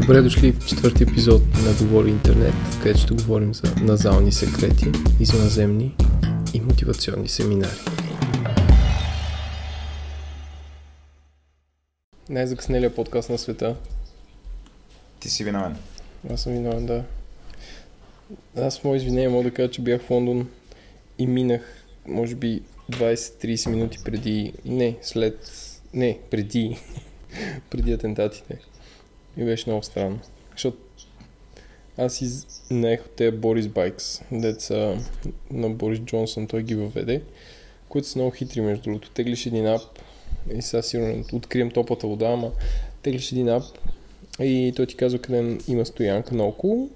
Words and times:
Добре 0.00 0.22
дошли 0.22 0.52
в 0.52 0.66
четвърти 0.66 1.02
епизод 1.02 1.42
на 1.42 1.72
Говори 1.72 2.10
Интернет, 2.10 2.54
където 2.82 3.00
ще 3.00 3.14
говорим 3.14 3.54
за 3.54 3.74
назални 3.82 4.32
секрети, 4.32 4.92
извънземни 5.20 5.96
и 6.54 6.60
мотивационни 6.60 7.28
семинари. 7.28 7.78
Най-закъснелия 12.28 12.94
подкаст 12.94 13.30
на 13.30 13.38
света. 13.38 13.76
Ти 15.20 15.30
си 15.30 15.44
виновен. 15.44 15.76
Аз 16.32 16.42
съм 16.42 16.52
виновен, 16.52 16.86
да. 16.86 17.04
Аз 18.56 18.84
мое 18.84 18.96
извинение 18.96 19.28
мога 19.28 19.44
да 19.44 19.50
кажа, 19.50 19.70
че 19.70 19.82
бях 19.82 20.02
в 20.02 20.10
Лондон 20.10 20.48
и 21.18 21.26
минах, 21.26 21.84
може 22.06 22.34
би, 22.34 22.62
20-30 22.90 23.70
минути 23.70 23.98
преди, 24.04 24.52
не, 24.64 24.96
след, 25.02 25.50
не, 25.94 26.18
преди, 26.30 26.78
преди 27.70 27.92
атентатите. 27.92 28.58
И 29.36 29.44
беше 29.44 29.70
много 29.70 29.82
странно. 29.82 30.18
Защото 30.50 30.78
аз 31.98 32.20
из... 32.20 32.46
наех 32.70 33.04
от 33.04 33.10
тези 33.10 33.36
Борис 33.36 33.68
Байкс, 33.68 34.20
деца 34.32 34.98
на 35.50 35.70
Борис 35.70 35.98
Джонсън, 35.98 36.46
той 36.46 36.62
ги 36.62 36.74
въведе, 36.74 37.22
които 37.88 38.08
са 38.08 38.18
много 38.18 38.30
хитри 38.30 38.60
между 38.60 38.82
другото. 38.82 39.10
Теглиш 39.10 39.46
един 39.46 39.66
ап 39.66 39.82
и 40.54 40.62
сега 40.62 40.82
сигурно 40.82 41.24
открием 41.32 41.70
топлата 41.70 42.06
вода, 42.06 42.26
ама 42.26 42.50
теглиш 43.02 43.32
един 43.32 43.48
ап 43.48 43.64
и 44.40 44.72
той 44.76 44.86
ти 44.86 44.96
казва 44.96 45.18
къде 45.18 45.58
има 45.68 45.86
стоянка 45.86 46.34
наоколо, 46.34 46.90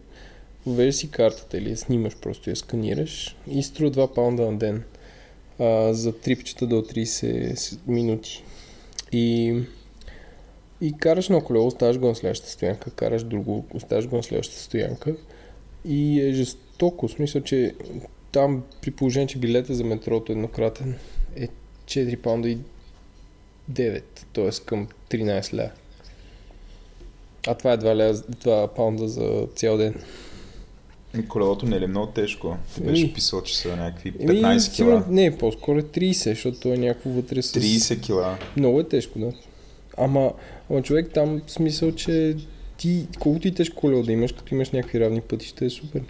въвеждаш 0.69 0.95
си 0.95 1.11
картата 1.11 1.59
или 1.59 1.71
я 1.71 1.77
снимаш, 1.77 2.17
просто 2.17 2.51
я 2.51 2.57
сканираш 2.57 3.37
и 3.51 3.63
струва 3.63 3.91
2 3.91 4.15
паунда 4.15 4.51
на 4.51 4.59
ден 4.59 4.85
а, 5.59 5.95
за 5.95 6.13
трипчета 6.13 6.67
до 6.67 6.83
30 6.83 7.79
минути. 7.87 8.45
И 9.13 9.55
и 10.81 10.93
караш 10.93 11.29
на 11.29 11.45
колело, 11.45 11.67
оставаш 11.67 11.99
го 11.99 12.07
на 12.07 12.15
следващата 12.15 12.53
стоянка, 12.53 12.91
караш 12.91 13.25
друго, 13.25 13.65
оставаш 13.75 14.07
го 14.09 14.17
на 14.17 14.23
следващата 14.23 14.61
стоянка. 14.61 15.17
И 15.85 16.21
е 16.21 16.33
жестоко, 16.33 17.09
в 17.09 17.13
смисъл, 17.13 17.43
че 17.43 17.75
там 18.33 18.63
при 18.83 18.91
положение, 18.91 19.27
че 19.27 19.39
билета 19.39 19.75
за 19.75 19.85
метрото 19.85 20.33
еднократен 20.33 20.99
е 21.37 21.49
4 21.85 22.17
паунда 22.17 22.49
и 22.49 22.59
9, 23.73 24.03
т.е. 24.33 24.65
към 24.65 24.89
13 25.11 25.55
ля. 25.55 25.71
А 27.47 27.55
това 27.55 27.73
е 27.73 27.79
2, 27.79 27.97
ля, 27.97 28.15
2 28.15 28.75
паунда 28.75 29.09
за 29.09 29.47
цял 29.55 29.77
ден. 29.77 29.95
Колелото 31.29 31.67
не 31.67 31.77
е 31.77 31.81
ли 31.81 31.87
много 31.87 32.07
тежко? 32.07 32.57
Ти 32.75 32.81
беше 32.81 33.03
Еми- 33.03 33.13
писал, 33.13 33.43
че 33.43 33.59
са 33.59 33.77
някакви 33.77 34.13
Еми, 34.21 34.29
15 34.35 34.59
сигурно- 34.59 34.97
кила. 34.97 35.05
Не, 35.11 35.39
по-скоро 35.39 35.79
е 35.79 35.83
30, 35.83 36.13
защото 36.25 36.61
то 36.61 36.69
е 36.69 36.79
някакво 36.79 37.11
вътре 37.11 37.43
с... 37.43 37.53
30 37.53 38.01
кила. 38.01 38.39
Много 38.57 38.81
е 38.81 38.85
тежко, 38.85 39.19
да. 39.19 39.33
Ама, 39.97 40.33
ама 40.71 40.83
човек 40.83 41.11
там 41.15 41.43
смисъл, 41.47 41.93
че 41.93 42.37
ти, 42.77 43.07
колкото 43.19 43.49
и 43.49 43.55
тежко 43.55 43.77
колело 43.77 44.03
да 44.03 44.13
имаш, 44.13 44.33
като 44.33 44.55
имаш 44.55 44.71
някакви 44.71 45.01
равни 45.01 45.21
пътища, 45.21 45.65
е 45.65 45.71
супер. 45.71 46.03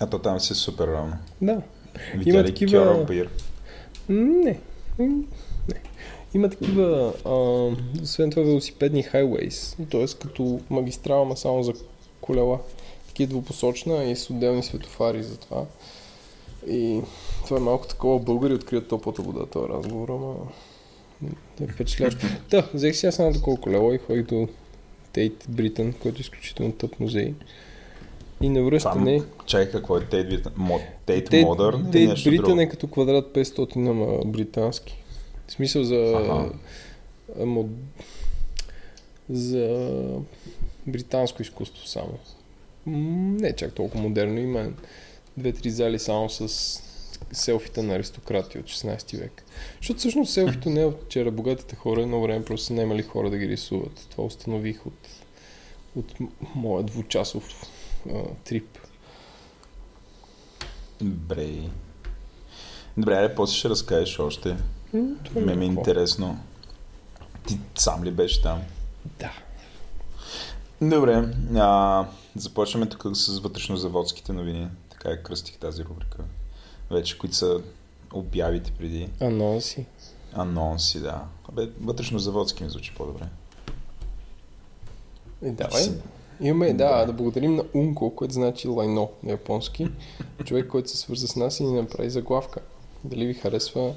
А 0.00 0.06
то 0.06 0.18
там 0.18 0.40
си 0.40 0.52
е 0.52 0.56
супер 0.56 0.86
равно. 0.86 1.14
Да. 1.42 1.62
Видя 2.16 2.42
ли 2.42 2.46
такива- 2.46 2.72
Кьора 2.84 3.04
Бир? 3.04 3.28
Не. 4.08 4.58
Не. 4.98 5.24
Има 6.34 6.50
такива, 6.50 7.12
а, 7.24 7.30
освен 8.02 8.30
това, 8.30 8.42
велосипедни 8.42 9.02
хайвейс, 9.02 9.76
т.е. 9.90 10.06
като 10.20 10.60
магистрала, 10.70 11.24
ма 11.24 11.36
само 11.36 11.62
за 11.62 11.72
колела. 12.20 12.58
Такива 13.12 13.28
двупосочна 13.28 14.04
и 14.04 14.16
с 14.16 14.30
отделни 14.30 14.62
светофари 14.62 15.22
за 15.22 15.36
това. 15.36 15.64
И 16.68 17.00
това 17.44 17.56
е 17.56 17.60
малко 17.60 17.86
такова. 17.86 18.18
Българи 18.18 18.54
открият 18.54 18.88
топлата 18.88 19.22
вода, 19.22 19.46
този 19.46 19.68
разговор, 19.68 20.08
ама 20.08 20.34
е 21.60 21.66
впечатляващо. 21.66 22.26
Да, 22.50 22.68
взех 22.74 22.96
си 22.96 23.06
аз 23.06 23.18
едно 23.18 23.32
такова 23.32 23.60
колело 23.60 23.92
и 23.92 23.98
ходих 23.98 24.26
до 24.26 24.48
Тейт 25.12 25.46
Бритън, 25.48 25.92
който 25.92 26.18
е 26.18 26.20
изключително 26.20 26.72
тъп 26.72 27.00
музей. 27.00 27.34
И 28.40 28.46
Там, 28.46 28.52
навръщане... 28.52 29.22
чай 29.46 29.70
какво 29.70 29.96
е 29.96 30.04
Тейт 30.04 30.28
Бритън? 30.28 30.52
Тейт 31.06 31.32
Модърн 31.32 31.90
Тейт 31.90 32.10
Бритън 32.24 32.44
друго? 32.44 32.60
е 32.60 32.68
като 32.68 32.86
квадрат 32.86 33.34
500, 33.34 33.90
ама 33.90 34.18
британски. 34.26 35.02
В 35.46 35.52
смисъл 35.52 35.84
за... 35.84 35.96
Аха. 35.96 36.52
а, 37.40 37.46
мод... 37.46 37.66
За 39.30 39.88
британско 40.86 41.42
изкуство 41.42 41.86
само. 41.86 42.18
Не 42.86 43.48
е 43.48 43.56
чак 43.56 43.72
толкова 43.74 44.02
модерно. 44.02 44.38
Има 44.38 44.68
две-три 45.36 45.70
зали 45.70 45.98
само 45.98 46.30
с 46.30 46.48
селфита 47.32 47.82
на 47.82 47.94
аристократи 47.94 48.58
от 48.58 48.64
16 48.64 49.18
век. 49.18 49.44
Защото 49.80 49.98
всъщност 49.98 50.32
селфито 50.32 50.70
не 50.70 50.80
е 50.80 50.86
от 50.86 51.02
вчера. 51.04 51.30
Богатите 51.30 51.76
хора 51.76 52.02
едно 52.02 52.22
време 52.22 52.44
просто 52.44 52.66
са 52.66 52.74
наемали 52.74 53.02
хора 53.02 53.30
да 53.30 53.38
ги 53.38 53.48
рисуват. 53.48 54.06
Това 54.10 54.24
установих 54.24 54.86
от, 54.86 55.08
от 55.96 56.14
моя 56.54 56.82
двучасов 56.82 57.66
а, 58.14 58.22
трип. 58.44 58.78
Добре. 61.00 61.48
Добре, 62.96 63.14
айде, 63.14 63.34
после 63.34 63.56
ще 63.56 63.68
разкажеш 63.68 64.18
още. 64.18 64.56
М, 64.92 65.08
това 65.24 65.40
Ме 65.40 65.54
ми 65.56 65.64
е 65.64 65.68
какво. 65.68 65.80
интересно. 65.80 66.38
Ти 67.46 67.58
сам 67.78 68.04
ли 68.04 68.10
беше 68.10 68.42
там? 68.42 68.60
Да. 69.18 69.32
Добре, 70.82 71.24
а, 71.56 72.06
започваме 72.36 72.86
тук 72.86 73.06
с 73.16 73.38
вътрешнозаводските 73.38 74.32
новини. 74.32 74.68
Така 74.90 75.10
я 75.10 75.22
кръстих 75.22 75.58
тази 75.58 75.84
рубрика. 75.84 76.18
Вече, 76.90 77.18
които 77.18 77.36
са 77.36 77.60
обявите 78.12 78.72
преди. 78.72 79.08
Анонси. 79.20 79.86
Анонси, 80.32 81.00
да. 81.00 81.22
Абе, 81.48 81.68
вътрешнозаводски 81.80 82.64
ми 82.64 82.70
звучи 82.70 82.94
по-добре. 82.96 83.24
И 85.44 85.50
давай. 85.50 85.82
Си- 85.82 85.92
Имаме, 86.40 86.72
да, 86.72 86.98
Да. 86.98 87.06
да 87.06 87.12
благодарим 87.12 87.54
на 87.54 87.64
Унко, 87.74 88.14
което 88.14 88.34
значи 88.34 88.68
лайно 88.68 89.10
на 89.22 89.30
японски. 89.30 89.88
Човек, 90.44 90.68
който 90.68 90.90
се 90.90 90.96
свърза 90.96 91.28
с 91.28 91.36
нас 91.36 91.60
и 91.60 91.64
ни 91.64 91.80
направи 91.80 92.10
заглавка. 92.10 92.60
Дали 93.04 93.26
ви 93.26 93.34
харесва, 93.34 93.94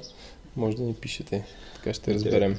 може 0.56 0.76
да 0.76 0.82
ни 0.82 0.94
пишете. 0.94 1.46
Така 1.74 1.94
ще 1.94 2.14
разберем. 2.14 2.58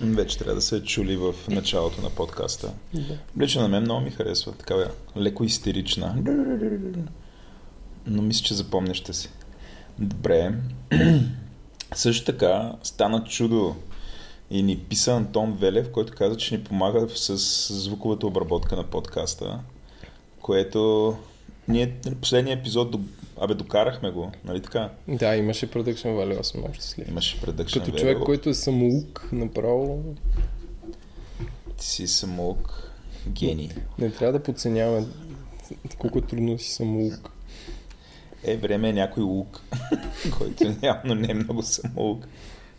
Вече 0.00 0.38
трябва 0.38 0.54
да 0.54 0.60
се 0.60 0.82
чули 0.82 1.16
в 1.16 1.34
началото 1.48 2.02
на 2.02 2.10
подкаста. 2.10 2.72
Да. 2.94 3.18
Лично 3.40 3.62
на 3.62 3.68
мен 3.68 3.82
много 3.82 4.00
ми 4.00 4.10
харесва. 4.10 4.52
Такава 4.52 4.90
леко 5.16 5.44
истерична. 5.44 6.14
Но 8.06 8.22
мисля, 8.22 8.44
че 8.44 8.54
запомняща 8.54 9.14
си. 9.14 9.30
Добре. 9.98 10.54
Също 11.94 12.24
така 12.24 12.72
стана 12.82 13.24
чудо 13.24 13.76
и 14.50 14.62
ни 14.62 14.78
писа 14.78 15.12
Антон 15.12 15.52
Велев, 15.52 15.92
който 15.92 16.12
каза, 16.16 16.36
че 16.36 16.56
ни 16.56 16.64
помага 16.64 17.08
с 17.08 17.36
звуковата 17.74 18.26
обработка 18.26 18.76
на 18.76 18.84
подкаста, 18.84 19.60
което 20.40 21.16
ние 21.68 21.94
последния 22.20 22.56
епизод 22.56 22.90
до... 22.90 23.00
Абе, 23.40 23.54
докарахме 23.54 24.10
го, 24.10 24.32
нали 24.44 24.62
така? 24.62 24.90
да, 25.08 25.36
имаше 25.36 25.70
продъкшн 25.70 26.08
value, 26.08 26.40
аз 26.40 26.48
съм 26.48 26.60
много 26.60 26.74
щастлив. 26.74 27.08
Имаше 27.08 27.40
предъкшен 27.40 27.82
Като 27.82 27.98
човек, 27.98 28.18
който 28.18 28.48
е 28.48 28.54
самоук, 28.54 29.28
направо 29.32 30.14
Ти 31.76 31.86
си 31.86 32.06
самоук 32.06 32.90
гений. 33.28 33.70
не 33.98 34.10
трябва 34.10 34.32
да 34.32 34.42
подценяваме 34.42 35.06
колко 35.98 36.20
трудно 36.20 36.58
си 36.58 36.70
самоук. 36.70 37.30
Е, 38.44 38.56
време 38.56 38.88
е 38.88 38.92
някой 38.92 39.22
лук, 39.22 39.60
който 40.38 40.74
явно 40.82 41.14
не 41.14 41.30
е 41.30 41.34
много 41.34 41.62
самоук. 41.62 42.26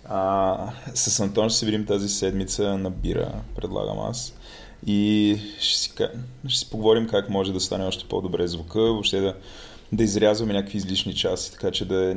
А, 0.05 0.71
с 0.93 1.19
Антон 1.19 1.49
ще 1.49 1.59
се 1.59 1.65
видим 1.65 1.85
тази 1.85 2.09
седмица 2.09 2.77
на 2.77 2.89
бира, 2.89 3.41
предлагам 3.55 3.99
аз. 3.99 4.33
И 4.85 5.37
ще 5.59 5.79
си, 5.79 5.91
ще 6.47 6.59
си 6.59 6.69
поговорим 6.69 7.07
как 7.07 7.29
може 7.29 7.53
да 7.53 7.59
стане 7.59 7.85
още 7.85 8.07
по-добре 8.09 8.47
звука, 8.47 8.79
въобще 8.79 9.19
да, 9.19 9.35
да 9.91 10.03
изрязваме 10.03 10.53
някакви 10.53 10.77
излишни 10.77 11.15
части, 11.15 11.51
така 11.51 11.71
че 11.71 11.85
да 11.85 12.11
е, 12.11 12.15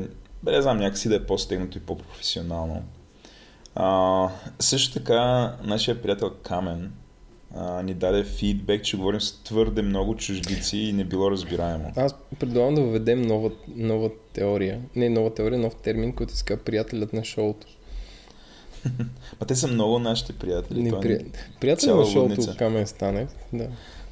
не 0.50 0.62
знам, 0.62 0.78
някакси 0.78 1.08
да 1.08 1.14
е 1.14 1.26
по-стегнато 1.26 1.78
и 1.78 1.80
по-професионално. 1.80 2.82
А, 3.74 4.28
също 4.58 4.94
така, 4.94 5.52
нашия 5.62 6.02
приятел 6.02 6.30
Камен 6.42 6.92
а, 7.54 7.82
ни 7.82 7.94
даде 7.94 8.24
фидбек, 8.24 8.84
че 8.84 8.96
говорим 8.96 9.20
с 9.20 9.42
твърде 9.42 9.82
много 9.82 10.16
чуждици 10.16 10.78
и 10.78 10.92
не 10.92 11.04
било 11.04 11.30
разбираемо. 11.30 11.92
Аз 11.96 12.14
предлагам 12.38 12.74
да 12.74 12.82
въведем 12.82 13.22
нова, 13.22 13.50
нова 13.76 14.10
теория. 14.32 14.80
Не 14.96 15.08
нова 15.08 15.34
теория, 15.34 15.58
нов 15.58 15.74
термин, 15.74 16.12
който 16.12 16.34
казва 16.44 16.64
приятелят 16.64 17.12
на 17.12 17.24
шоуто. 17.24 17.66
Ма 19.40 19.46
те 19.46 19.56
са 19.56 19.68
много 19.68 19.98
нашите 19.98 20.32
приятели. 20.32 20.82
Не, 20.82 21.00
при... 21.00 21.26
Приятел 21.60 21.86
цяла 21.86 22.04
на 22.04 22.10
шоуто. 22.10 22.56
Камен 22.58 22.86
Станев. 22.86 23.28
Да. 23.52 23.68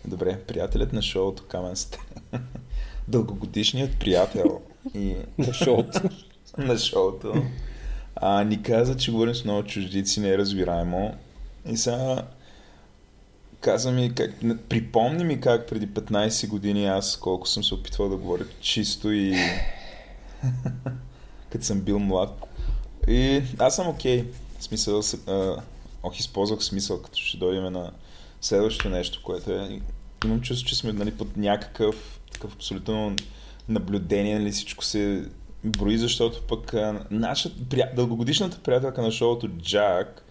Добре, 0.06 0.38
приятелят 0.46 0.92
на 0.92 1.02
шоуто 1.02 1.44
Камен 1.48 1.76
Сте. 1.76 1.98
Дългогодишният 3.08 3.98
приятел 3.98 4.60
и 4.94 5.16
На 5.38 5.52
шоуто. 5.52 6.00
на 6.58 6.78
шоуто 6.78 7.42
а, 8.20 8.44
ни 8.44 8.62
каза, 8.62 8.96
че 8.96 9.12
говорим 9.12 9.34
с 9.34 9.44
много 9.44 9.62
чуждици, 9.62 10.20
не 10.20 10.28
е 10.28 10.38
разбираемо. 10.38 11.14
И 11.66 11.76
сега 11.76 12.22
каза 13.60 13.92
ми, 13.92 14.14
как, 14.14 14.30
припомни 14.68 15.24
ми 15.24 15.40
как 15.40 15.68
преди 15.68 15.88
15 15.88 16.48
години 16.48 16.86
аз 16.86 17.16
колко 17.16 17.48
съм 17.48 17.64
се 17.64 17.74
опитвал 17.74 18.08
да 18.08 18.16
говоря 18.16 18.44
чисто 18.60 19.12
и 19.12 19.34
като 21.50 21.64
съм 21.64 21.80
бил 21.80 21.98
млад. 21.98 22.44
И 23.08 23.42
аз 23.58 23.76
съм 23.76 23.88
окей. 23.88 24.22
Okay. 24.22 24.26
В 24.58 24.64
смисъл, 24.64 25.02
а, 25.26 25.56
ох, 26.02 26.18
използвах 26.18 26.62
смисъл, 26.62 27.02
като 27.02 27.18
ще 27.18 27.36
дойдем 27.38 27.72
на 27.72 27.90
следващото 28.40 28.88
нещо, 28.88 29.20
което 29.24 29.52
е... 29.52 29.80
Имам 30.24 30.40
чувство, 30.40 30.68
че 30.68 30.76
сме 30.76 30.92
нали, 30.92 31.10
под 31.10 31.36
някакъв 31.36 32.20
такъв 32.32 32.54
абсолютно 32.54 33.16
наблюдение, 33.68 34.38
нали, 34.38 34.50
всичко 34.50 34.84
се 34.84 35.24
брои, 35.64 35.98
защото 35.98 36.42
пък 36.42 36.74
наша, 37.10 37.50
прия, 37.70 37.92
дългогодишната 37.96 38.58
приятелка 38.58 39.02
на 39.02 39.10
шоуто 39.10 39.48
Джак 39.48 40.24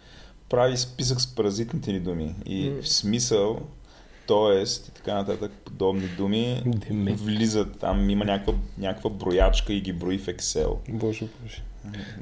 прави 0.50 0.77
списък 0.77 1.21
с 1.21 1.35
паразитните 1.35 1.91
ни 1.91 2.00
думи. 2.00 2.35
И 2.45 2.69
mm. 2.69 2.81
в 2.81 2.89
смисъл, 2.89 3.62
т.е. 4.27 4.62
и 4.62 4.94
така 4.95 5.13
нататък 5.13 5.51
подобни 5.65 6.07
думи 6.07 6.63
Деме. 6.65 7.13
влизат 7.13 7.80
там, 7.80 8.09
има 8.09 8.25
някаква, 8.25 8.53
някаква 8.77 9.09
броячка 9.09 9.73
и 9.73 9.81
ги 9.81 9.94
брои 9.94 10.18
в 10.18 10.25
Excel. 10.25 10.75
Боже, 10.89 11.27
боже. 11.41 11.63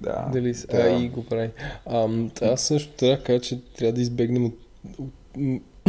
Да. 0.02 0.30
Дали, 0.34 0.54
да. 0.54 0.78
а, 0.78 1.04
и 1.04 1.10
го 1.10 1.26
прави. 1.26 1.50
А, 1.86 2.10
аз 2.42 2.62
също 2.62 2.94
трябва 2.94 3.18
да 3.18 3.24
кажа, 3.24 3.42
че 3.42 3.62
трябва 3.78 3.94
да 3.94 4.02
избегнем 4.02 4.46
от, 4.46 4.60
от 5.00 5.14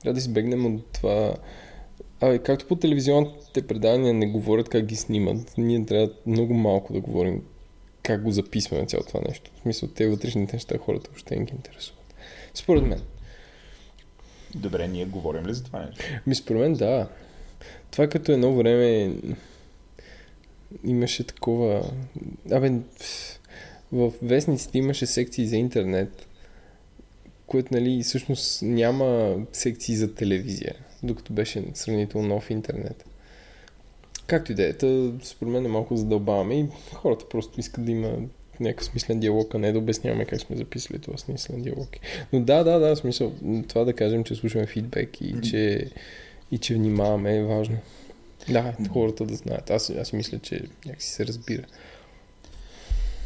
трябва 0.00 0.12
да 0.12 0.18
избегнем 0.18 0.66
от 0.66 0.84
това 0.92 1.34
Абе, 2.20 2.38
както 2.38 2.66
по 2.66 2.76
телевизионните 2.76 3.66
предания 3.66 4.14
не 4.14 4.26
говорят 4.26 4.68
как 4.68 4.86
ги 4.86 4.96
снимат, 4.96 5.54
ние 5.58 5.86
трябва 5.86 6.10
много 6.26 6.54
малко 6.54 6.92
да 6.92 7.00
говорим 7.00 7.42
как 8.02 8.22
го 8.22 8.30
записваме 8.30 8.86
цялото 8.86 9.08
това 9.08 9.20
нещо. 9.28 9.50
В 9.56 9.60
смисъл, 9.60 9.88
те 9.88 10.08
вътрешните 10.08 10.56
неща 10.56 10.78
хората 10.78 11.10
въобще 11.10 11.36
не 11.36 11.44
ги 11.44 11.52
интересуват. 11.56 12.14
Според 12.54 12.84
мен. 12.84 13.00
Добре, 14.54 14.88
ние 14.88 15.04
говорим 15.04 15.46
ли 15.46 15.54
за 15.54 15.64
това 15.64 15.80
нещо? 15.80 16.04
Ми 16.26 16.34
според 16.34 16.60
мен 16.60 16.74
да. 16.74 17.08
Това 17.90 18.06
като 18.06 18.32
едно 18.32 18.54
време 18.54 19.14
имаше 20.84 21.26
такова... 21.26 21.90
Абе, 22.50 22.72
в 23.92 24.12
вестниците 24.22 24.78
имаше 24.78 25.06
секции 25.06 25.46
за 25.46 25.56
интернет, 25.56 26.26
което 27.46 27.74
нали 27.74 28.02
всъщност 28.02 28.62
няма 28.62 29.36
секции 29.52 29.96
за 29.96 30.14
телевизия 30.14 30.74
докато 31.02 31.32
беше 31.32 31.64
сравнително 31.74 32.28
нов 32.28 32.50
интернет. 32.50 33.04
Както 34.26 34.52
и 34.52 34.54
да 34.54 34.66
е, 34.68 34.72
според 35.22 35.52
мен 35.52 35.64
е 35.64 35.68
малко 35.68 35.96
задълбаваме 35.96 36.60
и 36.60 36.66
хората 36.94 37.28
просто 37.28 37.60
искат 37.60 37.84
да 37.84 37.92
има 37.92 38.16
някакъв 38.60 38.84
смислен 38.84 39.20
диалог, 39.20 39.54
а 39.54 39.58
не 39.58 39.72
да 39.72 39.78
обясняваме 39.78 40.24
как 40.24 40.40
сме 40.40 40.56
записали 40.56 40.98
това 40.98 41.18
смислен 41.18 41.62
диалог. 41.62 41.88
Но 42.32 42.40
да, 42.40 42.64
да, 42.64 42.78
да, 42.78 42.96
смисъл, 42.96 43.32
това 43.68 43.84
да 43.84 43.92
кажем, 43.92 44.24
че 44.24 44.34
слушаме 44.34 44.66
фидбек 44.66 45.20
и 45.20 45.34
че, 45.42 45.90
и 46.50 46.58
че 46.58 46.74
внимаваме 46.74 47.36
е 47.36 47.44
важно. 47.44 47.78
Да, 48.48 48.74
хората 48.92 49.24
да 49.24 49.34
знаят. 49.34 49.70
Аз, 49.70 49.90
аз 49.90 50.12
мисля, 50.12 50.38
че 50.38 50.62
някакси 50.86 51.08
се 51.08 51.26
разбира. 51.26 51.62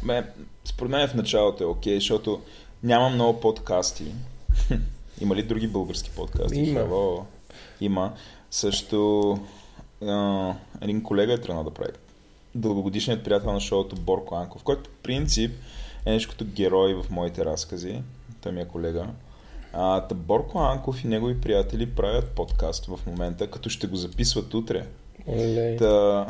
Ме, 0.03 0.29
според 0.65 0.91
мен 0.91 1.07
в 1.07 1.13
началото 1.13 1.63
е 1.63 1.67
окей, 1.67 1.93
okay, 1.93 1.97
защото 1.97 2.41
няма 2.83 3.09
много 3.09 3.39
подкасти. 3.39 4.05
Има 5.21 5.35
ли 5.35 5.43
други 5.43 5.67
български 5.67 6.11
подкасти? 6.15 6.59
Има. 6.59 7.25
Има. 7.81 8.13
Също 8.51 9.31
а, 10.01 10.53
един 10.81 11.03
колега 11.03 11.33
е 11.33 11.41
тръгнал 11.41 11.63
да 11.63 11.71
прави. 11.71 11.91
Дългогодишният 12.55 13.23
приятел 13.23 13.53
на 13.53 13.59
шоуто 13.59 13.95
Борко 13.95 14.35
Анков, 14.35 14.63
който 14.63 14.89
в 14.89 14.93
принцип 15.03 15.51
е 16.05 16.11
нещо 16.11 16.29
като 16.31 16.45
герой 16.45 16.93
в 16.93 17.09
моите 17.09 17.45
разкази. 17.45 18.01
Той 18.41 18.51
ми 18.51 18.61
е 18.61 18.65
колега. 18.65 19.07
А, 19.73 20.07
Борко 20.13 20.59
Анков 20.59 21.03
и 21.03 21.07
негови 21.07 21.41
приятели 21.41 21.95
правят 21.95 22.31
подкаст 22.31 22.85
в 22.85 22.99
момента, 23.07 23.51
като 23.51 23.69
ще 23.69 23.87
го 23.87 23.95
записват 23.95 24.53
утре. 24.53 24.87
Та, 25.77 25.85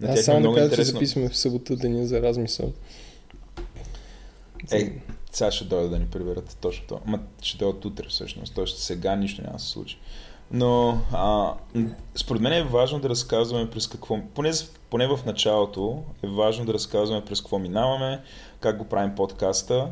на 0.00 0.12
Аз 0.12 0.24
само 0.24 0.38
е 0.38 0.42
да 0.42 0.48
кажа, 0.48 0.64
интересно... 0.64 0.84
че 0.84 0.84
записваме 0.84 1.28
в 1.28 1.36
събота 1.36 1.76
деня 1.76 2.06
за 2.06 2.22
размисъл. 2.22 2.72
Е, 4.72 4.92
сега 5.32 5.50
ще 5.50 5.64
дойда 5.64 5.88
да 5.88 5.98
ни 5.98 6.06
приберат 6.06 6.56
точно 6.60 6.86
това. 6.86 7.00
Ма 7.06 7.20
ще 7.42 7.58
дойдат 7.58 7.84
утре 7.84 8.08
всъщност. 8.08 8.54
Тоест 8.54 8.78
сега 8.78 9.16
нищо 9.16 9.42
няма 9.42 9.56
да 9.56 9.62
се 9.62 9.68
случи. 9.68 9.98
Но 10.50 11.00
а, 11.12 11.54
според 12.16 12.42
мен 12.42 12.52
е 12.52 12.62
важно 12.62 13.00
да 13.00 13.08
разказваме 13.08 13.70
през 13.70 13.86
какво, 13.86 14.18
поне, 14.34 14.50
поне 14.90 15.06
в 15.06 15.20
началото 15.26 16.02
е 16.22 16.26
важно 16.26 16.64
да 16.64 16.74
разказваме 16.74 17.24
през 17.24 17.40
какво 17.40 17.58
минаваме, 17.58 18.20
как 18.60 18.78
го 18.78 18.84
правим 18.84 19.14
подкаста, 19.14 19.90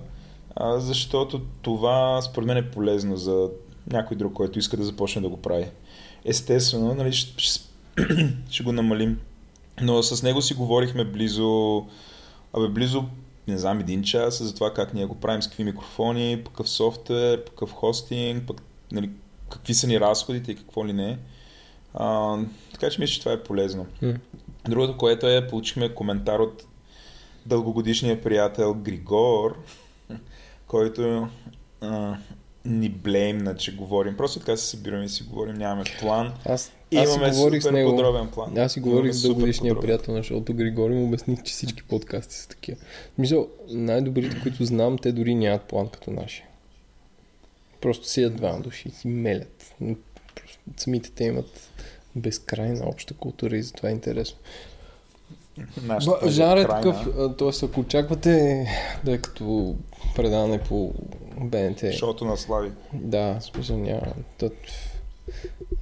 а, 0.54 0.80
защото 0.80 1.40
това 1.62 2.22
според 2.22 2.46
мен 2.46 2.56
е 2.56 2.70
полезно 2.70 3.16
за 3.16 3.50
някой 3.92 4.16
друг, 4.16 4.32
който 4.32 4.58
иска 4.58 4.76
да 4.76 4.84
започне 4.84 5.22
да 5.22 5.28
го 5.28 5.36
прави. 5.36 5.66
Естествено, 6.24 6.94
нали, 6.94 7.12
ще, 7.12 7.42
ще, 7.42 7.71
ще 8.50 8.64
го 8.64 8.72
намалим. 8.72 9.20
Но 9.80 10.02
с 10.02 10.22
него 10.22 10.42
си 10.42 10.54
говорихме 10.54 11.04
близо, 11.04 11.82
абе, 12.52 12.68
близо, 12.68 13.04
не 13.48 13.58
знам, 13.58 13.80
един 13.80 14.02
час 14.02 14.42
за 14.42 14.54
това 14.54 14.74
как 14.74 14.94
ние 14.94 15.06
го 15.06 15.14
правим, 15.14 15.42
с 15.42 15.46
какви 15.46 15.64
микрофони, 15.64 16.42
какъв 16.44 16.68
софтуер, 16.68 17.44
какъв 17.44 17.72
хостинг, 17.72 18.46
пък, 18.46 18.62
нали, 18.92 19.10
какви 19.50 19.74
са 19.74 19.86
ни 19.86 20.00
разходите 20.00 20.52
и 20.52 20.56
какво 20.56 20.86
ли 20.86 20.92
не. 20.92 21.18
А, 21.94 22.38
така 22.72 22.90
че 22.90 23.00
мисля, 23.00 23.12
че 23.12 23.20
това 23.20 23.32
е 23.32 23.42
полезно. 23.42 23.86
Mm. 24.02 24.18
Другото, 24.68 24.96
което 24.96 25.26
е, 25.26 25.48
получихме 25.48 25.94
коментар 25.94 26.38
от 26.38 26.66
дългогодишния 27.46 28.22
приятел 28.22 28.74
Григор, 28.74 29.56
който 30.66 31.28
а, 31.80 32.16
ни 32.64 32.88
блеймна, 32.88 33.56
че 33.56 33.76
говорим. 33.76 34.16
Просто 34.16 34.40
така 34.40 34.56
се 34.56 34.66
събираме 34.66 35.04
и 35.04 35.08
си 35.08 35.22
говорим, 35.22 35.54
нямаме 35.54 35.84
план. 36.00 36.32
Аз, 36.44 36.72
аз 36.96 37.14
имаме 37.14 37.32
супер 37.32 37.60
с 37.60 37.70
него. 37.70 37.90
подробен 37.90 38.28
план. 38.28 38.58
Аз 38.58 38.72
си 38.72 38.80
говорих 38.80 39.12
с 39.12 39.22
дългогодишния 39.22 39.80
приятел, 39.80 40.14
защото 40.14 40.54
Григор 40.54 40.90
му 40.90 41.04
обясних, 41.04 41.42
че 41.42 41.52
всички 41.52 41.82
подкасти 41.82 42.34
са 42.34 42.48
такива. 42.48 42.78
Мисля, 43.18 43.46
най-добрите, 43.68 44.40
които 44.42 44.64
знам, 44.64 44.98
те 44.98 45.12
дори 45.12 45.34
нямат 45.34 45.62
план 45.62 45.88
като 45.88 46.10
нашия. 46.10 46.46
Просто 47.80 48.06
седят 48.06 48.36
двама 48.36 48.60
души 48.60 48.88
и 48.88 48.90
си 48.90 49.08
мелят. 49.08 49.74
Просто 50.34 50.58
самите 50.76 51.10
те 51.10 51.24
имат 51.24 51.70
безкрайна 52.16 52.88
обща 52.88 53.14
култура 53.14 53.56
и 53.56 53.62
затова 53.62 53.88
е 53.88 53.92
интересно. 53.92 54.38
Ба, 55.82 55.98
жанр 56.26 56.56
е 56.56 56.68
такъв, 56.68 56.96
т.е. 57.38 57.66
ако 57.66 57.80
очаквате 57.80 58.66
да 59.04 59.12
е 59.12 59.18
като 59.18 59.76
предаване 60.16 60.60
по 60.60 60.92
БНТ. 61.40 61.92
Шоуто 61.92 62.24
на 62.24 62.36
Слави. 62.36 62.70
Да, 62.92 63.38
смисъл 63.40 63.78
няма. 63.78 64.12
Тът, 64.38 64.56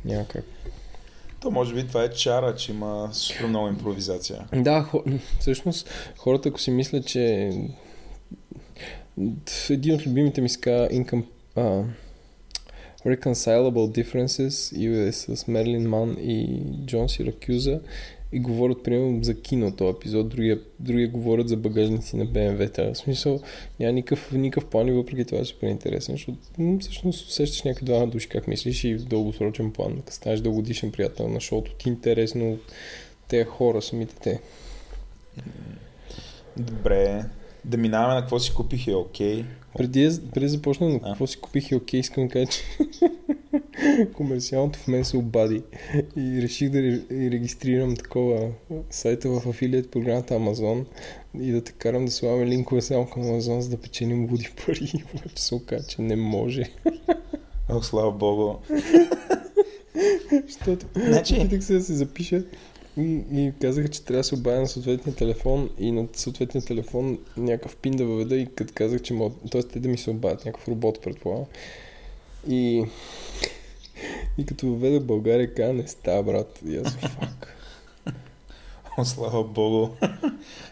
няма 0.04 0.26
как. 0.28 0.44
То 1.40 1.50
може 1.50 1.74
би 1.74 1.86
това 1.86 2.04
е 2.04 2.10
чара, 2.10 2.54
че 2.54 2.72
има 2.72 3.08
супер 3.12 3.46
много 3.46 3.68
импровизация. 3.68 4.44
Да, 4.52 4.82
хо... 4.82 5.02
всъщност 5.40 5.88
хората 6.18 6.48
ако 6.48 6.60
си 6.60 6.70
мислят, 6.70 7.06
че 7.06 7.52
един 9.70 9.94
от 9.94 10.06
любимите 10.06 10.40
ми 10.40 10.48
ска 10.48 10.70
Income 10.70 11.24
uh, 11.56 11.84
Reconcilable 13.06 14.02
Differences 14.02 14.76
и 14.76 15.08
е 15.08 15.12
с 15.12 15.48
Мерлин 15.48 15.88
Ман 15.88 16.16
и 16.20 16.62
Джон 16.86 17.08
Сиракюза 17.08 17.80
и 18.32 18.40
говорят 18.40 18.82
примерно 18.82 19.24
за 19.24 19.42
кино 19.42 19.76
този 19.76 19.96
епизод, 19.96 20.28
другия, 20.28 20.60
другия 20.80 21.08
говорят 21.08 21.48
за 21.48 21.56
багажници 21.56 22.16
на 22.16 22.26
BMW. 22.26 22.92
В 22.92 22.98
смисъл 22.98 23.40
няма 23.80 23.92
никакъв, 23.92 24.32
никакъв 24.32 24.70
план 24.70 24.88
и 24.88 24.92
въпреки 24.92 25.24
това 25.24 25.40
е 25.40 25.44
супер 25.44 25.66
интересен, 25.66 26.14
защото 26.14 26.38
м- 26.58 26.78
всъщност 26.80 27.28
усещаш 27.28 27.62
някакви 27.62 27.86
двама 27.86 28.06
души 28.06 28.28
как 28.28 28.48
мислиш 28.48 28.84
и 28.84 28.94
в 28.94 29.04
дългосрочен 29.04 29.72
план, 29.72 29.96
като 29.96 30.12
станеш 30.12 30.40
дългодишен 30.40 30.92
приятел 30.92 31.28
на 31.28 31.40
шоуто 31.40 31.74
ти 31.74 31.88
интересно 31.88 32.58
тези 33.28 33.44
хора, 33.44 33.82
самите 33.82 34.14
те. 34.14 34.40
Добре, 36.56 37.24
да 37.64 37.76
минаваме 37.76 38.14
на 38.14 38.20
какво 38.20 38.38
си 38.38 38.54
купих 38.54 38.86
е 38.86 38.94
окей. 38.94 39.42
Okay. 39.42 39.44
Преди, 39.76 40.10
преди 40.34 40.46
да 40.46 40.50
започна 40.50 40.88
на 40.88 41.00
какво 41.00 41.26
си 41.26 41.40
купих 41.40 41.70
и 41.70 41.74
окей, 41.74 42.00
искам 42.00 42.26
да 42.26 42.32
кажа, 42.32 42.46
че 42.46 42.62
комерциалното 44.12 44.78
в 44.78 44.88
мен 44.88 45.04
се 45.04 45.16
обади 45.16 45.62
и 46.16 46.42
реших 46.42 46.70
да 46.70 46.82
регистрирам 47.10 47.96
такова 47.96 48.48
сайта 48.90 49.30
в 49.30 49.48
афилият 49.48 49.90
програмата 49.90 50.34
Amazon 50.34 50.84
и 51.40 51.52
да 51.52 51.64
те 51.64 51.72
карам 51.72 52.04
да 52.04 52.10
слагаме 52.10 52.46
линкове 52.46 52.82
само 52.82 53.06
към 53.06 53.22
Amazon, 53.22 53.58
за 53.58 53.70
да 53.70 53.76
печелим 53.76 54.30
луди 54.30 54.48
пари. 54.66 54.92
Обаче 55.14 55.42
се 55.42 55.54
оказа, 55.54 55.88
че 55.88 56.02
не 56.02 56.16
може. 56.16 56.64
О, 57.68 57.82
слава 57.82 58.12
богу. 58.12 58.58
Защото 60.46 60.86
значи... 60.96 61.34
опитах 61.34 61.64
се 61.64 61.74
да 61.74 61.80
се 61.80 61.94
запиша 61.94 62.42
и, 62.96 63.22
и 63.32 63.52
казаха, 63.60 63.88
че 63.88 64.02
трябва 64.04 64.20
да 64.20 64.24
се 64.24 64.34
обадя 64.34 64.60
на 64.60 64.68
съответния 64.68 65.16
телефон 65.16 65.70
и 65.78 65.92
на 65.92 66.06
съответния 66.12 66.64
телефон 66.64 67.18
някакъв 67.36 67.76
пин 67.76 67.96
да 67.96 68.04
въведа 68.04 68.36
и 68.36 68.46
като 68.54 68.72
казах, 68.74 69.02
че 69.02 69.14
мога... 69.14 69.34
Тоест 69.50 69.70
те 69.70 69.80
да 69.80 69.88
ми 69.88 69.98
се 69.98 70.10
обадят, 70.10 70.44
някакъв 70.44 70.68
робот 70.68 71.02
предполагам. 71.02 71.44
И... 72.48 72.84
И 74.38 74.46
като 74.46 74.66
въведа 74.66 75.00
България, 75.00 75.54
каза, 75.54 75.72
не 75.72 75.88
става, 75.88 76.22
брат. 76.22 76.60
И 76.66 76.76
аз, 76.76 76.92
фак. 76.92 77.56
О, 78.98 79.04
слава 79.04 79.44
богу. 79.44 79.88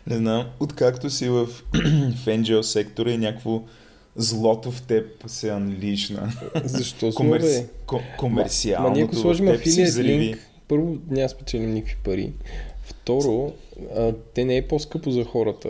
не 0.06 0.16
знам, 0.16 0.46
откакто 0.60 1.10
си 1.10 1.28
в, 1.28 1.46
в 2.16 2.26
NGO 2.26 2.62
сектора 2.62 3.10
и 3.10 3.18
някакво 3.18 3.62
злото 4.16 4.70
в 4.70 4.82
теб 4.82 5.25
се 5.26 5.50
анлишна. 5.50 6.32
Защо 6.64 7.10
Комерци... 7.14 7.66
Комерциалното 8.18 8.82
ма, 8.82 8.88
ма 8.88 8.94
ние 8.94 9.04
ако 9.04 9.14
сложим 9.14 9.48
афилият 9.48 9.96
линк, 9.96 10.47
първо 10.68 10.98
няма 11.08 11.28
спечелим 11.28 11.75
никакви 11.75 11.96
пари. 12.04 12.32
Второ, 12.82 13.54
а, 13.96 14.12
те 14.34 14.44
не 14.44 14.56
е 14.56 14.68
по-скъпо 14.68 15.10
за 15.10 15.25
хората. 15.25 15.68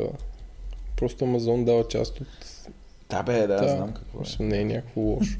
Просто 0.96 1.24
Амазон 1.24 1.64
дава 1.64 1.88
част 1.88 2.20
от... 2.20 2.28
Да, 3.10 3.22
бе, 3.22 3.46
да, 3.46 3.46
да 3.46 3.68
знам 3.68 3.94
какво 3.94 4.20
е. 4.20 4.44
Не 4.44 4.60
е 4.60 4.64
някакво 4.64 5.00
лошо. 5.00 5.38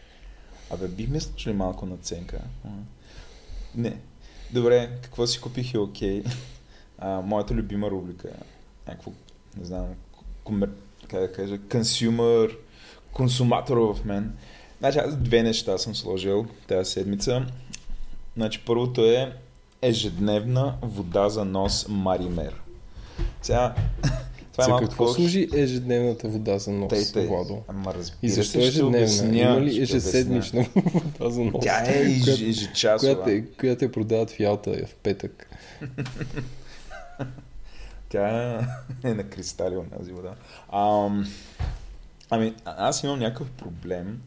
Абе, 0.70 0.88
бихме 0.88 1.20
слушали 1.20 1.54
малко 1.54 1.86
наценка. 1.86 2.40
Не. 3.74 3.96
Добре, 4.52 4.90
какво 5.02 5.26
си 5.26 5.40
купих 5.40 5.74
е 5.74 5.78
окей. 5.78 6.22
Okay. 7.02 7.20
моята 7.20 7.54
любима 7.54 7.90
рубрика 7.90 8.28
е 8.28 8.44
някакво, 8.88 9.12
не 9.56 9.64
знам, 9.64 9.86
комер... 10.44 10.70
как 11.08 11.20
да 11.20 11.32
кажа, 11.32 11.58
консюмер, 11.70 12.58
консуматор 13.12 13.76
в 13.76 14.04
мен. 14.04 14.36
Значи 14.78 14.98
аз 14.98 15.16
две 15.16 15.42
неща 15.42 15.78
съм 15.78 15.94
сложил 15.94 16.46
тази 16.68 16.90
седмица. 16.90 17.46
Значи 18.36 18.62
първото 18.66 19.04
е 19.04 19.32
ежедневна 19.82 20.74
вода 20.82 21.28
за 21.28 21.44
нос 21.44 21.86
Маример. 21.88 22.54
Сега, 23.42 23.74
това 24.52 24.64
е 24.64 24.66
за 24.66 24.76
какво 24.76 25.08
служи 25.08 25.48
ежедневната 25.54 26.28
вода 26.28 26.58
за 26.58 26.70
нос, 26.70 26.88
тъй, 26.88 27.04
тъй. 27.12 27.26
Владо? 27.26 27.62
Ама 27.68 27.94
И 28.22 28.30
защо 28.30 28.58
ежедневна? 28.58 28.98
Обясня, 28.98 29.38
Има 29.38 29.60
ли 29.60 29.82
ежеседмична 29.82 30.66
вода 30.74 31.30
за 31.30 31.40
нос? 31.40 31.64
Тя 31.64 31.84
е 31.86 32.02
ежечасова. 32.02 33.14
Която, 33.14 33.30
е, 33.30 33.44
която 33.60 33.84
я 33.84 33.92
продават 33.92 34.30
в 34.30 34.40
Ялта 34.40 34.86
в 34.86 34.94
петък. 34.94 35.50
Тя 38.08 38.60
е 39.04 39.14
на 39.14 39.24
кристали 39.24 39.76
от 39.76 39.90
тази 39.90 40.12
вода. 40.12 40.34
Ам, 40.72 41.26
ами, 42.30 42.54
аз 42.64 43.02
имам 43.02 43.18
някакъв 43.18 43.50
проблем, 43.50 44.20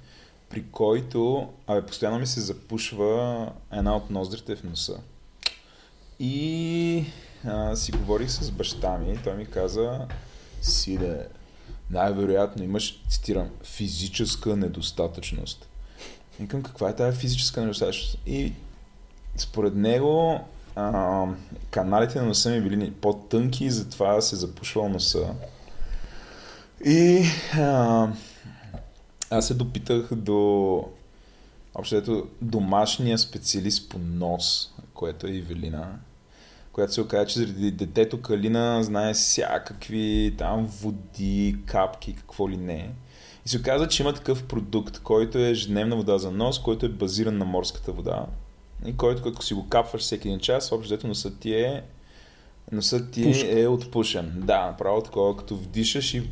при 0.49 0.63
който 0.71 1.49
абе, 1.67 1.85
постоянно 1.85 2.19
ми 2.19 2.27
се 2.27 2.41
запушва 2.41 3.51
една 3.71 3.95
от 3.95 4.09
ноздрите 4.09 4.55
в 4.55 4.63
носа. 4.63 4.99
И 6.19 7.05
а, 7.45 7.75
си 7.75 7.91
говорих 7.91 8.29
с 8.29 8.51
баща 8.51 8.97
ми 8.97 9.19
той 9.23 9.35
ми 9.35 9.45
каза, 9.45 10.07
сиде, 10.61 11.27
най-вероятно 11.91 12.63
имаш, 12.63 13.03
цитирам, 13.09 13.49
физическа 13.63 14.55
недостатъчност. 14.55 15.67
Викам, 16.39 16.63
каква 16.63 16.89
е 16.89 16.95
тази 16.95 17.17
физическа 17.17 17.61
недостатъчност? 17.61 18.17
И 18.25 18.53
според 19.35 19.75
него 19.75 20.39
а, 20.75 21.25
каналите 21.71 22.19
на 22.19 22.25
носа 22.25 22.49
ми 22.49 22.61
били 22.61 22.91
по-тънки 22.91 23.65
и 23.65 23.71
затова 23.71 24.21
се 24.21 24.35
запушвал 24.35 24.89
носа. 24.89 25.33
И 26.85 27.25
а, 27.53 28.07
аз 29.29 29.47
се 29.47 29.53
допитах 29.53 30.15
до 30.15 30.83
общото 31.75 32.27
домашния 32.41 33.17
специалист 33.17 33.89
по 33.89 33.99
нос, 33.99 34.73
което 34.93 35.27
е 35.27 35.31
Ивелина 35.31 35.99
която 36.79 36.93
се 36.93 37.01
оказа, 37.01 37.25
че 37.25 37.39
заради 37.39 37.71
детето 37.71 38.21
Калина 38.21 38.83
знае 38.83 39.13
всякакви 39.13 40.35
там 40.37 40.65
води, 40.65 41.55
капки, 41.65 42.15
какво 42.15 42.49
ли 42.49 42.57
не. 42.57 42.91
И 43.45 43.49
се 43.49 43.57
оказа, 43.57 43.87
че 43.87 44.03
има 44.03 44.13
такъв 44.13 44.43
продукт, 44.43 44.99
който 44.99 45.37
е 45.37 45.49
ежедневна 45.49 45.95
вода 45.95 46.17
за 46.17 46.31
нос, 46.31 46.59
който 46.59 46.85
е 46.85 46.89
базиран 46.89 47.37
на 47.37 47.45
морската 47.45 47.91
вода. 47.91 48.25
И 48.85 48.97
който, 48.97 49.23
като 49.23 49.41
си 49.41 49.53
го 49.53 49.69
капваш 49.69 50.01
всеки 50.01 50.27
един 50.27 50.39
час, 50.39 50.71
общо 50.71 50.87
взето 50.87 51.07
носът 51.07 51.39
ти 51.39 51.53
е 51.53 51.83
носът 52.71 53.11
ти 53.11 53.23
Пушка. 53.23 53.59
е 53.59 53.67
отпушен. 53.67 54.33
Да, 54.35 54.65
направо 54.65 55.01
такова, 55.01 55.37
като 55.37 55.55
вдишаш 55.55 56.13
и... 56.13 56.29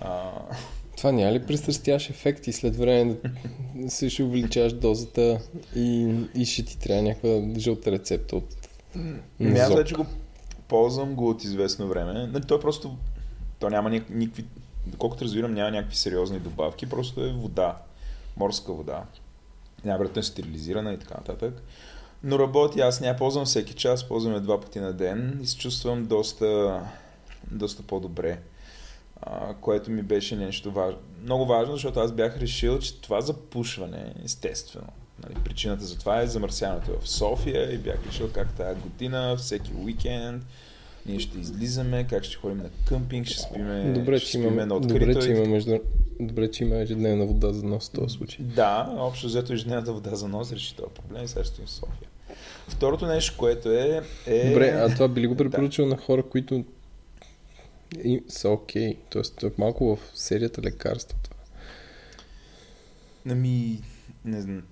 А... 0.00 0.30
Това 0.96 1.12
няма 1.12 1.32
ли 1.32 1.46
престрастящ 1.46 2.10
ефект 2.10 2.46
и 2.46 2.52
след 2.52 2.76
време 2.76 3.16
се 3.88 4.10
ще 4.10 4.22
увеличаваш 4.22 4.72
дозата 4.72 5.40
и, 5.76 6.14
и 6.34 6.44
ще 6.44 6.64
ти 6.64 6.78
трябва 6.78 7.02
някаква 7.02 7.60
жълта 7.60 7.92
рецепта 7.92 8.36
от 8.36 8.56
не, 9.40 9.60
аз 9.60 9.74
вече 9.74 9.94
го 9.94 10.06
ползвам 10.68 11.14
го 11.14 11.28
от 11.28 11.44
известно 11.44 11.88
време. 11.88 12.12
Нали, 12.12 12.44
той 12.44 12.60
просто, 12.60 12.96
то 13.58 13.70
няма 13.70 13.90
никакви, 13.90 14.44
доколкото 14.86 15.24
разбирам, 15.24 15.54
няма 15.54 15.70
някакви 15.70 15.96
сериозни 15.96 16.38
добавки, 16.38 16.88
просто 16.88 17.24
е 17.24 17.32
вода, 17.32 17.76
морска 18.36 18.72
вода. 18.72 19.04
Най-вероятно 19.84 20.20
е 20.20 20.22
стерилизирана 20.22 20.92
и 20.92 20.98
така 20.98 21.14
нататък. 21.14 21.62
Но 22.22 22.38
работи, 22.38 22.80
аз 22.80 23.00
не 23.00 23.06
я 23.06 23.16
ползвам 23.16 23.44
всеки 23.44 23.74
час, 23.74 24.08
ползвам 24.08 24.34
я 24.34 24.40
два 24.40 24.60
пъти 24.60 24.80
на 24.80 24.92
ден 24.92 25.40
и 25.42 25.46
се 25.46 25.56
чувствам 25.56 26.06
доста, 26.06 26.80
доста 27.50 27.82
по-добре. 27.82 28.38
А, 29.22 29.54
което 29.54 29.90
ми 29.90 30.02
беше 30.02 30.36
нещо 30.36 30.72
важно. 30.72 30.98
Много 31.22 31.46
важно, 31.46 31.72
защото 31.72 32.00
аз 32.00 32.12
бях 32.12 32.38
решил, 32.38 32.78
че 32.78 33.00
това 33.00 33.20
запушване, 33.20 34.14
естествено, 34.24 34.88
Нали, 35.24 35.34
причината 35.44 35.84
за 35.84 35.98
това 35.98 36.20
е 36.20 36.26
замърсяването 36.26 36.98
в 37.00 37.08
София 37.08 37.74
и 37.74 37.78
бях 37.78 38.06
решил 38.06 38.30
как 38.32 38.54
тази 38.54 38.80
година, 38.80 39.36
всеки 39.38 39.72
уикенд, 39.84 40.42
ние 41.06 41.18
ще 41.18 41.38
излизаме, 41.38 42.06
как 42.10 42.24
ще 42.24 42.36
ходим 42.36 42.58
на 42.58 42.70
къмпинг, 42.88 43.26
ще 43.26 43.38
спиме, 43.38 43.92
добре, 43.92 44.18
ще 44.18 44.28
спиме 44.28 44.66
на 44.66 44.74
открито. 44.74 45.06
Добре, 45.06 45.22
че 45.22 45.30
има 45.30 45.46
между... 45.46 45.78
Добре, 46.20 46.50
че 46.50 46.64
има 46.64 46.76
ежедневна 46.76 47.26
вода 47.26 47.52
за 47.52 47.64
нос 47.64 47.88
в 47.88 47.92
този 47.92 48.16
случай. 48.16 48.44
Да, 48.44 48.94
общо 48.98 49.26
взето 49.26 49.52
ежедневната 49.52 49.92
вода 49.92 50.14
за 50.14 50.28
нос 50.28 50.52
реши 50.52 50.76
този 50.76 50.90
проблем 50.94 51.24
и 51.24 51.28
сега 51.28 51.44
ще 51.44 51.62
в 51.62 51.70
София. 51.70 52.08
Второто 52.68 53.06
нещо, 53.06 53.34
което 53.36 53.70
е... 53.70 54.02
е... 54.26 54.48
Добре, 54.48 54.68
а 54.68 54.94
това 54.94 55.08
би 55.08 55.20
ли 55.20 55.26
го 55.26 55.36
препоръчал 55.36 55.84
да. 55.84 55.90
на 55.90 55.96
хора, 55.96 56.22
които 56.22 56.64
и 58.04 58.22
са 58.28 58.48
окей? 58.48 58.94
Okay. 58.94 58.96
Тоест, 59.10 59.44
малко 59.58 59.96
в 59.96 60.10
серията 60.14 60.62
лекарства 60.62 61.18
това. 61.22 61.36
Ами, 63.26 63.80
не 64.24 64.40
знам 64.40 64.62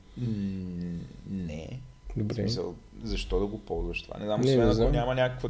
не. 1.31 1.81
Добре. 2.17 2.35
смисъл, 2.35 2.75
защо 3.03 3.41
да 3.41 3.47
го 3.47 3.59
ползваш 3.59 4.03
това? 4.03 4.19
Не 4.19 4.25
знам, 4.25 4.41
не, 4.41 4.51
освен 4.51 4.71
ако 4.71 4.93
няма 4.93 5.15
някаква... 5.15 5.49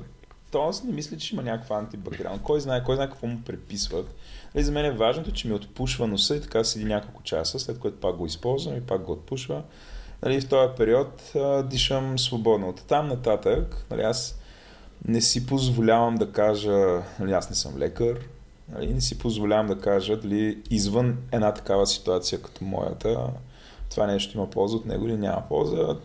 Тоест 0.50 0.84
не 0.84 0.92
мисля, 0.92 1.16
че 1.16 1.34
има 1.34 1.42
някаква 1.42 1.78
антибактериална. 1.78 2.42
Кой 2.42 2.60
знае, 2.60 2.84
кой 2.84 2.94
знае 2.94 3.08
какво 3.08 3.26
му 3.26 3.40
преписват. 3.46 4.14
Нали, 4.54 4.64
за 4.64 4.72
мен 4.72 4.84
е 4.84 4.90
важното, 4.90 5.32
че 5.32 5.48
ми 5.48 5.54
отпушва 5.54 6.06
носа 6.06 6.36
и 6.36 6.40
така 6.40 6.64
седи 6.64 6.84
няколко 6.84 7.22
часа, 7.22 7.58
след 7.58 7.78
което 7.78 8.00
пак 8.00 8.16
го 8.16 8.26
използвам 8.26 8.76
и 8.76 8.80
пак 8.80 9.02
го 9.02 9.12
отпушва. 9.12 9.62
Нали, 10.22 10.40
в 10.40 10.48
този 10.48 10.76
период 10.76 11.32
а, 11.36 11.62
дишам 11.62 12.18
свободно. 12.18 12.68
От 12.68 12.82
там 12.86 13.08
нататък, 13.08 13.86
нали, 13.90 14.02
аз 14.02 14.38
не 15.08 15.20
си 15.20 15.46
позволявам 15.46 16.14
да 16.14 16.32
кажа, 16.32 17.02
нали, 17.20 17.32
аз 17.32 17.50
не 17.50 17.56
съм 17.56 17.78
лекар, 17.78 18.18
нали, 18.68 18.94
не 18.94 19.00
си 19.00 19.18
позволявам 19.18 19.66
да 19.66 19.80
кажа 19.80 20.16
дали 20.16 20.62
извън 20.70 21.18
една 21.32 21.54
такава 21.54 21.86
ситуация 21.86 22.42
като 22.42 22.64
моята, 22.64 23.30
това 23.90 24.06
нещо 24.06 24.36
има 24.38 24.50
полза 24.50 24.76
от 24.76 24.86
него 24.86 25.06
или 25.06 25.16
няма 25.16 25.42
полза. 25.48 25.96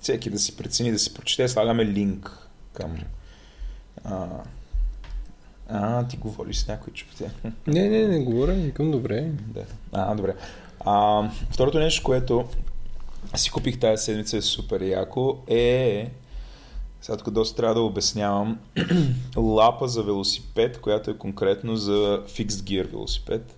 Всеки 0.00 0.30
да 0.30 0.38
си 0.38 0.56
прецени, 0.56 0.92
да 0.92 0.98
си 0.98 1.14
прочете. 1.14 1.48
Слагаме 1.48 1.84
линк 1.84 2.48
към... 2.72 2.96
А, 4.04 4.26
а 5.68 6.06
ти 6.08 6.16
говориш 6.16 6.56
с 6.56 6.68
някой 6.68 6.92
чупте. 6.92 7.30
Не, 7.66 7.88
не, 7.88 8.08
не 8.08 8.18
говоря, 8.18 8.54
никъм 8.54 8.90
добре. 8.90 9.30
Да. 9.46 9.64
А, 9.92 10.14
добре. 10.14 10.34
А, 10.80 11.28
второто 11.50 11.78
нещо, 11.78 12.02
което 12.02 12.48
си 13.36 13.50
купих 13.50 13.80
тази 13.80 14.04
седмица 14.04 14.36
е 14.36 14.42
супер 14.42 14.80
яко, 14.80 15.38
е 15.46 16.10
сега 17.04 17.16
тук 17.16 17.30
доста 17.30 17.56
трябва 17.56 17.74
да 17.74 17.80
обяснявам 17.80 18.58
лапа 19.36 19.88
за 19.88 20.02
велосипед, 20.02 20.80
която 20.80 21.10
е 21.10 21.18
конкретно 21.18 21.76
за 21.76 22.22
Fixed 22.28 22.48
Gear 22.48 22.90
велосипед. 22.90 23.56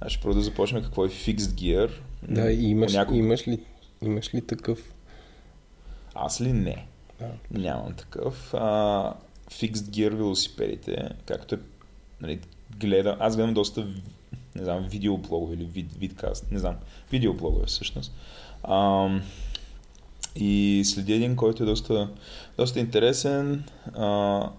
Аз 0.00 0.12
ще 0.12 0.22
първо 0.22 0.34
да 0.34 0.42
започнем 0.42 0.82
какво 0.82 1.04
е 1.04 1.08
Fixed 1.08 1.36
Gear. 1.36 1.90
Да, 2.28 2.50
и 2.50 2.64
имаш, 2.64 2.92
няколко... 2.92 3.18
имаш, 3.18 3.48
ли, 3.48 3.60
имаш 4.02 4.34
ли 4.34 4.46
такъв? 4.46 4.94
Аз 6.14 6.40
ли 6.40 6.52
не? 6.52 6.86
Да. 7.20 7.30
Нямам 7.50 7.94
такъв. 7.94 8.54
А, 8.54 9.14
fixed 9.50 9.74
gear 9.74 10.14
велосипедите, 10.14 11.08
както 11.26 11.54
е, 11.54 11.58
нали, 12.20 12.40
гледа, 12.76 13.16
аз 13.20 13.36
гледам 13.36 13.54
доста, 13.54 13.86
не 14.54 14.64
знам, 14.64 14.88
видеоблогове 14.88 15.54
или 15.54 15.64
вид, 15.64 15.92
видкаст, 15.98 16.50
не 16.50 16.58
знам, 16.58 16.76
видеоблогове 17.10 17.66
всъщност. 17.66 18.14
А, 18.62 19.08
и 20.36 20.82
следи 20.84 21.12
един, 21.12 21.36
който 21.36 21.62
е 21.62 21.66
доста, 21.66 22.08
доста 22.58 22.80
интересен. 22.80 23.64
А, 23.94 24.50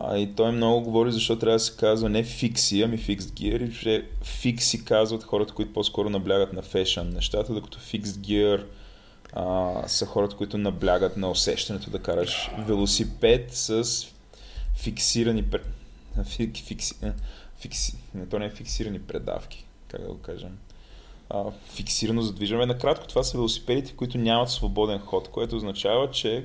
а, 0.00 0.18
и 0.18 0.34
той 0.34 0.52
много 0.52 0.80
говори 0.84 1.12
защо 1.12 1.38
трябва 1.38 1.56
да 1.56 1.64
се 1.64 1.76
казва 1.76 2.08
не 2.08 2.24
фикси, 2.24 2.82
ами 2.82 2.98
фикс 2.98 3.32
гир. 3.32 3.60
И 3.60 4.04
фикси 4.22 4.84
казват 4.84 5.22
хората, 5.22 5.54
които 5.54 5.72
по-скоро 5.72 6.10
наблягат 6.10 6.52
на 6.52 6.62
фешън 6.62 7.08
нещата, 7.08 7.54
докато 7.54 7.78
фикс 7.78 8.18
гир 8.18 8.66
са 9.86 10.06
хората, 10.06 10.36
които 10.36 10.58
наблягат 10.58 11.16
на 11.16 11.30
усещането 11.30 11.90
да 11.90 11.98
караш 11.98 12.50
велосипед 12.58 13.48
с 13.52 13.84
фиксирани 14.74 15.44
фикси, 16.24 16.94
фикси, 17.58 17.96
не, 18.14 18.26
то 18.26 18.38
не 18.38 18.46
е 18.46 18.50
фиксирани 18.50 19.00
предавки, 19.00 19.64
как 19.88 20.00
да 20.00 20.06
го 20.06 20.18
кажем. 20.18 20.58
А, 21.32 21.44
фиксирано 21.74 22.22
задвижване. 22.22 22.66
Накратко, 22.66 23.06
това 23.06 23.22
са 23.22 23.36
велосипедите, 23.36 23.92
които 23.92 24.18
нямат 24.18 24.50
свободен 24.50 24.98
ход, 24.98 25.28
което 25.28 25.56
означава, 25.56 26.10
че 26.10 26.44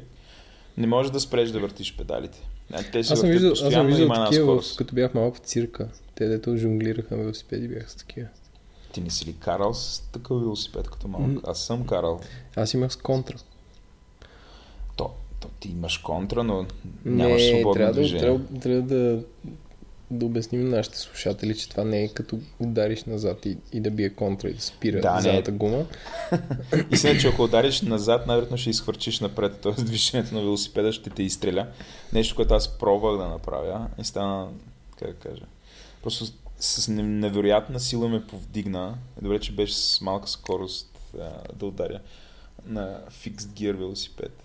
не 0.78 0.88
можеш 0.88 1.12
да 1.12 1.20
спреш 1.20 1.50
да 1.50 1.60
въртиш 1.60 1.98
педалите. 1.98 2.48
Те 2.92 3.00
аз 3.00 3.20
съм 3.20 3.30
виждал, 3.30 3.52
аз 3.52 3.60
съм 3.60 3.88
виждал 3.88 4.10
такива, 4.10 4.62
като 4.78 4.96
бях 4.96 5.14
малко 5.14 5.38
в 5.38 5.40
цирка. 5.40 5.90
Те, 6.16 6.28
дето 6.28 6.58
жонглираха 6.58 7.18
велосипеди, 7.18 7.68
бях 7.68 7.92
с 7.92 7.96
такива. 7.96 8.28
Ти 8.92 9.02
не 9.02 9.10
си 9.10 9.26
ли 9.26 9.36
карал 9.40 9.74
с 9.74 10.04
такъв 10.12 10.40
велосипед 10.40 10.90
като 10.90 11.08
малък? 11.08 11.28
Mm. 11.28 11.42
Аз 11.48 11.60
съм 11.60 11.88
карал. 11.88 12.20
Аз 12.56 12.74
имах 12.74 12.94
с 12.94 12.96
контра. 12.96 13.36
То, 14.96 15.12
то 15.40 15.48
ти 15.60 15.70
имаш 15.70 15.98
контра, 15.98 16.44
но 16.44 16.66
нямаш 17.06 17.42
не, 17.42 17.50
свободно 17.50 17.74
трябва 17.74 17.94
движение. 17.94 18.26
Да, 18.26 18.60
трябва, 18.60 18.60
трябва 18.60 18.82
да, 18.82 19.24
да 20.12 20.26
обясним 20.26 20.70
на 20.70 20.78
нашите 20.78 20.98
слушатели, 20.98 21.58
че 21.58 21.70
това 21.70 21.84
не 21.84 22.04
е 22.04 22.08
като 22.08 22.40
удариш 22.60 23.04
назад 23.04 23.46
и, 23.46 23.58
и 23.74 23.80
да 23.80 23.92
бие 23.92 24.10
контра 24.10 24.50
и 24.50 24.54
да 24.54 24.62
спира 24.62 25.02
да, 25.02 25.20
задната 25.22 25.52
не. 25.52 25.58
гума. 25.58 25.86
и 26.92 26.98
след, 26.98 27.22
че 27.22 27.28
ако 27.28 27.44
удариш 27.44 27.82
назад, 27.82 28.28
най-вероятно 28.28 28.58
ще 28.58 28.70
изхвърчиш 28.70 29.20
напред, 29.20 29.60
т.е. 29.62 29.72
движението 29.72 30.36
на 30.36 30.42
велосипеда 30.42 30.92
ще 30.92 31.10
те 31.10 31.24
изстреля. 31.24 31.68
Нещо, 32.14 32.36
което 32.36 32.54
аз 32.54 32.78
пробвах 32.78 33.18
да 33.18 33.28
направя 33.28 33.88
и 34.00 34.04
стана, 34.04 34.48
как 35.00 35.08
да 35.08 35.16
кажа, 35.30 35.46
просто 36.04 36.26
с 36.60 36.88
невероятна 36.92 37.80
сила 37.80 38.10
ме 38.10 38.28
повдигна. 38.28 38.98
Добре, 39.22 39.40
че 39.40 39.52
беше 39.56 39.76
с 39.76 40.02
малка 40.02 40.28
скорост 40.30 41.12
да 41.56 41.66
ударя 41.66 42.00
на 42.66 43.00
фикс 43.10 43.48
гир 43.48 43.76
велосипед. 43.76 44.44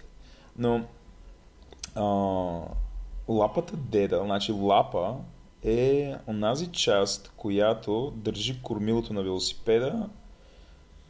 Но 0.59 0.85
а, 1.95 2.05
лапата 3.29 3.77
деда, 3.77 4.21
значи 4.25 4.53
лапа 4.53 5.15
е 5.65 6.15
онази 6.29 6.67
част, 6.67 7.33
която 7.37 8.13
държи 8.17 8.63
кормилото 8.63 9.13
на 9.13 9.23
велосипеда 9.23 10.09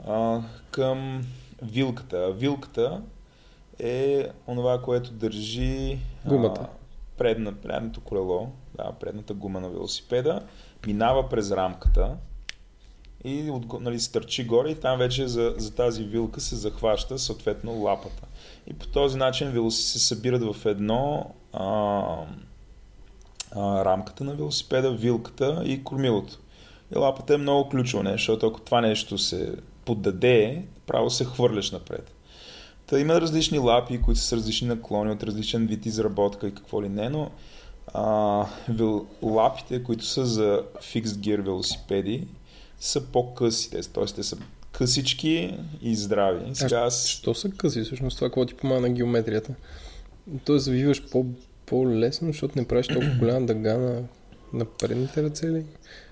а, 0.07 0.41
към 0.71 1.23
вилката. 1.63 2.33
Вилката 2.33 3.03
е 3.79 4.29
онова, 4.47 4.83
което 4.83 5.13
държи 5.13 5.99
гумата. 6.27 6.61
А, 6.61 6.69
предна, 7.19 7.53
предното 7.53 8.01
колело, 8.01 8.49
да, 8.75 8.93
предната 8.93 9.35
гума 9.35 9.61
на 9.61 9.69
велосипеда, 9.69 10.41
минава 10.87 11.29
през 11.29 11.51
рамката 11.51 12.17
и 13.25 13.51
от, 13.51 13.81
нали, 13.81 14.01
стърчи 14.01 14.45
горе 14.47 14.71
и 14.71 14.81
там 14.81 14.99
вече 14.99 15.29
за, 15.29 15.55
за 15.57 15.75
тази 15.75 16.05
вилка 16.05 16.41
се 16.41 16.57
захваща 16.57 17.19
съответно 17.19 17.73
лапата. 17.73 18.23
И 18.67 18.75
по 18.75 18.87
този 18.87 19.19
начин 19.19 19.51
велоси 19.51 19.83
се 19.83 19.99
събират 19.99 20.55
в 20.55 20.67
едно 20.67 21.35
а, 21.53 22.17
а, 23.57 23.85
рамката 23.85 24.25
на 24.25 24.35
велосипеда, 24.35 24.93
вилката 24.93 25.63
и 25.65 25.85
кормилото. 25.85 26.39
И 26.95 26.99
лапата 26.99 27.35
е 27.35 27.37
много 27.37 27.69
ключово 27.69 28.03
нещо, 28.03 28.17
защото 28.17 28.47
ако 28.47 28.61
това 28.61 28.81
нещо 28.81 29.19
се 29.19 29.55
поддаде, 29.85 30.63
право 30.87 31.11
се 31.11 31.25
хвърляш 31.25 31.71
напред. 31.71 32.13
Та 32.87 32.99
има 32.99 33.21
различни 33.21 33.59
лапи, 33.59 34.01
които 34.01 34.21
са 34.21 34.27
с 34.27 34.33
различни 34.33 34.69
наклони, 34.69 35.13
от 35.13 35.23
различен 35.23 35.67
вид 35.67 35.87
изработка 35.87 36.49
и 36.49 36.55
какво 36.55 36.83
ли 36.83 36.89
не, 36.89 37.09
но 37.09 37.31
а, 37.95 38.47
вел, 38.69 39.07
лапите, 39.23 39.83
които 39.83 40.05
са 40.05 40.27
за 40.27 40.63
fixed 40.79 41.05
gear 41.05 41.43
велосипеди, 41.43 42.27
са 42.81 43.01
по-къси, 43.01 43.71
т.е. 43.71 44.05
те 44.05 44.23
са 44.23 44.37
късички 44.73 45.59
и 45.83 45.95
здрави. 45.95 46.55
Сега 46.55 46.79
аз... 46.79 47.07
Що 47.07 47.35
са 47.35 47.51
къси 47.51 47.83
всъщност 47.83 48.17
това, 48.17 48.29
какво 48.29 48.47
ти 48.47 48.55
помага 48.55 48.81
на 48.81 48.91
геометрията? 48.91 49.55
Тоест 50.45 50.65
завиваш 50.65 51.11
по, 51.11 51.27
по-лесно, 51.67 52.29
защото 52.29 52.59
не 52.59 52.69
правиш 52.69 52.89
толкова 52.89 53.15
голяма 53.19 53.47
дъга 53.47 53.79
на, 53.79 54.03
на 54.53 54.65
предните 54.65 55.23
ръце 55.23 55.47
ли? 55.47 55.65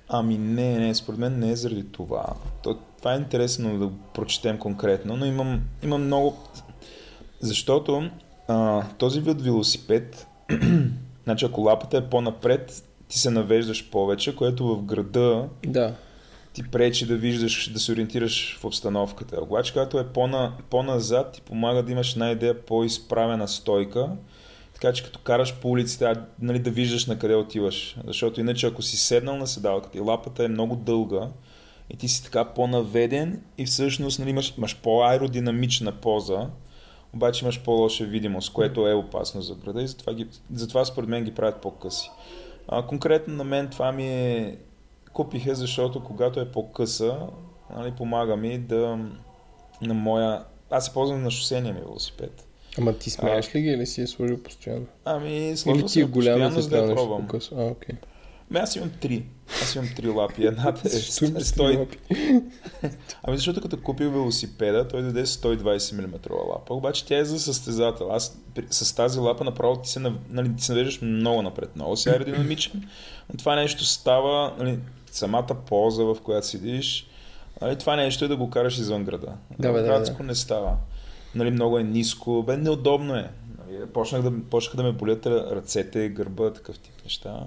Ами 0.09 0.39
не, 0.39 0.79
не, 0.79 0.95
според 0.95 1.19
мен 1.21 1.39
не 1.39 1.51
е 1.51 1.57
заради 1.57 1.85
това. 1.93 2.27
То, 2.63 2.79
това 2.99 3.15
е 3.15 3.19
интересно 3.19 3.79
да 3.79 3.87
го 3.87 3.93
прочетем 4.15 4.59
конкретно, 4.59 5.17
но 5.17 5.27
имам, 5.27 5.63
имам 5.83 6.05
много... 6.05 6.37
Защото 7.41 8.11
а, 8.49 8.85
този 8.99 9.21
вид 9.21 9.43
велосипед, 9.43 10.27
значи 11.25 11.45
ако 11.45 11.61
лапата 11.61 11.97
е 11.97 12.11
по-напред, 12.11 12.85
ти 13.09 13.19
се 13.19 13.31
навеждаш 13.31 13.91
повече, 13.91 14.37
което 14.37 14.77
в 14.77 14.83
града 14.83 15.49
да 15.67 15.95
ти 16.53 16.63
пречи 16.71 17.07
да 17.07 17.17
виждаш, 17.17 17.73
да 17.73 17.81
се 17.81 17.93
ориентираш 17.93 18.59
в 18.61 18.65
обстановката. 18.65 19.41
Обаче, 19.43 19.73
когато 19.73 19.99
е 19.99 20.07
по-на, 20.07 20.53
по-назад, 20.71 21.33
ти 21.33 21.41
помага 21.41 21.83
да 21.83 21.93
имаш 21.93 22.13
една 22.13 22.31
идея 22.31 22.63
по-изправена 22.63 23.49
стойка, 23.49 24.09
така 24.81 24.93
че 24.93 25.05
като 25.05 25.19
караш 25.19 25.55
по 25.55 25.71
улиците, 25.71 26.13
нали, 26.41 26.59
да 26.59 26.71
виждаш 26.71 27.07
на 27.07 27.19
къде 27.19 27.35
отиваш. 27.35 27.97
Защото 28.07 28.41
иначе 28.41 28.67
ако 28.67 28.83
си 28.83 28.97
седнал 28.97 29.37
на 29.37 29.47
седалката 29.47 29.99
и 29.99 30.01
лапата 30.01 30.45
е 30.45 30.49
много 30.49 30.77
дълга, 30.77 31.29
и 31.91 31.97
ти 31.97 32.09
си 32.09 32.25
така 32.25 32.45
по-наведен 32.45 33.43
и 33.59 33.67
всъщност 33.67 34.19
нали, 34.19 34.31
имаш, 34.31 34.55
имаш 34.59 34.81
по-аеродинамична 34.83 35.93
поза, 35.93 36.49
обаче 37.15 37.45
имаш 37.45 37.61
по-лоша 37.61 38.05
видимост, 38.05 38.53
което 38.53 38.89
е 38.89 38.95
опасно 38.95 39.43
за 39.43 39.55
града 39.55 39.83
и 39.83 39.89
затова, 39.89 40.15
ги, 40.15 40.27
затова 40.55 40.85
според 40.85 41.09
мен 41.09 41.25
ги 41.25 41.35
правят 41.35 41.61
по-къси. 41.63 42.11
А, 42.69 42.87
конкретно 42.87 43.35
на 43.35 43.45
мен 43.45 43.69
това 43.69 43.93
ми 43.93 44.09
е 44.09 44.57
Купих 45.13 45.47
е, 45.47 45.55
защото 45.55 46.05
когато 46.05 46.41
е 46.41 46.53
по-къса, 46.53 47.19
нали, 47.77 47.93
помага 47.93 48.37
ми 48.37 48.59
да 48.59 48.99
на 49.83 49.95
моя... 49.95 50.45
Аз 50.71 50.87
се 50.87 50.93
ползвам 50.93 51.23
на 51.23 51.31
шосения 51.31 51.75
ми 51.75 51.81
велосипед. 51.81 52.47
Ама 52.79 52.99
ти 52.99 53.11
смееш 53.11 53.55
ли 53.55 53.61
ги 53.61 53.69
или 53.69 53.87
си 53.87 54.03
е 54.03 54.07
сложил 54.07 54.43
постоянно? 54.43 54.87
Ами, 55.05 55.57
сложил 55.57 55.89
си 55.89 56.01
е 56.01 56.11
постоянно, 56.11 56.61
за 56.61 56.69
да 56.69 56.79
я 56.79 56.95
пробвам. 56.95 57.29
А, 57.57 57.65
окей. 57.65 57.95
Ме, 58.51 58.59
аз 58.59 58.77
имам 58.77 58.91
три. 59.01 59.25
Аз 59.63 59.75
имам 59.75 59.89
три 59.97 60.09
лапи. 60.09 60.47
Едната 60.47 60.81
е 60.89 60.91
100... 60.91 61.89
ами 63.23 63.37
защото 63.37 63.61
като 63.61 63.83
купих 63.83 64.11
велосипеда, 64.11 64.89
той 64.89 65.03
даде 65.03 65.27
120 65.27 66.07
мм 66.07 66.19
лапа. 66.49 66.75
Обаче 66.75 67.07
тя 67.07 67.19
е 67.19 67.25
за 67.25 67.41
състезател. 67.41 68.13
Аз 68.13 68.39
с 68.71 68.95
тази 68.95 69.19
лапа 69.19 69.45
направо 69.45 69.77
ти 69.77 69.89
се, 69.89 70.01
нали, 70.31 70.57
ти 70.57 70.65
се 70.65 70.73
навеждаш 70.73 71.01
много 71.03 71.43
напред. 71.43 71.77
Много 71.77 71.97
си 71.97 72.09
аеродинамичен. 72.09 72.89
Но 73.33 73.39
това 73.39 73.57
нещо 73.57 73.85
става, 73.85 74.55
нали, 74.59 74.79
самата 75.11 75.57
полза, 75.67 76.05
в 76.05 76.17
която 76.23 76.47
седиш, 76.47 77.07
нали, 77.61 77.77
това 77.77 77.97
нещо 77.97 78.25
е 78.25 78.29
да 78.29 78.37
го 78.37 78.51
караш 78.51 78.79
извън 78.79 79.05
града. 79.05 79.33
Да, 79.59 79.73
бе, 79.73 79.81
да, 79.83 80.01
да. 80.01 80.25
не 80.25 80.35
става. 80.35 80.77
Нали, 81.35 81.51
много 81.51 81.79
е 81.79 81.83
ниско, 81.83 82.43
бе, 82.43 82.57
неудобно 82.57 83.17
е. 83.17 83.31
Нали, 83.59 83.87
почнах, 83.87 84.23
да, 84.23 84.33
почнах 84.51 84.77
да 84.77 84.83
ме 84.83 84.93
болят 84.93 85.27
ръцете, 85.27 86.09
гърба, 86.09 86.53
такъв 86.53 86.79
тип 86.79 86.95
неща. 87.05 87.47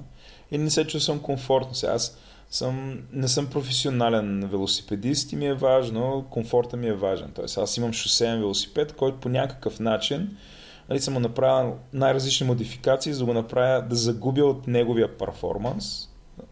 И 0.52 0.58
не 0.58 0.69
се 0.69 0.88
чувствам 0.88 1.19
комфортно. 1.19 1.76
Сега 1.76 1.93
аз 1.93 2.17
съм, 2.50 3.00
не 3.12 3.28
съм 3.28 3.48
професионален 3.48 4.48
велосипедист 4.52 5.32
и 5.32 5.36
ми 5.36 5.46
е 5.46 5.54
важно, 5.54 6.26
комфорта 6.30 6.78
ми 6.78 6.88
е 6.88 6.93
важен. 6.93 7.32
Тоест 7.36 7.58
аз 7.58 7.78
имам 7.78 7.93
шосеен 7.93 8.39
велосипед, 8.39 8.93
който 8.93 9.19
по 9.19 9.30
някакъв 9.30 9.80
начин 9.80 10.38
нали, 10.89 11.00
съм 11.00 11.13
му 11.13 11.19
направил 11.19 11.76
най-различни 11.93 12.48
модификации, 12.48 13.13
за 13.13 13.19
да 13.19 13.26
го 13.26 13.34
направя 13.34 13.82
да 13.82 13.96
загубя 13.96 14.46
от 14.46 14.67
неговия 14.67 15.17
перформанс, 15.17 16.10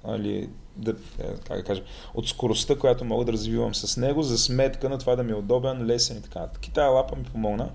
нали, 0.07 0.49
да, 0.75 0.91
е, 1.19 1.25
как 1.47 1.57
да 1.57 1.63
кажа, 1.63 1.83
от 2.13 2.27
скоростта, 2.27 2.75
която 2.75 3.05
мога 3.05 3.25
да 3.25 3.33
развивам 3.33 3.75
с 3.75 3.97
него, 3.97 4.23
за 4.23 4.37
сметка 4.37 4.89
на 4.89 4.97
това 4.97 5.15
да 5.15 5.23
ми 5.23 5.31
е 5.31 5.35
удобен, 5.35 5.85
лесен 5.85 6.17
и 6.17 6.21
така 6.21 6.39
нататък. 6.39 6.73
Тая 6.73 6.89
лапа 6.89 7.15
ми 7.15 7.23
помогна. 7.23 7.69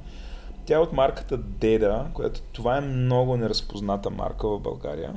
Тя 0.66 0.74
е 0.74 0.78
от 0.78 0.92
марката 0.92 1.36
Деда, 1.36 2.06
която 2.14 2.40
това 2.52 2.76
е 2.76 2.80
много 2.80 3.36
неразпозната 3.36 4.10
марка 4.10 4.48
в 4.48 4.60
България 4.60 5.14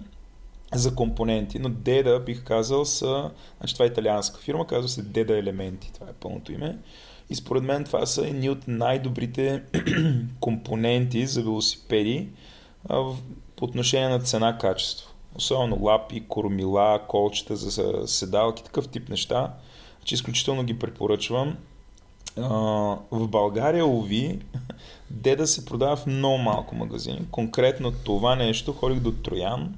за 0.74 0.96
компоненти, 0.96 1.60
но 1.60 1.70
Деда 1.70 2.20
бих 2.20 2.44
казал 2.44 2.86
са, 2.86 3.32
значи 3.58 3.74
това 3.74 3.86
е 3.86 3.88
италианска 3.88 4.40
фирма, 4.40 4.68
казва 4.68 4.90
се 4.90 5.02
Деда 5.02 5.38
Елементи, 5.38 5.94
това 5.94 6.08
е 6.10 6.14
пълното 6.14 6.52
име. 6.52 6.78
И 7.30 7.36
според 7.36 7.64
мен 7.64 7.84
това 7.84 8.06
са 8.06 8.28
едни 8.28 8.50
от 8.50 8.68
най-добрите 8.68 9.64
компоненти 10.40 11.26
за 11.26 11.42
велосипеди 11.42 12.30
по 13.56 13.66
отношение 13.66 14.10
на 14.10 14.20
цена-качество 14.20 15.09
особено 15.36 15.84
лапи, 15.84 16.24
кормила, 16.28 17.00
колчета 17.08 17.56
за 17.56 18.08
седалки, 18.08 18.64
такъв 18.64 18.88
тип 18.88 19.10
неща, 19.10 19.54
че 20.04 20.16
изключително 20.16 20.64
ги 20.64 20.80
препоръчвам. 20.80 21.58
В 23.12 23.28
България, 23.28 23.86
ови, 23.86 24.40
Деда 25.12 25.48
се 25.48 25.66
продава 25.66 25.96
в 25.96 26.06
много 26.06 26.38
малко 26.38 26.76
магазини. 26.76 27.28
Конкретно 27.32 27.92
това 27.92 28.36
нещо 28.36 28.74
ходих 28.74 29.00
до 29.00 29.12
Троян. 29.12 29.76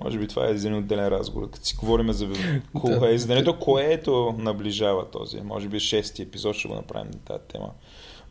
Може 0.00 0.18
би 0.18 0.28
това 0.28 0.46
е 0.46 0.50
един 0.50 0.74
отделен 0.74 1.08
разговор. 1.08 1.50
Като 1.50 1.66
си 1.66 1.76
говорим 1.76 2.12
за 2.12 2.28
кое 2.80 3.12
е 3.44 3.54
което 3.60 4.34
наближава 4.38 5.10
този. 5.10 5.40
Може 5.40 5.68
би 5.68 5.80
шести 5.80 6.22
епизод 6.22 6.56
ще 6.56 6.68
го 6.68 6.74
направим 6.74 7.10
на 7.10 7.18
тази 7.18 7.44
тема. 7.52 7.70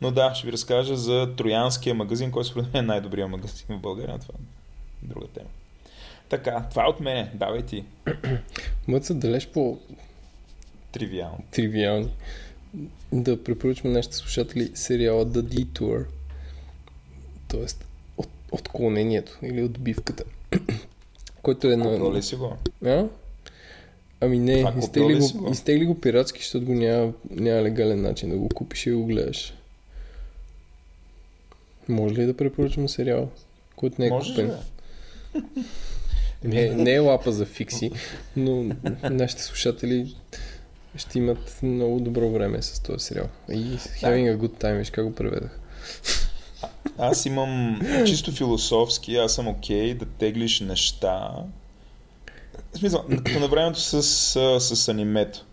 Но 0.00 0.10
да, 0.10 0.34
ще 0.34 0.46
ви 0.46 0.52
разкажа 0.52 0.96
за 0.96 1.34
Троянския 1.36 1.94
магазин, 1.94 2.30
който 2.30 2.48
според 2.48 2.74
мен 2.74 2.84
е 2.84 2.86
най-добрият 2.86 3.30
магазин 3.30 3.66
в 3.68 3.80
България. 3.80 4.18
Това 4.18 4.34
е 4.38 5.06
друга 5.06 5.26
тема. 5.26 5.48
Така, 6.28 6.66
това 6.70 6.84
е 6.84 6.88
от 6.88 7.00
мене. 7.00 7.30
Давай 7.34 7.62
ти. 7.62 7.84
Моят 8.88 9.04
са 9.04 9.14
далеч 9.14 9.46
по... 9.46 9.78
Тривиални. 10.92 11.44
Тривиални. 11.50 12.10
Да 13.12 13.44
препоръчваме 13.44 13.94
нашите 13.94 14.16
слушатели 14.16 14.70
сериала 14.74 15.26
The 15.26 15.42
Detour. 15.42 16.04
Тоест, 17.48 17.86
от, 18.16 18.28
отклонението 18.52 19.38
или 19.42 19.62
отбивката. 19.62 20.24
Който 21.42 21.70
е 21.70 21.76
на... 21.76 22.14
ли 22.14 22.22
си 22.22 22.36
го? 22.36 22.56
А? 22.84 23.06
Ами 24.20 24.38
не, 24.38 24.72
изтегли 24.78 25.18
го, 25.18 25.50
изтегли 25.50 25.84
го 25.84 26.00
пиратски, 26.00 26.38
защото 26.38 26.66
го 26.66 26.72
няма, 26.72 27.12
няма 27.30 27.62
легален 27.62 28.02
начин 28.02 28.30
да 28.30 28.36
го 28.36 28.48
купиш 28.48 28.86
и 28.86 28.92
го 28.92 29.06
гледаш. 29.06 29.54
Може 31.88 32.14
ли 32.14 32.26
да 32.26 32.36
препоръчваме 32.36 32.88
сериал, 32.88 33.28
който 33.76 33.96
не 33.98 34.06
е 34.06 34.10
Може 34.10 34.30
купен? 34.30 34.52
Не, 36.46 36.74
не 36.74 36.92
е 36.92 36.98
лапа 36.98 37.32
за 37.32 37.46
фикси, 37.46 37.90
но 38.36 38.76
нашите 39.10 39.42
слушатели 39.42 40.14
ще 40.96 41.18
имат 41.18 41.58
много 41.62 42.00
добро 42.00 42.30
време 42.30 42.62
с 42.62 42.80
този 42.80 43.04
сериал. 43.04 43.28
И 43.50 43.78
having 43.78 44.36
a 44.36 44.36
good 44.36 44.62
time, 44.62 44.78
виж 44.78 44.90
как 44.90 45.04
го 45.04 45.14
преведах. 45.14 45.60
аз 46.98 47.26
имам 47.26 47.80
чисто 48.06 48.32
философски, 48.32 49.16
аз 49.16 49.34
съм 49.34 49.48
окей 49.48 49.94
okay 49.94 49.98
да 49.98 50.06
теглиш 50.06 50.60
неща. 50.60 51.30
В 52.72 52.78
смисъл, 52.78 53.04
като 53.24 53.40
на 53.40 53.48
времето 53.48 53.80
с, 53.80 54.02
с, 54.02 54.60
с 54.60 54.88
анимето. 54.88 55.44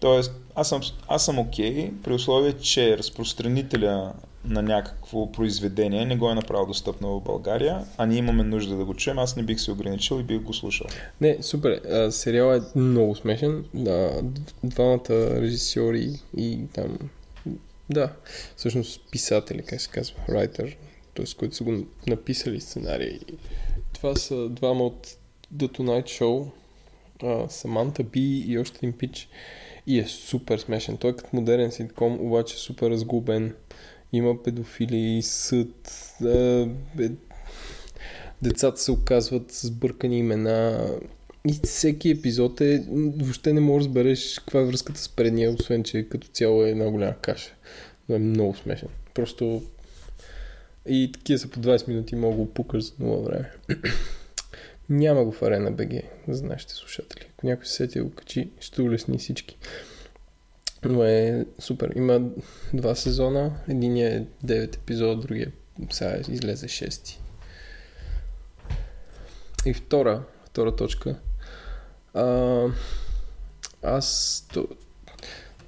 Тоест, 0.00 0.32
аз 0.54 0.68
съм, 0.68 0.80
аз 1.08 1.24
съм 1.24 1.38
окей, 1.38 1.74
okay, 1.74 1.92
при 2.02 2.12
условие, 2.12 2.52
че 2.52 2.98
разпространителя 2.98 4.12
на 4.44 4.62
някакво 4.62 5.32
произведение 5.32 6.04
не 6.04 6.16
го 6.16 6.30
е 6.30 6.34
направил 6.34 6.66
достъпно 6.66 7.20
в 7.20 7.22
България, 7.22 7.84
а 7.96 8.06
ние 8.06 8.18
имаме 8.18 8.42
нужда 8.42 8.76
да 8.76 8.84
го 8.84 8.94
чуем, 8.94 9.18
аз 9.18 9.36
не 9.36 9.42
бих 9.42 9.60
се 9.60 9.72
ограничил 9.72 10.20
и 10.20 10.22
бих 10.22 10.40
го 10.40 10.54
слушал. 10.54 10.86
Не, 11.20 11.38
супер. 11.40 11.72
А, 11.72 12.10
сериал 12.10 12.56
е 12.56 12.78
много 12.78 13.14
смешен. 13.14 13.64
Да, 13.74 14.22
двамата 14.64 15.40
режисьори 15.40 16.10
и 16.36 16.58
там... 16.72 16.98
Да, 17.90 18.12
всъщност 18.56 19.00
писатели, 19.10 19.62
как 19.62 19.80
се 19.80 19.90
казва, 19.90 20.16
райтер, 20.28 20.76
т.е. 21.14 21.24
които 21.38 21.56
са 21.56 21.64
го 21.64 21.84
написали 22.06 22.60
сценария. 22.60 23.18
Това 23.92 24.16
са 24.16 24.48
двама 24.48 24.84
от 24.84 25.06
The 25.56 25.78
Tonight 25.78 26.20
Show, 26.20 26.50
Саманта 27.48 28.02
Би 28.02 28.44
и 28.46 28.58
още 28.58 28.78
един 28.82 28.98
пич. 28.98 29.28
И 29.86 29.98
е 29.98 30.06
супер 30.06 30.58
смешен. 30.58 30.96
Той 30.96 31.10
е 31.10 31.16
като 31.16 31.36
модерен 31.36 31.72
ситком, 31.72 32.20
обаче 32.20 32.56
супер 32.56 32.90
разгубен 32.90 33.54
има 34.16 34.42
педофили, 34.42 35.22
съд, 35.22 35.90
бе, 36.96 37.10
децата 38.42 38.80
се 38.80 38.92
оказват 38.92 39.52
с 39.52 39.70
бъркани 39.70 40.18
имена 40.18 40.90
и 41.48 41.52
всеки 41.64 42.10
епизод 42.10 42.60
е, 42.60 42.84
въобще 42.90 43.52
не 43.52 43.60
можеш 43.60 43.84
да 43.84 43.88
разбереш 43.88 44.38
каква 44.38 44.60
е 44.60 44.64
връзката 44.64 45.00
с 45.00 45.08
предния, 45.08 45.50
освен 45.50 45.82
че 45.82 46.08
като 46.08 46.28
цяло 46.28 46.64
е 46.64 46.70
една 46.70 46.90
голяма 46.90 47.14
каша. 47.14 47.54
Но 48.08 48.14
е 48.14 48.18
много 48.18 48.56
смешен. 48.56 48.88
Просто 49.14 49.62
и 50.88 51.10
такива 51.12 51.38
са 51.38 51.48
по 51.48 51.60
20 51.60 51.88
минути, 51.88 52.16
мога 52.16 52.36
го 52.36 52.54
пукаш 52.54 52.84
за 52.84 52.92
много 53.00 53.24
време. 53.24 53.50
Няма 54.88 55.24
го 55.24 55.32
в 55.32 55.42
Арена 55.42 55.70
БГ 55.70 55.90
за 56.28 56.44
нашите 56.44 56.74
слушатели. 56.74 57.26
Ако 57.32 57.46
някой 57.46 57.66
се 57.66 57.72
сети 57.72 58.00
го 58.00 58.10
качи, 58.10 58.50
ще 58.60 58.82
улесни 58.82 59.18
всички. 59.18 59.56
Но 60.84 61.04
е 61.04 61.46
супер. 61.58 61.92
Има 61.96 62.20
два 62.74 62.94
сезона. 62.94 63.52
Единият 63.68 64.28
е 64.44 64.46
9 64.46 64.76
епизода, 64.76 65.16
другия 65.16 65.52
сега 65.90 66.16
излезе 66.28 66.66
6. 66.66 67.18
И 69.66 69.74
втора, 69.74 70.22
втора 70.46 70.76
точка. 70.76 71.18
А, 72.14 72.64
аз 73.82 74.46
то, 74.52 74.68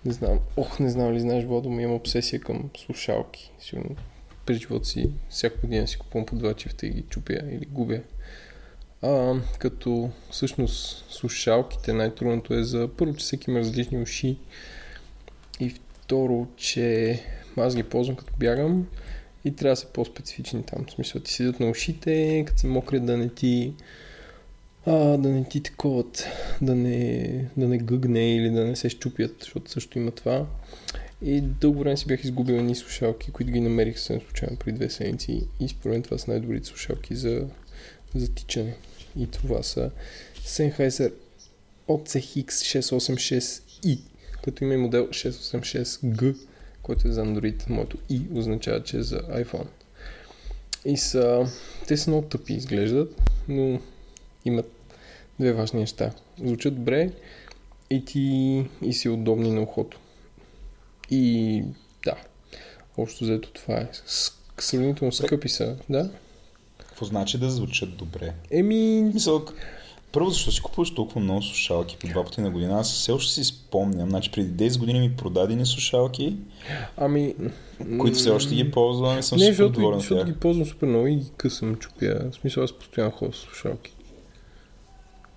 не 0.05 0.13
знам, 0.13 0.39
ох, 0.57 0.81
не 0.81 0.91
знам 0.91 1.13
ли 1.13 1.21
знаеш, 1.21 1.45
Водо, 1.45 1.71
ми 1.71 1.83
имам 1.83 1.97
обсесия 1.97 2.41
към 2.41 2.71
слушалки. 2.77 3.53
Сигурно 3.61 3.97
през 4.47 4.59
живота 4.59 4.87
си 4.87 5.11
всяка 5.31 5.61
година 5.61 5.89
си 5.89 5.99
купувам 5.99 6.27
по 6.27 6.37
два 6.37 6.55
чифта 6.55 6.87
и 6.87 6.91
ги 6.91 7.03
чупя 7.03 7.39
или 7.51 7.67
губя. 7.67 8.01
А, 9.03 9.35
като 9.59 10.11
всъщност 10.31 11.05
слушалките 11.13 11.93
най-трудното 11.93 12.55
е 12.55 12.63
за 12.63 12.89
първо, 12.97 13.15
че 13.15 13.25
всеки 13.25 13.51
има 13.51 13.59
различни 13.59 14.03
уши 14.03 14.39
и 15.61 15.71
второ, 15.71 16.47
че 16.57 17.21
аз 17.57 17.77
ги 17.77 17.83
ползвам 17.83 18.17
като 18.17 18.33
бягам 18.39 18.87
и 19.45 19.57
трябва 19.57 19.73
да 19.73 19.77
са 19.77 19.87
по-специфични 19.87 20.63
там. 20.63 20.85
В 20.89 20.91
смисъл, 20.91 21.21
ти 21.21 21.33
седят 21.33 21.61
на 21.61 21.71
ушите, 21.71 22.45
като 22.47 22.59
са 22.59 22.67
мокри 22.67 23.01
да 23.01 23.17
не 23.17 23.29
ти 23.29 23.75
а, 24.87 25.17
да 25.17 25.29
не 25.29 25.45
ти 25.45 25.63
таковат, 25.63 26.27
да 26.63 26.75
не, 26.75 27.45
да 27.57 27.69
не 27.69 27.79
гъгне 27.79 28.35
или 28.35 28.51
да 28.51 28.65
не 28.65 28.77
се 28.77 28.89
щупят, 28.89 29.37
защото 29.41 29.71
също 29.71 29.99
има 29.99 30.11
това. 30.11 30.47
И 31.23 31.41
дълго 31.41 31.79
време 31.79 31.97
си 31.97 32.07
бях 32.07 32.25
изгубил 32.25 32.55
едни 32.55 32.75
слушалки, 32.75 33.31
които 33.31 33.53
ги 33.53 33.61
намерих 33.61 33.99
съвсем 33.99 34.21
случайно 34.21 34.57
при 34.57 34.73
две 34.73 34.91
седмици 34.91 35.49
и 35.61 35.69
според 35.69 36.05
това 36.05 36.19
са 36.19 36.31
най-добрите 36.31 36.67
слушалки 36.67 37.17
за, 37.17 37.47
за 38.15 38.35
тичане. 38.35 38.75
И 39.19 39.27
това 39.27 39.63
са 39.63 39.91
Sennheiser 40.45 41.13
OCX686i 41.89 43.99
като 44.47 44.65
има 44.65 44.75
и 44.75 44.77
модел 44.77 45.09
686G, 45.09 46.37
който 46.83 47.09
е 47.09 47.13
за 47.13 47.25
Android. 47.25 47.71
Моето 47.71 47.99
и 48.11 48.23
означава, 48.35 48.83
че 48.83 48.97
е 48.97 49.03
за 49.03 49.21
iPhone. 49.21 49.67
И 50.85 50.97
са, 50.97 51.47
те 51.87 51.97
са 51.97 52.11
много 52.11 52.29
тъпи 52.29 52.53
изглеждат, 52.53 53.31
но 53.49 53.81
имат 54.45 54.73
две 55.41 55.53
важни 55.53 55.81
неща. 55.81 56.13
Звучат 56.39 56.75
добре 56.75 57.11
и 57.91 58.05
ти 58.05 58.21
и 58.83 58.93
си 58.93 59.09
удобни 59.09 59.53
на 59.53 59.63
ухото. 59.63 59.99
И 61.11 61.63
да, 62.05 62.15
общо 62.97 63.25
взето 63.25 63.53
това 63.53 63.75
е. 63.75 63.89
Сравнително 64.59 65.13
скъпи 65.13 65.49
са, 65.49 65.77
да? 65.91 66.11
Какво 66.79 67.05
значи 67.05 67.39
да 67.39 67.51
звучат 67.51 67.97
добре? 67.97 68.35
Еми... 68.51 69.11
Мисъл, 69.15 69.45
първо, 70.17 70.31
защо 70.31 70.51
си 70.51 70.63
купуваш 70.63 70.95
толкова 70.95 71.21
много 71.21 71.43
слушалки 71.43 71.97
по 72.01 72.07
два 72.07 72.25
пъти 72.25 72.41
на 72.41 72.51
година? 72.51 72.81
Аз 72.81 72.93
все 72.93 73.13
още 73.13 73.33
си 73.33 73.45
спомням. 73.45 74.09
Значи 74.09 74.31
преди 74.31 74.71
10 74.71 74.79
години 74.79 75.01
ми 75.01 75.17
продадени 75.17 75.67
слушалки. 75.67 76.37
Ами... 76.97 77.35
Които 77.99 78.17
все 78.17 78.31
още 78.31 78.55
ги 78.55 78.71
ползвам 78.71 79.19
и 79.19 79.23
съм 79.23 79.39
не, 79.39 79.45
супер 79.45 79.53
защото, 79.53 79.73
доволен 79.73 80.01
защото 80.01 80.25
ги 80.25 80.35
ползвам 80.35 80.67
супер 80.67 80.87
много 80.87 81.07
и 81.07 81.17
ги 81.17 81.31
късам, 81.37 81.77
чупя. 81.77 82.31
В 82.31 82.35
смисъл 82.35 82.63
аз 82.65 82.73
постоянно 82.73 83.11
ходя 83.11 83.33
с 83.33 83.37
слушалки. 83.37 83.93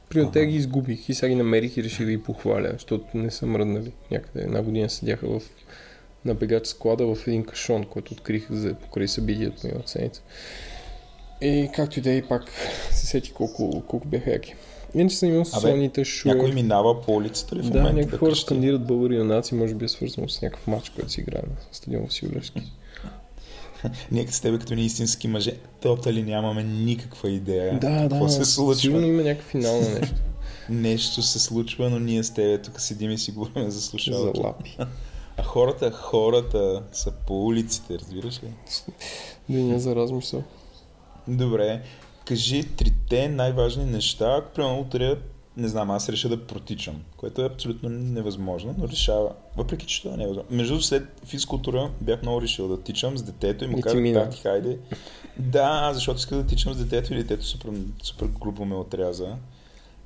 Примерно 0.10 0.32
те 0.32 0.46
ги 0.46 0.56
изгубих 0.56 1.10
и 1.10 1.14
сега 1.14 1.30
ги 1.30 1.36
намерих 1.36 1.78
и 1.78 1.84
реших 1.84 2.06
да 2.06 2.12
ги 2.12 2.24
похваля, 2.24 2.70
защото 2.74 3.06
не 3.14 3.32
са 3.32 3.46
мръднали. 3.46 3.92
Някъде 4.12 4.46
една 4.46 4.62
година 4.62 4.90
седяха 4.90 5.28
в 5.28 5.42
на 6.26 6.34
бегач 6.34 6.68
склада 6.68 7.16
в 7.16 7.28
един 7.28 7.44
кашон, 7.44 7.86
който 7.86 8.14
открих 8.14 8.52
за 8.52 8.74
покрай 8.74 9.08
събитието 9.08 9.68
ми 9.68 9.74
от 9.74 9.90
седмица. 9.90 10.22
И 11.42 11.70
както 11.76 12.00
и 12.00 12.02
да 12.02 12.14
е, 12.14 12.22
пак 12.22 12.44
се 12.92 13.08
сети 13.08 13.32
колко, 13.34 13.84
колко 13.88 14.08
бяха 14.08 14.32
яки. 14.32 14.56
Иначе 14.96 15.16
съм 15.16 15.30
имал 15.30 15.46
соните 15.46 16.06
шуе. 16.06 16.34
Някой 16.34 16.52
минава 16.52 17.02
по 17.02 17.16
улицата 17.16 17.56
ли 17.56 17.60
в 17.60 17.64
Да, 17.64 17.70
момента? 17.70 17.94
някакви 17.94 18.18
хора 18.18 18.30
крещи? 18.30 18.44
скандират 18.44 18.88
българи 18.88 19.16
юнаци, 19.16 19.56
може 19.56 19.74
би 19.74 19.86
е 19.86 19.90
свързано 19.90 20.30
с 20.30 20.42
някакъв 20.42 20.68
матч, 20.68 20.90
който 20.90 21.10
си 21.10 21.22
играе 21.22 21.42
на 21.42 21.56
стадион 21.72 22.04
Василевски. 22.04 22.62
Ние 24.12 24.28
с 24.28 24.42
тебе 24.42 24.60
като 24.60 24.76
ни 24.76 24.86
истински 24.86 25.28
мъже, 25.28 25.52
тотали 25.82 26.24
нямаме 26.24 26.64
никаква 26.64 27.30
идея 27.30 27.80
Да, 27.80 28.08
какво 28.10 28.26
да, 28.26 28.30
се 28.30 28.46
случва. 28.46 28.76
сигурно 28.76 29.08
има 29.08 29.24
някакъв 29.24 29.46
финал 29.46 29.82
на 29.82 29.90
нещо. 29.90 30.16
Нещо 30.70 31.22
се 31.22 31.40
случва, 31.40 31.90
но 31.90 32.00
ние 32.00 32.24
с 32.24 32.34
тебе 32.34 32.58
тук 32.58 32.82
седим 32.82 33.12
и 33.12 33.18
си 33.18 33.32
говорим 33.32 33.64
за 33.64 33.70
за 33.70 33.82
слушалки. 33.82 34.40
лапи. 34.40 34.78
А 35.38 35.44
хората, 35.44 35.92
хората 35.92 36.84
са 36.92 37.12
по 37.12 37.46
улиците, 37.46 38.00
разбираш 38.00 38.40
ли? 38.44 38.48
Деня 39.50 39.80
за 39.80 39.96
размисъл. 39.96 40.44
Добре, 41.28 41.82
кажи 42.30 42.64
трите 42.64 43.30
най-важни 43.30 43.86
неща, 43.86 44.36
ако 44.38 44.54
примерно 44.54 44.80
утре, 44.80 45.18
не 45.58 45.68
знам, 45.68 45.92
аз 45.92 46.10
реша 46.10 46.30
да 46.30 46.48
протичам, 46.48 47.02
което 47.18 47.42
е 47.42 47.46
абсолютно 47.46 47.90
невъзможно, 47.90 48.76
но 48.78 48.88
решава, 48.88 49.32
въпреки 49.58 49.86
че 49.86 50.02
това 50.02 50.18
не 50.18 50.24
е 50.24 50.28
възможно. 50.28 50.56
Между 50.58 50.74
другото, 50.74 50.88
след 50.88 51.22
физкултура 51.26 51.92
бях 52.02 52.22
много 52.22 52.42
решил 52.42 52.68
да 52.68 52.82
тичам 52.84 53.18
с 53.18 53.24
детето 53.24 53.66
и 53.66 53.68
му 53.68 53.82
казах, 53.82 54.14
тати, 54.14 54.42
хайде. 54.42 54.78
Да, 55.38 55.92
защото 55.94 56.20
иска 56.20 56.36
да 56.36 56.46
тичам 56.46 56.74
с 56.74 56.78
детето 56.78 57.14
и 57.14 57.18
детето 57.18 57.46
супер, 57.46 57.72
супер 58.04 58.26
глупо 58.26 58.66
ме 58.66 58.76
отряза. 58.76 59.36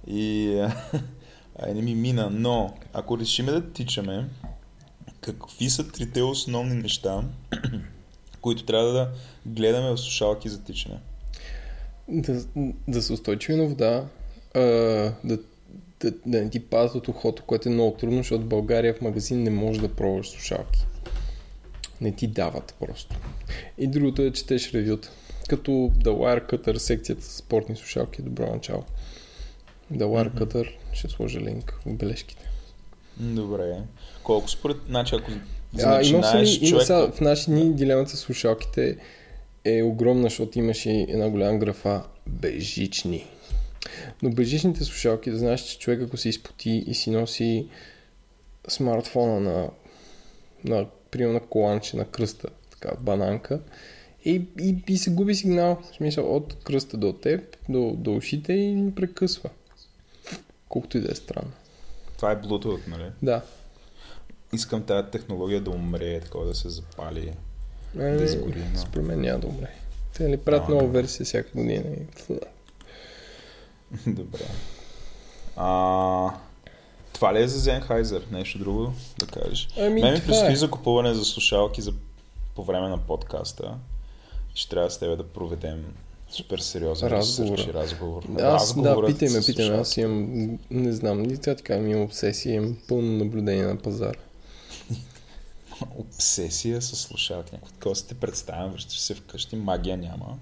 И 0.07 0.55
а, 1.59 1.73
не 1.73 1.81
ми 1.81 1.95
мина, 1.95 2.29
но 2.31 2.73
ако 2.93 3.17
решиме 3.17 3.51
да 3.51 3.71
тичаме, 3.71 4.29
какви 5.21 5.69
са 5.69 5.87
трите 5.87 6.21
основни 6.21 6.75
неща, 6.75 7.23
които 8.41 8.63
трябва 8.63 8.91
да 8.91 9.09
гледаме 9.45 9.91
в 9.91 9.97
слушалки 9.97 10.49
за 10.49 10.63
тичане? 10.63 10.99
Да, 12.13 12.43
да 12.87 13.01
са 13.01 13.13
устойчиви 13.13 13.57
на 13.57 13.65
вода, 13.65 14.05
а, 14.53 14.59
да, 15.23 15.37
да, 15.99 16.11
да 16.25 16.41
не 16.41 16.49
ти 16.49 16.59
пазят 16.59 16.95
от 16.95 17.07
ухото, 17.07 17.43
което 17.43 17.69
е 17.69 17.71
много 17.71 17.97
трудно, 17.97 18.17
защото 18.17 18.43
в 18.43 18.47
България 18.47 18.93
в 18.93 19.01
магазин 19.01 19.43
не 19.43 19.49
можеш 19.49 19.81
да 19.81 19.89
пробваш 19.89 20.29
слушалки. 20.29 20.85
Не 22.01 22.11
ти 22.11 22.27
дават 22.27 22.75
просто. 22.79 23.15
И 23.77 23.87
другото 23.87 24.21
е, 24.21 24.31
четеш 24.31 24.73
ревюта. 24.73 25.11
Като 25.49 25.71
The 25.71 26.09
Wirecutter, 26.09 26.77
секцията 26.77 27.21
с 27.23 27.35
спортни 27.35 27.75
слушалки 27.75 28.21
е 28.21 28.25
добро 28.25 28.51
начало. 28.53 28.83
The 29.93 30.03
Wirecutter, 30.03 30.69
ще 30.93 31.09
сложа 31.09 31.39
линк 31.39 31.79
в 31.85 31.93
бележките. 31.93 32.49
Добре. 33.17 33.77
Колко 34.23 34.49
според... 34.49 34.77
Значи, 34.87 35.15
ако 35.15 35.31
А, 35.83 36.01
имал 36.01 36.03
съм, 36.03 36.19
начинаеш 36.21 36.57
и- 36.57 36.59
има 36.59 36.69
човек... 36.69 36.85
сега, 36.85 37.11
в 37.11 37.21
наши 37.21 37.51
дни 37.51 37.73
дилемата 37.73 38.11
с 38.11 38.19
слушалките 38.19 38.89
е 38.89 38.95
огромна, 39.65 40.23
защото 40.23 40.59
имаше 40.59 40.91
една 40.91 41.29
голяма 41.29 41.57
графа 41.57 42.03
бежични. 42.27 43.27
Но 44.21 44.29
бежичните 44.29 44.83
слушалки, 44.83 45.31
да 45.31 45.37
знаеш, 45.37 45.61
че 45.61 45.79
човек 45.79 46.01
ако 46.01 46.17
се 46.17 46.29
изпоти 46.29 46.83
и 46.87 46.93
си 46.93 47.11
носи 47.11 47.67
смартфона 48.67 49.39
на, 49.39 49.69
на 50.63 50.85
примерно 51.11 51.33
на 51.33 51.39
коланче, 51.39 51.97
на 51.97 52.05
кръста, 52.05 52.49
така, 52.71 52.95
бананка, 52.99 53.59
и, 54.25 54.45
и, 54.59 54.83
и 54.89 54.97
се 54.97 55.09
губи 55.11 55.35
сигнал, 55.35 55.81
в 55.91 55.95
смисъл 55.95 56.35
от 56.35 56.63
кръста 56.63 56.97
до 56.97 57.13
теб, 57.13 57.57
до, 57.69 57.95
до 57.97 58.15
ушите 58.15 58.53
и 58.53 58.75
ни 58.75 58.95
прекъсва. 58.95 59.49
Колкото 60.69 60.97
и 60.97 61.01
да 61.01 61.11
е 61.11 61.15
странно. 61.15 61.51
Това 62.15 62.31
е 62.31 62.41
Bluetooth, 62.41 62.87
нали? 62.87 63.11
Да, 63.21 63.41
Искам 64.53 64.83
тази 64.83 65.07
технология 65.11 65.61
да 65.61 65.69
умре, 65.69 66.19
такова 66.19 66.45
да 66.45 66.55
се 66.55 66.69
запали. 66.69 67.33
Е, 67.99 68.11
да 68.11 68.23
изгори. 68.23 68.63
Но... 68.73 68.79
Според 68.79 69.05
мен 69.05 69.21
няма 69.21 69.39
добре. 69.39 69.69
Те 70.17 70.29
ли 70.29 70.37
правят 70.37 70.69
Няма 70.69 70.81
нова 70.81 70.93
версия 70.93 71.25
всяка 71.25 71.49
година 71.55 71.83
и... 71.89 72.33
Добре. 74.07 74.45
А, 75.55 76.33
това 77.13 77.33
ли 77.33 77.43
е 77.43 77.47
за 77.47 77.59
Зенхайзер? 77.59 78.27
Нещо 78.31 78.59
друго 78.59 78.93
да 79.19 79.25
кажеш? 79.25 79.67
Ами, 79.77 80.01
Мен 80.01 80.13
ми 80.13 80.19
това 80.19 80.27
предстои 80.27 80.53
е. 80.53 80.55
закупуване 80.55 81.13
за 81.13 81.25
слушалки 81.25 81.81
за, 81.81 81.93
по 82.55 82.63
време 82.63 82.89
на 82.89 82.97
подкаста. 82.97 83.77
Ще 84.55 84.69
трябва 84.69 84.91
с 84.91 84.99
тебе 84.99 85.15
да 85.15 85.23
проведем 85.23 85.85
супер 86.29 86.57
сериозен 86.57 87.09
разговор. 87.09 87.57
разговор. 87.57 88.23
Аз, 88.39 88.81
да, 88.81 89.05
питай 89.05 89.29
ме, 89.29 89.39
питай 89.45 89.69
ме. 89.69 89.75
Аз 89.75 89.97
имам, 89.97 90.59
не 90.71 90.93
знам, 90.93 91.21
ни 91.21 91.37
така 91.37 91.75
имам 91.75 92.01
обсесия, 92.01 92.55
имам 92.55 92.77
пълно 92.87 93.17
наблюдение 93.17 93.63
на 93.63 93.77
пазара. 93.77 94.19
Обсесия 95.95 96.81
с 96.81 96.95
слушалки. 96.95 97.49
Някакво 97.53 97.73
такова 97.73 97.95
си 97.95 98.07
те 98.07 98.13
представям, 98.13 98.71
връщаш 98.71 98.99
се 98.99 99.15
вкъщи, 99.15 99.55
магия 99.55 99.97
няма. 99.97 100.37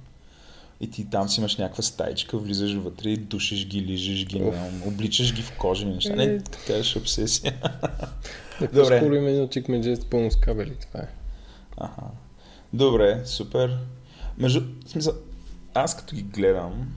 И 0.82 0.91
ти 0.91 1.10
там 1.10 1.30
си 1.30 1.39
имаш 1.39 1.58
някаква 1.58 1.84
стайчка, 1.84 2.38
влизаш 2.38 2.73
вътре 2.73 3.10
и 3.10 3.17
душиш 3.17 3.67
ги, 3.67 3.82
лижеш 3.82 4.25
ги, 4.25 4.39
не, 4.39 4.71
обличаш 4.86 5.34
ги 5.34 5.41
в 5.41 5.58
кожени 5.58 5.93
неща. 5.93 6.13
Е. 6.13 6.15
Не, 6.15 6.41
така 6.41 6.73
е 6.73 6.82
обсесия. 6.97 7.54
Не, 8.62 8.67
Добре. 8.67 8.99
по-скоро 8.99 9.15
има 9.15 9.49
чекмедже 9.49 9.95
с 9.95 10.06
пълно 10.06 10.32
с 10.32 10.36
кабели, 10.36 10.75
това 10.75 10.99
е. 10.99 11.08
Аха. 11.77 12.01
Добре, 12.73 13.21
супер. 13.25 13.77
Между... 14.38 14.62
Смисъл, 14.86 15.13
аз 15.73 15.97
като 15.97 16.15
ги 16.15 16.21
гледам, 16.21 16.93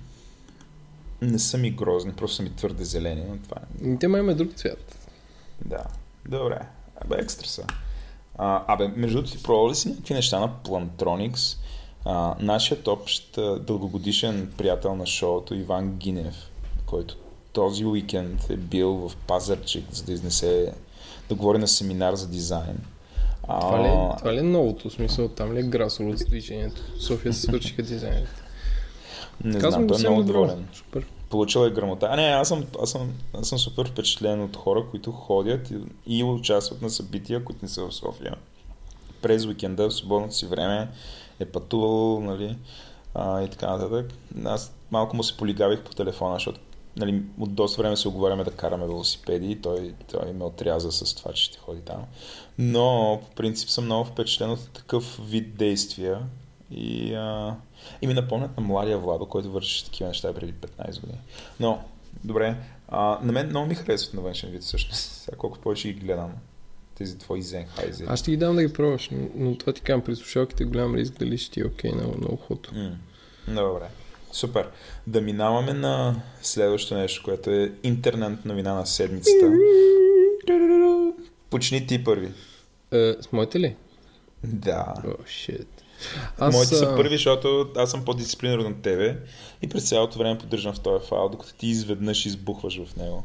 не 1.22 1.38
са 1.38 1.58
ми 1.58 1.70
грозни, 1.70 2.12
просто 2.12 2.36
са 2.36 2.42
ми 2.42 2.56
твърде 2.56 2.84
зелени, 2.84 3.24
но 3.28 3.38
това 3.38 3.56
е. 3.56 3.98
Те 3.98 4.08
май 4.08 4.20
има 4.20 4.34
друг 4.34 4.52
цвят. 4.54 5.08
Да. 5.64 5.84
Добре. 6.28 6.58
Абе, 7.00 7.16
екстра 7.18 7.46
са. 7.46 7.66
А, 8.38 8.64
абе, 8.66 8.88
между 8.88 9.16
другото, 9.16 9.36
ти 9.36 9.42
пробвал 9.42 9.70
ли 9.70 9.74
си 9.74 9.88
някакви 9.88 10.14
неща 10.14 10.40
на 10.40 10.48
Plantronics? 10.64 11.58
А, 12.04 12.34
нашият 12.40 12.88
общ 12.88 13.38
дългогодишен 13.60 14.52
приятел 14.58 14.96
на 14.96 15.06
шоуто 15.06 15.54
Иван 15.54 15.90
Гинев, 15.90 16.50
който 16.86 17.16
този 17.52 17.84
уикенд 17.84 18.50
е 18.50 18.56
бил 18.56 18.92
в 18.92 19.16
Пазарчик, 19.16 19.84
за 19.92 20.04
да 20.04 20.12
изнесе 20.12 20.72
да 21.28 21.34
говори 21.34 21.58
на 21.58 21.68
семинар 21.68 22.14
за 22.14 22.28
дизайн. 22.28 22.78
А, 23.48 23.60
Това 23.60 23.82
ли, 23.82 23.86
е, 23.86 24.16
това 24.18 24.34
ли 24.34 24.38
е 24.38 24.42
новото? 24.42 24.90
Смисъл, 24.90 25.28
там 25.28 25.54
ли 25.54 25.58
е 25.58 25.62
грасово 25.62 26.12
движението? 26.12 26.82
София 27.00 27.32
се 27.32 27.40
свършиха 27.40 27.82
дизайните. 27.82 28.30
не 29.44 29.58
Казвам 29.58 29.72
знам, 29.72 29.86
той 29.86 30.06
е 30.06 30.10
много 30.10 30.22
доволен. 30.22 30.68
Супер. 30.72 31.06
Получил 31.34 31.60
е 31.60 31.70
грамота. 31.70 32.08
А, 32.10 32.16
не, 32.16 32.22
аз 32.22 32.48
съм, 32.48 32.64
аз, 32.82 32.90
съм, 32.90 33.12
аз 33.32 33.48
съм 33.48 33.58
супер 33.58 33.88
впечатлен 33.88 34.42
от 34.42 34.56
хора, 34.56 34.84
които 34.90 35.12
ходят 35.12 35.70
и, 35.70 35.76
и 36.06 36.24
участват 36.24 36.82
на 36.82 36.90
събития, 36.90 37.44
които 37.44 37.58
не 37.62 37.68
са 37.68 37.88
в 37.88 37.94
София. 37.94 38.34
През 39.22 39.46
уикенда, 39.46 39.88
в 39.88 39.94
свободното 39.94 40.34
си 40.34 40.46
време 40.46 40.88
е 41.40 41.44
пътувал, 41.44 42.20
нали, 42.20 42.56
а, 43.14 43.42
и 43.42 43.48
така 43.48 43.70
нататък. 43.70 44.12
Аз 44.44 44.74
малко 44.90 45.16
му 45.16 45.22
се 45.22 45.36
полигавих 45.36 45.82
по 45.82 45.94
телефона, 45.94 46.34
защото 46.34 46.60
нали, 46.96 47.22
от 47.40 47.54
доста 47.54 47.82
време 47.82 47.96
се 47.96 48.08
оговаряме 48.08 48.44
да 48.44 48.50
караме 48.50 48.86
велосипеди 48.86 49.50
и 49.50 49.60
той, 49.60 49.94
той 50.10 50.32
ме 50.32 50.44
отряза 50.44 50.92
с 50.92 51.14
това, 51.14 51.32
че 51.32 51.44
ще 51.44 51.58
ходи 51.58 51.80
там. 51.80 52.04
Но, 52.58 53.20
по 53.22 53.34
принцип, 53.34 53.68
съм 53.68 53.84
много 53.84 54.04
впечатлен 54.04 54.50
от 54.50 54.70
такъв 54.72 55.20
вид 55.30 55.56
действия 55.56 56.20
и, 56.70 57.14
а, 57.14 57.56
и 58.02 58.06
ми 58.06 58.14
напомнят 58.14 58.56
на 58.56 58.62
младия 58.62 58.98
Владо, 58.98 59.26
който 59.26 59.50
вършеше 59.50 59.84
такива 59.84 60.08
неща 60.08 60.32
преди 60.32 60.52
15 60.52 61.00
години. 61.00 61.20
Но, 61.60 61.84
добре, 62.24 62.56
а, 62.88 63.18
на 63.22 63.32
мен 63.32 63.46
много 63.46 63.66
ми 63.66 63.74
харесват 63.74 64.14
на 64.14 64.20
външен 64.20 64.50
вид 64.50 64.62
всъщност. 64.62 65.00
Сега 65.24 65.36
колко 65.36 65.58
повече 65.58 65.92
ги 65.92 66.00
гледам 66.00 66.32
тези 66.94 67.18
твои 67.18 67.42
Зенхайзери. 67.42 68.08
Аз 68.10 68.20
ще 68.20 68.30
ги 68.30 68.36
дам 68.36 68.56
да 68.56 68.62
ги 68.64 68.72
пробваш, 68.72 69.08
но, 69.12 69.28
но 69.34 69.58
това 69.58 69.72
ти 69.72 69.80
казвам, 69.80 70.04
при 70.04 70.16
слушалките 70.16 70.62
е 70.62 70.66
голям 70.66 70.94
риск 70.94 71.18
дали 71.18 71.38
ще 71.38 71.50
ти 71.50 71.60
е 71.60 71.64
окей 71.64 71.92
на, 71.92 72.02
на 72.02 72.28
ухото. 72.28 72.74
М, 72.74 72.96
Добре. 73.48 73.88
Супер. 74.32 74.68
Да 75.06 75.20
минаваме 75.20 75.72
на 75.72 76.22
следващото 76.42 76.94
нещо, 76.94 77.22
което 77.24 77.50
е 77.50 77.72
интернет 77.82 78.44
новина 78.44 78.74
на 78.74 78.86
седмицата. 78.86 79.52
Почни 81.50 81.86
ти 81.86 82.04
първи. 82.04 82.32
Е, 82.92 83.14
с 83.20 83.32
моите 83.32 83.60
ли? 83.60 83.76
Да. 84.44 84.94
О, 84.98 85.08
oh, 85.08 85.22
shit. 85.22 85.66
Аз, 86.38 86.54
Моите 86.54 86.74
са 86.74 86.94
първи, 86.96 87.14
защото 87.14 87.68
аз 87.76 87.90
съм 87.90 88.04
по-дисциплиниран 88.04 88.66
от 88.66 88.82
тебе 88.82 89.18
и 89.62 89.68
през 89.68 89.88
цялото 89.88 90.18
време 90.18 90.38
поддържам 90.38 90.74
в 90.74 90.80
този 90.80 91.06
файл, 91.08 91.28
докато 91.28 91.54
ти 91.54 91.66
изведнъж 91.66 92.26
избухваш 92.26 92.80
в 92.84 92.96
него. 92.96 93.24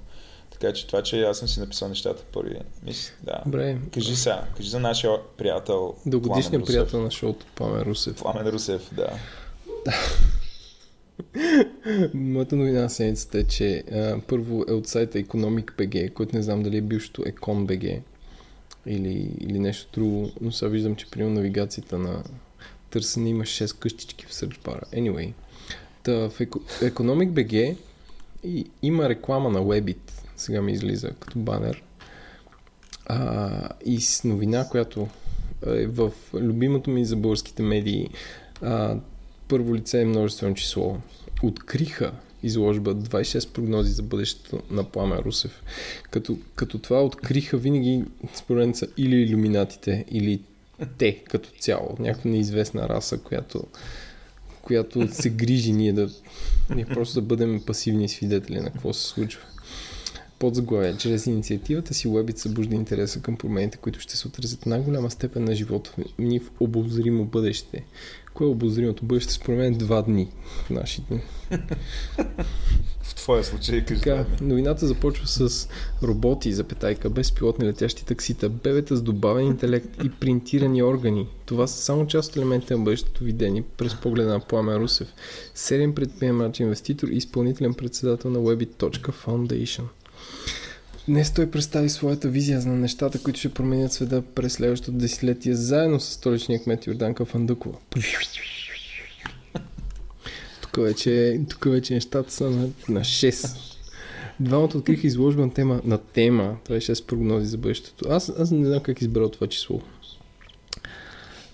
Така 0.51 0.73
че 0.73 0.87
това, 0.87 1.03
че 1.03 1.21
аз 1.21 1.37
съм 1.37 1.47
си 1.47 1.59
написал 1.59 1.89
нещата 1.89 2.23
първи. 2.33 2.59
Мисля, 2.83 3.13
да. 3.23 3.41
Добре, 3.45 3.77
Кажи 3.93 4.15
сега, 4.15 4.43
кажи 4.57 4.69
за 4.69 4.79
нашия 4.79 5.11
приятел 5.37 5.95
Русев. 6.61 6.73
приятел 6.73 7.01
на 7.01 7.11
шоуто 7.11 7.45
Пламен 7.55 7.81
Русев. 7.81 8.15
Пламен 8.21 8.47
Русев, 8.47 8.89
да. 8.93 9.09
Моята 12.13 12.55
новина 12.55 12.81
на 12.81 12.89
седмицата 12.89 13.39
е, 13.39 13.43
че 13.43 13.83
а, 13.91 14.21
първо 14.27 14.65
е 14.67 14.71
от 14.71 14.87
сайта 14.87 15.17
Economic.bg, 15.17 16.13
който 16.13 16.35
не 16.35 16.43
знам 16.43 16.63
дали 16.63 16.77
е 16.77 16.81
бившото 16.81 17.21
Econ.bg 17.21 18.01
или, 18.85 19.31
или 19.39 19.59
нещо 19.59 19.89
друго, 19.93 20.31
но 20.41 20.51
сега 20.51 20.69
виждам, 20.69 20.95
че 20.95 21.11
при 21.11 21.23
навигацията 21.23 21.97
на 21.97 22.23
търсене 22.89 23.29
има 23.29 23.43
6 23.43 23.79
къщички 23.79 24.25
в 24.25 24.31
search 24.31 24.57
bar. 24.57 24.93
Anyway, 24.93 25.33
та, 26.03 26.29
в 26.29 26.39
Eco- 26.39 26.91
Economic.bg 26.91 27.77
и, 28.43 28.65
има 28.81 29.09
реклама 29.09 29.49
на 29.49 29.59
Webit, 29.59 30.11
сега 30.37 30.61
ми 30.61 30.71
излиза 30.71 31.11
като 31.19 31.39
банер, 31.39 31.83
а, 33.05 33.69
и 33.85 34.01
с 34.01 34.23
новина, 34.23 34.67
която 34.69 35.07
е 35.67 35.87
в 35.87 36.11
любимото 36.33 36.89
ми 36.89 37.05
за 37.05 37.15
българските 37.15 37.63
медии 37.63 38.09
а, 38.61 38.97
първо 39.47 39.75
лице 39.75 40.01
е 40.01 40.05
множествено 40.05 40.55
число. 40.55 40.97
Откриха 41.43 42.11
изложба 42.43 42.95
26 42.95 43.51
прогнози 43.51 43.91
за 43.91 44.03
бъдещето 44.03 44.61
на 44.71 44.83
Пламен 44.83 45.19
Русев. 45.19 45.63
Като, 46.11 46.37
като 46.55 46.79
това 46.79 47.03
откриха 47.03 47.57
винаги 47.57 48.03
според 48.33 48.75
са 48.75 48.87
или 48.97 49.15
иллюминатите, 49.15 50.05
или 50.11 50.41
те 50.97 51.23
като 51.23 51.49
цяло. 51.59 51.95
Някаква 51.99 52.29
неизвестна 52.29 52.89
раса, 52.89 53.17
която, 53.17 53.63
която 54.61 55.13
се 55.13 55.29
грижи 55.29 55.71
ние 55.71 55.93
да 55.93 56.09
ние 56.75 56.85
просто 56.85 57.21
да 57.21 57.27
бъдем 57.27 57.61
пасивни 57.65 58.09
свидетели 58.09 58.59
на 58.59 58.71
какво 58.71 58.93
се 58.93 59.07
случва. 59.07 59.41
Под 60.39 60.55
заглавие. 60.55 60.97
Чрез 60.97 61.27
инициативата 61.27 61.93
си 61.93 62.07
Webit 62.07 62.37
събужда 62.37 62.75
интереса 62.75 63.21
към 63.21 63.37
промените, 63.37 63.77
които 63.77 63.99
ще 63.99 64.17
се 64.17 64.27
отразят 64.27 64.61
в 64.61 64.65
най-голяма 64.65 65.11
степен 65.11 65.43
на 65.43 65.55
живота 65.55 65.93
ни 66.19 66.39
в 66.39 66.51
обозримо 66.59 67.25
бъдеще. 67.25 67.83
Кое 68.39 68.47
е 68.47 68.51
обозримото 68.51 69.05
бъдеще? 69.05 69.33
Според 69.33 69.57
мен 69.57 69.73
два 69.73 70.01
дни 70.01 70.27
в 70.65 70.69
нашите. 70.69 71.23
В 73.01 73.15
твоя 73.15 73.43
случай, 73.43 73.85
кажи. 73.85 74.01
Така, 74.01 74.25
новината 74.41 74.87
започва 74.87 75.27
с 75.27 75.67
роботи, 76.03 76.53
запетайка, 76.53 77.09
безпилотни 77.09 77.65
летящи 77.65 78.05
таксита, 78.05 78.49
бебета 78.49 78.95
с 78.95 79.01
добавен 79.01 79.45
интелект 79.45 80.03
и 80.03 80.09
принтирани 80.09 80.83
органи. 80.83 81.27
Това 81.45 81.67
са 81.67 81.81
само 81.81 82.07
част 82.07 82.29
от 82.29 82.37
елементите 82.37 82.77
на 82.77 82.83
бъдещето 82.83 83.23
видени 83.23 83.61
през 83.61 83.95
погледа 83.95 84.29
на 84.29 84.39
Пламен 84.39 84.75
Русев, 84.75 85.13
сериен 85.55 85.95
предприемач, 85.95 86.59
инвеститор 86.59 87.07
и 87.07 87.17
изпълнителен 87.17 87.73
председател 87.73 88.31
на 88.31 88.39
Webit.Foundation. 88.39 89.83
Днес 91.07 91.33
той 91.33 91.51
представи 91.51 91.89
своята 91.89 92.29
визия 92.29 92.61
за 92.61 92.69
нещата, 92.69 93.23
които 93.23 93.39
ще 93.39 93.49
променят 93.49 93.93
света 93.93 94.21
през 94.21 94.53
следващото 94.53 94.91
десетилетие, 94.91 95.55
заедно 95.55 95.99
с 95.99 96.05
столичния 96.05 96.63
кмет 96.63 96.87
Йорданка 96.87 97.25
Фандъкова. 97.25 97.77
Тук 100.61 100.83
вече, 100.83 101.41
тук 101.49 101.65
вече 101.65 101.93
нещата 101.93 102.33
са 102.33 102.49
на, 102.49 102.69
на 102.89 102.99
6. 102.99 103.69
Двамата 104.39 104.69
откриха 104.75 105.07
изложба 105.07 105.41
на 105.41 105.53
тема, 105.53 105.81
на 105.85 105.97
тема, 105.97 106.57
това 106.63 106.75
е 106.75 106.79
6 106.79 107.05
прогнози 107.05 107.45
за 107.45 107.57
бъдещето. 107.57 108.05
Аз, 108.09 108.29
аз 108.39 108.51
не 108.51 108.65
знам 108.65 108.79
как 108.79 109.01
избрал 109.01 109.29
това 109.29 109.47
число. 109.47 109.81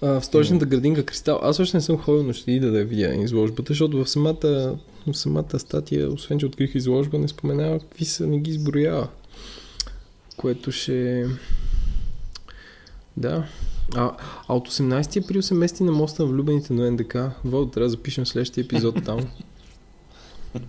А, 0.01 0.19
в 0.19 0.25
столичната 0.25 0.65
градинка 0.65 1.05
Кристал. 1.05 1.39
Аз 1.43 1.60
още 1.60 1.77
не 1.77 1.81
съм 1.81 1.97
ходил, 1.97 2.23
но 2.23 2.34
ще 2.34 2.51
ида 2.51 2.71
да 2.71 2.79
я 2.79 2.86
видя 2.86 3.15
изложбата, 3.15 3.65
защото 3.73 4.03
в 4.03 4.10
самата, 4.10 4.77
в 5.08 5.13
самата 5.13 5.60
статия, 5.60 6.10
освен 6.10 6.39
че 6.39 6.45
откриха 6.45 6.77
изложба, 6.77 7.17
не 7.17 7.27
споменава 7.27 7.79
какви 7.79 8.05
са, 8.05 8.27
не 8.27 8.39
ги 8.39 8.51
изброява. 8.51 9.08
Което 10.45 10.71
ще... 10.71 11.25
Да. 13.17 13.47
А, 13.95 14.12
а 14.47 14.55
от 14.55 14.69
18 14.69 15.23
април 15.23 15.41
се 15.41 15.53
мести 15.53 15.84
на 15.84 15.91
моста 15.91 16.23
на 16.23 16.29
влюбените 16.29 16.73
на 16.73 16.91
НДК. 16.91 17.17
Водо, 17.45 17.71
трябва 17.71 17.86
да 17.86 17.89
запишем 17.89 18.25
следващия 18.25 18.63
епизод 18.63 19.05
там. 19.05 19.19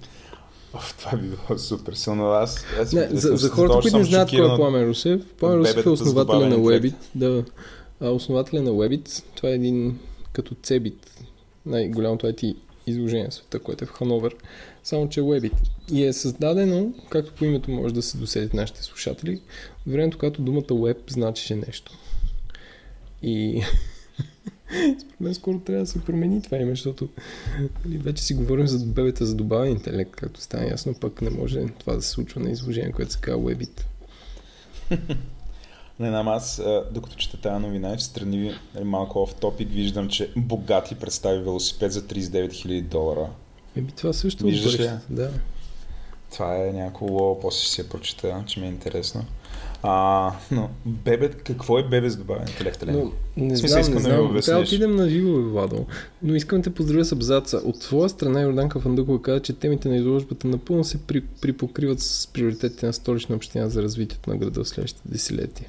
Оф, 0.75 0.95
това 0.99 1.19
би 1.19 1.29
било 1.29 1.59
супер 1.59 1.93
силно. 1.93 2.27
Аз, 2.27 2.65
аз 2.81 2.93
Не, 2.93 3.09
за, 3.11 3.37
за 3.37 3.49
хората, 3.49 3.79
които 3.81 3.99
не 3.99 4.05
знаят 4.05 4.31
кой 4.31 4.55
е 4.55 4.57
Пламен 4.57 4.89
Русев, 4.89 5.23
Пламен 5.39 5.59
Русев 5.59 5.87
е 5.87 5.89
основателя 5.89 6.47
на 6.49 6.57
Webit. 6.57 6.95
Да, 7.15 7.45
а, 8.01 8.09
основателя 8.09 8.63
на 8.63 8.71
Webit, 8.71 9.25
това 9.35 9.49
е 9.49 9.53
един 9.53 9.99
като 10.33 10.55
Cebit, 10.55 11.07
най-голямото 11.67 12.27
IT 12.27 12.57
изложение 12.87 13.29
в 13.29 13.35
света, 13.35 13.59
което 13.59 13.85
е 13.85 13.87
в 13.87 13.91
Хановер, 13.91 14.37
само 14.85 15.09
че 15.09 15.21
е 15.21 15.23
Webit. 15.23 15.53
И 15.93 16.05
е 16.05 16.13
създадено, 16.13 16.95
както 17.11 17.33
по 17.33 17.45
името 17.45 17.71
може 17.71 17.95
да 17.95 18.03
се 18.03 18.19
досетят 18.19 18.55
нашите 18.55 18.83
слушатели, 18.83 19.41
в 19.87 19.93
времето, 19.93 20.19
когато 20.19 20.43
думата 20.43 20.63
Web 20.63 21.11
значеше 21.11 21.57
нещо. 21.57 21.99
И 23.23 23.63
Според 25.01 25.21
мен 25.21 25.35
скоро 25.35 25.59
трябва 25.59 25.85
да 25.85 25.91
се 25.91 26.05
промени 26.05 26.43
това 26.43 26.59
име, 26.59 26.71
защото 26.71 27.09
нали, 27.85 27.99
вече 27.99 28.23
си 28.23 28.35
говорим 28.35 28.67
за 28.67 28.87
бебета 28.87 29.27
за 29.27 29.35
добавен 29.35 29.73
интелект, 29.73 30.11
както 30.17 30.41
стана 30.41 30.67
ясно, 30.67 30.95
пък 30.95 31.23
не 31.23 31.31
може 31.31 31.67
това 31.79 31.95
да 31.95 32.03
се 32.03 32.09
случва 32.11 32.41
на 32.41 32.51
изложение, 32.51 32.93
което 32.93 33.13
се 33.13 33.21
казва 33.21 33.41
Webit. 33.41 33.83
Не 36.01 36.09
знам, 36.09 36.29
аз 36.29 36.63
докато 36.91 37.17
чета 37.17 37.37
тази 37.37 37.63
новина 37.63 37.95
и 37.95 37.97
в 37.97 38.03
страни 38.03 38.55
нали, 38.75 38.85
малко 38.85 39.23
оф 39.23 39.35
топик 39.35 39.69
виждам, 39.71 40.09
че 40.09 40.31
Богати 40.37 40.95
представи 40.95 41.43
велосипед 41.43 41.93
за 41.93 42.03
39 42.03 42.49
000 42.49 42.83
долара. 42.83 43.29
Еби 43.77 43.93
това 43.93 44.13
също 44.13 44.45
Виждаш 44.45 44.81
ли? 44.81 44.91
Да. 45.11 45.31
Това 46.33 46.57
е 46.57 46.73
някакво 46.73 47.07
лоу, 47.07 47.41
после 47.41 47.65
ще 47.67 47.83
я 47.83 47.89
прочета, 47.89 48.45
че 48.47 48.61
ми 48.61 48.67
е 48.67 48.71
интересно. 48.71 49.25
А, 49.89 50.33
но 50.51 50.71
бебе, 50.87 51.29
какво 51.29 51.79
е 51.79 51.83
бебе 51.83 52.11
с 52.11 52.17
добавен 52.17 52.49
интелект? 52.49 52.85
Но, 52.87 53.13
не 53.37 53.57
Смисъл, 53.57 53.83
знам, 53.83 53.95
не 53.95 54.03
да 54.03 54.15
знам. 54.15 54.21
обясниш. 54.21 54.45
Трябва 54.45 54.63
да 54.63 54.67
отидем 54.67 54.97
на 54.97 55.09
живо, 55.09 55.33
бе, 55.33 55.43
Владо. 55.43 55.87
Но 56.23 56.35
искам 56.35 56.59
да 56.59 56.63
те 56.63 56.71
поздравя 56.71 57.05
с 57.05 57.13
абзаца. 57.13 57.57
От 57.65 57.83
своя 57.83 58.09
страна 58.09 58.41
Йорданка 58.41 58.81
Фандъкова 58.81 59.23
каза, 59.23 59.41
че 59.41 59.53
темите 59.53 59.89
на 59.89 59.97
изложбата 59.97 60.49
напълно 60.49 60.85
се 60.85 60.99
при, 60.99 61.21
припокриват 61.21 62.01
с 62.01 62.27
приоритетите 62.27 62.87
на 62.87 62.93
столична 62.93 63.37
община 63.37 63.69
за 63.69 63.83
развитието 63.83 64.31
на 64.31 64.37
града 64.37 64.65
в 64.65 64.69
следващите 64.69 65.09
десетилетия. 65.09 65.69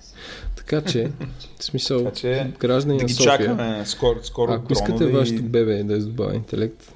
Така 0.55 0.81
че, 0.81 1.11
в 1.59 1.63
смисъл, 1.63 2.03
Така 2.03 2.15
че 2.15 2.51
граждани 2.59 2.97
да 2.97 3.03
на 3.03 3.09
София, 3.09 3.37
чакаме 3.37 3.83
скоро, 3.85 4.19
скоро 4.23 4.51
ако 4.51 4.73
искате 4.73 4.97
дронове 4.97 5.19
вашето 5.19 5.41
и... 5.41 5.45
бебе 5.45 5.83
да 5.83 5.97
е 5.97 6.01
с 6.01 6.05
добавен 6.05 6.35
интелект, 6.35 6.93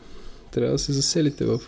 трябва 0.51 0.71
да 0.71 0.79
се 0.79 0.93
заселите 0.93 1.45
в 1.45 1.59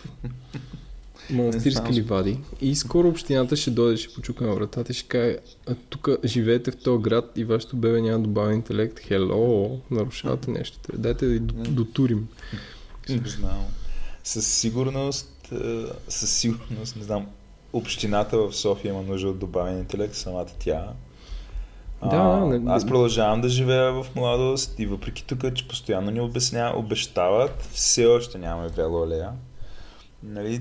манастирски 1.30 1.92
ливади 1.92 2.38
и 2.60 2.74
скоро 2.74 3.08
общината 3.08 3.56
ще 3.56 3.70
дойде, 3.70 3.96
ще 3.96 4.14
почука 4.14 4.46
на 4.46 4.54
вратата 4.54 4.92
и 4.92 4.94
ще 4.94 5.08
каже, 5.08 5.36
а 5.68 5.74
тук 5.74 6.08
живеете 6.24 6.70
в 6.70 6.76
този 6.76 7.02
град 7.02 7.32
и 7.36 7.44
вашето 7.44 7.76
бебе 7.76 8.00
няма 8.00 8.18
добавен 8.18 8.54
интелект. 8.54 8.98
Хело, 9.00 9.80
нарушавате 9.90 10.50
нещо. 10.50 10.78
Дайте 10.94 11.26
да 11.26 11.40
дотурим. 11.70 12.28
Не 13.08 13.28
знам. 13.28 13.64
Със 14.24 14.46
сигурност, 14.46 15.52
е, 15.52 15.84
със 16.08 16.30
сигурност, 16.30 16.96
не 16.96 17.02
знам, 17.02 17.26
общината 17.72 18.38
в 18.38 18.52
София 18.56 18.90
има 18.92 19.02
нужда 19.02 19.28
от 19.28 19.38
добавен 19.38 19.78
интелект, 19.78 20.14
самата 20.14 20.46
тя. 20.58 20.88
Да, 22.10 22.40
не- 22.46 22.72
аз 22.72 22.86
продължавам 22.86 23.40
да 23.40 23.48
живея 23.48 23.92
в 23.92 24.06
младост 24.16 24.78
и 24.78 24.86
въпреки 24.86 25.24
тук, 25.24 25.54
че 25.54 25.68
постоянно 25.68 26.10
ни 26.10 26.20
обясня, 26.20 26.72
обещават, 26.76 27.62
все 27.72 28.06
още 28.06 28.38
нямаме 28.38 28.68
велоалея. 28.68 29.30
Нали, 30.22 30.60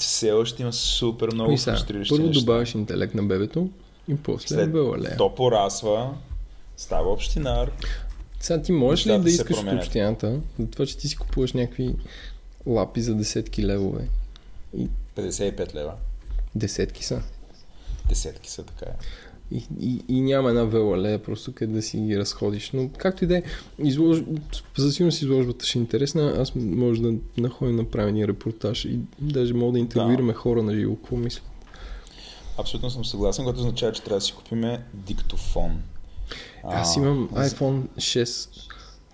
все 0.00 0.32
още 0.32 0.62
има 0.62 0.72
супер 0.72 1.28
много 1.32 1.52
И 1.52 1.58
сега, 1.58 1.76
фрустриращи 1.76 2.14
първо 2.14 2.26
неща. 2.26 2.40
добавяш 2.40 2.74
интелект 2.74 3.14
на 3.14 3.22
бебето 3.22 3.68
и 4.08 4.16
после 4.16 4.48
След 4.48 4.72
белалея. 4.72 5.16
То 5.16 5.34
порасва, 5.34 6.14
става 6.76 7.12
общинар. 7.12 7.70
Сега 8.40 8.62
ти 8.62 8.72
можеш 8.72 9.06
ли 9.06 9.18
да 9.18 9.22
се 9.22 9.28
искаш 9.28 9.58
от 9.58 9.72
общината, 9.72 10.40
за 10.58 10.66
това, 10.66 10.86
че 10.86 10.96
ти 10.96 11.08
си 11.08 11.16
купуваш 11.16 11.52
някакви 11.52 11.94
лапи 12.66 13.02
за 13.02 13.14
десетки 13.14 13.66
левове? 13.66 14.08
55 15.16 15.74
лева. 15.74 15.92
Десетки 16.54 17.04
са. 17.04 17.22
Десетки 18.08 18.50
са 18.50 18.62
така. 18.62 18.90
Е. 18.90 18.94
И, 19.52 19.62
и, 19.80 20.02
и 20.08 20.20
няма 20.20 20.48
една 20.48 20.64
велалея, 20.64 21.22
просто 21.22 21.52
къде 21.52 21.72
да 21.72 21.82
си 21.82 21.98
ги 21.98 22.18
разходиш. 22.18 22.70
Но 22.70 22.88
както 22.88 23.24
и 23.24 23.28
да 23.28 23.38
е, 23.38 23.42
излож... 23.78 24.18
за 24.76 24.92
сигурност 24.92 25.22
изложбата 25.22 25.66
ще 25.66 25.78
е 25.78 25.82
интересна. 25.82 26.34
Аз 26.38 26.52
може 26.54 27.02
да 27.02 27.12
находим 27.38 27.76
направения 27.76 28.28
репортаж 28.28 28.84
и 28.84 28.98
даже 29.20 29.54
мога 29.54 29.72
да 29.72 29.78
интервюираме 29.78 30.32
хора 30.32 30.62
на 30.62 30.74
живо. 30.74 30.96
Какво 30.96 31.16
мисля? 31.16 31.42
Абсолютно 32.58 32.90
съм 32.90 33.04
съгласен, 33.04 33.44
което 33.44 33.60
означава, 33.60 33.92
че 33.92 34.02
трябва 34.02 34.16
да 34.16 34.24
си 34.24 34.32
купиме 34.32 34.82
диктофон. 34.94 35.82
Аз 36.64 36.96
А, 36.96 37.00
имам 37.00 37.28
за- 37.32 37.40
iPhone 37.42 37.82
6. 37.88 38.48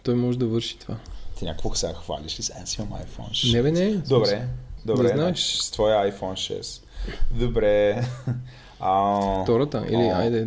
Той 0.02 0.14
може 0.14 0.38
да 0.38 0.46
върши 0.46 0.78
това. 0.78 0.96
Ти 1.38 1.44
някакво 1.44 1.74
сега 1.74 1.92
хвалиш 1.94 2.40
ли? 2.40 2.44
Аз 2.62 2.74
имам 2.74 2.88
iPhone 2.90 3.30
6. 3.30 3.52
Не 3.52 3.62
бе, 3.62 3.72
не. 3.72 3.90
Добре, 3.90 4.48
добре, 4.86 5.02
Да 5.02 5.08
знаеш. 5.08 5.20
значи, 5.20 5.56
с 5.58 5.70
твоя 5.70 6.12
iPhone 6.12 6.60
6. 6.60 6.82
Добре. 7.30 8.02
А, 8.80 9.42
Втората? 9.42 9.84
Или 9.88 9.96
О, 9.96 10.16
айде, 10.16 10.46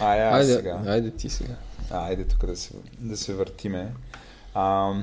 Ай, 0.00 0.22
аз 0.22 0.34
айде, 0.34 0.54
сега. 0.54 0.82
айде 0.86 1.10
ти 1.10 1.28
сега. 1.28 1.54
А, 1.90 2.06
айде 2.06 2.24
тук 2.24 2.46
да 2.46 2.56
се, 2.56 2.70
да 2.98 3.16
се 3.16 3.34
въртиме. 3.34 3.92
А, 4.54 4.94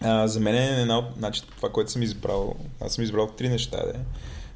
а, 0.00 0.28
за 0.28 0.40
мен 0.40 0.54
е 0.54 0.80
една. 0.80 1.08
Значи, 1.18 1.42
това, 1.56 1.72
което 1.72 1.90
съм 1.90 2.02
избрал... 2.02 2.54
Аз 2.80 2.94
съм 2.94 3.04
избрал 3.04 3.26
три 3.26 3.48
неща, 3.48 3.86
де. 3.86 3.98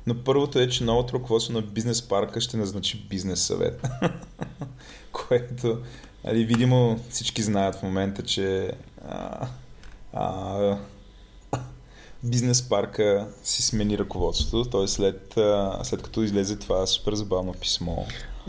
Но 0.07 0.25
първото 0.25 0.59
е, 0.59 0.69
че 0.69 0.85
новото 0.85 1.15
ръководство 1.15 1.53
на 1.53 1.63
бизнес 1.63 2.09
парка 2.09 2.41
ще 2.41 2.57
назначи 2.57 3.07
бизнес 3.11 3.41
съвет. 3.43 3.89
което, 5.13 5.79
нали, 6.25 6.45
видимо 6.45 7.01
всички 7.11 7.43
знаят 7.43 7.75
в 7.75 7.83
момента, 7.83 8.23
че 8.23 8.73
а, 9.09 9.47
а, 10.13 10.77
бизнес 12.23 12.63
парка 12.63 13.29
си 13.43 13.63
смени 13.63 13.99
ръководството, 13.99 14.71
т.е. 14.71 14.89
след, 14.89 15.35
след 15.83 16.03
като 16.03 16.23
излезе 16.23 16.57
това 16.57 16.87
супер 16.87 17.15
забавно 17.15 17.53
писмо. 17.53 17.97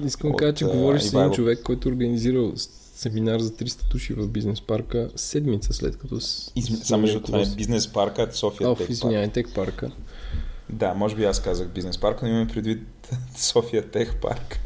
Искам 0.05 0.31
да 0.31 0.35
кажа, 0.35 0.53
че 0.53 0.65
говориш 0.65 1.01
с 1.01 1.13
един 1.13 1.31
човек, 1.31 1.59
който 1.63 1.89
е 1.89 1.91
организирал 1.91 2.53
семинар 2.95 3.39
за 3.39 3.51
300 3.51 3.91
души 3.91 4.13
в 4.13 4.27
бизнес 4.27 4.61
парка 4.61 5.09
седмица 5.15 5.73
след 5.73 5.97
като. 5.97 6.15
Изм... 6.55 6.73
Само 6.83 7.05
защото 7.05 7.25
това 7.25 7.41
е 7.41 7.45
бизнес 7.55 7.87
парка, 7.87 8.27
София 8.31 8.69
Оф, 8.69 8.77
Тек 8.77 8.87
парк. 8.87 8.97
извинявай, 8.97 9.31
тек 9.31 9.47
парка. 9.55 9.91
Да, 10.69 10.93
може 10.93 11.15
би 11.15 11.25
аз 11.25 11.41
казах 11.41 11.67
бизнес 11.67 11.97
парк, 11.97 12.21
но 12.21 12.27
имаме 12.27 12.47
предвид 12.47 12.83
София 13.37 13.91
Тех 13.91 14.15
парк, 14.15 14.59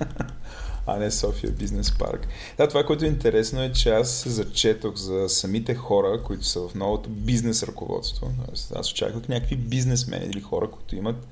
а 0.86 0.98
не 0.98 1.12
София 1.12 1.52
бизнес 1.52 1.98
парк. 1.98 2.28
Да, 2.58 2.67
това, 2.67 2.84
което 2.84 3.06
е 3.06 3.08
интересно 3.08 3.62
е, 3.62 3.71
че 3.71 3.89
аз 3.89 4.28
зачетох 4.28 4.95
за 4.95 5.30
самите 5.30 5.76
хора, 5.76 6.24
които 6.24 6.45
са 6.45 6.67
в 6.67 6.76
новото 6.76 7.10
бизнес 7.10 7.63
ръководство. 7.63 8.32
Аз 8.76 8.91
очаквах 8.91 9.28
някакви 9.28 9.56
бизнесмени 9.56 10.26
или 10.26 10.41
хора, 10.41 10.71
които 10.71 10.95
имат, 10.95 11.28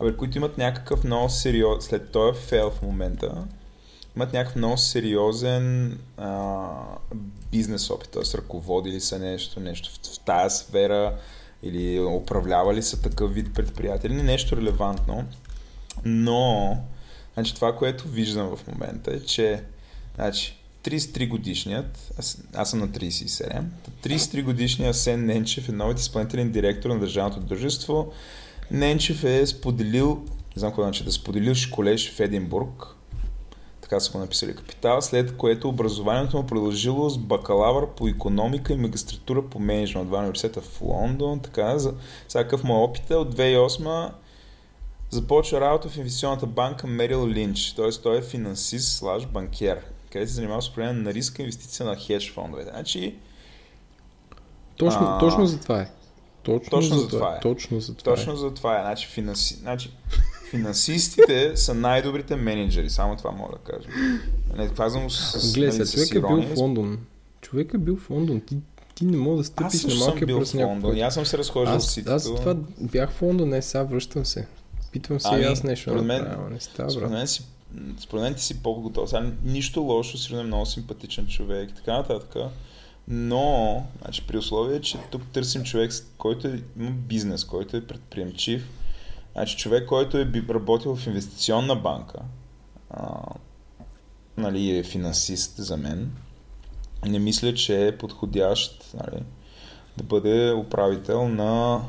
абе, 0.00 0.16
които 0.16 0.38
имат 0.38 0.58
някакъв 0.58 1.04
много 1.04 1.28
сериозен, 1.28 1.82
след 1.82 2.10
този 2.10 2.40
фейл 2.40 2.70
в 2.70 2.82
момента, 2.82 3.44
имат 4.16 4.32
някакъв 4.32 4.56
много 4.56 4.76
сериозен 4.76 5.98
а, 6.16 6.68
бизнес 7.50 7.90
опит, 7.90 8.10
т.е. 8.10 8.38
ръководили 8.38 9.00
са 9.00 9.18
нещо, 9.18 9.60
нещо 9.60 9.90
в, 9.90 10.14
в 10.14 10.20
тая 10.20 10.50
сфера 10.50 11.14
или 11.62 12.00
управлявали 12.00 12.82
са 12.82 13.02
такъв 13.02 13.34
вид 13.34 13.54
предприятия, 13.54 14.08
или 14.08 14.22
нещо 14.22 14.56
релевантно. 14.56 15.24
Но, 16.04 16.76
значи 17.34 17.54
това, 17.54 17.76
което 17.76 18.08
виждам 18.08 18.56
в 18.56 18.66
момента 18.66 19.14
е, 19.14 19.20
че 19.20 19.62
значи, 20.14 20.56
33 20.84 21.28
годишният, 21.28 22.12
аз, 22.18 22.42
аз 22.54 22.70
съм 22.70 22.78
на 22.78 22.88
37, 22.88 23.62
33 24.04 24.42
годишният 24.42 24.94
Асен 24.94 25.26
Ненчев 25.26 25.68
е 25.68 25.72
новият 25.72 26.00
изпълнителен 26.00 26.50
директор 26.50 26.90
на 26.90 26.98
държавното 26.98 27.40
дружество. 27.40 28.12
Ненчев 28.70 29.24
е 29.24 29.46
споделил, 29.46 30.22
не 30.56 30.60
знам 30.60 30.70
какво 30.70 30.82
значи, 30.82 31.04
да 31.04 31.12
споделил 31.12 31.54
колеж 31.72 32.12
в 32.12 32.20
Единбург, 32.20 32.86
така 33.80 34.00
са 34.00 34.12
го 34.12 34.18
написали 34.18 34.56
капитал, 34.56 35.02
след 35.02 35.36
което 35.36 35.68
образованието 35.68 36.36
му 36.36 36.46
продължило 36.46 37.10
с 37.10 37.18
бакалавър 37.18 37.86
по 37.86 38.08
економика 38.08 38.72
и 38.72 38.76
магистратура 38.76 39.42
по 39.42 39.58
менеджмент 39.58 40.02
от 40.02 40.08
два 40.08 40.18
университета 40.18 40.60
в 40.60 40.80
Лондон. 40.80 41.40
Така, 41.40 41.78
за 41.78 41.94
всякакъв 42.28 42.64
му 42.64 42.74
опит 42.74 43.10
е 43.10 43.14
от 43.14 43.34
2008 43.36 44.10
започва 45.12 45.60
работа 45.60 45.88
в 45.88 45.96
инвестиционната 45.96 46.46
банка 46.46 46.86
Мерил 46.86 47.28
Линч, 47.28 47.72
т.е. 47.72 47.90
той 48.02 48.18
е 48.18 48.22
финансист 48.22 48.96
слаж 48.96 49.26
банкер, 49.26 49.78
където 50.12 50.30
се 50.30 50.34
занимава 50.34 50.62
с 50.62 50.68
управление 50.68 51.02
на 51.02 51.14
риска 51.14 51.42
инвестиция 51.42 51.86
на 51.86 51.96
хедж 51.96 52.32
фондове. 52.32 52.62
Значи, 52.62 53.14
Точно, 54.76 55.00
А, 55.02 55.18
точно 55.18 55.46
за 55.46 55.60
това 55.60 55.80
е. 55.80 55.90
Точно, 56.42 56.70
точно 56.70 56.96
за 56.96 57.02
за 57.02 57.08
това 57.08 57.32
е. 57.32 57.36
е. 57.36 57.40
Точно 57.40 57.80
за 57.80 57.94
това 57.94 58.14
Точно 58.14 58.32
е. 58.32 58.36
за 58.36 58.54
това 58.54 58.78
е. 58.78 58.82
Значи, 58.82 59.06
финанси... 59.06 59.54
значи, 59.54 59.90
финансистите 60.50 61.52
са 61.56 61.74
най-добрите 61.74 62.36
менеджери. 62.36 62.90
Само 62.90 63.16
това 63.16 63.30
мога 63.30 63.52
да 63.52 63.72
кажа. 63.72 63.88
Не 64.56 64.68
казвам 64.68 65.10
с, 65.10 65.54
Гледай, 65.54 65.78
нали, 65.78 65.86
с 65.86 65.92
човек 65.92 66.14
е 66.14 66.20
бил 66.20 66.42
в 66.42 66.56
Лондон. 66.56 66.98
Човек 67.40 67.74
е 67.74 67.78
бил 67.78 67.96
в 67.96 68.10
Лондон. 68.10 68.40
Ти, 68.40 68.56
ти 68.94 69.04
не 69.04 69.16
мога 69.16 69.36
да 69.36 69.44
стъпиш 69.44 69.84
на 69.84 69.94
малкия 69.94 70.26
бил 70.26 70.38
пръст 70.38 70.54
Лондон. 70.54 71.00
аз 71.00 71.14
съм 71.14 71.26
се 71.26 71.38
разхождал 71.38 71.80
ситито. 71.80 72.12
аз 72.12 72.24
това 72.24 72.56
бях 72.80 73.10
в 73.10 73.22
Лондон, 73.22 73.48
не 73.48 73.62
сега 73.62 73.82
връщам 73.82 74.26
се. 74.26 74.46
Питвам 74.92 75.20
се 75.20 75.28
Ами, 75.30 75.42
и 75.42 75.44
аз 75.44 75.62
нещо 75.62 75.90
според 75.90 76.04
мен- 76.04 76.22
направя, 76.24 76.50
не 76.50 76.60
става, 76.60 76.90
Според 76.90 77.10
мен, 77.10 77.26
си, 77.26 77.44
според 77.98 78.22
мен 78.22 78.34
ти 78.34 78.42
си 78.42 78.62
по-готов. 78.62 79.08
Сега 79.08 79.32
нищо 79.44 79.80
лошо, 79.80 80.18
сигурно 80.18 80.42
е 80.42 80.46
много 80.46 80.66
симпатичен 80.66 81.26
човек 81.26 81.70
и 81.70 81.74
така 81.74 81.92
нататък. 81.92 82.36
Но, 83.08 83.86
значи, 84.02 84.26
при 84.26 84.38
условие, 84.38 84.80
че 84.80 84.98
тук 85.10 85.22
търсим 85.32 85.64
човек, 85.64 85.92
който 86.18 86.48
е, 86.48 86.62
има 86.78 86.90
бизнес, 86.90 87.44
който 87.44 87.76
е 87.76 87.86
предприемчив, 87.86 88.68
значи 89.32 89.56
човек, 89.56 89.86
който 89.88 90.18
е 90.18 90.32
работил 90.48 90.96
в 90.96 91.06
инвестиционна 91.06 91.76
банка, 91.76 92.18
а, 92.90 93.22
нали, 94.36 94.78
е 94.78 94.82
финансист 94.82 95.56
за 95.56 95.76
мен, 95.76 96.12
не 97.06 97.18
мисля, 97.18 97.54
че 97.54 97.86
е 97.86 97.98
подходящ 97.98 98.94
нали, 98.94 99.22
да 99.96 100.04
бъде 100.04 100.52
управител 100.52 101.28
на 101.28 101.80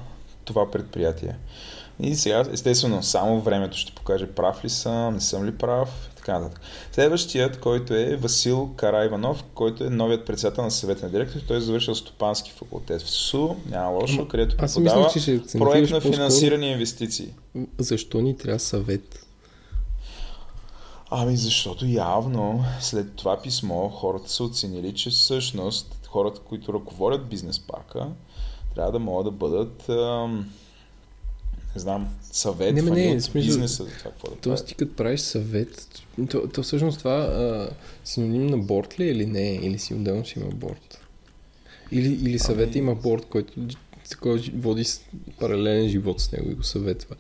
това 0.46 0.72
предприятие. 0.72 1.36
И 2.00 2.16
сега, 2.16 2.44
естествено, 2.52 3.04
само 3.04 3.42
времето 3.42 3.78
ще 3.78 3.96
покаже 3.96 4.28
прав 4.28 4.66
ли 4.66 4.70
съм, 4.70 5.14
не 5.14 5.22
съм 5.22 5.46
ли 5.46 5.58
прав 5.58 6.10
и 6.14 6.16
така 6.16 6.40
нататък. 6.40 6.62
Следващият, 6.92 7.60
който 7.60 7.94
е 7.94 8.16
Васил 8.16 8.74
Карайванов, 8.76 9.44
който 9.44 9.84
е 9.84 9.90
новият 9.90 10.26
председател 10.26 10.64
на 10.64 10.72
съвета 10.72 11.06
на 11.06 11.12
директор. 11.12 11.40
Той 11.48 11.58
е 11.58 11.62
завършил 11.62 11.96
стопански 11.96 12.52
факултет 12.52 13.02
в 13.02 13.10
СУ, 13.10 13.56
няма 13.70 13.90
лошо, 13.90 14.28
където 14.28 14.58
преподава 14.58 15.10
проект 15.58 15.92
на 15.92 16.02
финансирани 16.02 16.72
инвестиции. 16.72 17.34
Защо 17.78 18.22
ни 18.22 18.38
трябва 18.38 18.60
съвет? 18.60 19.26
Ами 21.10 21.38
защото 21.38 21.86
явно 21.86 22.66
след 22.80 23.16
това 23.16 23.42
писмо 23.42 23.90
хората 23.90 24.30
са 24.30 24.44
оценили, 24.44 24.94
че 24.94 25.10
всъщност 25.10 26.00
хората, 26.08 26.40
които 26.40 26.74
ръководят 26.74 27.30
бизнес 27.30 27.60
парка, 27.60 28.08
трябва 28.76 28.92
да 28.92 29.00
могат 29.00 29.26
да 29.26 29.32
бъдат 29.32 29.90
ам, 29.90 30.50
не 31.76 31.82
знам, 31.82 32.08
съвет 32.32 32.76
не, 32.76 32.82
не, 32.82 33.16
от 33.16 33.24
смисъл, 33.24 33.48
бизнеса 33.48 33.84
за 33.84 33.90
това 33.90 34.12
какво 34.12 34.30
да 34.30 34.36
Тоест 34.36 34.66
ти 34.66 34.76
като 34.76 34.96
правиш 34.96 35.20
съвет, 35.20 35.88
то, 36.30 36.48
то 36.48 36.64
всъщност 36.64 36.98
това 36.98 37.16
а, 37.16 37.70
синоним 38.04 38.48
на 38.48 38.58
борт 38.58 39.00
ли 39.00 39.04
е 39.04 39.12
или 39.12 39.26
не 39.26 39.56
Или 39.56 39.80
си 39.80 39.94
отделно 39.94 40.26
си 40.26 40.40
има 40.40 40.50
борт? 40.50 41.00
Или, 41.92 42.08
или 42.08 42.40
съвет 42.40 42.70
ами... 42.70 42.78
има 42.78 42.96
борт, 42.96 43.26
който, 43.30 43.54
който 44.22 44.52
води 44.56 44.86
паралелен 45.40 45.90
живот 45.90 46.22
с 46.22 46.32
него 46.32 46.52
и 46.52 46.56
го 46.56 46.64
съветва. 46.64 47.16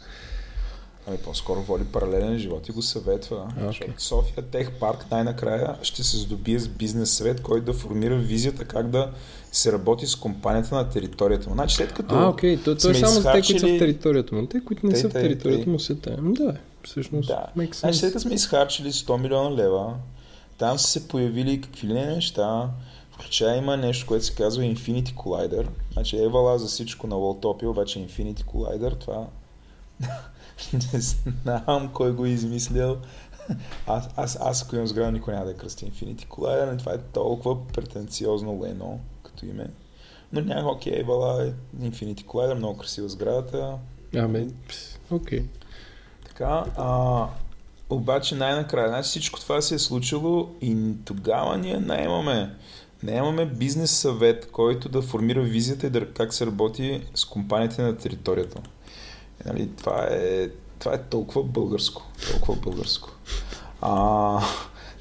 Ами 1.07 1.17
по-скоро 1.17 1.61
води 1.61 1.85
паралелен 1.85 2.37
живот 2.37 2.69
и 2.69 2.71
го 2.71 2.81
съветва. 2.81 3.53
Okay. 3.57 3.67
Защото 3.67 4.03
София 4.03 4.43
Тех 4.43 4.71
Парк 4.71 5.05
най-накрая 5.11 5.77
ще 5.81 6.03
се 6.03 6.17
здобие 6.17 6.59
с 6.59 6.67
бизнес 6.67 7.11
съвет, 7.11 7.41
който 7.41 7.65
да 7.65 7.73
формира 7.73 8.17
визията 8.17 8.65
как 8.65 8.89
да 8.89 9.11
се 9.53 9.71
работи 9.71 10.07
с 10.07 10.15
компанията 10.15 10.75
на 10.75 10.89
територията 10.89 11.49
му. 11.49 11.55
Значи 11.55 11.75
след 11.75 11.93
като 11.93 12.15
А, 12.15 12.27
окей, 12.27 12.57
okay. 12.57 12.63
то, 12.63 12.75
то 12.75 12.89
е 12.89 12.93
само 12.93 13.11
за 13.11 13.31
те, 13.31 13.41
които 13.41 13.59
са 13.59 13.67
в 13.67 13.79
територията 13.79 14.35
му. 14.35 14.47
Те, 14.47 14.63
които 14.65 14.85
не 14.85 14.93
те, 14.93 14.99
са 14.99 15.09
в 15.09 15.13
територията 15.13 15.69
му, 15.69 15.79
са 15.79 15.95
там. 15.95 16.33
Да, 16.33 16.55
всъщност. 16.83 17.27
Да. 17.27 17.67
Значи 17.73 17.97
след 17.97 18.11
като 18.11 18.19
сме 18.19 18.33
изхарчили 18.33 18.91
100 18.91 19.21
милиона 19.21 19.55
лева, 19.55 19.93
там 20.57 20.79
са 20.79 20.87
се 20.87 21.07
появили 21.07 21.61
какви 21.61 21.87
ли 21.87 21.93
не 21.93 22.05
неща, 22.05 22.69
включая 23.11 23.57
има 23.57 23.77
нещо, 23.77 24.07
което 24.07 24.25
се 24.25 24.35
казва 24.35 24.63
Infinity 24.63 25.13
Collider. 25.13 25.67
Значи 25.93 26.17
Евала 26.23 26.59
за 26.59 26.67
всичко 26.67 27.07
на 27.07 27.15
Walltopia, 27.15 27.65
обаче 27.65 27.99
Infinity 27.99 28.43
Collider, 28.43 28.99
това 28.99 29.27
не 30.93 30.99
знам 30.99 31.89
кой 31.93 32.11
го 32.11 32.25
е 32.25 32.29
измислил. 32.29 32.97
Аз, 33.87 34.09
аз, 34.15 34.37
аз 34.41 34.63
ако 34.63 34.75
имам 34.75 34.87
сграда, 34.87 35.11
никой 35.11 35.33
няма 35.33 35.45
да 35.45 35.53
кръсти 35.53 35.91
Infinity 35.91 36.27
Collider, 36.27 36.79
това 36.79 36.93
е 36.93 36.97
толкова 36.97 37.67
претенциозно 37.67 38.63
лено 38.63 38.99
като 39.43 39.55
име. 39.55 39.67
Но 40.33 40.41
няма, 40.41 40.71
окей, 40.71 41.03
вала, 41.03 41.53
Infinity 41.81 42.25
Collider, 42.25 42.53
много 42.53 42.77
красива 42.77 43.09
сградата. 43.09 43.77
Ами, 44.15 44.47
окей. 45.11 45.43
Така, 46.25 46.65
а, 46.77 47.27
обаче 47.89 48.35
най-накрая, 48.35 48.89
значи 48.89 49.09
всичко 49.09 49.39
това 49.39 49.61
се 49.61 49.75
е 49.75 49.79
случило 49.79 50.49
и 50.61 50.93
тогава 51.05 51.57
ние 51.57 51.77
наемаме 51.77 52.55
наемаме 53.03 53.45
бизнес 53.45 53.91
съвет, 53.91 54.51
който 54.51 54.89
да 54.89 55.01
формира 55.01 55.41
визията 55.41 55.87
и 55.87 55.89
да, 55.89 56.13
как 56.13 56.33
се 56.33 56.45
работи 56.45 57.01
с 57.15 57.25
компаниите 57.25 57.81
на 57.81 57.97
територията. 57.97 58.61
Нали, 59.45 59.69
това, 59.77 60.07
е, 60.11 60.49
това 60.79 60.93
е 60.93 61.03
толкова 61.03 61.43
българско. 61.43 62.03
Толкова 62.31 62.55
българско. 62.61 63.09
А, 63.81 64.41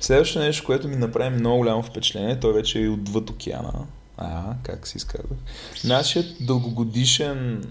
следващото 0.00 0.44
нещо, 0.44 0.66
което 0.66 0.88
ми 0.88 0.96
направи 0.96 1.36
много 1.36 1.56
голямо 1.56 1.82
впечатление, 1.82 2.40
той 2.40 2.52
вече 2.52 2.82
е 2.82 2.88
отвъд 2.88 3.30
океана. 3.30 3.72
А, 4.16 4.54
как 4.62 4.86
се 4.86 4.96
изказва? 4.96 5.36
Нашият 5.84 6.26
дългогодишен 6.40 7.64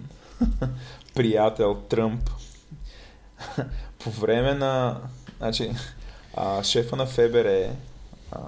приятел 1.16 1.76
Тръмп 1.76 2.30
по 4.04 4.12
време 4.12 4.54
на 4.54 5.02
значи, 5.38 5.72
а, 6.34 6.64
шефа 6.64 6.96
на 6.96 7.06
ФБР 7.06 7.70
а, 8.32 8.40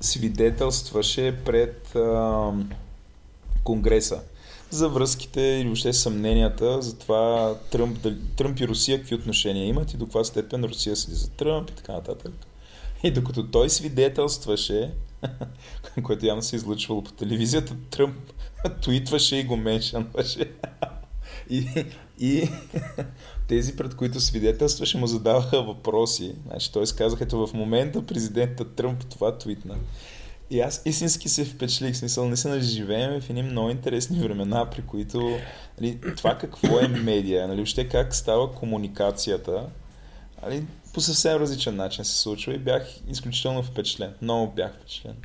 свидетелстваше 0.00 1.44
пред 1.44 1.96
а, 1.96 2.52
Конгреса 3.64 4.20
за 4.70 4.88
връзките 4.88 5.40
или 5.40 5.66
въобще 5.66 5.92
съмненията 5.92 6.82
за 6.82 6.98
това 6.98 7.54
Тръмп, 7.70 8.06
Тръмп 8.36 8.60
и 8.60 8.68
Русия 8.68 8.98
какви 8.98 9.14
отношения 9.14 9.66
имат 9.66 9.94
и 9.94 9.96
до 9.96 10.04
каква 10.04 10.24
степен 10.24 10.64
Русия 10.64 10.96
седи 10.96 11.14
за 11.14 11.30
Тръмп 11.30 11.70
и 11.70 11.74
така 11.74 11.92
нататък. 11.92 12.32
И 13.02 13.10
докато 13.10 13.46
той 13.46 13.70
свидетелстваше, 13.70 14.90
което 16.02 16.26
явно 16.26 16.42
се 16.42 16.56
излъчвало 16.56 17.04
по 17.04 17.12
телевизията, 17.12 17.76
Тръмп 17.90 18.16
твитваше 18.82 19.36
и 19.36 19.44
го 19.44 19.56
меншанваше. 19.56 20.52
И, 21.50 21.66
и 22.18 22.48
тези, 23.48 23.76
пред 23.76 23.96
които 23.96 24.20
свидетелстваше, 24.20 24.98
му 24.98 25.06
задаваха 25.06 25.62
въпроси. 25.62 26.34
Значи, 26.46 26.72
той 26.72 26.86
казаха, 26.96 27.24
ето 27.24 27.46
в 27.46 27.54
момента 27.54 28.06
президента 28.06 28.74
Тръмп 28.74 29.06
това 29.06 29.38
твитна. 29.38 29.76
И 30.50 30.60
аз 30.60 30.82
истински 30.84 31.28
се 31.28 31.44
впечатлих, 31.44 31.96
смисъл, 31.96 32.36
се 32.36 32.60
живеем 32.60 33.20
в 33.20 33.30
едни 33.30 33.42
много 33.42 33.70
интересни 33.70 34.20
времена, 34.20 34.70
при 34.70 34.82
които 34.82 35.38
нали, 35.80 35.98
това 36.16 36.38
какво 36.38 36.78
е 36.78 36.88
медия, 36.88 37.48
нали, 37.48 37.56
въобще 37.56 37.88
как 37.88 38.14
става 38.14 38.52
комуникацията, 38.52 39.66
нали, 40.42 40.64
по 40.94 41.00
съвсем 41.00 41.36
различен 41.36 41.76
начин 41.76 42.04
се 42.04 42.18
случва 42.18 42.54
и 42.54 42.58
бях 42.58 42.82
изключително 43.08 43.62
впечатлен. 43.62 44.14
Много 44.22 44.52
бях 44.52 44.74
впечатлен. 44.74 45.16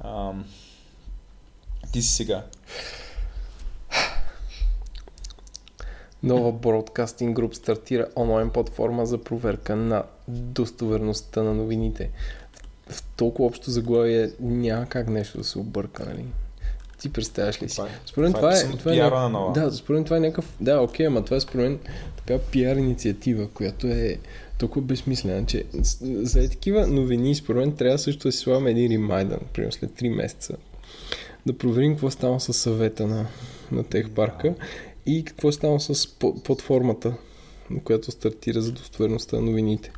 Ам... 0.00 0.44
Ти 1.92 2.02
си 2.02 2.14
сега. 2.14 2.44
Нова 6.22 6.52
Broadcasting 6.52 7.32
Group 7.34 7.52
стартира 7.52 8.06
онлайн 8.16 8.50
платформа 8.50 9.06
за 9.06 9.24
проверка 9.24 9.76
на 9.76 10.04
достоверността 10.28 11.42
на 11.42 11.54
новините 11.54 12.10
в 12.92 13.02
толкова 13.16 13.46
общо 13.48 13.70
заглавие 13.70 14.30
няма 14.40 14.86
как 14.86 15.08
нещо 15.08 15.38
да 15.38 15.44
се 15.44 15.58
обърка, 15.58 16.04
нали? 16.04 16.24
Ти 17.02 17.12
представяш 17.12 17.62
ли 17.62 17.68
си? 17.68 17.76
Това, 17.76 17.88
е- 17.88 18.00
според 18.06 18.34
това, 18.34 18.56
е, 18.56 18.60
това 18.60 18.92
е, 18.94 18.98
това 19.08 19.26
е, 19.26 19.28
на 19.28 19.52
Да, 19.52 19.72
според 19.72 20.04
това 20.04 20.16
е 20.16 20.20
някакъв... 20.20 20.56
Да, 20.60 20.80
окей, 20.80 21.06
ама 21.06 21.24
това 21.24 21.36
е 21.36 21.40
според 21.40 21.68
мен 21.68 21.78
така 22.16 22.38
пиар 22.38 22.76
инициатива, 22.76 23.48
която 23.48 23.86
е 23.86 24.18
толкова 24.58 24.82
безсмислена, 24.82 25.46
че 25.46 25.64
за 26.02 26.48
такива 26.50 26.86
новини, 26.86 27.34
според 27.34 27.60
мен, 27.60 27.76
трябва 27.76 27.98
също 27.98 28.28
да 28.28 28.32
си 28.32 28.38
слагаме 28.38 28.70
един 28.70 28.92
ремайдър, 28.92 29.38
примерно 29.52 29.72
след 29.72 29.90
3 29.90 30.08
месеца, 30.08 30.56
да 31.46 31.58
проверим 31.58 31.92
какво 31.92 32.10
става 32.10 32.40
с 32.40 32.52
съвета 32.52 33.06
на, 33.06 33.26
на 33.72 33.84
Техпарка 33.84 34.54
и 35.06 35.24
какво 35.24 35.52
става 35.52 35.80
с 35.80 36.08
платформата, 36.44 37.14
на 37.70 37.80
която 37.80 38.10
стартира 38.10 38.60
за 38.60 38.72
достоверността 38.72 39.36
на 39.36 39.42
новините. 39.42 39.92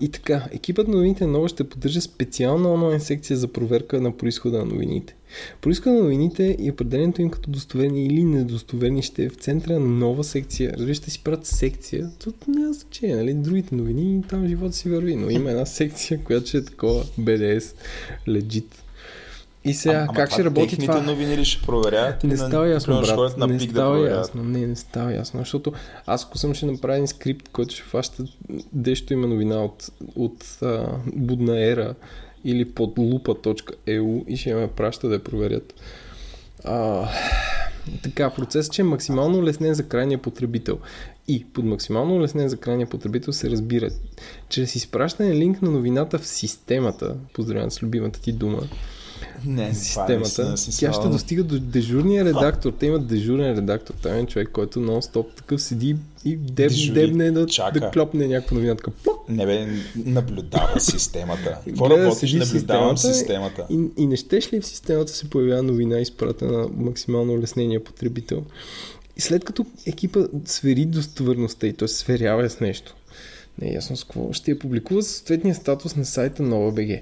И 0.00 0.08
така, 0.08 0.48
екипът 0.52 0.88
на 0.88 0.94
новините 0.94 1.26
нова 1.26 1.48
ще 1.48 1.64
поддържа 1.64 2.00
специална 2.00 2.72
онлайн 2.72 3.00
секция 3.00 3.36
за 3.36 3.48
проверка 3.48 4.00
на 4.00 4.16
происхода 4.16 4.58
на 4.58 4.64
новините. 4.64 5.16
Происхода 5.60 5.94
на 5.94 6.02
новините 6.02 6.56
и 6.60 6.70
определенето 6.70 7.22
им 7.22 7.30
като 7.30 7.50
достоверни 7.50 8.06
или 8.06 8.24
недостоверни 8.24 9.02
ще 9.02 9.24
е 9.24 9.28
в 9.28 9.34
центъра 9.34 9.80
на 9.80 9.88
нова 9.88 10.24
секция. 10.24 10.72
Разбира 10.72 10.94
ще 10.94 11.10
си 11.10 11.22
правят 11.24 11.46
секция, 11.46 12.10
тут 12.24 12.48
няма 12.48 12.72
значение, 12.72 13.16
нали? 13.16 13.34
Другите 13.34 13.74
новини, 13.74 14.24
там 14.28 14.48
живота 14.48 14.72
си 14.72 14.90
върви, 14.90 15.16
но 15.16 15.30
има 15.30 15.50
една 15.50 15.66
секция, 15.66 16.24
която 16.24 16.46
ще 16.46 16.58
е 16.58 16.64
такова 16.64 17.04
BDS, 17.04 17.74
legit. 18.28 18.66
И 19.64 19.74
сега, 19.74 20.06
а, 20.10 20.14
как 20.14 20.32
ще 20.32 20.44
работи 20.44 20.78
това? 20.78 21.02
новини 21.02 21.36
ли 21.36 21.44
ще 21.44 21.66
проверят? 21.66 22.24
Не 22.24 22.36
става 22.36 22.68
ясно, 22.68 23.00
брат. 23.00 23.36
На 23.36 23.46
не 23.46 23.60
става 23.60 23.98
да 23.98 24.08
ясно. 24.08 24.44
Не, 24.44 24.66
не 24.66 24.76
става 24.76 25.12
ясно. 25.12 25.40
Защото 25.40 25.72
аз, 26.06 26.24
ако 26.24 26.38
съм 26.38 26.54
ще 26.54 26.66
направя 26.66 26.94
един 26.94 27.08
скрипт, 27.08 27.48
който 27.48 27.74
ще 27.74 27.82
фаща 27.82 28.24
дещо 28.72 29.12
има 29.12 29.26
новина 29.26 29.64
от, 29.64 29.90
от 30.16 30.62
а, 30.62 30.86
будна 31.06 31.66
ера 31.66 31.94
или 32.44 32.64
под 32.64 32.96
lupa.eu 32.96 34.26
и 34.26 34.36
ще 34.36 34.54
ме 34.54 34.68
праща 34.68 35.08
да 35.08 35.14
я 35.14 35.24
проверят. 35.24 35.74
А, 36.64 37.08
така, 38.02 38.30
процесът 38.30 38.72
че 38.72 38.82
е 38.82 38.84
максимално 38.84 39.38
улеснен 39.38 39.74
за 39.74 39.88
крайния 39.88 40.18
потребител. 40.18 40.78
И 41.28 41.44
под 41.44 41.64
максимално 41.64 42.14
улеснен 42.14 42.48
за 42.48 42.56
крайния 42.56 42.86
потребител 42.86 43.32
се 43.32 43.50
разбира 43.50 43.88
чрез 44.48 44.74
изпращане 44.74 45.34
линк 45.34 45.62
на 45.62 45.70
новината 45.70 46.18
в 46.18 46.26
системата, 46.26 47.16
поздравявам 47.32 47.70
с 47.70 47.82
любимата 47.82 48.20
ти 48.20 48.32
дума, 48.32 48.58
не, 49.46 49.74
системата, 49.74 50.54
тя 50.78 50.92
ще 50.92 51.08
достига 51.08 51.44
до 51.44 51.58
дежурния 51.58 52.24
редактор. 52.24 52.72
Те 52.72 52.86
имат 52.86 53.06
дежурен 53.06 53.58
редактор. 53.58 53.94
Той 54.02 54.18
е 54.18 54.26
човек, 54.26 54.48
който 54.52 54.78
нон-стоп 54.78 55.34
такъв 55.36 55.62
седи 55.62 55.96
и 56.24 56.36
деб, 56.36 56.72
дебне 56.94 57.30
да, 57.30 57.46
да 57.74 57.90
клопне 57.90 58.26
някаква 58.26 58.54
новина. 58.54 58.74
Така, 58.74 58.90
не 59.28 59.46
бе, 59.46 59.68
наблюдава 59.96 60.80
системата. 60.80 61.58
Какво 61.66 61.90
работиш, 61.90 62.32
наблюдавам 62.32 62.98
системата. 62.98 63.66
И, 63.70 63.88
и 63.96 64.06
не 64.06 64.16
щеш 64.16 64.52
ли 64.52 64.60
в 64.60 64.66
системата 64.66 65.12
се 65.12 65.30
появява 65.30 65.62
новина, 65.62 66.00
изпратена 66.00 66.68
максимално 66.76 67.32
улеснения 67.32 67.84
потребител? 67.84 68.44
И 69.16 69.20
след 69.20 69.44
като 69.44 69.66
екипа 69.86 70.20
свери 70.44 70.84
достоверността 70.84 71.66
и 71.66 71.72
той 71.72 71.88
се 71.88 71.96
сверява 71.96 72.50
с 72.50 72.60
нещо, 72.60 72.94
не 73.58 73.68
е 73.68 73.72
ясно 73.72 73.96
с 73.96 74.04
какво, 74.04 74.32
ще 74.32 74.50
я 74.50 74.58
публикува 74.58 75.02
съответния 75.02 75.54
статус 75.54 75.96
на 75.96 76.04
сайта 76.04 76.42
на 76.42 76.56
ОБГ 76.66 77.00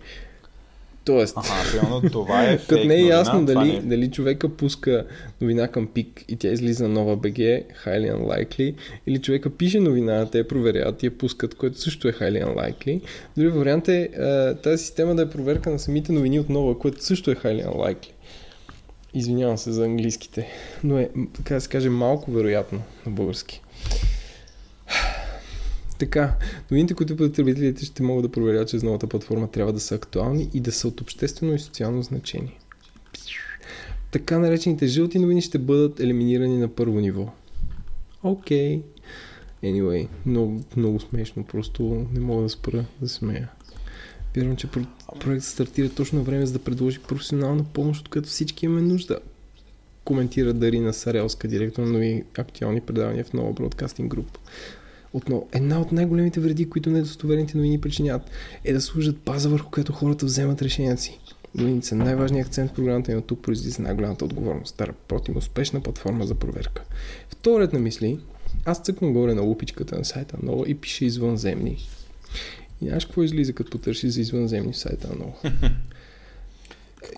Тоест, 1.08 1.36
Ага, 1.36 1.48
примерно 1.72 2.10
това 2.10 2.44
е 2.44 2.56
като 2.68 2.74
фейк 2.74 2.88
не 2.88 2.94
е 2.94 2.98
новина, 2.98 3.16
ясно 3.16 3.46
това 3.46 3.60
дали, 3.60 3.72
не... 3.72 3.80
дали 3.80 4.10
човека 4.10 4.48
пуска 4.48 5.06
новина 5.40 5.68
към 5.68 5.86
пик 5.86 6.24
и 6.28 6.36
тя 6.36 6.48
излиза 6.48 6.88
на 6.88 6.88
нова 6.88 7.16
БГ, 7.16 7.36
highly 7.84 8.14
unlikely, 8.14 8.74
или 9.06 9.18
човека 9.18 9.50
пише 9.50 9.80
новина, 9.80 10.30
те 10.30 10.38
я 10.38 10.48
проверяват 10.48 11.02
и 11.02 11.06
я 11.06 11.18
пускат, 11.18 11.54
което 11.54 11.80
също 11.80 12.08
е 12.08 12.12
highly 12.12 12.44
unlikely. 12.44 13.00
Дори 13.36 13.48
вариант 13.48 13.88
е 13.88 14.08
тази 14.62 14.84
система 14.84 15.14
да 15.14 15.22
е 15.22 15.30
проверка 15.30 15.70
на 15.70 15.78
самите 15.78 16.12
новини 16.12 16.40
от 16.40 16.48
нова, 16.48 16.78
което 16.78 17.04
също 17.04 17.30
е 17.30 17.34
highly 17.34 17.66
unlikely. 17.66 18.10
Извинявам 19.14 19.58
се 19.58 19.72
за 19.72 19.84
английските, 19.84 20.46
но 20.84 20.98
е, 20.98 21.10
така 21.36 21.54
да 21.54 21.60
се 21.60 21.68
каже, 21.68 21.88
малко 21.88 22.30
вероятно 22.30 22.82
на 23.06 23.12
български. 23.12 23.62
Така, 25.98 26.36
новините, 26.70 26.94
които 26.94 27.16
потребителите 27.16 27.84
ще 27.84 28.02
могат 28.02 28.22
да 28.22 28.32
проверят 28.32 28.68
чрез 28.68 28.82
новата 28.82 29.06
платформа, 29.06 29.50
трябва 29.50 29.72
да 29.72 29.80
са 29.80 29.94
актуални 29.94 30.50
и 30.54 30.60
да 30.60 30.72
са 30.72 30.88
от 30.88 31.00
обществено 31.00 31.54
и 31.54 31.58
социално 31.58 32.02
значение. 32.02 32.58
Така 34.10 34.38
наречените 34.38 34.86
жълти 34.86 35.18
новини 35.18 35.42
ще 35.42 35.58
бъдат 35.58 36.00
елиминирани 36.00 36.58
на 36.58 36.68
първо 36.68 37.00
ниво. 37.00 37.28
Окей. 38.22 38.78
Okay. 38.78 38.82
Anyway, 39.64 40.08
много, 40.26 40.64
много 40.76 41.00
смешно, 41.00 41.44
просто 41.44 42.06
не 42.12 42.20
мога 42.20 42.42
да 42.42 42.48
спра 42.48 42.84
да 43.00 43.08
смея. 43.08 43.48
Вярвам, 44.36 44.56
че 44.56 44.66
про- 44.66 44.86
проектът 45.20 45.48
стартира 45.48 45.88
точно 45.88 46.22
време, 46.22 46.46
за 46.46 46.52
да 46.52 46.58
предложи 46.58 46.98
професионална 46.98 47.64
помощ, 47.64 48.00
от 48.00 48.08
която 48.08 48.28
всички 48.28 48.66
имаме 48.66 48.82
нужда. 48.82 49.18
Коментира 50.04 50.52
Дарина 50.52 50.92
Сарелска, 50.92 51.48
директор 51.48 51.82
на 51.82 51.92
нови 51.92 52.24
актуални 52.38 52.80
предавания 52.80 53.24
в 53.24 53.32
нова 53.32 53.52
бродкастинг 53.52 54.10
груп. 54.10 54.38
Отново, 55.12 55.48
една 55.52 55.80
от 55.80 55.92
най-големите 55.92 56.40
вреди, 56.40 56.68
които 56.68 56.90
недостоверните 56.90 57.56
новини 57.56 57.80
причиняват, 57.80 58.30
е 58.64 58.72
да 58.72 58.80
служат 58.80 59.16
база 59.16 59.48
върху 59.48 59.70
която 59.70 59.92
хората 59.92 60.26
вземат 60.26 60.62
решенията 60.62 61.02
си. 61.02 61.18
Новините 61.54 61.86
са 61.86 61.94
най-важният 61.94 62.46
акцент 62.46 62.70
в 62.70 62.74
програмата 62.74 63.12
и 63.12 63.16
от 63.16 63.26
тук 63.26 63.42
произлиза 63.42 63.82
най-голямата 63.82 64.24
отговорност 64.24 64.76
да 64.76 64.86
работим 64.86 65.36
успешна 65.36 65.80
платформа 65.80 66.26
за 66.26 66.34
проверка. 66.34 66.82
Вторият 67.28 67.72
на 67.72 67.78
мисли, 67.78 68.18
аз 68.64 68.80
цъкна 68.80 69.10
горе 69.10 69.34
на 69.34 69.42
лупичката 69.42 69.98
на 69.98 70.04
сайта 70.04 70.36
на 70.42 70.50
Нова 70.50 70.68
и 70.68 70.74
пише 70.74 71.04
извънземни. 71.04 71.88
И 72.82 72.86
знаеш 72.86 73.04
какво 73.04 73.22
излиза, 73.22 73.52
като 73.52 73.70
потърси 73.70 74.10
за 74.10 74.20
извънземни 74.20 74.72
в 74.72 74.78
сайта 74.78 75.08
на 75.08 75.14
Нова? 75.14 75.34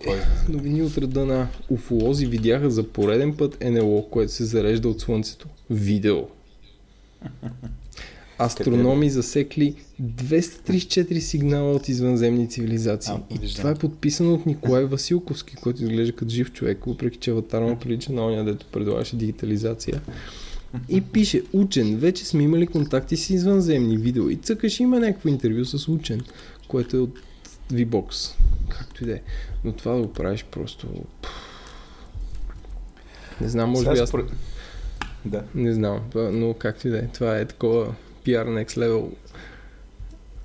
Е? 0.07 0.51
Новини 0.51 0.81
от 0.81 0.97
рода 0.97 1.25
на 1.25 1.47
уфолози 1.69 2.25
видяха 2.25 2.69
за 2.69 2.87
пореден 2.87 3.37
път 3.37 3.63
НЛО, 3.63 4.09
което 4.09 4.31
се 4.31 4.45
зарежда 4.45 4.89
от 4.89 5.01
Слънцето. 5.01 5.47
Видео. 5.69 6.23
Астрономи 8.41 9.09
засекли 9.09 9.75
234 10.01 11.19
сигнала 11.19 11.71
от 11.73 11.89
извънземни 11.89 12.49
цивилизации. 12.49 13.13
А, 13.31 13.35
и 13.35 13.53
това 13.55 13.69
е 13.69 13.75
подписано 13.75 14.33
от 14.33 14.45
Николай 14.45 14.85
Василковски, 14.85 15.55
който 15.55 15.83
изглежда 15.83 16.13
като 16.13 16.31
жив 16.31 16.51
човек, 16.51 16.85
въпреки 16.87 17.17
че 17.17 17.31
аватара 17.31 17.65
му 17.65 17.75
прилича 17.75 18.13
на 18.13 18.25
оня, 18.25 18.45
дето 18.45 18.65
предлагаше 18.65 19.15
дигитализация. 19.15 20.01
И 20.89 21.01
пише, 21.01 21.43
учен, 21.53 21.97
вече 21.97 22.25
сме 22.25 22.43
имали 22.43 22.67
контакти 22.67 23.17
с 23.17 23.29
извънземни 23.29 23.97
видео. 23.97 24.29
И 24.29 24.35
цъкаш, 24.35 24.79
има 24.79 24.99
някакво 24.99 25.29
интервю 25.29 25.65
с 25.65 25.87
учен, 25.87 26.21
което 26.67 26.97
е 26.97 26.99
от 26.99 27.19
V-Box. 27.73 28.33
Както 28.69 29.03
и 29.03 29.07
да 29.07 29.13
е. 29.13 29.19
Но 29.63 29.71
това 29.71 29.95
да 29.95 30.01
го 30.01 30.13
правиш 30.13 30.45
просто... 30.51 30.87
Не 33.41 33.49
знам, 33.49 33.69
може 33.69 33.81
Сега 33.81 33.93
би 33.93 33.99
аз... 33.99 34.09
според- 34.09 34.25
Да. 35.25 35.43
Не 35.55 35.73
знам, 35.73 35.99
но 36.15 36.53
както 36.53 36.87
и 36.87 36.91
да 36.91 36.97
е. 36.97 37.07
Това 37.07 37.37
е 37.37 37.45
такова 37.45 37.93
PR 38.25 38.47
next 38.47 38.77
level. 38.77 39.11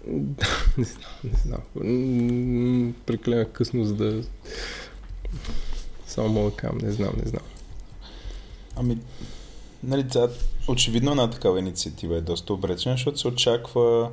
не 0.79 0.85
знам, 0.85 1.12
не 1.24 1.39
знам. 1.39 2.95
Прекалено 3.07 3.47
късно, 3.53 3.85
за 3.85 3.95
да... 3.95 4.22
Само 6.07 6.29
мога 6.29 6.51
кажа, 6.57 6.74
не 6.83 6.93
знам, 6.93 7.12
не 7.24 7.29
знам. 7.29 7.43
Ами, 8.77 8.99
нали, 9.83 10.05
сега, 10.11 10.29
очевидно 10.68 11.11
една 11.11 11.31
такава 11.31 11.59
инициатива 11.59 12.16
е 12.16 12.20
доста 12.20 12.53
обречена, 12.53 12.95
защото 12.95 13.18
се 13.18 13.29
очаква 13.29 14.11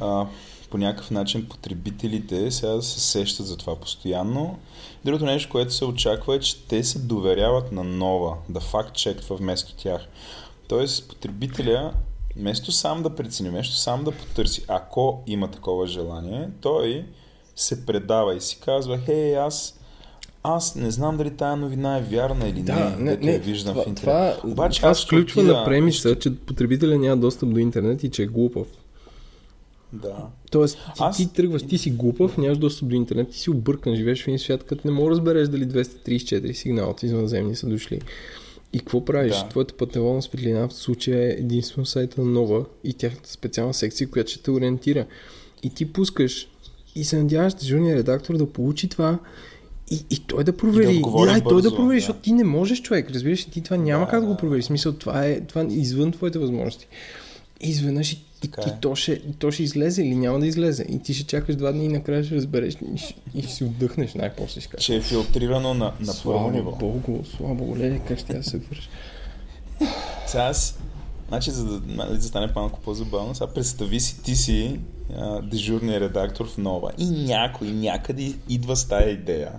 а, 0.00 0.26
по 0.70 0.78
някакъв 0.78 1.10
начин 1.10 1.48
потребителите 1.48 2.50
сега 2.50 2.72
да 2.72 2.82
се 2.82 3.00
сещат 3.00 3.46
за 3.46 3.56
това 3.56 3.76
постоянно. 3.76 4.58
Другото 5.04 5.24
нещо, 5.24 5.50
което 5.50 5.74
се 5.74 5.84
очаква 5.84 6.36
е, 6.36 6.40
че 6.40 6.66
те 6.66 6.84
се 6.84 6.98
доверяват 6.98 7.72
на 7.72 7.84
нова, 7.84 8.36
да 8.48 8.60
факт 8.60 8.94
чеква 8.94 9.36
вместо 9.36 9.76
тях. 9.76 10.06
Тоест, 10.68 11.08
потребителя, 11.08 11.92
вместо 12.38 12.72
сам 12.72 13.02
да 13.02 13.10
прецени, 13.10 13.50
вместо 13.50 13.76
сам 13.76 14.04
да 14.04 14.12
потърси, 14.12 14.64
ако 14.68 15.22
има 15.26 15.48
такова 15.48 15.86
желание, 15.86 16.48
той 16.60 17.04
се 17.56 17.86
предава 17.86 18.36
и 18.36 18.40
си 18.40 18.58
казва, 18.58 18.98
хей, 18.98 19.36
аз 19.36 19.74
аз 20.42 20.74
не 20.74 20.90
знам 20.90 21.16
дали 21.16 21.30
тая 21.30 21.56
новина 21.56 21.98
е 21.98 22.02
вярна 22.02 22.48
или 22.48 22.62
Да, 22.62 22.90
не, 22.90 23.10
не, 23.10 23.16
не, 23.16 23.32
я 23.32 23.38
виждам 23.38 23.72
това, 23.72 23.84
в 23.84 23.88
интернет. 23.88 24.36
това, 24.36 24.50
Обаче 24.52 24.80
това 24.80 24.90
аз 24.90 25.04
включва 25.04 25.40
отида- 25.42 25.52
на 25.52 25.64
премиса, 25.64 26.14
че 26.14 26.36
потребителя 26.36 26.98
няма 26.98 27.16
достъп 27.16 27.50
до 27.50 27.58
интернет 27.58 28.02
и 28.02 28.10
че 28.10 28.22
е 28.22 28.26
глупав. 28.26 28.66
Да. 29.92 30.16
Тоест, 30.50 30.78
ти, 30.86 31.02
Аз- 31.02 31.16
ти 31.16 31.32
тръгваш, 31.32 31.62
ти 31.62 31.78
си 31.78 31.90
глупав, 31.90 32.36
нямаш 32.36 32.58
достъп 32.58 32.88
до 32.88 32.94
интернет, 32.94 33.30
ти 33.30 33.38
си 33.38 33.50
объркан, 33.50 33.96
живееш 33.96 34.24
в 34.24 34.28
един 34.28 34.38
свят, 34.38 34.64
като 34.64 34.88
не 34.88 34.92
можеш 34.92 35.06
да 35.06 35.12
разбереш 35.12 35.48
дали 35.48 35.64
234 35.64 36.52
сигнала 36.52 36.90
от 36.90 37.02
извънземни 37.02 37.56
са 37.56 37.66
дошли. 37.66 38.00
И 38.72 38.78
какво 38.78 39.04
правиш? 39.04 39.34
Да. 39.34 39.48
Твоята 39.48 39.74
пътневолна 39.74 40.22
светлина 40.22 40.68
в 40.68 40.72
случая 40.72 41.26
е 41.26 41.30
единствено 41.30 41.86
сайта 41.86 42.20
на 42.20 42.30
Нова 42.30 42.64
и 42.84 42.94
тяхната 42.94 43.30
специална 43.30 43.74
секция, 43.74 44.10
която 44.10 44.30
ще 44.30 44.42
те 44.42 44.50
ориентира. 44.50 45.06
И 45.62 45.70
ти 45.70 45.92
пускаш 45.92 46.48
и 46.94 47.04
се 47.04 47.18
надяваш 47.18 47.54
дежурният 47.54 47.98
редактор 47.98 48.36
да 48.36 48.52
получи 48.52 48.88
това 48.88 49.18
и, 49.90 50.04
и 50.10 50.18
той 50.26 50.44
да 50.44 50.56
провери. 50.56 50.96
И 50.96 51.02
да 51.02 51.26
да, 51.26 51.38
и 51.38 51.42
той 51.48 51.62
да 51.62 51.76
провери, 51.76 51.96
да. 51.96 52.00
защото 52.00 52.20
ти 52.20 52.32
не 52.32 52.44
можеш, 52.44 52.82
човек. 52.82 53.10
Разбираш, 53.10 53.44
ти 53.44 53.62
това 53.62 53.76
няма 53.76 54.04
Да, 54.04 54.10
как 54.10 54.20
да 54.20 54.26
го 54.26 54.36
провериш. 54.36 54.64
В 54.64 54.66
смисъл, 54.66 54.92
това 54.92 55.26
е, 55.26 55.40
това 55.40 55.60
е 55.60 55.66
извън 55.70 56.12
твоите 56.12 56.38
възможности. 56.38 56.88
И 57.60 57.68
изведнъж 57.70 58.12
и, 58.12 58.24
Така 58.40 58.62
и 58.66 58.70
е. 58.70 58.74
то, 58.80 58.94
ще, 58.94 59.12
и 59.12 59.32
то 59.32 59.50
ще 59.50 59.62
излезе 59.62 60.02
или 60.02 60.14
няма 60.16 60.38
да 60.40 60.46
излезе. 60.46 60.86
И 60.88 60.98
ти 60.98 61.14
ще 61.14 61.26
чакаш 61.26 61.56
два 61.56 61.72
дни 61.72 61.84
и 61.84 61.88
накрая 61.88 62.24
ще 62.24 62.34
разбереш 62.34 62.74
и, 62.94 62.98
ще- 62.98 63.14
и 63.34 63.42
ще 63.42 63.52
си 63.52 63.64
отдъхнеш 63.64 64.14
най-после 64.14 64.60
ще. 64.60 64.76
Че 64.76 64.96
е 64.96 65.00
филтрирано 65.00 65.74
на, 65.74 65.92
на 66.00 66.12
първо 66.24 66.50
ниво. 66.50 66.72
Богу, 66.72 67.24
слава 67.26 67.54
Богу, 67.54 67.76
леле, 67.76 67.98
как 67.98 68.18
ще 68.18 68.32
я 68.32 68.42
се 68.44 68.58
върши. 68.58 68.88
Сега 70.26 70.44
аз, 70.44 70.78
значи 71.28 71.50
за 71.50 71.64
да, 71.64 71.80
нали, 71.86 72.16
да 72.16 72.22
стане 72.22 72.48
малко 72.54 72.80
по-забавно, 72.80 73.34
сега 73.34 73.46
представи 73.46 74.00
си, 74.00 74.22
ти 74.22 74.36
си 74.36 74.80
а, 75.16 75.42
дежурния 75.42 76.00
редактор 76.00 76.48
в 76.48 76.58
Нова 76.58 76.90
и 76.98 77.04
някой 77.04 77.68
някъде 77.68 78.34
идва 78.48 78.76
с 78.76 78.84
тая 78.84 79.10
идея 79.10 79.52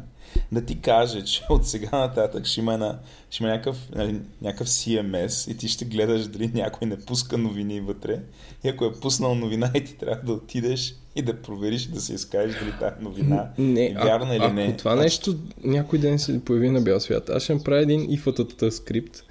да 0.51 0.65
ти 0.65 0.81
каже, 0.81 1.23
че 1.23 1.45
от 1.49 1.67
сега 1.67 1.89
нататък 1.91 2.45
ще 2.45 2.59
има, 2.59 2.73
една, 2.73 2.99
ще 3.29 3.43
има 3.43 3.51
някакъв, 3.51 3.77
нали, 3.95 4.19
някакъв 4.41 4.67
CMS 4.67 5.51
и 5.51 5.57
ти 5.57 5.67
ще 5.67 5.85
гледаш 5.85 6.27
дали 6.27 6.51
някой 6.53 6.87
не 6.87 6.99
пуска 6.99 7.37
новини 7.37 7.81
вътре 7.81 8.19
и 8.63 8.69
ако 8.69 8.85
е 8.85 8.93
пуснал 8.93 9.35
новина 9.35 9.71
и 9.75 9.83
ти 9.83 9.97
трябва 9.97 10.23
да 10.23 10.33
отидеш 10.33 10.95
и 11.15 11.21
да 11.21 11.41
провериш 11.41 11.85
и 11.85 11.91
да 11.91 12.01
се 12.01 12.13
изкажеш 12.13 12.59
дали 12.59 12.73
тази 12.79 13.03
новина 13.03 13.49
Не, 13.57 13.85
е 13.85 13.93
вярна 13.93 14.35
ако, 14.35 14.45
или 14.45 14.53
не. 14.53 14.63
ако 14.63 14.77
това 14.77 14.95
нещо 14.95 15.35
някой 15.63 15.99
ден 15.99 16.19
се 16.19 16.45
появи 16.45 16.69
на 16.69 16.81
бял 16.81 16.99
свят, 16.99 17.29
аз 17.29 17.43
ще 17.43 17.53
направя 17.53 17.81
един 17.81 18.07
IFTTT 18.07 18.69
скрипт 18.69 19.23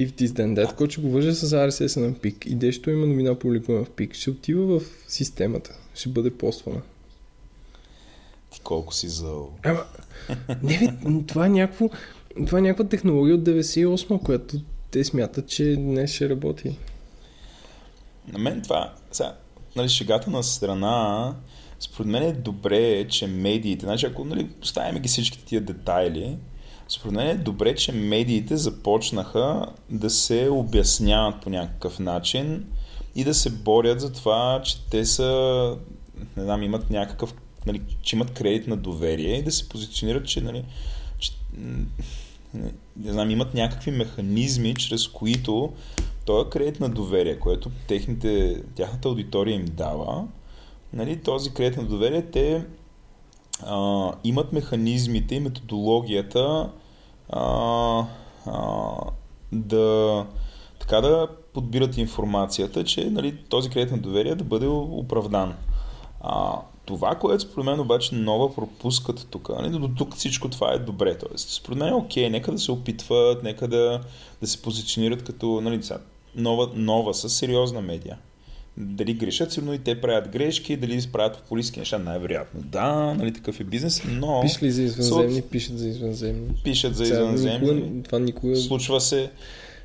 if 0.00 0.12
this 0.12 0.28
then 0.28 0.54
that, 0.54 0.74
който 0.74 0.92
ще 0.92 1.00
го 1.00 1.10
вържа 1.10 1.34
с 1.34 1.50
RSS 1.50 2.00
на 2.00 2.14
пик 2.14 2.46
и 2.46 2.54
дещо 2.54 2.90
има 2.90 3.06
новина 3.06 3.38
публикувана 3.38 3.84
в 3.84 3.90
пик, 3.90 4.14
ще 4.14 4.30
отива 4.30 4.80
в 4.80 4.82
системата, 5.08 5.78
ще 5.94 6.08
бъде 6.08 6.30
поствана. 6.30 6.82
Ти 8.50 8.60
колко 8.60 8.94
си 8.94 9.08
зъл. 9.08 9.52
Ама, 9.62 9.84
не 10.62 10.78
бе, 10.78 10.88
това 11.26 11.46
е 11.46 11.48
някакво, 11.48 11.88
това 12.46 12.58
е 12.58 12.62
някаква 12.62 12.84
технология 12.84 13.34
от 13.34 13.42
98, 13.42 14.22
която 14.22 14.56
те 14.90 15.04
смятат, 15.04 15.48
че 15.48 15.76
днес 15.76 16.14
ще 16.14 16.28
работи. 16.28 16.78
На 18.32 18.38
мен 18.38 18.62
това, 18.62 18.92
сега, 19.12 19.34
нали, 19.76 19.88
шегата 19.88 20.30
на 20.30 20.42
страна, 20.42 21.34
според 21.80 22.10
мен 22.10 22.22
е 22.22 22.32
добре, 22.32 23.08
че 23.08 23.26
медиите, 23.26 23.86
значи 23.86 24.06
ако 24.06 24.24
нали, 24.24 24.46
поставяме 24.48 25.00
ги 25.00 25.08
всички 25.08 25.44
тия 25.44 25.60
детайли, 25.60 26.36
според 26.88 27.14
мен 27.14 27.26
е 27.26 27.34
добре, 27.34 27.74
че 27.74 27.92
медиите 27.92 28.56
започнаха 28.56 29.66
да 29.90 30.10
се 30.10 30.48
обясняват 30.50 31.40
по 31.40 31.50
някакъв 31.50 31.98
начин 31.98 32.66
и 33.14 33.24
да 33.24 33.34
се 33.34 33.50
борят 33.50 34.00
за 34.00 34.12
това, 34.12 34.60
че 34.64 34.84
те 34.90 35.04
са, 35.04 35.76
не 36.36 36.42
знам, 36.42 36.62
имат 36.62 36.90
някакъв, 36.90 37.34
нали, 37.68 37.82
че 38.02 38.16
имат 38.16 38.30
кредит 38.30 38.66
на 38.66 38.76
доверие 38.76 39.36
и 39.36 39.42
да 39.42 39.52
се 39.52 39.68
позиционират, 39.68 40.26
че, 40.26 40.40
нали, 40.40 40.64
че 41.18 41.32
не, 42.54 42.72
не 42.96 43.12
знам, 43.12 43.30
имат 43.30 43.54
някакви 43.54 43.90
механизми, 43.90 44.74
чрез 44.74 45.08
които 45.08 45.72
този 46.24 46.50
кредит 46.50 46.80
на 46.80 46.88
доверие, 46.88 47.38
което 47.38 47.70
техните, 47.88 48.62
тяхната 48.74 49.08
аудитория 49.08 49.54
им 49.54 49.64
дава, 49.64 50.24
нали, 50.92 51.22
този 51.22 51.54
кредит 51.54 51.76
на 51.76 51.84
доверие, 51.84 52.22
те 52.22 52.64
а, 53.66 54.12
имат 54.24 54.52
механизмите 54.52 55.34
и 55.34 55.40
методологията 55.40 56.70
а, 57.28 58.04
а, 58.46 58.94
да 59.52 60.26
така 60.78 61.00
да 61.00 61.28
подбират 61.54 61.96
информацията, 61.96 62.84
че 62.84 63.10
нали, 63.10 63.36
този 63.48 63.70
кредит 63.70 63.92
на 63.92 63.98
доверие 63.98 64.34
да 64.34 64.44
бъде 64.44 64.66
оправдан. 64.66 65.54
А, 66.20 66.60
Това, 66.88 67.14
което 67.14 67.42
според 67.42 67.64
мен 67.64 67.80
обаче 67.80 68.14
нова 68.14 68.54
пропускат 68.54 69.26
тук, 69.30 69.48
нали? 69.48 69.70
до 69.70 69.88
тук 69.88 70.16
всичко 70.16 70.48
това 70.48 70.72
е 70.72 70.78
добре. 70.78 71.18
Тоест, 71.18 71.48
според 71.50 71.78
мен 71.78 71.88
е 71.88 71.94
окей, 71.94 72.30
нека 72.30 72.52
да 72.52 72.58
се 72.58 72.72
опитват, 72.72 73.42
нека 73.42 73.68
да, 73.68 74.00
да 74.40 74.46
се 74.46 74.62
позиционират 74.62 75.24
като 75.24 75.60
нали, 75.60 75.80
нова, 76.36 76.70
нова, 76.74 77.14
с 77.14 77.28
сериозна 77.28 77.80
медия. 77.80 78.18
Дали 78.76 79.14
грешат, 79.14 79.52
сигурно 79.52 79.74
и 79.74 79.78
те 79.78 80.00
правят 80.00 80.28
грешки, 80.28 80.76
дали 80.76 81.02
правят 81.12 81.38
популистски 81.38 81.78
неща, 81.78 81.98
най-вероятно. 81.98 82.60
Да, 82.60 83.14
нали 83.14 83.32
такъв 83.32 83.60
е 83.60 83.64
бизнес, 83.64 84.02
но... 84.08 84.40
Пиш 84.42 84.62
ли 84.62 84.70
за 84.70 84.82
извънземни, 84.82 85.42
пишат 85.42 85.78
за 85.78 85.88
извънземни. 85.88 86.54
Пишат 86.64 86.96
за 86.96 87.04
извънземни. 87.04 88.02
Това 88.02 88.18
никога... 88.18 88.56
Случва 88.56 89.00
се, 89.00 89.30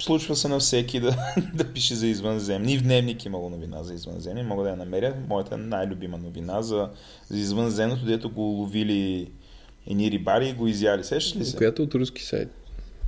случва 0.04 0.36
се 0.36 0.48
на 0.48 0.60
всеки 0.60 1.00
да, 1.00 1.16
да 1.54 1.74
пише 1.74 1.96
за 1.96 2.08
извънземни. 2.08 2.74
И 2.74 2.78
в 2.78 2.84
дневник 2.84 3.26
имало 3.26 3.50
новина 3.50 3.84
за 3.84 3.94
извънземни. 3.94 4.44
Мога 4.44 4.64
да 4.64 4.70
я 4.70 4.76
намеря. 4.76 5.16
Моята 5.30 5.58
най-любима 5.58 6.18
новина 6.18 6.62
за, 6.62 6.90
за 7.30 7.38
извънземното, 7.38 8.06
дето 8.06 8.30
го 8.30 8.42
ловили 8.42 9.32
едни 9.88 10.12
рибари 10.12 10.50
и 10.50 10.54
го 10.54 10.68
изяли. 10.68 11.04
Сещаш 11.04 11.36
ли 11.36 11.46
се? 11.46 11.58
Която 11.58 11.84
от 11.84 11.96
руски 11.96 12.24
сайт. 12.24 12.50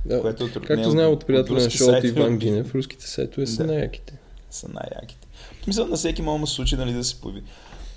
Да, 0.06 0.20
Което 0.20 0.44
от, 0.44 0.52
Както 0.66 0.90
знаем 0.90 1.12
от 1.12 1.26
приятеля 1.26 1.62
на 1.62 1.70
шоуто 1.70 2.06
Иван 2.06 2.38
Гинев, 2.38 2.74
руските 2.74 3.06
сайтове 3.08 3.46
са 3.46 3.56
да. 3.56 3.72
най-яките. 3.72 4.18
Са 4.50 4.68
най-яките. 4.68 5.26
Мисля, 5.66 5.86
на 5.86 5.96
всеки 5.96 6.22
може 6.22 6.46
случай 6.46 6.78
нали, 6.78 6.92
да 6.92 7.04
се 7.04 7.20
появи. 7.20 7.42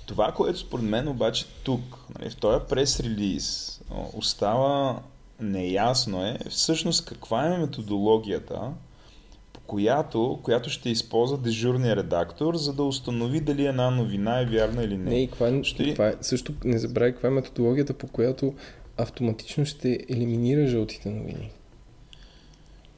Това, 0.06 0.32
което 0.32 0.58
според 0.58 0.84
мен 0.84 1.08
обаче 1.08 1.46
тук, 1.62 1.80
нали, 2.18 2.30
в 2.30 2.36
този 2.36 2.64
прес-релиз, 2.64 3.80
остава 4.14 5.00
неясно 5.40 6.26
е 6.26 6.38
всъщност 6.50 7.04
каква 7.04 7.46
е 7.46 7.58
методологията, 7.58 8.60
която, 9.70 10.38
която 10.42 10.70
ще 10.70 10.90
използва 10.90 11.38
дежурния 11.38 11.96
редактор, 11.96 12.56
за 12.56 12.72
да 12.72 12.82
установи 12.82 13.40
дали 13.40 13.66
една 13.66 13.90
новина 13.90 14.40
е 14.40 14.46
вярна 14.46 14.84
или 14.84 14.96
не. 14.96 15.10
Не, 15.10 15.22
и 15.22 15.26
каква, 15.26 15.64
ще... 15.64 15.88
каква 15.88 16.08
е, 16.08 16.14
също 16.20 16.52
не 16.64 16.78
забравяй 16.78 17.12
каква 17.12 17.28
е 17.28 17.32
методологията, 17.32 17.94
по 17.94 18.06
която 18.06 18.54
автоматично 18.96 19.66
ще 19.66 19.98
елиминира 20.08 20.66
жълтите 20.66 21.10
новини. 21.10 21.50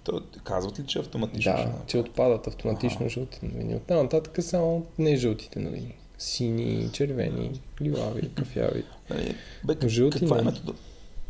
То, 0.04 0.22
казват 0.44 0.80
ли, 0.80 0.86
че 0.86 0.98
автоматично? 0.98 1.52
Да, 1.52 1.58
ще 1.58 1.86
че 1.86 1.98
отпадат 1.98 2.46
автоматично 2.46 3.00
ага. 3.00 3.08
жълтите 3.08 3.46
новини. 3.46 3.74
От 3.74 3.90
нататък 3.90 4.44
само 4.44 4.86
не 4.98 5.16
жълтите 5.16 5.60
новини. 5.60 5.94
Сини, 6.18 6.90
червени, 6.92 7.60
лилави, 7.82 8.30
кафяви. 8.34 8.84
Нали, 9.10 9.34
бе, 9.64 9.88
Жълти 9.88 10.18
каква 10.18 10.38
е 10.38 10.42
методо... 10.42 10.74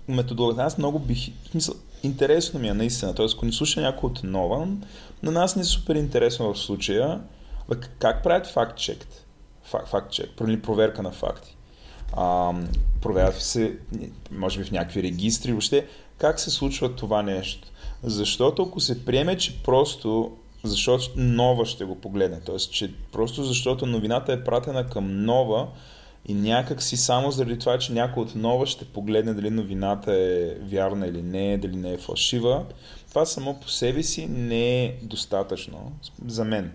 методологията? 0.09 0.63
Аз 0.63 0.79
много 0.79 0.99
бих... 0.99 1.31
В 1.45 1.49
смисъл, 1.51 1.75
интересно 2.03 2.61
ми 2.61 2.69
е 2.69 2.75
наистина. 2.75 3.15
Тоест, 3.15 3.35
ако 3.37 3.47
не 3.47 3.53
слуша 3.53 3.81
някой 3.81 4.11
от 4.11 4.23
нова, 4.25 4.69
на 5.23 5.31
нас 5.31 5.57
не 5.57 5.63
е 5.63 5.65
супер 5.65 5.95
интересно 5.95 6.55
в 6.55 6.59
случая. 6.59 7.21
Как 7.99 8.23
правят 8.23 8.47
факт 8.47 8.79
чек? 8.79 9.07
Факт 9.65 10.13
чек, 10.13 10.31
проверка 10.63 11.03
на 11.03 11.11
факти. 11.11 11.57
А, 12.17 12.53
проверят 13.03 13.41
се, 13.41 13.77
може 14.31 14.59
би 14.59 14.65
в 14.65 14.71
някакви 14.71 15.03
регистри, 15.03 15.53
въобще 15.53 15.87
как 16.19 16.41
се 16.41 16.51
случва 16.51 16.95
това 16.95 17.23
нещо. 17.23 17.69
Защото 18.03 18.63
ако 18.63 18.81
се 18.81 19.05
приеме, 19.05 19.39
че 19.39 19.63
просто 19.63 20.37
защото 20.65 21.13
нова 21.17 21.67
ще 21.67 21.85
го 21.85 22.01
погледне, 22.01 22.41
т.е. 22.41 22.57
че 22.57 22.95
просто 23.13 23.45
защото 23.45 23.87
новината 23.87 24.33
е 24.33 24.45
пратена 24.45 24.87
към 24.87 25.25
нова 25.25 25.69
и 26.27 26.35
някак 26.35 26.83
си 26.83 26.97
само 26.97 27.31
заради 27.31 27.59
това, 27.59 27.79
че 27.79 27.93
някой 27.93 28.23
от 28.23 28.35
нова 28.35 28.67
ще 28.67 28.85
погледне 28.85 29.35
дали 29.35 29.51
новината 29.51 30.13
е 30.13 30.55
вярна 30.63 31.07
или 31.07 31.23
не, 31.23 31.59
дали 31.59 31.77
не 31.77 31.93
е 31.93 31.99
фалшива, 31.99 32.65
това 33.09 33.27
само 33.27 33.61
по 33.61 33.69
себе 33.69 34.03
си 34.03 34.27
не 34.27 34.85
е 34.85 34.95
достатъчно 35.03 35.93
за 36.27 36.45
мен. 36.45 36.73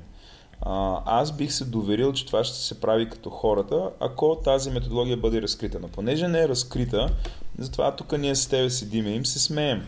Аз 1.06 1.38
бих 1.38 1.54
се 1.54 1.66
доверил, 1.66 2.14
че 2.14 2.26
това 2.26 2.44
ще 2.44 2.58
се 2.58 2.82
прави 2.82 3.10
като 3.10 3.30
хората, 3.30 3.90
ако 4.00 4.36
тази 4.44 4.72
методология 4.72 5.18
бъде 5.18 5.42
разкрита. 5.42 5.80
Но 5.82 5.88
понеже 5.88 6.28
не 6.28 6.40
е 6.40 6.48
разкрита, 6.48 7.10
затова 7.58 7.96
тук 7.96 8.18
ние 8.18 8.36
с 8.36 8.48
тебе 8.48 8.70
седиме 8.70 9.10
и 9.10 9.16
им 9.16 9.26
се 9.26 9.40
смеем. 9.40 9.86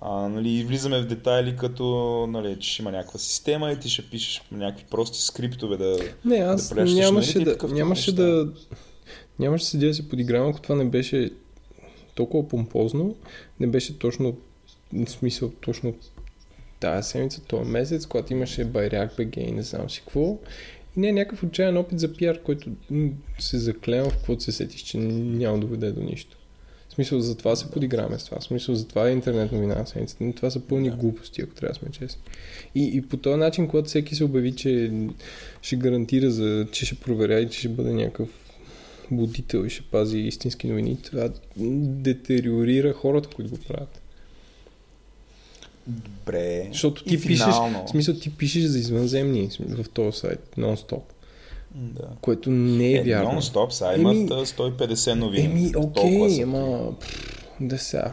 А, 0.00 0.28
нали, 0.28 0.64
влизаме 0.64 1.00
в 1.00 1.06
детайли 1.06 1.56
като, 1.56 1.84
нали, 2.28 2.56
че 2.60 2.70
ще 2.72 2.82
има 2.82 2.90
някаква 2.90 3.18
система 3.18 3.72
и 3.72 3.80
ти 3.80 3.88
ще 3.88 4.10
пишеш 4.10 4.42
някакви 4.52 4.84
прости 4.90 5.22
скриптове 5.22 5.76
да 5.76 5.98
Не, 6.24 6.36
аз 6.36 6.74
да 6.74 6.84
нямаше, 6.84 7.38
нали, 7.38 7.56
да, 7.60 7.68
нямаше 7.68 8.14
да, 8.14 8.52
нямаше 9.38 9.64
да 9.64 9.68
седя 9.68 9.86
да 9.86 9.94
се 9.94 10.08
подигравам, 10.08 10.50
ако 10.50 10.60
това 10.60 10.74
не 10.74 10.84
беше 10.84 11.30
толкова 12.14 12.48
помпозно, 12.48 13.16
не 13.60 13.66
беше 13.66 13.98
точно, 13.98 14.36
в 14.92 15.10
смисъл, 15.10 15.50
точно 15.60 15.94
тази 16.80 17.08
седмица, 17.08 17.42
този 17.44 17.70
месец, 17.70 18.06
когато 18.06 18.32
имаше 18.32 18.64
Байряк 18.64 19.12
БГ 19.16 19.36
и 19.36 19.52
не 19.52 19.62
знам 19.62 19.90
си 19.90 20.00
какво. 20.00 20.38
И 20.96 21.00
не 21.00 21.08
е 21.08 21.12
някакъв 21.12 21.42
отчаян 21.42 21.76
опит 21.76 22.00
за 22.00 22.14
пиар, 22.14 22.42
който 22.42 22.70
се 23.38 23.58
заклева 23.58 24.10
в 24.10 24.16
каквото 24.16 24.42
се 24.42 24.52
сетиш, 24.52 24.82
че 24.82 24.98
няма 24.98 25.58
да 25.58 25.66
доведе 25.66 25.92
до 25.92 26.00
нищо. 26.00 26.36
Смисъл, 27.00 27.20
за 27.20 27.36
това 27.36 27.56
се 27.56 27.70
подиграваме 27.70 28.18
с 28.18 28.24
това. 28.24 28.38
В 28.40 28.44
смисъл, 28.44 28.74
за 28.74 28.88
това 28.88 29.08
е 29.08 29.12
интернет 29.12 29.52
новина 29.52 29.74
на 29.74 29.86
седмицата. 29.86 30.32
Това 30.36 30.50
са 30.50 30.60
пълни 30.60 30.90
да. 30.90 30.96
глупости, 30.96 31.42
ако 31.42 31.54
трябва 31.54 31.72
да 31.72 31.78
сме 31.78 31.90
честни. 31.90 32.22
И, 32.74 32.96
и 32.96 33.02
по 33.02 33.16
този 33.16 33.36
начин, 33.36 33.68
когато 33.68 33.88
всеки 33.88 34.14
се 34.14 34.24
обяви, 34.24 34.56
че 34.56 34.92
ще 35.62 35.76
гарантира, 35.76 36.30
за, 36.30 36.66
че 36.72 36.86
ще 36.86 36.94
проверя 36.94 37.40
и 37.40 37.50
че 37.50 37.58
ще 37.58 37.68
бъде 37.68 37.92
някакъв 37.92 38.28
будител 39.10 39.66
и 39.66 39.70
ще 39.70 39.82
пази 39.82 40.18
истински 40.18 40.66
новини, 40.66 40.98
това 41.02 41.28
детериорира 41.56 42.92
хората, 42.92 43.28
които 43.28 43.50
го 43.50 43.58
правят. 43.68 44.00
Добре. 45.86 46.68
Защото 46.72 47.04
ти 47.04 47.20
пишеш, 47.20 47.46
в 47.46 47.84
смисъл 47.90 48.14
ти 48.14 48.30
пишеш 48.30 48.62
за 48.62 48.78
извънземни 48.78 49.50
в 49.60 49.88
този 49.88 50.18
сайт, 50.18 50.40
нон-стоп. 50.58 51.02
Да. 51.74 52.08
Което 52.20 52.50
не 52.50 52.92
е, 52.92 52.98
е 52.98 53.02
вярно. 53.02 53.30
Нон-стоп, 53.30 53.70
сега 53.70 53.94
имат 53.96 54.14
еми, 54.14 54.28
150 54.28 55.14
новини. 55.14 55.44
Еми, 55.44 55.72
окей, 55.76 56.42
ама... 56.42 56.92
Да 57.60 57.78
сега. 57.78 58.12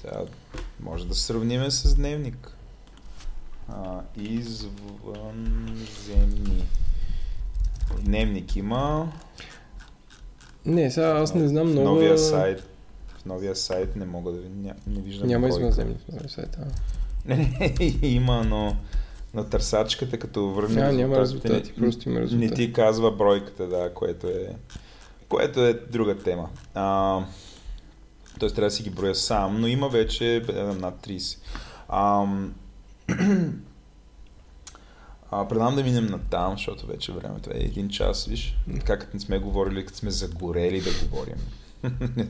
Сега 0.00 0.20
може 0.80 1.06
да 1.06 1.14
сравниме 1.14 1.70
с 1.70 1.94
дневник. 1.94 2.56
А, 3.68 4.00
извънземни. 4.16 4.64
Дневник 8.00 8.56
има. 8.56 9.12
Не, 10.66 10.90
сега 10.90 11.06
аз 11.06 11.34
не 11.34 11.48
знам 11.48 11.70
много. 11.70 11.88
Новия 11.88 12.18
сайт. 12.18 12.68
В 13.08 13.24
новия 13.24 13.56
сайт 13.56 13.96
не 13.96 14.04
мога 14.04 14.32
да. 14.32 14.40
Не, 14.40 14.74
не 14.86 15.00
виждам. 15.00 15.28
Няма 15.28 15.48
извънземни 15.48 15.94
в 15.94 16.12
новия 16.12 16.28
сайт. 16.28 16.58
А. 16.60 16.64
Не, 17.24 17.36
не, 17.80 18.08
има, 18.08 18.44
но 18.44 18.76
на 19.34 19.48
търсачката, 19.48 20.18
като 20.18 20.48
върне 20.48 20.80
yeah, 20.80 20.96
няма 20.96 21.18
резултати, 21.18 21.72
не, 21.76 21.86
просто 21.86 22.08
има 22.08 22.20
резултати. 22.20 22.50
Не 22.50 22.54
ти 22.54 22.72
казва 22.72 23.10
бройката, 23.10 23.66
да, 23.66 23.94
което 23.94 24.26
е, 24.26 24.56
което 25.28 25.60
е 25.60 25.74
друга 25.74 26.18
тема. 26.18 26.48
А, 26.74 27.18
Тоест 28.38 28.54
трябва 28.54 28.66
да 28.66 28.74
си 28.74 28.82
ги 28.82 28.90
броя 28.90 29.14
сам, 29.14 29.60
но 29.60 29.66
има 29.66 29.88
вече 29.88 30.42
над 30.78 31.06
30. 31.06 31.38
А, 31.94 32.26
а, 35.30 35.48
предам 35.48 35.76
да 35.76 35.82
минем 35.82 36.06
на 36.06 36.18
там, 36.18 36.52
защото 36.52 36.86
вече 36.86 37.12
времето 37.12 37.50
е 37.50 37.58
един 37.58 37.88
час, 37.88 38.26
виж. 38.26 38.58
Как 38.84 39.14
не 39.14 39.20
сме 39.20 39.38
говорили, 39.38 39.86
като 39.86 39.98
сме 39.98 40.10
загорели 40.10 40.80
да 40.80 40.90
говорим. 41.02 41.36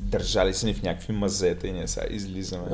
Държали 0.00 0.54
се 0.54 0.66
ни 0.66 0.74
в 0.74 0.82
някакви 0.82 1.12
мазета 1.12 1.66
и 1.66 1.72
ние 1.72 1.88
сега 1.88 2.06
излизаме. 2.10 2.66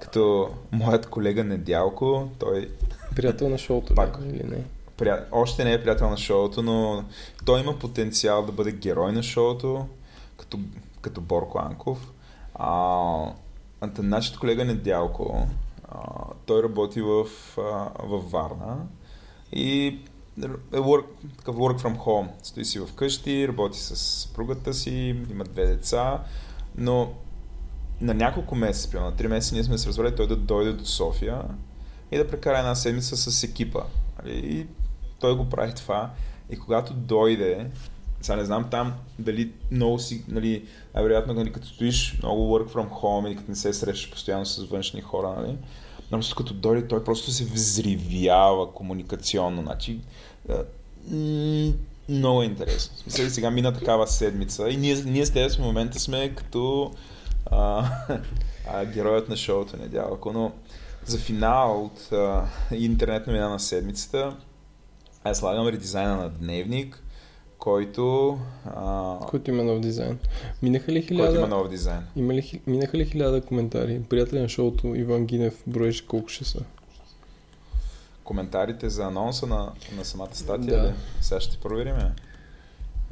Като 0.00 0.50
моят 0.72 1.06
колега 1.06 1.44
Недялко, 1.44 2.30
той 2.38 2.70
Приятел 3.16 3.48
на 3.48 3.58
шоуто, 3.58 3.94
Пак, 3.94 4.18
или 4.24 4.44
не? 4.44 4.64
Прия... 4.96 5.26
Още 5.32 5.64
не 5.64 5.72
е 5.72 5.82
приятел 5.82 6.10
на 6.10 6.16
шоуто, 6.16 6.62
но 6.62 7.04
той 7.44 7.60
има 7.60 7.78
потенциал 7.78 8.46
да 8.46 8.52
бъде 8.52 8.72
герой 8.72 9.12
на 9.12 9.22
шоуто, 9.22 9.86
като, 10.36 10.58
като 11.00 11.20
Борко 11.20 11.58
Анков. 11.58 12.12
А, 12.54 13.32
нашият 13.98 14.38
колега 14.38 14.64
Недялко, 14.64 15.46
а, 15.88 15.98
той 16.46 16.62
работи 16.62 17.00
в, 17.00 17.26
а, 17.58 17.90
в 18.04 18.30
Варна 18.30 18.76
и 19.52 19.98
е 20.72 20.78
work, 20.78 21.04
такъв 21.38 21.56
work 21.56 21.80
from 21.80 21.98
home. 21.98 22.28
Стои 22.42 22.64
си 22.64 22.80
вкъщи, 22.86 23.48
работи 23.48 23.78
с 23.78 23.96
съпругата 23.96 24.74
си, 24.74 25.16
има 25.30 25.44
две 25.44 25.66
деца, 25.66 26.22
но 26.76 27.12
на 28.00 28.14
няколко 28.14 28.54
месеца, 28.54 29.00
на 29.00 29.16
три 29.16 29.28
месеца 29.28 29.54
ние 29.54 29.64
сме 29.64 29.78
се 29.78 29.88
разбрали 29.88 30.16
той 30.16 30.26
да 30.26 30.36
дойде 30.36 30.72
до 30.72 30.84
София 30.84 31.42
и 32.12 32.18
да 32.18 32.28
прекара 32.28 32.58
една 32.58 32.74
седмица 32.74 33.16
с 33.16 33.44
екипа. 33.44 33.80
Нали? 34.22 34.36
И 34.36 34.66
той 35.20 35.36
го 35.36 35.48
прави 35.48 35.74
това. 35.74 36.10
И 36.50 36.58
когато 36.58 36.94
дойде, 36.94 37.70
сега 38.20 38.36
не 38.36 38.44
знам 38.44 38.70
там 38.70 38.94
дали 39.18 39.52
много 39.70 39.98
си, 39.98 40.24
нали, 40.28 40.64
вероятно 40.94 41.34
нали, 41.34 41.52
като 41.52 41.66
стоиш 41.66 42.18
много 42.22 42.58
work 42.58 42.72
from 42.72 42.88
home 42.88 43.28
и 43.28 43.36
като 43.36 43.50
не 43.50 43.56
се 43.56 43.72
срещаш 43.72 44.10
постоянно 44.10 44.46
с 44.46 44.64
външни 44.64 45.00
хора, 45.00 45.34
нали, 45.38 45.56
но 46.10 46.20
като 46.36 46.54
дойде, 46.54 46.88
той 46.88 47.04
просто 47.04 47.30
се 47.30 47.44
взривява 47.44 48.72
комуникационно. 48.72 49.62
Значи, 49.62 50.00
много 52.08 52.42
е 52.42 52.44
интересно. 52.44 52.96
В 53.06 53.30
сега 53.30 53.50
мина 53.50 53.72
такава 53.72 54.06
седмица 54.06 54.68
и 54.68 54.76
ние, 54.76 54.94
ние 54.94 55.26
с 55.26 55.32
теб 55.32 55.52
в 55.52 55.58
момента 55.58 56.00
сме 56.00 56.34
като 56.34 56.92
а, 57.46 57.90
а, 58.72 58.84
героят 58.84 59.28
на 59.28 59.36
шоуто 59.36 59.76
Недялко, 59.76 60.32
но 60.32 60.52
за 61.08 61.18
финал 61.18 61.84
от 61.84 62.12
а, 62.12 62.44
интернет 62.72 63.26
новина 63.26 63.48
на 63.48 63.60
седмицата 63.60 64.36
аз 65.24 65.38
слагам 65.38 65.68
редизайна 65.68 66.16
на 66.16 66.28
дневник 66.28 67.02
който, 67.58 68.38
а, 68.66 69.18
Който 69.26 69.50
има 69.50 69.62
нов 69.62 69.80
дизайн. 69.80 70.18
Минаха 70.62 70.92
ли 70.92 71.00
който 71.00 71.14
има 71.14 71.26
хиляда, 71.26 71.46
нов 71.46 71.68
дизайн. 71.68 72.02
има 72.16 72.34
ли, 72.34 72.60
минаха 72.66 72.98
ли 72.98 73.06
хиляда 73.06 73.40
коментари? 73.40 74.02
Приятел 74.08 74.42
на 74.42 74.48
шоуто 74.48 74.94
Иван 74.94 75.26
Гинев 75.26 75.62
броеше 75.66 76.06
колко 76.06 76.28
ще 76.28 76.44
са. 76.44 76.60
Коментарите 78.24 78.88
за 78.88 79.04
анонса 79.04 79.46
на, 79.46 79.72
на 79.96 80.04
самата 80.04 80.34
статия, 80.34 80.76
Да. 80.76 80.82
да. 80.82 80.94
сега 81.20 81.40
ще 81.40 81.56
проверим. 81.56 81.96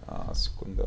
А, 0.08 0.34
секунда. 0.34 0.84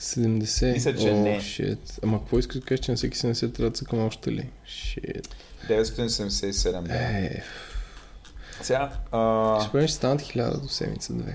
70. 0.00 0.72
Мисля, 0.72 0.96
че 0.96 1.10
О, 1.10 1.16
не. 1.16 1.38
Shit. 1.40 1.98
Ама 2.02 2.18
какво 2.18 2.38
искаш 2.38 2.58
да 2.60 2.66
кажеш, 2.66 2.84
че 2.84 2.90
на 2.90 2.96
всеки 2.96 3.18
70 3.18 3.54
трябва 3.54 3.70
да 3.70 3.76
цъкам 3.76 3.98
още 4.06 4.32
ли? 4.32 4.50
Shit. 4.66 5.28
977, 5.70 6.82
да. 6.82 6.94
Е, 6.94 7.42
Сега, 8.62 8.92
а, 9.12 9.60
ще 9.68 9.86
ще 9.86 9.96
станат 9.96 10.20
1000 10.20 10.60
до 10.60 10.68
седмица 10.68 11.12
две. 11.12 11.34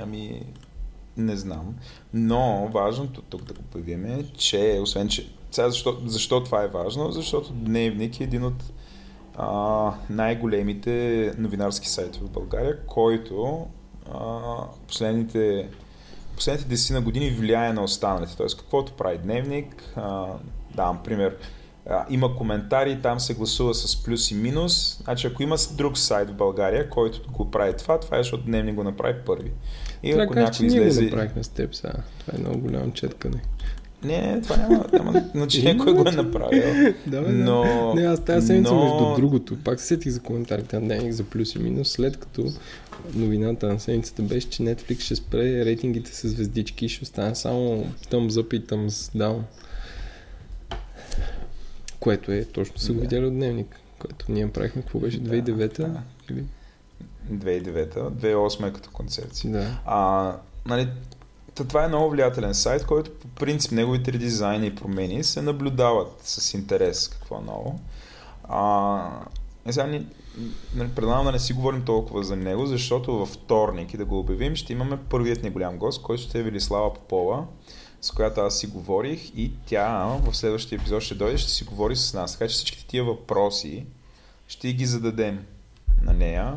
ами, 0.00 0.46
не 1.16 1.36
знам. 1.36 1.74
Но 2.14 2.68
важното 2.72 3.22
тук 3.22 3.42
да 3.42 3.54
го 3.54 3.62
появим 3.62 4.06
е, 4.06 4.24
че, 4.36 4.78
освен 4.82 5.08
че, 5.08 5.30
сега 5.50 5.70
защо, 5.70 5.98
защо 6.06 6.44
това 6.44 6.62
е 6.62 6.68
важно? 6.68 7.10
Защото 7.12 7.52
Дневник 7.52 8.20
е 8.20 8.24
един 8.24 8.44
от 8.44 8.62
а, 9.36 9.92
най-големите 10.10 11.32
новинарски 11.38 11.88
сайтове 11.88 12.26
в 12.26 12.30
България, 12.30 12.86
който 12.86 13.66
а, 14.12 14.40
последните 14.88 15.68
последните 16.36 16.74
10 16.76 16.94
на 16.94 17.00
години 17.00 17.30
влияе 17.30 17.72
на 17.72 17.82
останалите. 17.82 18.36
Тоест, 18.36 18.58
каквото 18.58 18.92
прави 18.92 19.18
Дневник, 19.18 19.92
а, 19.96 20.26
давам 20.74 21.02
пример, 21.02 21.36
а, 21.90 22.04
има 22.10 22.36
коментари, 22.36 22.98
там 23.02 23.20
се 23.20 23.34
гласува 23.34 23.74
с 23.74 24.02
плюс 24.02 24.30
и 24.30 24.34
минус. 24.34 25.00
Значи, 25.04 25.26
ако 25.26 25.42
има 25.42 25.56
друг 25.72 25.98
сайт 25.98 26.30
в 26.30 26.34
България, 26.34 26.90
който 26.90 27.32
го 27.32 27.50
прави 27.50 27.76
това, 27.76 28.00
това 28.00 28.16
е, 28.16 28.20
защото 28.20 28.44
Дневник 28.44 28.74
го 28.74 28.84
направи 28.84 29.14
първи. 29.26 29.50
И 30.02 30.08
Трябва 30.08 30.24
ако 30.24 30.34
някой 30.34 30.66
ние 30.66 30.80
го 30.80 30.86
излезе... 30.86 31.04
направихме 31.04 31.42
с 31.44 31.48
теб 31.48 31.74
сега. 31.74 31.92
Това 32.18 32.38
е 32.38 32.40
много 32.40 32.58
голямо 32.58 32.92
четкане. 32.92 33.42
Не, 34.04 34.40
това 34.40 34.56
няма, 34.56 34.84
няма 34.92 35.24
значение 35.34 35.70
Има, 35.70 35.84
кой 35.84 35.92
го 35.92 36.00
е 36.00 36.02
значи. 36.02 36.16
направил. 36.16 36.62
Да, 37.06 37.22
бе, 37.22 37.28
Но... 37.28 37.94
Не, 37.94 38.02
аз 38.02 38.24
тази 38.24 38.46
седмица, 38.46 38.74
но... 38.74 38.84
между 38.84 39.20
другото, 39.20 39.56
пак 39.64 39.80
се 39.80 39.86
сетих 39.86 40.12
за 40.12 40.20
коментарите 40.20 40.76
на 40.76 40.82
Дневник 40.82 41.12
за 41.12 41.24
плюс 41.24 41.54
и 41.54 41.58
минус, 41.58 41.90
след 41.90 42.16
като 42.16 42.44
новината 43.14 43.66
на 43.68 43.80
седмицата 43.80 44.22
беше, 44.22 44.50
че 44.50 44.62
Netflix 44.62 45.00
ще 45.00 45.16
спре 45.16 45.64
рейтингите 45.64 46.14
с 46.14 46.28
звездички 46.28 46.84
и 46.84 46.88
ще 46.88 47.02
остане 47.02 47.34
само 47.34 47.86
thumbs 48.10 48.28
up 48.28 48.54
и 48.54 48.66
thumbs 48.66 49.18
down. 49.18 49.40
Което 52.04 52.32
е, 52.32 52.44
точно 52.44 52.78
са 52.78 52.92
го 52.92 52.94
Да. 52.94 53.00
видяли 53.00 53.26
от 53.26 53.34
Дневник, 53.34 53.80
което 53.98 54.26
ние 54.28 54.50
правихме, 54.52 54.82
какво 54.82 54.98
беше, 54.98 55.20
2009-та? 55.22 55.82
Да. 55.82 56.00
Или? 56.30 56.44
2009-та, 57.32 58.00
2008 58.00 58.68
е 58.68 58.72
като 58.72 58.90
концепция. 58.90 59.52
Да. 59.52 59.78
А, 59.86 60.32
нали, 60.66 60.88
та 61.54 61.64
това 61.64 61.84
е 61.84 61.88
много 61.88 62.10
влиятелен 62.10 62.54
сайт, 62.54 62.86
който 62.86 63.10
по 63.10 63.28
принцип 63.28 63.72
неговите 63.72 64.12
редизайни 64.12 64.66
и 64.66 64.74
промени 64.74 65.24
се 65.24 65.42
наблюдават 65.42 66.12
с 66.22 66.54
интерес 66.54 67.08
какво 67.08 67.36
е 67.36 67.44
ново. 67.46 67.80
А, 68.48 69.08
и 69.68 69.72
сега 69.72 69.86
ни, 69.86 70.06
нали, 70.74 70.88
предлагам 70.88 71.24
да 71.24 71.32
не 71.32 71.38
си 71.38 71.52
говорим 71.52 71.82
толкова 71.82 72.24
за 72.24 72.36
него, 72.36 72.66
защото 72.66 73.18
във 73.18 73.28
вторник 73.28 73.94
и 73.94 73.96
да 73.96 74.04
го 74.04 74.18
обявим, 74.18 74.56
ще 74.56 74.72
имаме 74.72 74.98
първият 75.10 75.42
ни 75.42 75.50
голям 75.50 75.76
гост, 75.78 76.02
който 76.02 76.22
ще 76.22 76.38
е 76.38 76.42
Велислава 76.42 76.94
Попова, 76.94 77.44
с 78.04 78.10
която 78.10 78.40
аз 78.40 78.58
си 78.58 78.66
говорих 78.66 79.32
и 79.36 79.52
тя 79.66 80.18
в 80.24 80.36
следващия 80.36 80.76
епизод 80.76 81.02
ще 81.02 81.14
дойде, 81.14 81.38
ще 81.38 81.50
си 81.50 81.64
говори 81.64 81.96
с 81.96 82.14
нас. 82.14 82.32
Така 82.32 82.48
че 82.48 82.54
всичките 82.54 82.86
тия 82.86 83.04
въпроси 83.04 83.86
ще 84.48 84.72
ги 84.72 84.86
зададем 84.86 85.44
на 86.02 86.12
нея. 86.12 86.54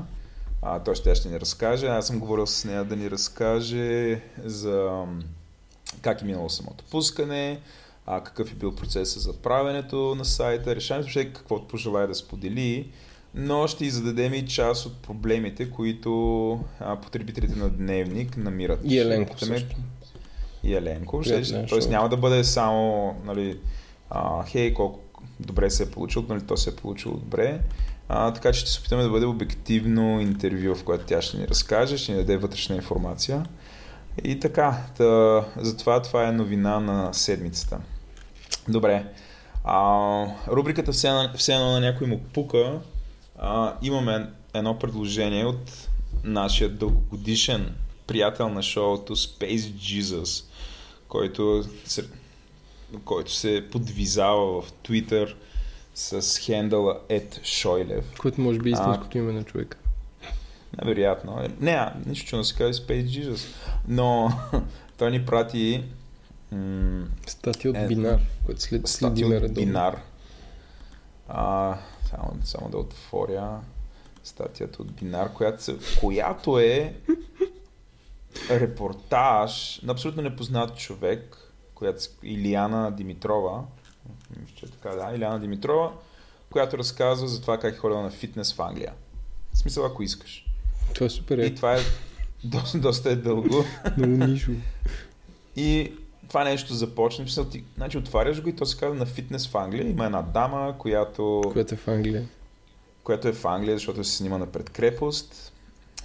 А, 0.62 0.80
той 0.80 0.96
ще, 0.96 1.16
ще 1.16 1.30
ни 1.30 1.40
разкаже. 1.40 1.88
Аз 1.88 2.08
съм 2.08 2.20
говорил 2.20 2.48
с 2.48 2.66
нея 2.66 2.86
да 2.86 2.96
ни 2.96 3.12
разкаже 3.12 4.22
за 4.44 5.06
как 6.02 6.22
е 6.22 6.26
минало 6.26 6.50
самото 6.50 6.84
пускане, 6.92 7.60
а, 8.06 8.24
какъв 8.24 8.52
е 8.52 8.56
бил 8.56 8.76
процесът 8.76 9.22
за 9.24 9.34
правенето 9.34 10.16
на 10.16 10.26
сайта, 10.26 10.76
решаваме 10.76 11.04
въобще 11.04 11.34
каквото 11.34 11.68
пожелая 11.68 12.08
да 12.08 12.16
сподели, 12.16 12.92
но 13.36 13.68
ще 13.68 13.86
и 13.86 13.90
зададем 13.90 14.34
и 14.34 14.48
част 14.48 14.86
от 14.86 14.98
проблемите, 14.98 15.72
които 15.72 16.52
а, 16.80 16.96
потребителите 16.96 17.56
на 17.56 17.70
Дневник 17.70 18.38
намират. 18.38 18.80
И 18.84 19.00
Еленко 19.00 19.40
също. 19.40 19.76
И 20.68 20.76
Еленко. 20.76 21.24
Ще, 21.24 21.66
тоест 21.66 21.90
няма 21.90 22.10
да 22.10 22.18
бъде 22.18 22.44
само, 22.44 23.16
нали, 23.26 23.60
а, 24.10 24.44
хей, 24.46 24.74
колко 24.74 25.00
добре 25.40 25.70
се 25.70 25.84
е 25.84 25.92
получил, 25.92 26.26
нали, 26.30 26.42
то 26.42 26.58
се 26.58 26.70
е 26.70 26.76
получило 26.76 27.18
добре. 27.18 27.60
А, 28.10 28.34
така 28.34 28.52
че 28.52 28.60
ще 28.60 28.70
се 28.70 28.80
опитаме 28.80 29.04
да 29.04 29.10
бъде 29.10 29.26
обективно 29.26 30.22
интервю, 30.22 30.76
в 30.76 30.84
което 30.84 31.06
тя 31.06 31.22
ще 31.22 31.38
ни 31.38 31.48
разкаже, 31.48 31.98
ще 31.98 32.12
ни 32.12 32.18
даде 32.18 32.38
вътрешна 32.38 32.76
информация. 32.76 33.46
И 34.24 34.40
така, 34.40 34.78
та, 34.98 35.46
затова 35.58 36.02
това 36.02 36.28
е 36.28 36.32
новина 36.32 36.80
на 36.80 37.14
седмицата. 37.14 37.78
Добре. 38.68 39.06
А, 39.64 40.26
рубриката 40.48 40.92
все, 40.92 41.10
на- 41.10 41.34
все 41.38 41.54
едно 41.54 41.72
на 41.72 41.80
някой 41.80 42.08
му 42.08 42.20
пука. 42.34 42.80
А, 43.40 43.74
имаме 43.82 44.30
едно 44.54 44.80
предложение 44.80 45.46
от 45.46 45.88
нашия 46.24 46.70
дългогодишен 46.70 47.76
приятел 48.08 48.50
на 48.50 48.64
шоуто 48.64 49.16
Space 49.16 49.58
Jesus, 50.02 50.44
който 51.08 51.64
се, 51.86 52.08
който 53.06 53.32
се 53.32 53.68
подвизава 53.72 54.62
в 54.62 54.72
Twitter 54.72 55.36
с 55.96 56.40
хендъла 56.40 57.00
Ed 57.10 57.44
Шойлев. 57.44 58.06
Което 58.20 58.42
може 58.42 58.60
би 58.60 58.70
е 58.70 58.72
истинското 58.72 59.18
име 59.18 59.34
на 59.34 59.44
човека. 59.44 59.78
Невероятно. 60.82 61.48
Не, 61.60 61.72
а, 61.72 61.94
нищо, 62.06 62.30
че 62.30 62.36
не 62.36 62.44
се 62.44 62.56
казва 62.56 62.86
Space 62.86 63.06
Jesus. 63.06 63.48
Но 63.88 64.32
той 64.98 65.12
ни 65.12 65.26
прати 65.26 65.84
м- 66.52 67.06
Статия 67.28 67.72
от 67.72 67.78
Е, 67.78 67.88
Бинар, 67.88 68.20
който 68.46 68.62
след 68.62 68.88
следиме 68.88 69.38
от. 69.38 69.54
Бинар. 69.54 70.02
А, 71.28 71.78
само, 72.10 72.34
само 72.44 72.70
да 72.70 72.78
отворя 72.78 73.60
статията 74.24 74.82
от 74.82 74.92
Бинар, 74.92 75.34
която, 75.34 75.64
се, 75.64 75.76
която 76.00 76.60
е 76.60 76.94
репортаж 78.50 79.80
на 79.84 79.92
абсолютно 79.92 80.22
непознат 80.22 80.78
човек, 80.78 81.38
която 81.76 82.02
Илияна 82.24 82.92
Димитрова. 82.92 83.64
Че 84.56 84.66
е 84.66 84.70
така, 84.70 84.90
да, 84.90 85.16
Илияна 85.16 85.40
Димитрова, 85.40 85.92
която 86.50 86.78
разказва 86.78 87.28
за 87.28 87.42
това 87.42 87.58
как 87.58 87.74
е 87.74 87.78
ходила 87.78 88.02
на 88.02 88.10
фитнес 88.10 88.54
в 88.54 88.62
Англия. 88.62 88.94
В 89.54 89.58
смисъл, 89.58 89.86
ако 89.86 90.04
искаш. 90.04 90.46
Това 90.94 91.06
е 91.06 91.10
супер 91.10 91.38
И 91.38 91.44
яко. 91.44 91.56
това 91.56 91.76
е 91.76 91.80
доста, 92.44 92.80
доста 92.80 93.10
е 93.10 93.16
дълго. 93.16 93.66
Много 93.98 94.26
нишо. 94.26 94.52
И 95.56 95.94
това 96.30 96.44
нещо 96.44 96.74
започне. 96.74 97.24
Мисъл, 97.24 97.46
ти, 97.46 97.64
значи 97.76 97.98
отваряш 97.98 98.42
го 98.42 98.50
и 98.50 98.56
то 98.56 98.66
се 98.66 98.78
казва 98.78 98.96
на 98.96 99.06
фитнес 99.06 99.48
в 99.48 99.56
Англия. 99.56 99.90
Има 99.90 100.06
една 100.06 100.22
дама, 100.22 100.76
която, 100.78 101.42
Която 101.54 101.74
е 101.74 101.78
в 101.78 101.88
Англия. 101.88 102.28
която 103.04 103.28
е 103.28 103.34
в 103.34 103.46
Англия, 103.46 103.76
защото 103.76 104.04
се 104.04 104.18
снима 104.18 104.38
на 104.38 104.46
пред 104.48 104.70
крепост. 104.70 105.54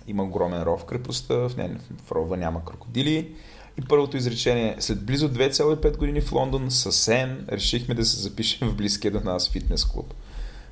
Има 0.07 0.23
огромен 0.23 0.63
ров 0.63 0.81
в 0.81 0.85
крепостта, 0.85 1.35
в, 1.35 1.51
не, 1.57 1.77
в 2.05 2.13
рова 2.13 2.37
няма 2.37 2.65
крокодили. 2.65 3.35
И 3.79 3.83
първото 3.89 4.17
изречение, 4.17 4.77
след 4.79 5.05
близо 5.05 5.31
2,5 5.31 5.97
години 5.97 6.21
в 6.21 6.33
Лондон, 6.33 6.71
съвсем 6.71 7.47
решихме 7.53 7.95
да 7.95 8.05
се 8.05 8.21
запишем 8.21 8.69
в 8.69 8.75
близкия 8.77 9.11
до 9.11 9.21
нас 9.21 9.51
фитнес 9.51 9.85
клуб. 9.85 10.15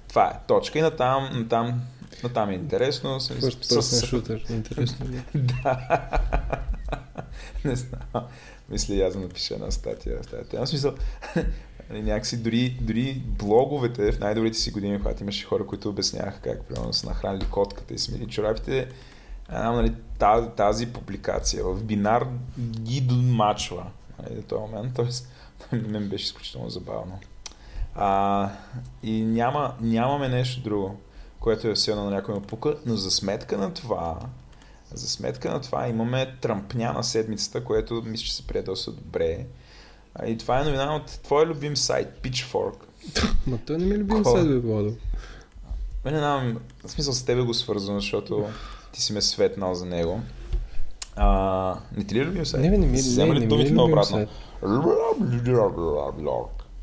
Това 0.09 0.27
е 0.27 0.47
точка 0.49 0.79
и 0.79 0.83
натам, 0.83 1.29
натам, 1.33 1.81
натам 2.23 2.51
е 2.51 2.55
интересно. 2.55 3.21
First 3.21 3.65
person 3.65 3.81
с- 3.81 4.03
shooter. 4.03 4.51
Интересно. 4.51 5.07
да. 5.07 5.23
да. 5.65 5.79
Не 7.65 7.77
знам. 7.77 8.25
Мисля 8.69 8.95
аз 8.95 9.13
да 9.15 9.21
напиша 9.21 9.55
една 9.55 9.71
статия 9.71 10.21
тема. 10.51 10.67
В 10.67 10.69
смисъл, 10.69 10.95
някакси 11.91 12.37
дори, 12.37 12.79
дори 12.81 13.23
блоговете 13.27 14.13
в 14.13 14.21
най-добрите 14.21 14.59
си 14.59 14.71
години, 14.71 14.99
когато 14.99 15.23
имаше 15.23 15.47
хора, 15.47 15.67
които 15.67 15.89
обясняваха 15.89 16.41
как 16.41 16.65
примерно 16.65 16.93
са 16.93 17.07
нахранили 17.07 17.45
котката 17.51 17.95
и 17.95 17.99
смели 17.99 18.27
чорапите, 18.27 18.89
нали, 19.53 19.95
тази, 20.19 20.49
тази 20.57 20.93
публикация 20.93 21.65
в 21.65 21.85
бинар 21.85 22.27
ги 22.59 23.01
домачва 23.01 23.87
нали, 24.23 24.35
до 24.35 24.43
този 24.43 24.61
момент. 24.61 24.95
Тоест, 24.95 25.29
мен 25.73 26.09
беше 26.09 26.25
изключително 26.25 26.71
забавно. 26.71 27.19
А, 27.95 28.51
и 29.03 29.25
няма, 29.25 29.75
нямаме 29.81 30.29
нещо 30.29 30.61
друго, 30.61 30.97
което 31.41 31.69
е 31.69 31.75
все 31.75 31.91
едно 31.91 32.05
на 32.05 32.11
някой 32.11 32.35
му 32.35 32.41
пука, 32.41 32.77
но 32.87 32.97
за 32.97 33.11
сметка 33.11 33.59
на 33.59 33.75
това, 33.75 34.19
за 34.93 35.09
сметка 35.09 35.51
на 35.51 35.61
това 35.61 35.89
имаме 35.89 36.37
тръмпня 36.41 36.93
на 36.93 37.05
седмицата, 37.05 37.65
което 37.65 38.03
мисля, 38.07 38.25
че 38.25 38.35
се 38.35 38.47
прие 38.47 38.63
доста 38.63 38.93
добре. 38.93 39.47
А, 40.15 40.27
И 40.27 40.39
това 40.39 40.61
е 40.61 40.65
новина 40.65 40.97
от 40.97 41.07
твоя 41.07 41.47
любим 41.47 41.77
сайт, 41.77 42.21
Pitchfork. 42.23 42.75
Ма 43.47 43.59
той 43.67 43.79
не 43.79 43.85
ми 43.85 43.95
е 43.95 43.99
любим 43.99 44.23
Кой? 44.23 44.33
сайт, 44.33 44.49
бе, 44.49 44.59
Владо. 44.59 44.97
Не 46.05 46.19
знам, 46.19 46.61
в 46.85 46.91
смисъл 46.91 47.13
с 47.13 47.25
тебе 47.25 47.43
го 47.43 47.55
свързвам, 47.55 48.01
защото 48.01 48.49
ти 48.93 49.03
си 49.03 49.13
ме 49.13 49.23
светнал 49.23 49.75
за 49.75 49.87
него. 49.87 50.21
А, 51.17 51.77
не 51.97 52.05
ти 52.05 52.15
ли 52.15 52.19
е 52.19 52.25
любим 52.25 52.47
сайт? 52.47 52.63
Не, 52.63 52.71
бе, 52.71 52.79
не 52.79 52.87
ми 52.87 52.99
е 52.99 53.03
не, 53.35 53.39
не 53.39 53.45
е 53.45 53.49
думите 53.49 53.75
сайт. 54.05 54.29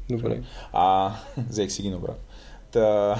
Добре. 0.10 0.42
А, 0.74 1.12
взех 1.50 1.72
си 1.72 1.82
ги 1.82 1.90
наобратно. 1.90 2.24
Та, 2.72 3.16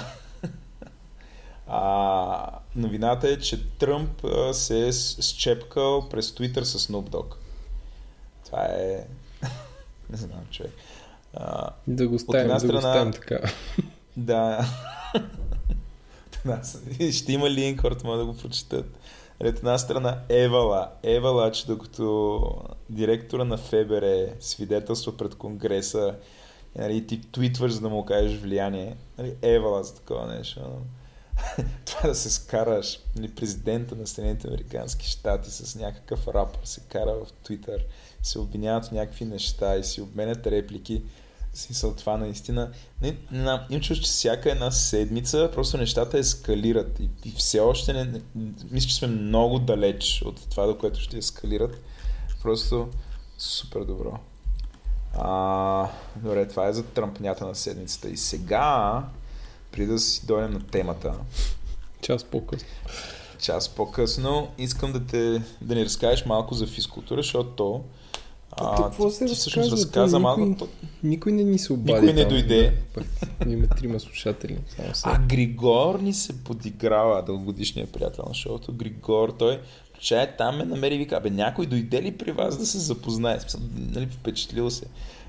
А, 1.70 2.50
новината 2.76 3.28
е, 3.28 3.38
че 3.38 3.68
Тръмп 3.78 4.24
се 4.52 4.88
е 4.88 4.92
счепкал 4.92 6.08
през 6.08 6.30
Twitter 6.30 6.62
с 6.62 6.88
Snoop 6.88 7.10
Dogg. 7.10 7.34
Това 8.44 8.64
е... 8.64 9.06
не 10.10 10.16
знам, 10.16 10.40
човек. 10.50 10.72
А, 11.34 11.70
да 11.86 12.08
го 12.08 12.18
ставим, 12.18 12.48
да 12.48 12.60
страна... 12.60 12.74
го 12.74 12.80
ставим 12.80 13.12
така. 13.12 13.38
Да. 14.16 14.66
Ще 17.12 17.32
има 17.32 17.50
линк, 17.50 17.80
хората 17.80 18.06
могат 18.06 18.20
да 18.20 18.26
го 18.32 18.38
прочитат. 18.38 18.98
От 19.40 19.58
една 19.58 19.78
страна 19.78 20.18
Евала. 20.28 20.90
Евала, 21.02 21.52
че 21.52 21.66
докато 21.66 22.40
директора 22.90 23.44
на 23.44 23.56
ФБР 23.56 24.02
е 24.02 24.34
свидетелства 24.40 25.16
пред 25.16 25.34
Конгреса 25.34 26.14
нали, 26.76 27.06
ти 27.06 27.32
твитваш, 27.32 27.72
за 27.72 27.80
да 27.80 27.88
му 27.88 28.04
кажеш 28.04 28.40
влияние. 28.40 28.96
Нали, 29.18 29.34
Евала 29.42 29.84
за 29.84 29.94
такова 29.94 30.26
нещо. 30.26 30.60
Това 31.84 32.08
да 32.08 32.14
се 32.14 32.30
скараш 32.30 32.98
нали, 33.16 33.34
президента 33.34 33.96
на 33.96 34.06
Съединените 34.06 34.48
Американски 34.48 35.06
щати 35.06 35.50
с 35.50 35.74
някакъв 35.74 36.28
рапър 36.28 36.60
се 36.64 36.80
кара 36.88 37.14
в 37.14 37.32
Твитър, 37.44 37.84
се 38.22 38.38
обвиняват 38.38 38.84
в 38.84 38.92
някакви 38.92 39.24
неща 39.24 39.76
и 39.76 39.84
си 39.84 40.00
обменят 40.00 40.46
реплики. 40.46 41.02
Смисъл 41.58 41.94
това 41.94 42.16
наистина. 42.16 42.70
Не, 43.02 43.16
не, 43.32 43.60
им 43.70 43.80
чуш, 43.80 43.98
че 43.98 44.04
всяка 44.04 44.50
една 44.50 44.70
седмица 44.70 45.50
просто 45.54 45.76
нещата 45.76 46.18
ескалират 46.18 47.00
и, 47.00 47.10
и 47.24 47.30
все 47.30 47.60
още 47.60 47.92
не, 47.92 48.04
не, 48.04 48.20
мисля, 48.70 48.88
че 48.88 48.94
сме 48.94 49.08
много 49.08 49.58
далеч 49.58 50.22
от 50.24 50.50
това, 50.50 50.66
до 50.66 50.78
което 50.78 51.00
ще 51.00 51.18
ескалират. 51.18 51.80
Просто 52.42 52.88
супер 53.38 53.80
добро. 53.80 54.18
А, 55.14 55.88
добре, 56.16 56.48
това 56.48 56.66
е 56.66 56.72
за 56.72 56.84
тръмпнята 56.84 57.46
на 57.46 57.54
седмицата. 57.54 58.08
И 58.08 58.16
сега, 58.16 59.02
преди 59.72 59.86
да 59.86 59.98
си 59.98 60.26
дойдем 60.26 60.52
на 60.52 60.66
темата. 60.66 61.14
Час 62.00 62.24
по-късно. 62.24 62.68
Час 63.38 63.68
по-късно 63.68 64.48
искам 64.58 64.92
да, 64.92 65.06
те, 65.06 65.42
да 65.60 65.74
ни 65.74 65.84
разкажеш 65.84 66.26
малко 66.26 66.54
за 66.54 66.66
физкултура, 66.66 67.22
защото 67.22 67.84
а, 68.60 68.76
какво 68.76 69.10
се 69.10 69.26
ти 69.26 69.34
всъщност 69.34 69.72
разказа 69.72 70.18
малко. 70.18 70.40
Никой, 70.40 70.68
никой 71.02 71.32
не 71.32 71.44
ни 71.44 71.58
се 71.58 71.72
обади. 71.72 71.92
Никой 71.92 72.12
не 72.12 72.22
там, 72.22 72.28
дойде. 72.28 72.74
Да, 73.40 73.52
има 73.52 73.66
трима 73.66 74.00
слушатели. 74.00 74.58
Само 74.92 75.14
а 75.16 75.18
Григор 75.26 76.00
ни 76.00 76.12
се 76.14 76.44
подиграва, 76.44 77.22
дългогодишният 77.22 77.92
приятел 77.92 78.24
на 78.28 78.34
шоуто. 78.34 78.72
Григор, 78.72 79.34
той 79.38 79.60
е 80.10 80.36
там 80.38 80.56
ме 80.56 80.64
намери 80.64 80.94
и 80.94 80.98
вика, 80.98 81.20
бе 81.20 81.30
някой 81.30 81.66
дойде 81.66 82.02
ли 82.02 82.18
при 82.18 82.32
вас 82.32 82.58
да 82.58 82.66
се 82.66 82.78
запознае? 82.78 83.40
Смисъл, 83.40 83.60
нали, 83.76 84.06
впечатлил 84.06 84.70
се. 84.70 84.84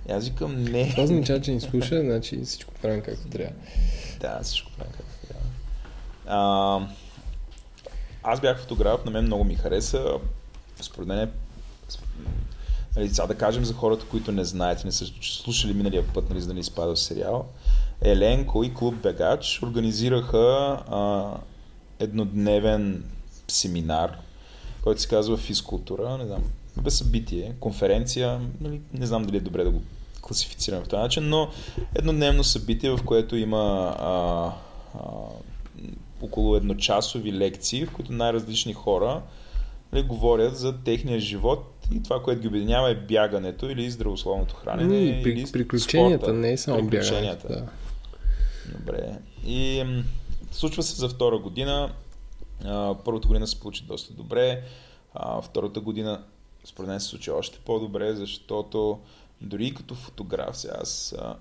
И 0.09 0.11
аз 0.11 0.27
викам, 0.27 0.63
не. 0.63 0.89
Това 0.89 1.03
означава, 1.03 1.41
че 1.41 1.51
ни 1.51 1.61
слуша, 1.61 2.01
значи 2.01 2.41
всичко 2.43 2.73
правим 2.81 3.01
както 3.01 3.27
трябва. 3.27 3.53
Да, 4.19 4.39
всичко 4.43 4.71
правим 4.77 4.93
както 4.93 5.27
трябва. 5.27 5.47
А, 6.25 6.87
аз 8.23 8.41
бях 8.41 8.61
фотограф, 8.61 9.05
на 9.05 9.11
мен 9.11 9.25
много 9.25 9.43
ми 9.43 9.55
хареса. 9.55 10.13
Според 10.81 11.07
мен 11.07 11.19
е 11.19 11.27
Нали, 12.99 13.09
сега 13.09 13.27
да 13.27 13.35
кажем 13.35 13.65
за 13.65 13.73
хората, 13.73 14.05
които 14.05 14.31
не 14.31 14.43
знаят, 14.43 14.85
не 14.85 14.91
са 14.91 15.05
слушали 15.21 15.73
миналия 15.73 16.07
път, 16.13 16.29
нали, 16.29 16.41
за 16.41 16.47
да 16.47 16.53
не 16.53 16.59
изпада 16.59 16.95
в 16.95 16.99
сериал. 16.99 17.45
Еленко 18.01 18.63
и 18.63 18.73
Клуб 18.73 18.95
Бегач 18.95 19.59
организираха 19.63 20.37
а, 20.87 21.31
еднодневен 21.99 23.03
семинар, 23.47 24.17
който 24.83 25.01
се 25.01 25.07
казва 25.07 25.37
физкултура, 25.37 26.17
не 26.17 26.25
знам, 26.25 26.43
без 26.81 26.97
събитие, 26.97 27.55
конференция, 27.59 28.41
нали, 28.61 28.81
не 28.93 29.05
знам 29.05 29.23
дали 29.23 29.37
е 29.37 29.41
добре 29.41 29.63
да 29.63 29.71
го 29.71 29.81
класифицираме 30.21 30.83
по 30.83 30.89
този 30.89 31.01
начин, 31.01 31.29
но 31.29 31.49
еднодневно 31.95 32.43
събитие, 32.43 32.91
в 32.91 33.03
което 33.05 33.35
има 33.35 33.95
а, 33.99 34.11
а, 34.95 34.99
около 36.21 36.55
едночасови 36.55 37.33
лекции, 37.33 37.85
в 37.85 37.91
които 37.91 38.11
най-различни 38.11 38.73
хора 38.73 39.21
нали, 39.91 40.03
говорят 40.03 40.57
за 40.57 40.77
техния 40.77 41.19
живот 41.19 41.78
и 41.91 42.03
това, 42.03 42.23
което 42.23 42.41
ги 42.41 42.47
обединява 42.47 42.89
е 42.89 42.95
бягането 42.95 43.69
или 43.69 43.91
здравословното 43.91 44.55
хранене. 44.55 44.97
И 44.97 45.23
при, 45.23 45.31
или 45.31 45.51
приключенията, 45.51 46.25
спорта. 46.25 46.39
не 46.39 46.51
е 46.51 46.57
само 46.57 46.83
бягането. 46.83 47.47
Да. 47.47 47.65
Добре. 48.77 49.19
И 49.45 49.83
случва 50.51 50.83
се 50.83 50.95
за 50.95 51.09
втора 51.09 51.37
година. 51.37 51.91
Първата 53.05 53.27
година 53.27 53.47
се 53.47 53.59
получи 53.59 53.83
доста 53.83 54.13
добре. 54.13 54.63
Втората 55.43 55.79
година 55.79 56.23
според 56.63 56.89
мен 56.89 56.99
се 56.99 57.07
случи 57.07 57.31
още 57.31 57.59
по-добре, 57.65 58.15
защото 58.15 58.99
дори 59.41 59.73
като 59.73 59.95
фотограф, 59.95 60.57
сега 60.57 60.73
аз, 60.81 61.15
а, 61.19 61.35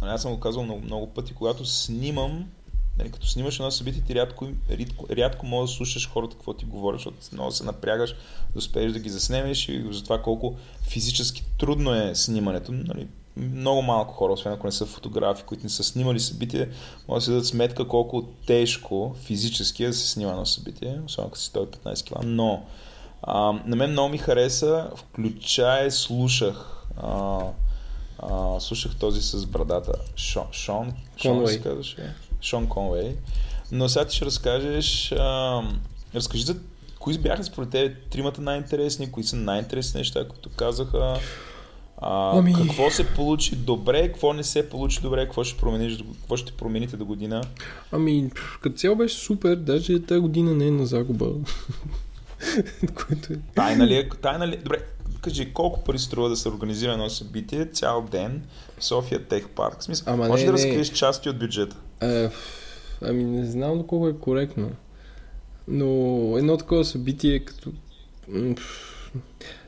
аз 0.00 0.22
съм 0.22 0.32
го 0.34 0.40
казвал 0.40 0.64
много, 0.64 0.80
много 0.80 1.06
пъти, 1.06 1.34
когато 1.34 1.64
снимам 1.64 2.50
Нали, 2.98 3.10
като 3.10 3.26
снимаш 3.26 3.58
едно 3.58 3.70
събитие, 3.70 4.02
ти 4.02 4.14
рядко, 4.14 4.48
рядко, 4.70 5.06
рядко 5.10 5.46
можеш 5.46 5.72
да 5.72 5.76
слушаш 5.76 6.10
хората 6.10 6.34
какво 6.36 6.52
ти 6.52 6.64
говорят, 6.64 7.00
защото 7.00 7.16
много 7.32 7.50
се 7.50 7.64
напрягаш 7.64 8.14
да 8.52 8.58
успееш 8.58 8.92
да 8.92 8.98
ги 8.98 9.08
заснемеш 9.08 9.68
и 9.68 9.84
за 9.90 10.04
това 10.04 10.22
колко 10.22 10.56
физически 10.82 11.44
трудно 11.58 11.94
е 11.94 12.14
снимането. 12.14 12.72
Нали, 12.72 13.06
много 13.36 13.82
малко 13.82 14.14
хора, 14.14 14.32
освен 14.32 14.52
ако 14.52 14.66
не 14.66 14.72
са 14.72 14.86
фотографи, 14.86 15.42
които 15.42 15.64
не 15.64 15.70
са 15.70 15.84
снимали 15.84 16.20
събитие, 16.20 16.68
може 17.08 17.18
да 17.18 17.24
си 17.24 17.30
дадат 17.30 17.46
сметка 17.46 17.88
колко 17.88 18.22
тежко 18.46 19.16
физически 19.22 19.84
е 19.84 19.86
да 19.86 19.92
се 19.92 20.08
снима 20.08 20.32
на 20.32 20.46
събитие, 20.46 21.00
особено 21.06 21.28
ако 21.28 21.38
си 21.38 21.50
115 21.50 22.10
кг. 22.10 22.24
Но 22.24 22.62
а, 23.22 23.52
на 23.66 23.76
мен 23.76 23.90
много 23.90 24.08
ми 24.08 24.18
хареса, 24.18 24.90
включая 24.96 25.90
слушах 25.90 26.86
а, 26.96 27.40
а, 28.18 28.60
слушах 28.60 28.96
този 28.96 29.22
с 29.22 29.46
брадата. 29.46 29.92
Шон, 30.16 30.46
Шон, 30.52 30.92
Шон 31.16 31.46
се 31.48 31.60
казваше. 31.60 32.14
Шон 32.44 32.66
Конвей. 32.66 33.16
Но 33.72 33.88
сега 33.88 34.04
ти 34.04 34.16
ще 34.16 34.24
разкажеш, 34.24 35.12
а, 35.12 35.62
разкажи 36.14 36.44
за 36.44 36.56
кои 36.98 37.18
бяха 37.18 37.44
според 37.44 37.70
теб 37.70 37.96
тримата 38.10 38.40
най-интересни, 38.40 39.12
кои 39.12 39.24
са 39.24 39.36
най-интересни 39.36 39.98
неща, 39.98 40.28
които 40.28 40.50
казаха. 40.56 41.18
А, 41.98 42.38
ами... 42.38 42.54
Какво 42.54 42.90
се 42.90 43.06
получи 43.14 43.56
добре, 43.56 44.08
какво 44.12 44.32
не 44.32 44.44
се 44.44 44.68
получи 44.68 45.00
добре, 45.00 45.24
какво 45.24 45.44
ще, 45.44 45.60
промениш, 45.60 46.04
какво 46.20 46.36
ще 46.36 46.52
промените 46.52 46.96
до 46.96 47.04
година? 47.04 47.42
Ами, 47.92 48.30
като 48.62 48.76
цяло 48.76 48.96
беше 48.96 49.16
супер, 49.16 49.56
даже 49.56 50.02
тази 50.02 50.20
година 50.20 50.54
не 50.54 50.66
е 50.66 50.70
на 50.70 50.86
загуба. 50.86 51.26
Което 52.94 53.32
е... 53.32 53.36
Тайна 53.54 53.86
ли 53.86 53.96
е? 53.96 54.08
Тайна 54.08 54.48
ли... 54.48 54.56
Добре, 54.56 54.78
кажи, 55.20 55.52
колко 55.52 55.84
пари 55.84 55.98
струва 55.98 56.28
да 56.28 56.36
се 56.36 56.48
организира 56.48 56.92
едно 56.92 57.10
събитие 57.10 57.66
цял 57.66 58.08
ден 58.10 58.42
в 58.78 58.84
София 58.84 59.24
Тех 59.24 59.48
Парк? 59.48 59.82
Смисъл, 59.82 60.14
Ама 60.14 60.28
може 60.28 60.42
не, 60.42 60.46
да 60.46 60.52
разкриеш 60.52 60.88
части 60.88 61.28
от 61.28 61.38
бюджета? 61.38 61.76
А, 62.00 62.30
ами 63.02 63.24
не 63.24 63.46
знам 63.46 63.78
доколко 63.78 64.08
е 64.08 64.12
коректно. 64.12 64.70
Но 65.68 65.88
едно 66.38 66.56
такова 66.56 66.84
събитие 66.84 67.38
като... 67.38 67.72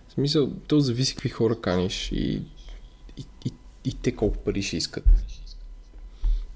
В 0.09 0.13
смисъл, 0.15 0.51
то 0.67 0.81
зависи 0.81 1.15
какви 1.15 1.29
хора 1.29 1.61
каниш 1.61 2.13
и, 2.13 2.43
и, 3.17 3.25
и, 3.45 3.53
и 3.85 3.95
те 3.95 4.13
колко 4.13 4.39
пари 4.39 4.63
ще 4.63 4.77
искат. 4.77 5.05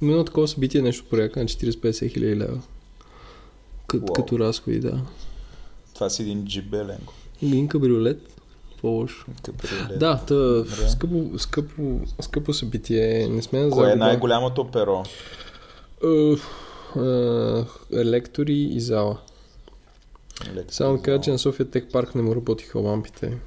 Но 0.02 0.10
едно 0.10 0.24
такова 0.24 0.48
събитие 0.48 0.80
е 0.80 0.82
нещо 0.82 1.04
порядка 1.10 1.40
на 1.40 1.46
40-50 1.46 2.12
хиляди 2.12 2.36
лева. 2.36 2.60
Кът, 3.86 4.12
като 4.14 4.38
разходи, 4.38 4.80
да. 4.80 5.00
Това 5.94 6.10
си 6.10 6.22
един 6.22 6.44
джибеленко. 6.44 7.14
Един 7.42 7.68
кабриолет 7.68 8.40
по-лошо. 8.80 9.26
Да, 9.96 10.24
тъ, 10.26 10.64
скъпо, 10.88 11.38
скъпо, 11.38 12.00
скъпо 12.20 12.52
събитие. 12.52 13.28
Не 13.28 13.42
сме 13.42 13.70
Кое 13.70 13.92
е 13.92 13.96
най-голямото 13.96 14.70
перо? 14.70 15.04
Uh, 16.02 16.40
uh, 16.96 17.66
електори 17.92 18.58
и 18.62 18.80
зала. 18.80 19.18
Електори 20.46 20.74
Само 20.74 21.02
кажа, 21.02 21.20
че 21.20 21.30
на 21.30 21.38
София 21.38 21.70
Тек 21.70 21.92
Парк 21.92 22.14
не 22.14 22.22
му 22.22 22.36
работиха 22.36 22.78
лампите. 22.78 23.38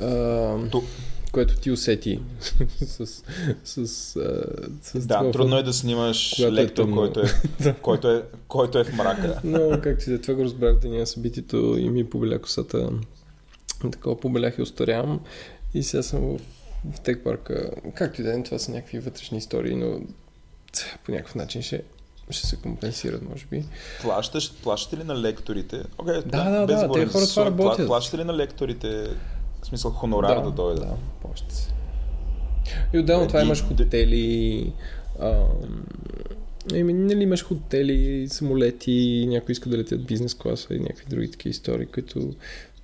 Uh, 0.00 0.70
Ту... 0.70 0.82
Което 1.32 1.56
ти 1.56 1.70
усети 1.70 2.20
с, 2.80 3.06
с, 3.06 3.24
с, 3.64 3.86
с 4.82 5.06
Да, 5.06 5.18
това, 5.18 5.30
трудно 5.30 5.56
е 5.56 5.62
да 5.62 5.72
снимаш 5.72 6.38
е 6.38 6.52
лектор, 6.52 6.88
е 6.88 6.90
който, 6.90 7.20
е, 7.20 7.74
който, 7.82 8.10
е, 8.10 8.22
който 8.48 8.78
е 8.78 8.84
в 8.84 8.92
мрака. 8.92 9.40
Но, 9.44 9.80
как 9.82 10.02
си, 10.02 10.20
това 10.20 10.34
го 10.34 10.44
разбрах 10.44 10.78
да 10.78 10.88
няма 10.88 11.06
събитието 11.06 11.76
и 11.78 11.90
ми 11.90 12.10
побеля 12.10 12.38
косата 12.38 12.90
такова 13.90 14.20
побелях 14.20 14.58
и 14.58 14.62
устарявам 14.62 15.20
и 15.74 15.82
сега 15.82 16.02
съм 16.02 16.20
в, 16.20 16.40
в 16.94 17.00
тек 17.00 17.24
парка. 17.24 17.70
Както 17.94 18.20
и 18.20 18.24
да 18.24 18.38
е, 18.38 18.42
това 18.42 18.58
са 18.58 18.72
някакви 18.72 18.98
вътрешни 18.98 19.38
истории, 19.38 19.76
но 19.76 20.00
по 21.04 21.12
някакъв 21.12 21.34
начин 21.34 21.62
ще, 21.62 21.82
ще 22.30 22.46
се 22.46 22.56
компенсират, 22.56 23.22
може 23.30 23.46
би. 23.50 23.64
Плащаш, 24.02 24.52
плащате 24.62 24.96
ли 24.96 25.04
на 25.04 25.20
лекторите? 25.20 25.82
Okay, 25.98 26.24
да, 26.24 26.50
да, 26.50 26.66
да, 26.66 26.88
да 26.88 26.92
те 26.92 27.06
хора 27.06 27.26
това 27.26 27.44
работят. 27.44 27.86
Плащате 27.86 28.18
ли 28.18 28.24
на 28.24 28.36
лекторите, 28.36 29.08
в 29.62 29.66
смисъл 29.66 29.90
хонорар 29.90 30.36
да, 30.36 30.42
да 30.42 30.50
дойдат? 30.50 30.88
Да, 30.88 30.96
плащат 31.22 31.52
се. 31.52 31.70
И 32.92 32.98
отделно 32.98 33.26
това 33.26 33.42
имаш 33.42 33.64
хотели, 33.64 34.72
Еми, 36.74 36.92
нали 36.92 37.22
имаш 37.22 37.44
хотели, 37.44 38.28
самолети, 38.28 39.26
някой 39.28 39.52
иска 39.52 39.68
да 39.68 39.78
летят 39.78 40.06
бизнес 40.06 40.34
класа 40.34 40.74
и 40.74 40.78
някакви 40.78 41.04
други 41.08 41.30
такива 41.30 41.50
истории, 41.50 41.86
които 41.86 42.34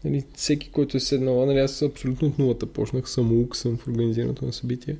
Нали, 0.04 0.24
всеки, 0.34 0.70
който 0.70 0.96
е 0.96 1.00
седнал, 1.00 1.46
нали, 1.46 1.58
аз 1.58 1.82
абсолютно 1.82 2.28
от 2.28 2.38
нулата 2.38 2.66
почнах, 2.66 3.10
самоук 3.10 3.56
съм 3.56 3.76
в 3.76 3.88
организирането 3.88 4.44
на 4.44 4.52
събития. 4.52 4.96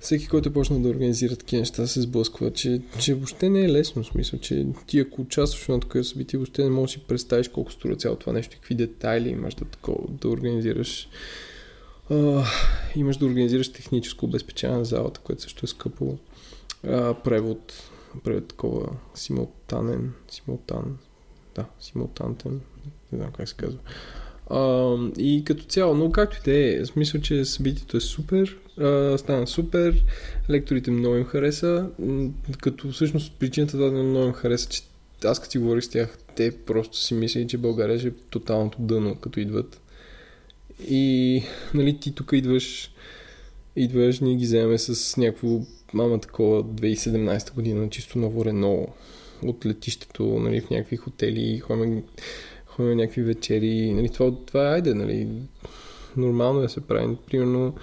Всеки, 0.00 0.28
който 0.28 0.48
е 0.48 0.52
почнал 0.52 0.80
да 0.80 0.88
организира 0.88 1.36
такива 1.36 1.60
неща, 1.60 1.86
се 1.86 2.00
сблъсква, 2.00 2.52
че, 2.52 2.82
че 2.98 3.14
въобще 3.14 3.48
не 3.48 3.60
е 3.60 3.68
лесно. 3.68 4.02
В 4.02 4.06
смисъл, 4.06 4.38
че 4.38 4.66
ти 4.86 4.98
ако 4.98 5.22
участваш 5.22 5.68
едно 5.68 5.80
такова 5.80 6.04
събитие, 6.04 6.38
въобще 6.38 6.64
не 6.64 6.70
можеш 6.70 6.96
да 6.96 7.00
си 7.00 7.06
представиш 7.06 7.48
колко 7.48 7.72
струва 7.72 7.96
цялото 7.96 8.20
това 8.20 8.32
нещо, 8.32 8.56
какви 8.56 8.74
детайли 8.74 9.28
имаш 9.28 9.54
да, 9.54 9.64
такова, 9.64 10.08
да 10.08 10.28
организираш. 10.28 11.08
Uh, 12.10 12.46
имаш 12.96 13.16
да 13.16 13.26
организираш 13.26 13.72
техническо 13.72 14.24
обезпечаване 14.24 14.78
на 14.78 14.84
залата, 14.84 15.20
което 15.20 15.42
също 15.42 15.60
е 15.64 15.68
скъпо. 15.68 16.18
Uh, 16.86 17.22
превод, 17.22 17.72
превод 18.24 18.48
такова 18.48 18.88
симултанен, 19.14 20.12
симултан, 20.28 20.98
да, 21.54 21.64
симултантен, 21.80 22.60
не 23.12 23.18
знам 23.18 23.32
как 23.32 23.48
се 23.48 23.54
казва. 23.54 23.78
Uh, 24.50 25.18
и 25.18 25.44
като 25.44 25.64
цяло, 25.64 25.94
но 25.94 26.12
както 26.12 26.36
и 26.36 26.50
да 26.50 26.58
е, 26.58 26.86
смисъл, 26.86 27.20
че 27.20 27.44
събитието 27.44 27.96
е 27.96 28.00
супер, 28.00 28.56
uh, 28.78 29.16
стана 29.16 29.46
супер, 29.46 30.04
лекторите 30.50 30.90
много 30.90 31.16
им 31.16 31.24
хареса, 31.24 31.86
като 32.60 32.90
всъщност 32.90 33.32
причината 33.38 33.76
да 33.76 33.90
много 33.90 34.26
им 34.26 34.32
хареса, 34.32 34.68
че 34.68 34.82
аз 35.24 35.40
като 35.40 35.50
си 35.50 35.58
говорих 35.58 35.84
с 35.84 35.88
тях, 35.88 36.18
те 36.36 36.50
просто 36.50 36.98
си 36.98 37.14
мислили, 37.14 37.46
че 37.48 37.58
България 37.58 37.98
ще 37.98 38.08
е 38.08 38.12
тоталното 38.30 38.78
дъно, 38.80 39.14
като 39.14 39.40
идват. 39.40 39.80
И, 40.88 41.42
нали, 41.74 41.98
ти 42.00 42.14
тук 42.14 42.30
идваш, 42.32 42.90
идваш, 43.76 44.20
ние 44.20 44.36
ги 44.36 44.44
вземем 44.44 44.78
с 44.78 45.16
някакво, 45.16 45.60
мама 45.92 46.20
такова, 46.20 46.64
2017 46.64 47.54
година, 47.54 47.90
чисто 47.90 48.18
ново 48.18 48.44
Рено 48.44 48.88
от 49.42 49.66
летището, 49.66 50.24
нали, 50.24 50.60
в 50.60 50.70
някакви 50.70 50.96
хотели, 50.96 51.58
ходим, 51.58 52.02
ходим 52.76 52.96
някакви 52.96 53.22
вечери, 53.22 53.92
нали, 53.92 54.08
това, 54.08 54.32
това 54.46 54.68
е 54.68 54.72
айде, 54.72 54.94
нали, 54.94 55.28
нормално 56.16 56.58
е 56.58 56.62
да 56.62 56.68
се 56.68 56.80
прави. 56.80 57.16
Примерно, 57.26 57.74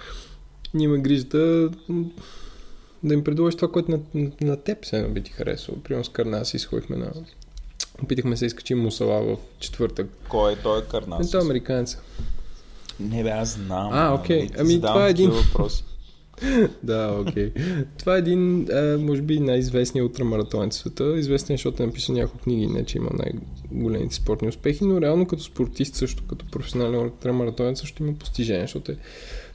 ние 0.74 0.88
ме 0.88 0.98
грижата 0.98 1.70
да 3.02 3.14
им 3.14 3.24
предложиш 3.24 3.54
това, 3.56 3.72
което 3.72 3.90
на, 3.90 4.00
на, 4.14 4.30
на 4.40 4.56
теб 4.56 4.84
се 4.84 5.08
би 5.08 5.22
ти 5.22 5.30
харесало. 5.30 5.78
Примерно 5.78 6.04
с 6.04 6.08
Карнаси 6.08 6.56
изходихме 6.56 6.96
на... 6.96 7.12
Опитахме 8.02 8.36
се 8.36 8.46
изкачим 8.46 8.82
мусала 8.82 9.22
в 9.22 9.36
четвъртък. 9.60 10.06
Кой 10.28 10.52
е 10.52 10.56
той 10.56 10.84
Карнаси? 10.84 11.30
Той 11.30 11.40
е 11.40 11.44
американец. 11.44 11.98
Не 13.00 13.22
бе, 13.22 13.30
аз 13.30 13.48
знам. 13.48 13.90
А, 13.92 14.14
окей. 14.14 14.48
Okay. 14.48 14.60
Ами 14.60 14.80
това 14.80 15.06
е 15.06 15.10
един... 15.10 15.30
Въпрос. 15.30 15.84
да, 16.82 17.16
окей. 17.20 17.50
Okay. 17.50 17.86
Това 17.98 18.16
е 18.16 18.18
един, 18.18 18.70
а, 18.70 18.98
може 18.98 19.22
би, 19.22 19.40
най-известният 19.40 20.08
ултрамаратонец 20.08 20.76
в 20.76 20.78
света. 20.78 21.18
Известен, 21.18 21.54
защото 21.54 21.82
е 21.82 21.86
написал 21.86 22.14
няколко 22.14 22.42
книги, 22.42 22.66
не 22.66 22.84
че 22.84 22.98
има 22.98 23.10
най-големите 23.18 24.14
спортни 24.14 24.48
успехи, 24.48 24.84
но 24.84 25.00
реално 25.00 25.26
като 25.26 25.42
спортист 25.42 25.94
също, 25.94 26.22
като 26.26 26.46
професионален 26.46 27.00
ултрамаратонец 27.00 27.80
също 27.80 28.02
има 28.02 28.14
постижение, 28.14 28.62
защото 28.62 28.92
е 28.92 28.96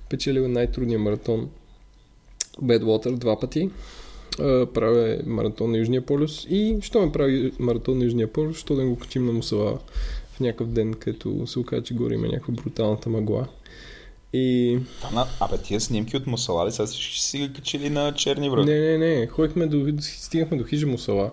печелил 0.10 0.48
най-трудния 0.48 1.00
маратон 1.00 1.50
Бедвотър 2.62 3.12
два 3.12 3.40
пъти. 3.40 3.70
Правя 4.74 5.18
маратон 5.26 5.72
на 5.72 5.78
Южния 5.78 6.06
полюс 6.06 6.48
и 6.50 6.78
що 6.82 7.06
ме 7.06 7.12
прави 7.12 7.52
маратон 7.60 7.98
на 7.98 8.04
Южния 8.04 8.34
полюс, 8.34 8.58
що 8.58 8.76
да 8.76 8.86
го 8.86 8.96
качим 8.96 9.26
на 9.26 9.32
Мусала 9.32 9.80
в 10.32 10.40
някакъв 10.40 10.68
ден, 10.68 10.94
като 10.94 11.48
се 11.48 11.60
окаже, 11.60 11.84
че 11.84 11.94
горе 11.94 12.14
има 12.14 12.28
някаква 12.28 12.54
бруталната 12.54 13.10
мъгла. 13.10 13.48
И... 14.34 14.80
А, 15.16 15.28
абе, 15.40 15.58
тия 15.58 15.82
снимки 15.82 16.18
от 16.18 16.28
Мусала 16.28 16.68
ли 16.68 16.72
сега 16.72 16.88
ще 16.88 17.24
си 17.24 17.38
ги 17.38 17.54
качили 17.54 17.90
на 17.90 18.14
черни 18.14 18.50
връх? 18.50 18.66
Не, 18.66 18.80
не, 18.80 18.98
не. 18.98 19.28
Ходихме 19.28 19.68
до, 19.68 20.02
стигнахме 20.02 20.58
до 20.58 20.64
хижа 20.64 20.88
Мусала. 20.88 21.32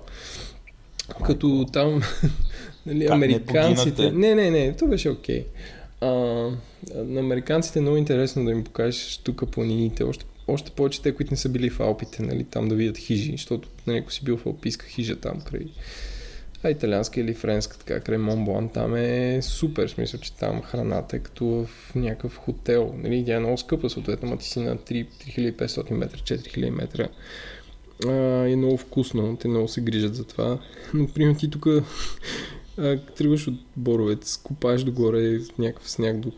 Майко. 1.08 1.22
Като 1.24 1.66
там 1.72 2.02
нали, 2.86 3.06
американците... 3.06 4.10
Не, 4.10 4.34
не, 4.34 4.50
не, 4.50 4.66
не, 4.66 4.76
то 4.76 4.86
беше 4.86 5.10
окей. 5.10 5.42
Okay. 5.42 5.46
А, 6.00 6.06
на 6.94 7.20
американците 7.20 7.78
е 7.78 7.82
много 7.82 7.96
интересно 7.96 8.44
да 8.44 8.50
им 8.50 8.64
покажеш 8.64 9.16
тук 9.16 9.50
планините, 9.50 10.04
още, 10.04 10.24
още 10.48 10.70
повече 10.70 11.02
те, 11.02 11.14
които 11.14 11.32
не 11.32 11.36
са 11.36 11.48
били 11.48 11.70
в 11.70 11.80
Алпите, 11.80 12.22
нали, 12.22 12.44
там 12.44 12.68
да 12.68 12.74
видят 12.74 12.98
хижи, 12.98 13.32
защото 13.32 13.68
нали, 13.86 13.98
ако 13.98 14.12
си 14.12 14.24
бил 14.24 14.36
в 14.36 14.46
Алпийска 14.46 14.86
хижа 14.86 15.16
там 15.16 15.40
край 15.40 15.66
а 16.66 16.70
италианска 16.70 17.20
или 17.20 17.34
френска, 17.34 17.78
така 17.78 18.00
край 18.00 18.18
Монблан, 18.18 18.68
там 18.68 18.96
е 18.96 19.38
супер, 19.42 19.88
смисъл, 19.88 20.20
че 20.20 20.36
там 20.36 20.62
храната 20.62 21.16
е 21.16 21.18
като 21.18 21.46
в 21.46 21.94
някакъв 21.94 22.36
хотел. 22.36 22.94
Нали, 22.98 23.24
тя 23.26 23.36
е 23.36 23.40
много 23.40 23.58
скъпа, 23.58 23.90
съответно, 23.90 24.28
ма 24.28 24.36
ти 24.36 24.46
си 24.46 24.60
на 24.60 24.76
3, 24.76 25.06
3500 25.56 25.90
метра, 25.90 26.18
4000 26.18 26.70
метра. 26.70 27.08
А, 28.06 28.12
е 28.48 28.56
много 28.56 28.76
вкусно, 28.76 29.36
те 29.36 29.48
много 29.48 29.68
се 29.68 29.80
грижат 29.80 30.14
за 30.14 30.24
това. 30.24 30.58
Но, 30.94 31.08
примерно, 31.08 31.38
ти 31.38 31.50
тук 31.50 31.66
тръгваш 33.16 33.48
от 33.48 33.54
Боровец, 33.76 34.36
купаеш 34.36 34.82
догоре 34.82 35.38
някакъв 35.58 35.90
сняг 35.90 36.18
до, 36.18 36.32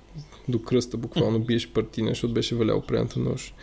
до 0.48 0.62
кръста, 0.62 0.96
буквално 0.96 1.38
биеш 1.38 1.68
партина, 1.68 2.08
защото 2.08 2.34
беше 2.34 2.54
валял 2.54 2.80
предната 2.80 3.20
нощ. 3.20 3.54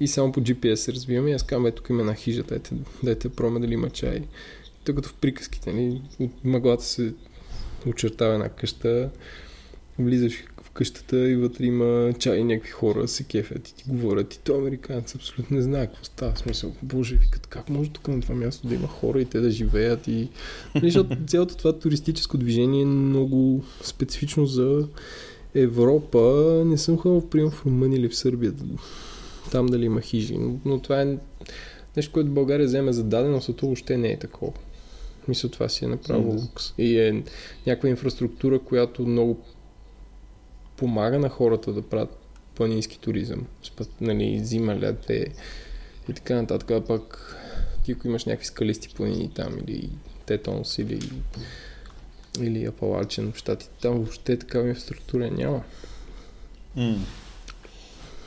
И 0.00 0.08
само 0.08 0.32
по 0.32 0.40
GPS 0.40 0.74
се 0.74 0.92
развиваме 0.92 1.30
и 1.30 1.34
аз 1.34 1.42
казвам, 1.42 1.72
тук 1.72 1.88
има 1.90 2.00
една 2.00 2.14
хижа, 2.14 2.42
дайте, 2.42 2.74
дайте 3.02 3.28
проме 3.28 3.60
дали 3.60 3.74
има 3.74 3.90
чай. 3.90 4.22
Тъй 4.84 4.94
като 4.94 5.08
в 5.08 5.14
приказките, 5.14 5.72
нали, 5.72 6.02
от 6.20 6.44
мъглата 6.44 6.84
се 6.84 7.14
очертава 7.86 8.34
една 8.34 8.48
къща, 8.48 9.10
влизаш 9.98 10.44
в 10.62 10.70
къщата 10.70 11.30
и 11.30 11.36
вътре 11.36 11.64
има 11.64 12.12
чай 12.18 12.38
и 12.38 12.44
някакви 12.44 12.70
хора 12.70 13.08
се 13.08 13.24
кефят 13.24 13.68
и 13.68 13.74
ти 13.74 13.84
говорят 13.86 14.34
и 14.34 14.38
то 14.38 14.58
американец 14.58 15.14
абсолютно 15.14 15.56
не 15.56 15.62
знае 15.62 15.86
какво 15.86 16.04
става. 16.04 16.32
В 16.32 16.38
смисъл, 16.38 16.72
боже, 16.82 17.16
викат, 17.16 17.46
как 17.46 17.68
може 17.68 17.90
тук 17.90 18.08
на 18.08 18.20
това 18.20 18.34
място 18.34 18.68
да 18.68 18.74
има 18.74 18.88
хора 18.88 19.20
и 19.20 19.24
те 19.24 19.40
да 19.40 19.50
живеят 19.50 20.08
и... 20.08 20.28
Нали, 20.74 20.90
защото 20.90 21.16
цялото 21.26 21.56
това 21.56 21.78
туристическо 21.78 22.38
движение 22.38 22.82
е 22.82 22.86
много 22.86 23.64
специфично 23.82 24.46
за 24.46 24.88
Европа. 25.54 26.20
Не 26.66 26.78
съм 26.78 26.98
ходил, 26.98 27.20
в 27.20 27.50
в 27.50 27.66
Румъния 27.66 27.98
или 27.98 28.08
в 28.08 28.16
Сърбия. 28.16 28.52
Там 29.50 29.66
дали 29.66 29.84
има 29.84 30.00
хижи. 30.00 30.38
Но, 30.38 30.58
но 30.64 30.78
това 30.78 31.02
е 31.02 31.16
нещо, 31.96 32.12
което 32.12 32.30
България 32.30 32.66
вземе 32.66 32.92
за 32.92 33.04
даденост, 33.04 33.48
а 33.48 33.52
то 33.52 33.66
въобще 33.66 33.96
не 33.96 34.08
е 34.08 34.18
такова. 34.18 34.52
Мисля, 35.28 35.48
това 35.48 35.68
си 35.68 35.84
е 35.84 35.88
направо 35.88 36.32
лукс. 36.32 36.74
И 36.78 36.98
е 36.98 37.24
някаква 37.66 37.88
инфраструктура, 37.88 38.58
която 38.58 39.06
много 39.06 39.40
помага 40.76 41.18
на 41.18 41.28
хората 41.28 41.72
да 41.72 41.82
правят 41.82 42.18
планински 42.54 42.98
туризъм. 42.98 43.46
Нали, 44.00 44.40
зима, 44.44 44.76
лед 44.76 45.10
е 45.10 45.26
и 46.08 46.12
така 46.12 46.34
нататък. 46.34 46.70
А 46.70 46.84
пък 46.84 47.36
ти 47.84 47.92
ако 47.92 48.08
имаш 48.08 48.24
някакви 48.24 48.46
скалисти 48.46 48.88
планини 48.94 49.30
там 49.34 49.58
или 49.58 49.90
Тетонс 50.26 50.78
или 50.78 51.00
или 52.40 52.64
Апалачен 52.64 53.32
в 53.32 53.36
щатите, 53.36 53.72
там 53.80 53.94
въобще 53.94 54.36
такава 54.36 54.68
инфраструктура 54.68 55.30
няма. 55.30 55.62
Mm. 56.76 56.98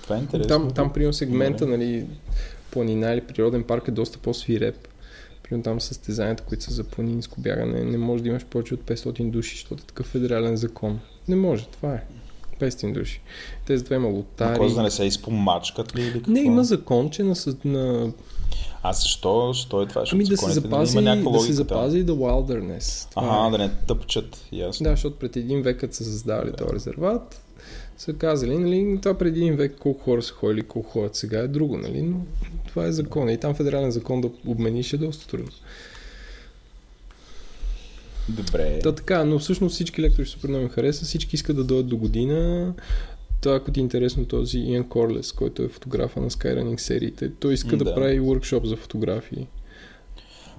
Това 0.04 0.16
е 0.16 0.20
интересно. 0.20 0.48
Там, 0.48 0.74
там 0.74 0.94
примерно 0.94 1.14
сегмента, 1.14 1.68
нали, 1.68 2.08
планина 2.72 3.14
или 3.14 3.22
природен 3.22 3.64
парк 3.64 3.88
е 3.88 3.92
доста 3.92 4.20
по-свиреп. 4.20 4.88
Примерно 5.50 5.64
там 5.64 5.82
състезанията, 5.82 6.44
които 6.44 6.64
са 6.64 6.74
за 6.74 6.84
планинско 6.84 7.42
бягане, 7.42 7.84
не 7.84 7.98
може 7.98 8.24
да 8.24 8.30
имаш 8.30 8.46
повече 8.46 8.74
от 8.74 8.82
500 8.82 9.30
души, 9.30 9.56
защото 9.56 9.84
е 9.84 9.88
такъв 9.88 10.06
федерален 10.06 10.58
закон. 10.58 11.00
Не 11.28 11.36
може, 11.36 11.68
това 11.68 11.94
е. 11.94 12.04
500 12.60 12.94
души. 12.94 13.22
Те 13.66 13.78
затова 13.78 13.96
има 13.96 14.08
лотари. 14.08 14.58
Кой 14.58 14.74
да 14.74 14.84
не 14.84 14.92
се 14.92 15.06
изпомачкат 15.06 15.96
ли 15.96 16.02
или 16.02 16.14
какво? 16.14 16.32
Не, 16.32 16.40
има 16.40 16.64
закон, 16.64 17.10
че 17.10 17.24
на, 17.24 17.36
на... 17.66 18.12
А 18.84 18.94
защо, 18.94 19.54
защо 19.54 19.82
е 19.82 19.86
това? 19.86 20.04
Ами 20.12 20.24
да 20.24 20.38
се 20.38 20.52
запази, 20.52 21.02
да, 21.02 21.16
да 21.16 21.40
се 21.40 21.54
запази 21.54 22.06
the 22.06 22.12
wilderness. 22.12 23.10
Това 23.10 23.24
ага, 23.24 23.48
е. 23.48 23.52
да 23.52 23.58
не 23.58 23.72
тъпчат, 23.88 24.46
ясно. 24.52 24.84
Да, 24.84 24.90
защото 24.90 25.16
пред 25.16 25.36
един 25.36 25.62
век 25.62 25.84
са 25.92 26.04
създавали 26.04 26.52
да. 26.52 26.56
този 26.56 26.76
резерват, 26.76 27.45
са 27.98 28.14
казали, 28.14 28.58
нали, 28.58 29.00
това 29.02 29.18
преди 29.18 29.40
един 29.40 29.56
век 29.56 29.76
колко 29.80 30.04
хора 30.04 30.24
са 30.24 30.34
ходили, 30.34 30.62
колко 30.62 30.90
хора 30.90 31.10
сега 31.14 31.40
е 31.40 31.48
друго, 31.48 31.78
нали, 31.78 32.02
но 32.02 32.26
това 32.68 32.86
е 32.86 32.92
закон. 32.92 33.30
И 33.30 33.38
там 33.38 33.56
федерален 33.56 33.92
закон 33.92 34.22
да 34.22 34.30
обмениш 34.46 34.94
е 34.94 34.98
доста 34.98 35.28
трудно. 35.28 35.52
Добре. 38.30 38.80
Да, 38.84 38.96
така, 38.96 39.24
но 39.24 39.40
всъщност 39.40 39.76
всички 39.76 40.02
лектори 40.02 40.26
супер 40.26 40.50
много 40.50 40.64
им 40.64 40.70
хареса, 40.70 41.06
всички 41.06 41.36
искат 41.36 41.56
да 41.56 41.64
дойдат 41.64 41.88
до 41.88 41.98
година. 41.98 42.74
Това, 43.42 43.56
ако 43.56 43.72
ти 43.72 43.80
е 43.80 43.84
интересно, 43.84 44.26
този 44.26 44.58
Иан 44.58 44.90
Корлес, 44.90 45.32
който 45.32 45.64
е 45.64 45.68
фотографа 45.68 46.22
на 46.22 46.30
Skyrunning 46.30 46.78
сериите, 46.78 47.32
той 47.40 47.54
иска 47.54 47.78
да, 47.78 47.86
да 47.86 47.96
прави 47.96 48.20
workshop 48.20 48.66
за 48.66 48.76
фотографии. 48.76 49.48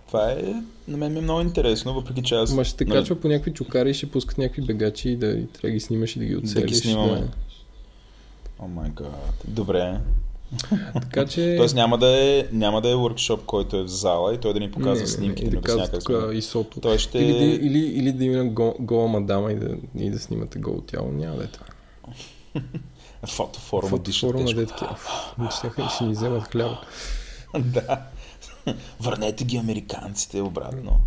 Това 0.06 0.30
е, 0.30 0.54
на 0.88 0.96
мен 0.96 1.12
ми 1.12 1.18
е 1.18 1.22
много 1.22 1.40
интересно, 1.40 1.94
въпреки 1.94 2.22
че 2.22 2.34
аз... 2.34 2.52
Ма 2.52 2.64
ще 2.64 2.76
те 2.76 2.84
нали... 2.84 2.98
качва 2.98 3.20
по 3.20 3.28
някакви 3.28 3.52
чукари 3.52 3.90
и 3.90 3.94
ще 3.94 4.10
пускат 4.10 4.38
някакви 4.38 4.62
бегачи 4.62 5.10
и 5.10 5.16
да 5.16 5.26
и 5.26 5.46
трябва 5.46 5.68
да 5.68 5.70
ги 5.70 5.80
снимаш 5.80 6.16
и 6.16 6.18
да 6.18 6.24
ги 6.24 6.36
оцелиш. 6.36 6.54
Да 6.54 6.66
ги 6.66 6.74
снимаме. 6.74 7.20
Да. 7.20 7.28
О 8.58 8.68
май 8.68 8.90
гад. 8.90 9.44
Добре. 9.48 10.00
Така 10.92 11.26
че... 11.26 11.54
Тоест 11.58 11.74
няма 11.74 11.98
да 11.98 12.06
е, 12.06 12.46
няма 12.52 12.80
да 12.80 12.90
е 12.90 12.94
workshop, 12.94 13.40
който 13.44 13.76
е 13.76 13.82
в 13.82 13.88
зала 13.88 14.34
и 14.34 14.38
той 14.38 14.52
да 14.52 14.60
ни 14.60 14.70
показва 14.70 15.02
не, 15.02 15.06
снимки. 15.06 15.44
Не, 15.44 15.50
не, 15.50 15.56
да 15.56 15.62
казва 15.62 15.88
тук 15.88 16.10
и 16.32 16.42
сото. 16.42 16.80
Той 16.80 16.98
ще... 16.98 17.18
или, 17.18 17.66
или, 17.66 17.78
или, 17.78 18.12
да 18.12 18.24
има 18.24 18.44
гол, 18.44 18.74
гола 18.80 19.08
мадама 19.08 19.52
и 19.52 19.56
да, 19.56 19.76
и 19.98 20.10
да 20.10 20.18
снимате 20.18 20.58
гол 20.58 20.80
тяло. 20.80 21.12
Няма 21.12 21.36
да 21.36 21.44
е 21.44 21.46
това. 21.46 21.66
Фотофорум. 23.26 23.90
Фотофорум 23.90 24.44
на 24.44 24.54
детки. 24.54 24.84
Ще, 25.58 25.70
ще 25.94 26.04
ни 26.04 26.12
вземат 26.12 26.44
хляба. 26.44 26.80
да. 27.58 27.98
Върнете 29.00 29.44
ги 29.44 29.56
американците 29.56 30.40
обратно. 30.40 31.00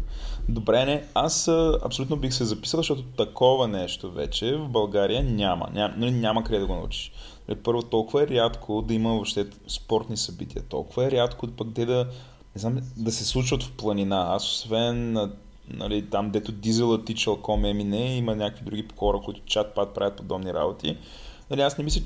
Добре, 0.49 0.86
не, 0.86 1.03
аз 1.14 1.47
абсолютно 1.86 2.16
бих 2.16 2.34
се 2.34 2.45
записал, 2.45 2.78
защото 2.78 3.03
такова 3.03 3.68
нещо 3.68 4.12
вече 4.12 4.55
в 4.55 4.70
България 4.70 5.24
няма. 5.24 5.70
Ням, 5.74 5.93
нали, 5.97 6.12
няма 6.12 6.43
къде 6.43 6.60
да 6.60 6.68
го 6.68 6.76
научиш. 6.76 7.12
Нали, 7.47 7.60
Първо, 7.60 7.82
толкова 7.82 8.24
е 8.24 8.28
рядко 8.28 8.82
да 8.82 8.93
има 8.93 9.10
въобще 9.10 9.47
спортни 9.68 10.18
събития. 10.18 10.64
Толкова 10.64 11.05
е 11.05 11.12
рядко 11.12 11.47
пък 11.47 11.68
те 11.76 11.86
да, 11.86 12.07
не 12.55 12.60
знам, 12.62 12.80
да 12.97 13.12
се 13.12 13.26
случват 13.26 13.64
в 13.64 13.72
планина. 13.72 14.28
Аз 14.30 14.43
освен 14.43 15.12
на 15.12 15.32
нали, 15.74 16.10
там, 16.10 16.32
дето 16.32 16.51
дизела 16.51 17.05
тичал 17.05 17.38
ком 17.38 17.66
емине, 17.66 18.18
има 18.18 18.36
някакви 18.36 18.66
други 18.66 18.86
хора, 18.97 19.20
които 19.26 19.41
чат-пат 19.41 19.93
правят 19.93 20.16
подобни 20.16 20.53
работи. 20.53 20.97
Нали, 21.52 21.62
аз 21.62 21.78
не 21.78 21.84
мисля, 21.84 22.02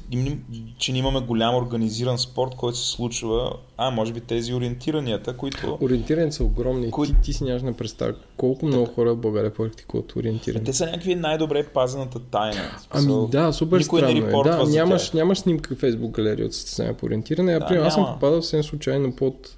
че 0.77 0.91
ние 0.91 0.99
имаме 0.99 1.19
голям 1.19 1.55
организиран 1.55 2.17
спорт, 2.17 2.55
който 2.55 2.77
се 2.77 2.91
случва, 2.91 3.53
а 3.77 3.89
може 3.91 4.13
би 4.13 4.19
тези 4.19 4.53
ориентиранията, 4.53 5.37
които... 5.37 5.77
Ориентиранията 5.81 6.35
са 6.35 6.43
огромни. 6.43 6.91
Кои... 6.91 7.07
Ти, 7.07 7.15
ти 7.21 7.33
си 7.33 7.43
нямаш 7.43 7.61
на 7.61 7.73
представа 7.73 8.13
колко 8.37 8.65
много 8.65 8.85
хора 8.85 9.13
в 9.13 9.17
България 9.17 9.53
практикуват 9.53 10.15
ориентиране. 10.15 10.63
Те 10.63 10.73
са 10.73 10.85
някакви 10.85 11.15
най-добре 11.15 11.63
пазената 11.63 12.19
тайна. 12.19 12.61
Ами 12.89 13.27
да, 13.31 13.53
супер 13.53 13.79
Никой 13.79 13.99
странно 13.99 14.27
не 14.27 14.39
е. 14.39 14.43
Да, 14.43 14.65
нямаш, 14.67 15.11
нямаш 15.11 15.39
снимка 15.39 15.75
в 15.75 15.81
Facebook 15.81 16.11
галерия 16.11 16.45
от 16.45 16.53
състезания 16.53 16.97
по 16.97 17.05
ориентиране. 17.05 17.59
Да, 17.59 17.75
аз 17.75 17.93
съм 17.93 18.05
попадал 18.05 18.41
съвсем 18.41 18.63
случайно 18.63 19.15
под... 19.15 19.57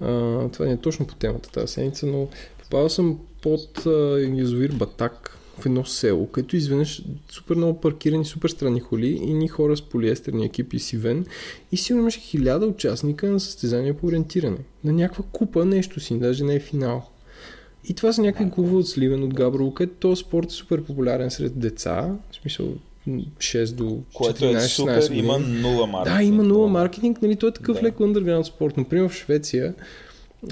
А, 0.00 0.48
това 0.48 0.66
не 0.66 0.72
е 0.72 0.76
точно 0.76 1.06
по 1.06 1.14
темата 1.14 1.50
тази 1.50 1.72
седмица, 1.72 2.06
но 2.06 2.28
попадал 2.62 2.88
съм 2.88 3.18
под 3.42 3.86
а, 3.86 3.90
язовир 4.34 4.72
Батак 4.72 5.38
в 5.58 5.66
едно 5.66 5.84
село, 5.84 6.26
където 6.26 6.56
изведнъж 6.56 7.02
супер 7.30 7.54
много 7.54 7.80
паркирани, 7.80 8.24
супер 8.24 8.48
странни 8.48 8.80
холи 8.80 9.08
и 9.08 9.34
ни 9.34 9.48
хора 9.48 9.76
с 9.76 9.82
полиестерни 9.82 10.44
екипи 10.44 10.78
си 10.78 10.96
вен 10.96 11.26
и 11.72 11.76
сигурно 11.76 12.02
имаше 12.02 12.20
хиляда 12.20 12.66
участника 12.66 13.30
на 13.30 13.40
състезания 13.40 13.94
по 13.94 14.06
ориентиране. 14.06 14.58
На 14.84 14.92
някаква 14.92 15.24
купа 15.32 15.64
нещо 15.64 16.00
си, 16.00 16.18
даже 16.18 16.44
не 16.44 16.54
е 16.54 16.60
финал. 16.60 17.08
И 17.88 17.94
това 17.94 18.12
са 18.12 18.22
някакви 18.22 18.50
клубове 18.50 18.76
от 18.76 18.88
Сливен, 18.88 19.22
от 19.22 19.34
Габрово, 19.34 19.74
където 19.74 19.98
този 19.98 20.20
спорт 20.20 20.50
е 20.50 20.54
супер 20.54 20.82
популярен 20.82 21.30
сред 21.30 21.58
деца, 21.58 22.16
в 22.30 22.34
смисъл 22.34 22.74
6 23.08 23.72
до 23.72 23.84
14 23.84 24.02
Което 24.14 24.46
е 24.46 24.60
супер, 24.60 25.00
години. 25.00 25.18
има 25.18 25.38
нула 25.38 25.86
маркетинг. 25.86 26.18
Да, 26.18 26.24
има 26.24 26.42
нула 26.42 26.68
маркетинг, 26.68 27.22
нали, 27.22 27.36
той 27.36 27.48
е 27.48 27.52
такъв 27.52 27.76
да. 27.76 27.82
леко 27.82 28.02
underground 28.02 28.42
спорт. 28.42 28.76
Например 28.76 29.08
в 29.08 29.14
Швеция 29.14 29.74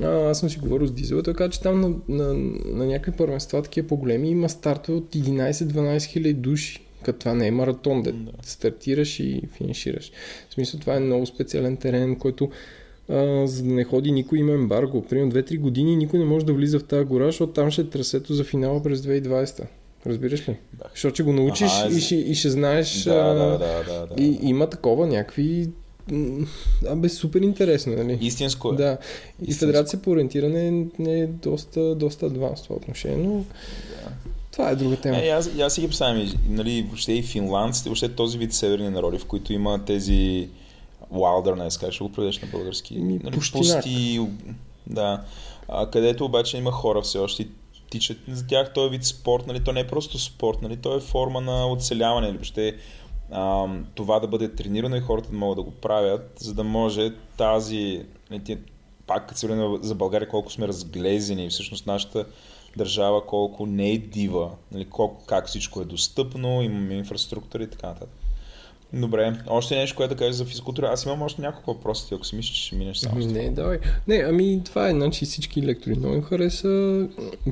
а, 0.02 0.30
аз 0.30 0.40
съм 0.40 0.50
си 0.50 0.58
говорил 0.58 0.86
с 0.86 0.92
Дизел, 0.92 1.22
той 1.22 1.34
каза, 1.34 1.50
че 1.50 1.60
там 1.60 1.80
на, 1.80 1.94
на, 2.08 2.34
на 2.64 2.86
някакви 2.86 3.12
първенства, 3.12 3.62
такива 3.62 3.88
по-големи, 3.88 4.30
има 4.30 4.48
стартове 4.48 4.98
от 4.98 5.14
11-12 5.14 6.04
хиляди 6.04 6.34
души. 6.34 6.86
Като 7.02 7.18
това 7.18 7.34
не 7.34 7.46
е 7.46 7.50
маратон, 7.50 8.02
да, 8.02 8.12
да 8.12 8.32
стартираш 8.42 9.20
и 9.20 9.42
финишираш. 9.56 10.12
В 10.50 10.54
смисъл 10.54 10.80
това 10.80 10.96
е 10.96 11.00
много 11.00 11.26
специален 11.26 11.76
терен, 11.76 12.16
който 12.16 12.50
а, 13.08 13.46
за 13.46 13.62
да 13.62 13.72
не 13.72 13.84
ходи 13.84 14.12
никой 14.12 14.38
има 14.38 14.52
ембарго. 14.52 15.04
Примерно 15.04 15.32
2-3 15.32 15.58
години 15.58 15.96
никой 15.96 16.18
не 16.18 16.24
може 16.24 16.46
да 16.46 16.52
влиза 16.52 16.78
в 16.78 16.84
тази 16.84 17.04
гора, 17.04 17.24
защото 17.24 17.52
там 17.52 17.70
ще 17.70 17.80
е 17.80 17.84
трасето 17.84 18.34
за 18.34 18.44
финала 18.44 18.82
през 18.82 19.00
2020. 19.00 19.64
Разбираш 20.06 20.48
ли? 20.48 20.56
Да. 20.72 20.84
Защото 20.90 21.14
ще 21.14 21.22
го 21.22 21.32
научиш 21.32 21.70
ага, 21.84 21.96
и, 21.96 22.00
ще, 22.00 22.14
и 22.14 22.34
ще 22.34 22.50
знаеш. 22.50 23.04
Да, 23.04 23.34
да, 23.34 23.58
да, 23.58 23.84
да, 23.84 24.06
да. 24.06 24.22
И 24.22 24.38
има 24.42 24.70
такова 24.70 25.06
някакви 25.06 25.68
Абе, 26.88 27.08
супер 27.08 27.40
интересно, 27.40 27.96
нали? 27.96 28.18
Истинско 28.20 28.72
е. 28.72 28.76
Да. 28.76 28.98
И 29.40 29.42
Истинско. 29.42 29.60
Федерация 29.60 30.02
по 30.02 30.10
ориентиране 30.10 30.86
е 31.06 31.26
доста, 31.26 31.94
доста 31.94 32.26
адванс 32.26 32.62
това 32.62 32.76
отношение, 32.76 33.26
но 33.26 33.34
да. 33.34 33.44
това 34.52 34.70
е 34.70 34.76
друга 34.76 34.96
тема. 34.96 35.18
Е, 35.18 35.28
аз, 35.28 35.50
аз 35.60 35.74
си 35.74 35.80
ги 35.80 35.86
представям, 35.86 36.32
нали, 36.48 36.82
въобще 36.82 37.12
и 37.12 37.22
финландците, 37.22 37.88
въобще 37.88 38.08
този 38.08 38.38
вид 38.38 38.52
северни 38.52 38.90
народи, 38.90 39.18
в 39.18 39.24
които 39.24 39.52
има 39.52 39.84
тези 39.84 40.48
wilderness, 41.12 41.80
как 41.80 41.92
ще 41.92 42.04
го 42.04 42.12
преведеш 42.12 42.38
на 42.38 42.48
български? 42.48 42.98
Ми, 42.98 43.20
нали, 43.24 43.36
пусти, 43.52 44.20
да. 44.86 45.22
А, 45.68 45.90
където 45.90 46.24
обаче 46.24 46.58
има 46.58 46.72
хора 46.72 47.02
все 47.02 47.18
още 47.18 47.48
тичат 47.90 48.18
за 48.28 48.46
тях 48.46 48.72
този 48.72 48.90
вид 48.90 49.04
спорт, 49.04 49.46
нали, 49.46 49.64
то 49.64 49.72
не 49.72 49.80
е 49.80 49.86
просто 49.86 50.18
спорт, 50.18 50.62
нали, 50.62 50.76
то 50.76 50.96
е 50.96 51.00
форма 51.00 51.40
на 51.40 51.66
оцеляване, 51.66 52.26
или 52.26 52.36
въобще 52.36 52.76
а, 53.30 53.66
това 53.94 54.20
да 54.20 54.26
бъде 54.26 54.54
тренирано 54.54 54.96
и 54.96 55.00
хората 55.00 55.30
да 55.30 55.36
могат 55.36 55.56
да 55.56 55.62
го 55.62 55.70
правят, 55.70 56.32
за 56.38 56.54
да 56.54 56.64
може 56.64 57.14
тази, 57.36 58.04
пак 59.06 59.28
като 59.28 59.40
се 59.40 59.78
за 59.82 59.94
България, 59.94 60.28
колко 60.28 60.52
сме 60.52 60.68
разглезени, 60.68 61.48
всъщност 61.48 61.86
нашата 61.86 62.26
държава 62.76 63.26
колко 63.26 63.66
не 63.66 63.90
е 63.90 63.98
дива, 63.98 64.50
нали, 64.72 64.84
колко, 64.84 65.24
как 65.26 65.46
всичко 65.46 65.80
е 65.80 65.84
достъпно, 65.84 66.62
имаме 66.62 66.94
инфраструктура 66.94 67.62
и 67.62 67.70
така 67.70 67.86
нататък. 67.86 68.19
Добре, 68.92 69.32
още 69.46 69.76
нещо, 69.76 69.96
което 69.96 70.14
да 70.14 70.18
кажеш 70.18 70.34
за 70.34 70.44
физкултура. 70.44 70.90
Аз 70.92 71.04
имам 71.04 71.22
още 71.22 71.42
няколко 71.42 71.74
въпроси, 71.74 72.14
ако 72.14 72.26
си 72.26 72.36
мислиш, 72.36 72.56
че 72.56 72.66
ще 72.66 72.76
минеш 72.76 72.96
само. 72.96 73.26
Не, 73.26 73.50
давай. 73.50 73.78
Не, 74.08 74.24
ами 74.28 74.60
това 74.64 74.88
е, 74.88 74.90
значи 74.90 75.24
всички 75.24 75.62
лектори 75.62 75.94
много 75.94 76.14
им 76.14 76.22
хареса. 76.22 77.06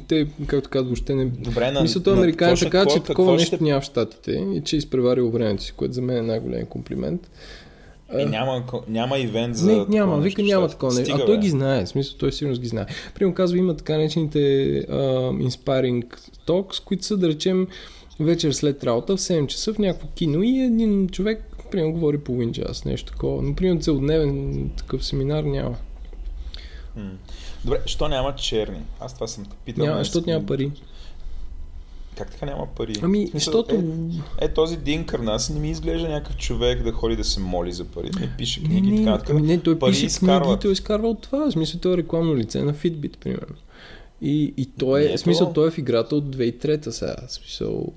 Те, 0.08 0.26
както 0.46 0.70
казвам, 0.70 0.88
въобще 0.88 1.14
не... 1.14 1.24
Добре, 1.24 1.70
на, 1.70 1.82
Мисля, 1.82 2.02
това 2.02 2.16
американец 2.16 2.60
така, 2.60 2.86
че 2.86 3.00
такова 3.00 3.32
нещо 3.32 3.56
ще... 3.56 3.64
няма 3.64 3.80
в 3.80 3.84
Штатите 3.84 4.32
и 4.32 4.62
че 4.64 4.76
е 4.76 4.78
изпреварил 4.78 5.30
времето 5.30 5.62
си, 5.62 5.72
което 5.72 5.94
за 5.94 6.02
мен 6.02 6.16
е 6.16 6.22
най-голям 6.22 6.66
комплимент. 6.66 7.30
И 8.18 8.24
няма, 8.24 8.64
няма 8.88 9.18
ивент 9.18 9.56
за. 9.56 9.72
Не, 9.72 9.84
няма, 9.88 10.18
вика 10.18 10.42
няма 10.42 10.68
такова 10.68 10.94
нещо. 10.94 11.16
А 11.22 11.26
той 11.26 11.38
ги 11.38 11.48
знае, 11.48 11.84
в 11.84 11.88
смисъл 11.88 12.18
той 12.18 12.32
сигурно 12.32 12.58
ги 12.58 12.68
знае. 12.68 12.86
Примерно 13.14 13.34
казва, 13.34 13.58
има 13.58 13.76
така 13.76 13.92
наречените 13.92 14.38
uh, 14.38 15.48
inspiring 15.48 16.04
talks, 16.46 16.84
които 16.84 17.04
са, 17.04 17.16
да 17.16 17.28
речем, 17.28 17.66
вечер 18.20 18.52
след 18.52 18.84
работа 18.84 19.16
в 19.16 19.20
7 19.20 19.46
часа 19.46 19.74
в 19.74 19.78
някакво 19.78 20.08
кино 20.08 20.42
и 20.42 20.58
един 20.58 21.08
човек, 21.08 21.44
примерно, 21.70 21.92
говори 21.92 22.18
половин 22.18 22.52
час, 22.52 22.84
нещо 22.84 23.12
такова. 23.12 23.42
Но, 23.42 23.54
примерно, 23.54 23.80
целодневен 23.80 24.70
такъв 24.76 25.04
семинар 25.04 25.44
няма. 25.44 25.76
Добре, 27.64 27.80
що 27.86 28.08
няма 28.08 28.34
черни? 28.34 28.82
Аз 29.00 29.14
това 29.14 29.26
съм 29.26 29.46
питал. 29.64 29.86
Няма, 29.86 29.98
защото 29.98 30.30
няма 30.30 30.46
пари. 30.46 30.70
Как 32.16 32.30
така 32.30 32.46
няма 32.46 32.66
пари? 32.76 32.94
Ами, 33.02 33.30
защото... 33.34 33.74
Е, 34.40 34.44
е, 34.44 34.48
този 34.48 34.76
Дин 34.76 35.06
Карнас 35.06 35.50
не 35.50 35.60
ми 35.60 35.70
изглежда 35.70 36.08
някакъв 36.08 36.36
човек 36.36 36.82
да 36.82 36.92
ходи 36.92 37.16
да 37.16 37.24
се 37.24 37.40
моли 37.40 37.72
за 37.72 37.84
пари. 37.84 38.10
Не 38.20 38.36
пише 38.38 38.64
книги, 38.64 38.90
не, 38.90 39.04
така, 39.04 39.18
така. 39.18 39.32
Ами 39.32 39.42
не, 39.42 39.60
той 39.60 39.78
пари 39.78 39.90
пише 39.90 40.06
изкарват. 40.06 40.44
книги, 40.44 40.60
той 40.60 40.72
изкарва 40.72 41.08
от 41.08 41.22
това. 41.22 41.46
В 41.46 41.52
смисъл, 41.52 41.80
той 41.80 41.94
е 41.94 41.96
рекламно 41.96 42.36
лице 42.36 42.62
на 42.62 42.74
Fitbit, 42.74 43.16
примерно. 43.16 43.56
И, 44.22 44.54
и 44.56 44.66
той 44.66 45.04
е, 45.04 45.16
в 45.16 45.20
смисъл, 45.20 45.52
той 45.52 45.68
е 45.68 45.70
в 45.70 45.78
играта 45.78 46.16
от 46.16 46.36
2003-та 46.36 46.92
сега. 46.92 47.16
Смисъл, 47.28 47.92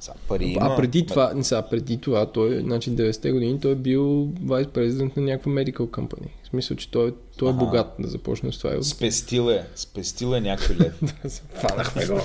са, 0.00 0.12
пари 0.28 0.44
има. 0.44 0.60
А 0.62 0.76
преди 0.76 1.06
това, 1.06 1.32
не 1.34 1.44
сега, 1.44 1.62
преди 1.62 2.00
това, 2.00 2.26
той, 2.26 2.60
значи 2.60 2.90
90-те 2.90 3.32
години, 3.32 3.60
той 3.60 3.72
е 3.72 3.74
бил 3.74 4.28
вайс 4.44 4.66
президент 4.66 5.16
на 5.16 5.22
някаква 5.22 5.52
medical 5.52 5.86
company. 5.86 6.28
В 6.42 6.48
смисъл, 6.48 6.76
че 6.76 6.90
той, 6.90 7.14
той 7.36 7.48
е 7.48 7.50
ага. 7.50 7.58
богат 7.58 7.94
да 7.98 8.08
започне 8.08 8.52
с 8.52 8.58
това. 8.58 8.82
Спестил 8.82 9.50
е, 9.50 9.66
спестил 9.74 10.34
е 10.34 10.40
някой 10.40 10.76
лев. 10.76 11.00
Фанахме 11.54 12.06
го. 12.06 12.20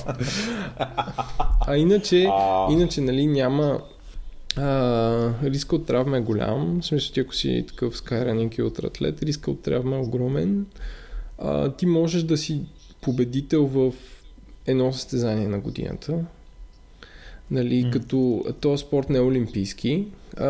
а 1.67 1.77
иначе, 1.77 2.27
а... 2.31 2.67
иначе, 2.71 3.01
нали, 3.01 3.27
няма, 3.27 3.81
а, 4.57 5.33
риска 5.43 5.75
от 5.75 5.85
травма 5.85 6.17
е 6.17 6.21
голям. 6.21 6.81
В 6.81 6.85
смисъл, 6.85 7.13
ти 7.13 7.19
ако 7.19 7.35
си 7.35 7.65
такъв 7.67 7.97
скайранинг 7.97 8.57
и 8.57 8.63
ултратлет, 8.63 9.23
риска 9.23 9.51
от 9.51 9.61
травма 9.61 9.95
е 9.95 9.99
огромен. 9.99 10.65
А, 11.37 11.71
ти 11.71 11.85
можеш 11.85 12.23
да 12.23 12.37
си 12.37 12.61
победител 13.01 13.65
в 13.65 13.93
едно 14.65 14.93
състезание 14.93 15.47
на 15.47 15.59
годината 15.59 16.19
Нали, 17.51 17.85
mm. 17.85 17.91
като 17.91 18.45
този 18.61 18.81
спорт 18.81 19.09
не 19.09 19.17
е 19.17 19.21
олимпийски, 19.21 20.05
а, 20.37 20.47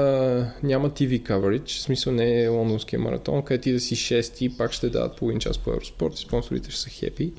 няма 0.64 0.89
TV 0.89 1.22
coverage, 1.22 1.70
в 1.70 1.82
смисъл 1.82 2.14
не 2.14 2.44
е 2.44 2.48
лондонския 2.48 3.00
маратон, 3.00 3.41
където 3.41 3.64
ти 3.64 3.72
да 3.72 3.80
си 3.80 3.96
шести, 3.96 4.58
пак 4.58 4.72
ще 4.72 4.89
дадат 4.89 5.16
половин 5.16 5.39
час 5.39 5.58
по 5.58 5.72
Евроспорт 5.72 6.16
и 6.16 6.22
спонсорите 6.22 6.72
ще 6.72 6.82
са 6.82 6.89
хепи. 6.89 7.32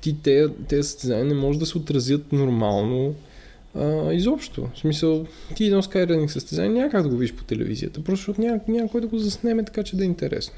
Ти 0.00 0.16
те, 0.22 0.48
те 0.68 0.82
състезания 0.82 1.24
не 1.24 1.34
може 1.34 1.58
да 1.58 1.66
се 1.66 1.78
отразят 1.78 2.32
нормално 2.32 3.14
а, 3.74 4.12
изобщо. 4.12 4.68
В 4.74 4.78
смисъл, 4.78 5.26
ти 5.56 5.64
едно 5.64 5.82
скайренинг 5.82 6.30
състезание 6.30 6.70
няма 6.70 6.90
как 6.90 7.02
да 7.02 7.08
го 7.08 7.16
видиш 7.16 7.34
по 7.34 7.44
телевизията, 7.44 8.04
просто 8.04 8.16
защото 8.16 8.40
няма, 8.40 8.60
няма 8.68 8.88
кой 8.88 9.00
да 9.00 9.06
го 9.06 9.18
заснеме 9.18 9.64
така, 9.64 9.82
че 9.82 9.96
да 9.96 10.04
е 10.04 10.06
интересно. 10.06 10.54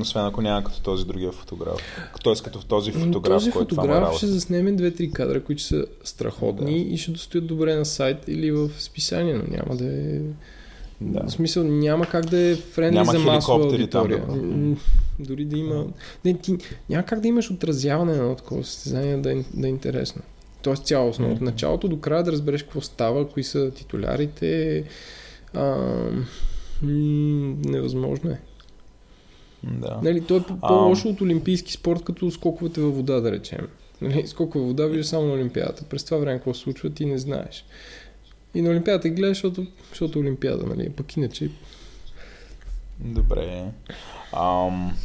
Освен 0.00 0.26
ако 0.26 0.42
няма 0.42 0.64
като 0.64 0.80
този 0.80 1.06
другия 1.06 1.32
фотограф. 1.32 1.76
Тоест 2.22 2.42
като 2.42 2.60
в 2.60 2.64
този 2.64 2.92
фотограф, 2.92 3.36
този 3.36 3.50
който 3.50 3.74
фотограф 3.74 4.16
ще 4.16 4.26
заснеме 4.26 4.72
две-три 4.72 5.10
кадра, 5.10 5.44
които 5.44 5.62
са 5.62 5.86
страхотни 6.04 6.84
да. 6.84 6.94
и 6.94 6.98
ще 6.98 7.10
достоят 7.10 7.46
добре 7.46 7.74
на 7.74 7.84
сайт 7.84 8.18
или 8.28 8.50
в 8.50 8.70
списание, 8.78 9.34
но 9.34 9.42
няма 9.56 9.76
да 9.76 9.86
е... 9.86 10.20
Да. 11.00 11.26
В 11.26 11.30
смисъл 11.30 11.64
няма 11.64 12.06
как 12.06 12.26
да 12.26 12.38
е 12.38 12.54
френдли 12.56 13.04
за 13.04 13.18
масова 13.18 13.64
аудитория. 13.64 14.26
Там, 14.26 14.74
да. 14.74 15.24
Дори 15.24 15.44
да 15.44 15.58
има... 15.58 15.86
Не, 16.24 16.38
ти, 16.38 16.56
няма 16.90 17.02
как 17.04 17.20
да 17.20 17.28
имаш 17.28 17.50
отразяване 17.50 18.12
на 18.12 18.22
едно 18.22 18.34
такова 18.34 18.64
състезание 18.64 19.16
да 19.16 19.32
е, 19.32 19.44
да 19.54 19.66
е 19.66 19.70
интересно. 19.70 20.22
Тоест 20.62 20.86
цялостно. 20.86 21.26
Mm-hmm. 21.26 21.34
От 21.34 21.40
началото 21.40 21.88
до 21.88 22.00
края 22.00 22.22
да 22.22 22.32
разбереш 22.32 22.62
какво 22.62 22.80
става, 22.80 23.28
кои 23.28 23.44
са 23.44 23.70
титулярите. 23.70 24.84
А, 25.54 25.76
м- 26.82 27.54
невъзможно 27.64 28.30
е. 28.30 28.40
Да. 29.66 30.00
Нали, 30.02 30.24
той 30.24 30.38
е 30.38 30.42
по-лошо 30.60 31.08
от 31.08 31.20
олимпийски 31.20 31.72
спорт, 31.72 32.04
като 32.04 32.30
скоковете 32.30 32.80
във 32.80 32.96
вода, 32.96 33.20
да 33.20 33.32
речем. 33.32 33.68
Нали, 34.00 34.26
скокове 34.26 34.64
вода 34.64 34.86
виждаш 34.86 35.06
само 35.06 35.26
на 35.26 35.32
Олимпиадата. 35.32 35.84
През 35.84 36.04
това 36.04 36.16
време 36.16 36.38
какво 36.38 36.54
се 36.54 36.60
случва, 36.60 36.90
ти 36.90 37.06
не 37.06 37.18
знаеш. 37.18 37.64
И 38.54 38.62
на 38.62 38.70
Олимпиадата 38.70 39.08
гледаш, 39.08 39.36
защото, 39.36 39.66
защото 39.88 40.18
Олимпиада, 40.18 40.66
нали? 40.66 40.90
Пък 40.90 41.16
иначе... 41.16 41.50
Добре. 43.00 43.72
Ам... 44.32 44.96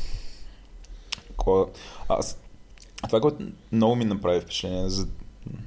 такова. 1.39 1.67
Аз, 2.09 2.39
това, 3.03 3.21
което 3.21 3.47
много 3.71 3.95
ми 3.95 4.05
направи 4.05 4.41
впечатление 4.41 4.89
за, 4.89 5.07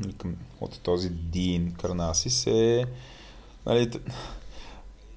нали, 0.01 0.35
от 0.61 0.81
този 0.81 1.11
Дин 1.11 1.75
Карнасис 1.81 2.47
е, 2.47 2.85
нали, 3.67 3.91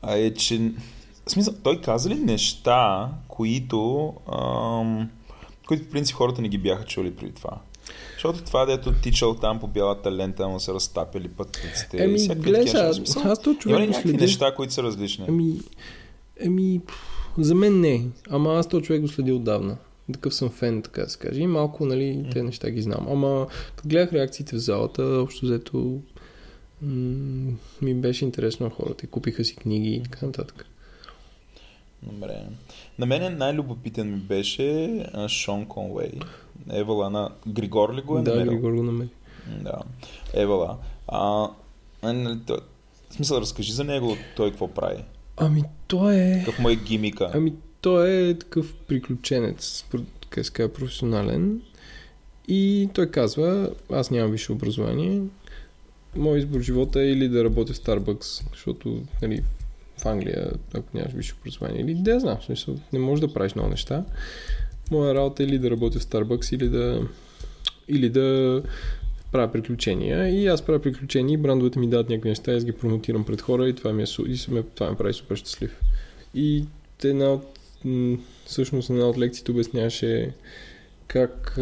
а 0.02 0.16
е, 0.16 0.34
че 0.34 0.72
в 1.26 1.32
смисъл, 1.32 1.54
той 1.64 1.82
каза 1.82 2.10
ли 2.10 2.16
неща, 2.16 3.10
които, 3.28 4.14
ам, 4.32 5.10
които 5.68 5.84
в 5.84 5.90
принцип 5.90 6.16
хората 6.16 6.42
не 6.42 6.50
ги 6.50 6.58
бяха 6.58 6.86
чули 6.86 7.16
преди 7.16 7.32
това? 7.32 7.58
Защото 8.14 8.44
това, 8.44 8.66
дето 8.66 8.94
тичал 8.94 9.36
там 9.36 9.60
по 9.60 9.68
бялата 9.68 10.12
лента, 10.12 10.48
му 10.48 10.60
се 10.60 10.74
разтапяли 10.74 11.28
пътниците. 11.28 12.04
Еми, 12.04 12.28
гледай 12.28 12.82
аз 13.26 13.40
то 13.42 13.54
човек 13.54 13.78
Има 13.78 13.80
ли 13.80 13.88
някакви 13.88 14.18
неща, 14.18 14.56
които 14.56 14.74
са 14.74 14.84
различни? 14.84 15.26
Еми, 15.28 15.60
еми, 16.40 16.82
за 17.38 17.56
мен 17.56 17.80
не. 17.80 18.06
Ама 18.30 18.54
аз 18.54 18.68
то 18.68 18.82
човек 18.82 19.02
го 19.02 19.08
следи 19.08 19.32
отдавна. 19.32 19.78
Такъв 20.14 20.36
съм 20.36 20.50
фен, 20.50 20.82
така 20.82 21.02
да 21.02 21.10
се 21.10 21.18
каже. 21.18 21.42
И 21.42 21.48
малко, 21.48 21.86
нали, 21.86 22.04
mm. 22.04 22.32
те 22.32 22.44
неща 22.44 22.70
ги 22.70 22.82
знам. 22.82 23.08
Ама, 23.10 23.48
като 23.76 23.90
гледах 23.90 24.14
реакциите 24.14 24.56
в 24.56 24.60
залата, 24.60 25.04
общо 25.04 25.46
взето 25.46 26.02
м- 26.82 27.52
ми 27.82 27.94
беше 27.94 28.26
интересно 28.26 28.66
на 28.66 28.70
хората. 28.70 29.06
И 29.06 29.10
купиха 29.10 29.44
си 29.44 29.56
книги 29.56 29.90
и 29.90 30.04
така 30.04 30.26
нататък. 30.26 30.66
Добре. 32.12 32.42
На 33.00 33.06
мен 33.06 33.38
най-любопитен 33.38 34.12
ми 34.12 34.18
беше 34.18 34.86
а, 35.14 35.28
Шон 35.28 35.66
Конвей. 35.66 36.12
Евала 36.72 37.10
на... 37.10 37.32
Григор 37.48 37.96
ли 37.96 38.02
го 38.02 38.18
е 38.18 38.22
Да, 38.22 38.32
намерил? 38.32 38.52
Григор 38.52 38.72
го 38.72 38.84
намери. 38.84 39.10
Да. 39.62 39.82
Евала. 40.34 40.78
А, 41.08 41.50
нали, 42.04 42.40
той- 42.48 42.60
в 43.10 43.14
смисъл, 43.14 43.38
разкажи 43.38 43.72
за 43.72 43.84
него 43.84 44.18
той 44.36 44.50
какво 44.50 44.68
прави. 44.68 45.04
Ами, 45.38 45.64
той 45.88 46.16
е... 46.16 46.40
Какъв 46.46 46.60
му 46.60 46.70
е 46.70 46.76
гимика? 46.76 47.32
Ами, 47.34 47.54
той 47.82 48.12
е 48.12 48.40
такъв 48.40 48.74
приключенец, 48.88 49.86
така 50.32 50.74
професионален. 50.74 51.62
И 52.48 52.90
той 52.94 53.12
казва, 53.12 53.70
аз 53.92 54.12
нямам 54.12 54.32
висше 54.32 54.52
образование. 54.52 55.22
Мой 56.16 56.40
избор 56.40 56.60
живота 56.62 57.02
е 57.02 57.12
или 57.12 57.30
да 57.30 57.44
работя 57.44 57.74
в 57.74 57.78
Starbucks, 57.78 58.44
защото, 58.54 59.02
нали, 59.22 59.44
в 59.98 60.06
Англия, 60.06 60.52
ако 60.74 60.88
нямаш 60.94 61.12
висше 61.14 61.36
образование, 61.42 61.82
или 61.82 61.94
да 61.94 62.20
знам, 62.20 62.38
в 62.42 62.46
смисъл, 62.46 62.76
не 62.94 63.00
можеш 63.00 63.22
да 63.28 63.34
правиш 63.34 63.56
много 63.56 63.70
неща. 63.70 64.06
Моя 64.92 65.16
работа 65.16 65.44
е 65.44 65.46
или 65.46 65.60
да 65.60 65.72
работя 65.72 66.00
в 66.00 66.04
Starbucks, 66.04 66.56
или 66.56 66.70
да, 66.70 67.02
или 67.88 68.10
да 68.10 68.62
правя 69.32 69.52
приключения. 69.52 70.30
И 70.30 70.48
аз 70.48 70.62
правя 70.62 70.80
приключения 70.80 71.34
и 71.34 71.38
брандовете 71.38 71.80
ми 71.80 71.88
дават 71.88 72.10
някакви 72.10 72.30
неща, 72.30 72.54
аз 72.54 72.66
ги 72.66 72.72
промотирам 72.72 73.26
пред 73.26 73.42
хора 73.42 73.70
и 73.70 73.74
това, 73.74 73.94
ми 73.94 74.04
е, 74.04 74.06
и 74.28 74.52
ме, 74.52 74.64
това 74.64 74.90
ме 74.90 74.98
прави 74.98 75.14
супер 75.14 75.36
щастлив. 75.36 75.82
И 76.34 76.66
една 77.04 77.34
от, 77.34 77.60
всъщност 78.46 78.90
една 78.90 79.06
от 79.06 79.18
лекциите 79.18 79.52
обясняваше 79.52 80.32
как 81.08 81.60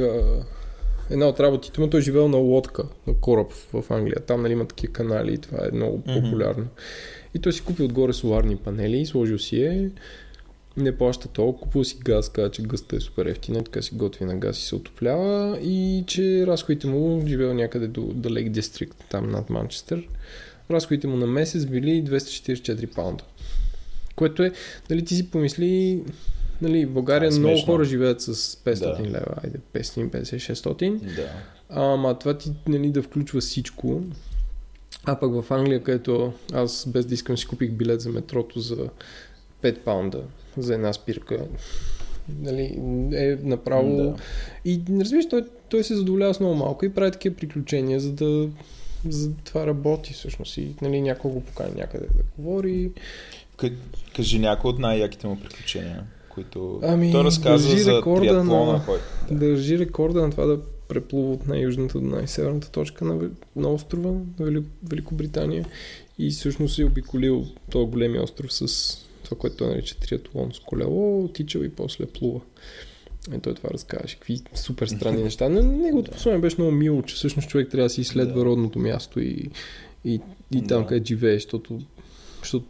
една 1.09 1.27
от 1.27 1.39
работите 1.39 1.81
му, 1.81 1.89
той 1.89 1.99
е 1.99 2.03
живел 2.03 2.27
на 2.27 2.37
лодка, 2.37 2.83
на 3.07 3.13
кораб 3.13 3.51
в, 3.73 3.83
Англия. 3.89 4.19
Там 4.19 4.41
нали, 4.41 4.53
има 4.53 4.67
такива 4.67 4.93
канали 4.93 5.33
и 5.33 5.37
това 5.37 5.57
е 5.65 5.75
много 5.75 6.03
Мгм. 6.07 6.21
популярно. 6.21 6.67
И 7.35 7.39
той 7.39 7.53
си 7.53 7.61
купи 7.61 7.83
отгоре 7.83 8.13
соларни 8.13 8.55
панели, 8.55 9.05
сложил 9.05 9.39
си 9.39 9.63
е, 9.63 9.89
не 10.77 10.97
плаща 10.97 11.27
толкова, 11.27 11.63
купил 11.63 11.83
си 11.83 11.97
газ, 12.03 12.29
каза, 12.29 12.51
че 12.51 12.61
гъста 12.61 12.95
е 12.95 12.99
супер 12.99 13.25
ефтина, 13.25 13.59
и 13.59 13.63
така 13.63 13.81
си 13.81 13.95
готви 13.95 14.25
на 14.25 14.35
газ 14.35 14.59
и 14.59 14.65
се 14.65 14.75
отоплява 14.75 15.59
и 15.61 16.03
че 16.07 16.47
разходите 16.47 16.87
му 16.87 17.27
живел 17.27 17.53
някъде 17.53 17.87
до, 17.87 18.01
до 18.01 18.33
Лейк 18.33 18.49
Дистрикт, 18.49 19.03
там 19.09 19.29
над 19.29 19.49
Манчестър. 19.49 20.07
Разходите 20.71 21.07
му 21.07 21.17
на 21.17 21.27
месец 21.27 21.65
били 21.65 22.03
244 22.03 22.95
паунда. 22.95 23.23
Което 24.15 24.43
е, 24.43 24.51
нали 24.89 25.05
ти 25.05 25.15
си 25.15 25.31
помисли, 25.31 26.03
нали, 26.61 26.85
в 26.85 26.91
България 26.91 27.29
Това 27.29 27.37
е 27.37 27.51
много 27.51 27.65
хора 27.65 27.83
живеят 27.83 28.21
с 28.21 28.55
500 28.55 28.79
Да. 28.79 29.09
лева, 29.09 29.35
айде 29.43 29.59
550-600. 29.73 31.15
Да. 31.15 31.29
Ама 31.69 32.19
това 32.19 32.37
ти 32.37 32.51
нали, 32.67 32.91
да 32.91 33.01
включва 33.01 33.41
всичко. 33.41 34.01
А 35.05 35.19
пък 35.19 35.41
в 35.41 35.51
Англия, 35.51 35.83
където 35.83 36.33
аз 36.53 36.87
без 36.87 37.05
да 37.05 37.13
искам 37.13 37.37
си 37.37 37.47
купих 37.47 37.71
билет 37.71 38.01
за 38.01 38.09
метрото 38.09 38.59
за 38.59 38.89
5 39.63 39.77
паунда 39.79 40.21
за 40.57 40.73
една 40.73 40.93
спирка. 40.93 41.45
Нали, 42.41 42.63
е 43.13 43.37
направо... 43.43 43.97
Да. 43.97 44.15
И 44.65 44.81
разбираш, 44.99 45.29
той, 45.29 45.45
той 45.69 45.83
се 45.83 45.95
задоволява 45.95 46.33
с 46.33 46.39
много 46.39 46.55
малко 46.55 46.85
и 46.85 46.93
прави 46.93 47.11
такива 47.11 47.35
приключения, 47.35 47.99
за 47.99 48.11
да 48.11 48.49
за 49.09 49.31
това 49.43 49.67
работи 49.67 50.13
всъщност. 50.13 50.57
И 50.57 50.75
нали, 50.81 51.01
някой 51.01 51.31
го 51.31 51.41
покани 51.41 51.71
някъде 51.75 52.05
да 52.05 52.23
говори. 52.37 52.91
К- 53.57 53.73
кажи 54.15 54.39
някои 54.39 54.69
от 54.69 54.79
най-яките 54.79 55.27
му 55.27 55.39
приключения, 55.39 56.03
които 56.29 56.79
Ами, 56.83 57.11
той 57.11 57.23
разказа 57.23 57.67
държи 57.69 57.83
за 57.83 57.97
рекорда 57.97 58.21
триатлона, 58.21 58.73
на- 58.73 58.85
който... 58.85 59.03
Да. 59.31 59.35
Държи 59.35 59.79
рекорда 59.79 60.21
на 60.21 60.31
това 60.31 60.45
да 60.45 60.59
преплува 60.87 61.33
от 61.33 61.47
най-южната 61.47 61.99
до 61.99 62.05
най-северната 62.05 62.71
точка 62.71 63.05
на, 63.05 63.29
на 63.55 63.69
острова, 63.69 64.11
на 64.11 64.45
Вели, 64.45 64.63
Великобритания. 64.89 65.65
И 66.19 66.29
всъщност 66.29 66.79
е 66.79 66.85
обиколил 66.85 67.45
този 67.71 67.91
големия 67.91 68.23
остров 68.23 68.53
с 68.53 68.97
това, 69.23 69.37
което 69.37 69.55
той 69.55 69.67
нарича 69.67 69.99
триатлон 69.99 70.51
с 70.53 70.59
колело, 70.59 71.27
тичал 71.27 71.61
и 71.61 71.69
после 71.69 72.05
плува. 72.05 72.41
И 73.35 73.39
той 73.39 73.53
това 73.53 73.69
разказваше. 73.69 74.15
Какви 74.15 74.41
супер 74.55 74.87
странни 74.87 75.23
неща. 75.23 75.49
Но 75.49 75.61
неговото 75.61 76.11
послание 76.11 76.39
беше 76.39 76.55
много 76.59 76.71
мило, 76.71 77.01
че 77.01 77.15
всъщност 77.15 77.49
човек 77.49 77.69
трябва 77.71 77.85
да 77.85 77.89
си 77.89 78.01
изследва 78.01 78.33
Да. 78.39 78.45
родното 78.45 78.79
място 78.79 79.19
и, 79.19 79.49
и, 80.05 80.21
и 80.51 80.67
там, 80.67 80.81
Да. 80.81 80.87
където 80.87 81.07
живее, 81.07 81.33
защото, 81.33 81.81
защото 82.41 82.65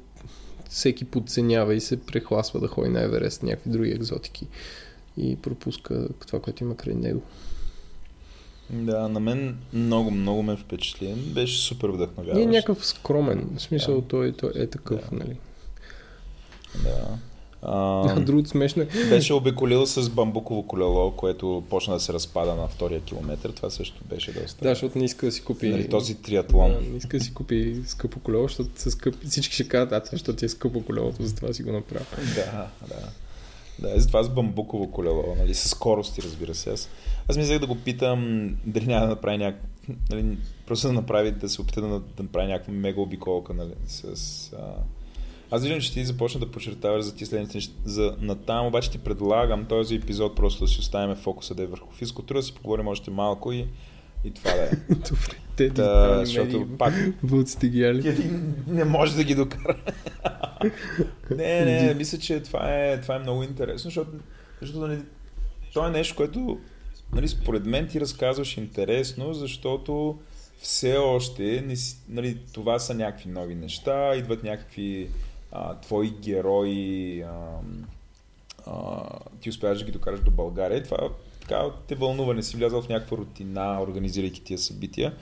всеки 0.70 1.06
подценява 1.06 1.76
и 1.76 1.82
се 1.82 1.98
прехласва 2.02 2.60
да 2.60 2.68
ходи 2.68 2.90
на 2.90 3.02
Еверест, 3.02 3.44
някакви 3.44 3.70
други 3.70 3.92
екзотики 3.92 4.48
и 5.18 5.36
пропуска 5.36 6.08
това, 6.28 6.40
което 6.40 6.64
има 6.64 6.78
край 6.78 6.96
него. 6.96 7.22
Да, 8.70 9.08
на 9.08 9.20
мен 9.20 9.58
много, 9.74 10.12
много 10.12 10.44
ме 10.44 10.56
впечатли. 10.58 11.14
Беше 11.16 11.62
супер 11.62 11.90
вдъхновяващ. 11.90 12.40
И 12.40 12.44
е 12.44 12.46
някакъв 12.46 12.86
скромен, 12.86 13.50
в 13.58 13.62
смисъл 13.62 14.02
Да. 14.02 14.08
той, 14.08 14.32
той 14.32 14.52
е 14.56 14.68
такъв, 14.68 15.10
Да. 15.12 15.16
нали. 15.18 15.38
Да. 16.84 17.18
А, 17.62 18.20
другото 18.20 18.50
смешно 18.50 18.82
е, 18.82 18.86
беше 19.10 19.34
обиколил 19.34 19.86
с 19.86 20.10
бамбуково 20.10 20.68
колело, 20.68 21.12
което 21.12 21.64
почна 21.70 21.94
да 21.94 22.00
се 22.00 22.14
разпада 22.14 22.56
на 22.56 22.68
втория 22.68 23.02
километр. 23.02 23.50
Това 23.56 23.70
също 23.70 24.04
беше 24.10 24.32
доста. 24.34 24.64
да, 24.64 24.70
защото 24.70 24.98
не 24.98 25.06
иска 25.06 25.26
да 25.26 25.32
си 25.32 25.44
купи... 25.44 25.70
нали, 25.70 25.90
този 25.90 26.16
триатлон. 26.16 26.72
Да, 26.72 26.82
не 26.82 26.98
иска 26.98 27.18
да 27.18 27.24
си 27.24 27.34
купи 27.34 27.82
скъпо 27.88 28.20
колело, 28.20 28.48
защото 28.48 28.70
са 28.76 28.92
скъпи. 28.92 29.28
Всички 29.28 29.54
ще 29.54 29.68
кажат, 29.68 29.92
а 29.92 30.00
това, 30.00 30.12
защото 30.12 30.36
ти 30.38 30.46
е 30.46 30.50
скъпо 30.50 30.84
колелото, 30.86 31.24
затова 31.26 31.54
си 31.54 31.64
го 31.64 31.72
направя. 31.72 32.06
Да, 32.36 32.68
да. 32.88 32.96
Да, 33.80 33.96
и 33.96 34.00
затова 34.00 34.24
с 34.24 34.30
бамбуково 34.30 34.92
колело, 34.92 35.36
нали, 35.38 35.54
с 35.54 35.70
скорости, 35.70 36.22
разбира 36.22 36.56
се. 36.56 36.70
Аз, 36.70 36.90
аз 37.30 37.38
мислех 37.38 37.60
да 37.60 37.68
го 37.68 37.76
питам 37.76 38.50
дали 38.66 38.86
няма 38.86 39.02
да 39.02 39.10
направи 39.10 39.38
някак... 39.38 39.64
Нали, 40.12 40.38
просто 40.68 40.88
да 40.88 40.94
направи, 40.94 41.32
да 41.32 41.50
се 41.50 41.62
опита 41.62 41.82
да, 41.82 41.88
да 41.88 42.24
направи 42.24 42.48
някаква 42.48 42.74
мега 42.74 43.02
обиколка, 43.02 43.54
нали, 43.54 43.74
с... 43.88 44.54
А... 44.54 44.74
Аз 45.52 45.62
виждам, 45.62 45.82
че 45.82 45.94
ти 45.94 46.06
започна 46.06 46.40
да 46.40 46.52
подчертаваш 46.52 47.04
за 47.04 47.16
ти 47.16 47.26
следните 47.26 47.58
неща. 47.58 47.74
За 47.86 48.16
натам, 48.22 48.66
обаче 48.66 48.92
ти 48.92 48.98
предлагам 48.98 49.66
този 49.66 49.96
епизод 49.96 50.36
просто 50.36 50.64
да 50.64 50.68
си 50.68 50.80
оставим 50.80 51.16
фокуса 51.16 51.56
да 51.56 51.64
е 51.64 51.68
върху 51.68 51.94
физкултура, 51.94 52.40
да 52.40 52.44
си 52.44 52.56
поговорим 52.56 52.88
още 52.88 53.12
малко 53.12 53.52
и, 53.52 53.68
и 54.24 54.32
това 54.32 54.52
да 54.52 54.64
е. 54.64 54.70
Добре, 54.90 55.36
те 55.56 55.70
Да, 55.70 56.22
защото 56.26 56.68
пак 56.78 56.94
вълците 57.24 57.70
ги 57.70 57.82
яли. 57.82 58.32
не 58.68 58.84
може 58.84 59.16
да 59.16 59.24
ги 59.24 59.36
докара. 59.36 59.78
не, 61.38 61.66
не, 61.66 61.94
мисля, 61.94 62.18
че 62.18 62.40
това 62.40 62.84
е, 62.84 63.02
това 63.02 63.16
е 63.16 63.20
много 63.20 63.44
интересно, 63.44 63.90
защото, 63.90 64.12
защото 64.62 64.88
нали, 64.88 65.00
то 65.74 65.88
е 65.88 65.92
нещо, 65.92 66.16
което 66.16 66.60
нали, 67.14 67.28
според 67.28 67.66
мен 67.66 67.88
ти 67.88 68.02
разказваш 68.02 68.58
интересно, 68.58 69.34
защото 69.34 70.20
все 70.60 70.98
още 70.98 71.64
не 71.68 71.76
си, 71.76 71.98
нали, 72.10 72.38
това 72.54 72.80
са 72.80 72.94
някакви 72.94 73.30
нови 73.30 73.56
неща, 73.56 74.16
идват 74.16 74.44
някакви 74.44 75.10
а, 75.52 75.76
твои 75.76 76.10
герои, 76.10 77.22
а, 77.22 77.60
а, 78.68 79.04
ти 79.42 79.50
успяваш 79.50 79.80
да 79.80 79.86
ги 79.86 79.92
докараш 79.92 80.20
до 80.20 80.32
България 80.32 80.84
това 80.84 81.10
така 81.44 81.66
те 81.88 81.96
вълнува, 81.96 82.34
не 82.34 82.44
си 82.44 82.58
влязал 82.58 82.82
в 82.82 82.90
някаква 82.90 83.18
рутина, 83.18 83.82
организирайки 83.82 84.44
тия 84.44 84.58
събития. 84.58 85.14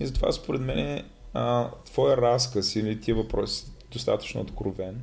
И 0.00 0.06
затова 0.06 0.32
според 0.32 0.60
мен 0.60 1.02
а, 1.34 1.70
твоя 1.84 2.16
разказ 2.16 2.76
или 2.76 3.00
тия 3.00 3.14
въпроси 3.14 3.66
достатъчно 3.92 4.40
откровен 4.40 5.00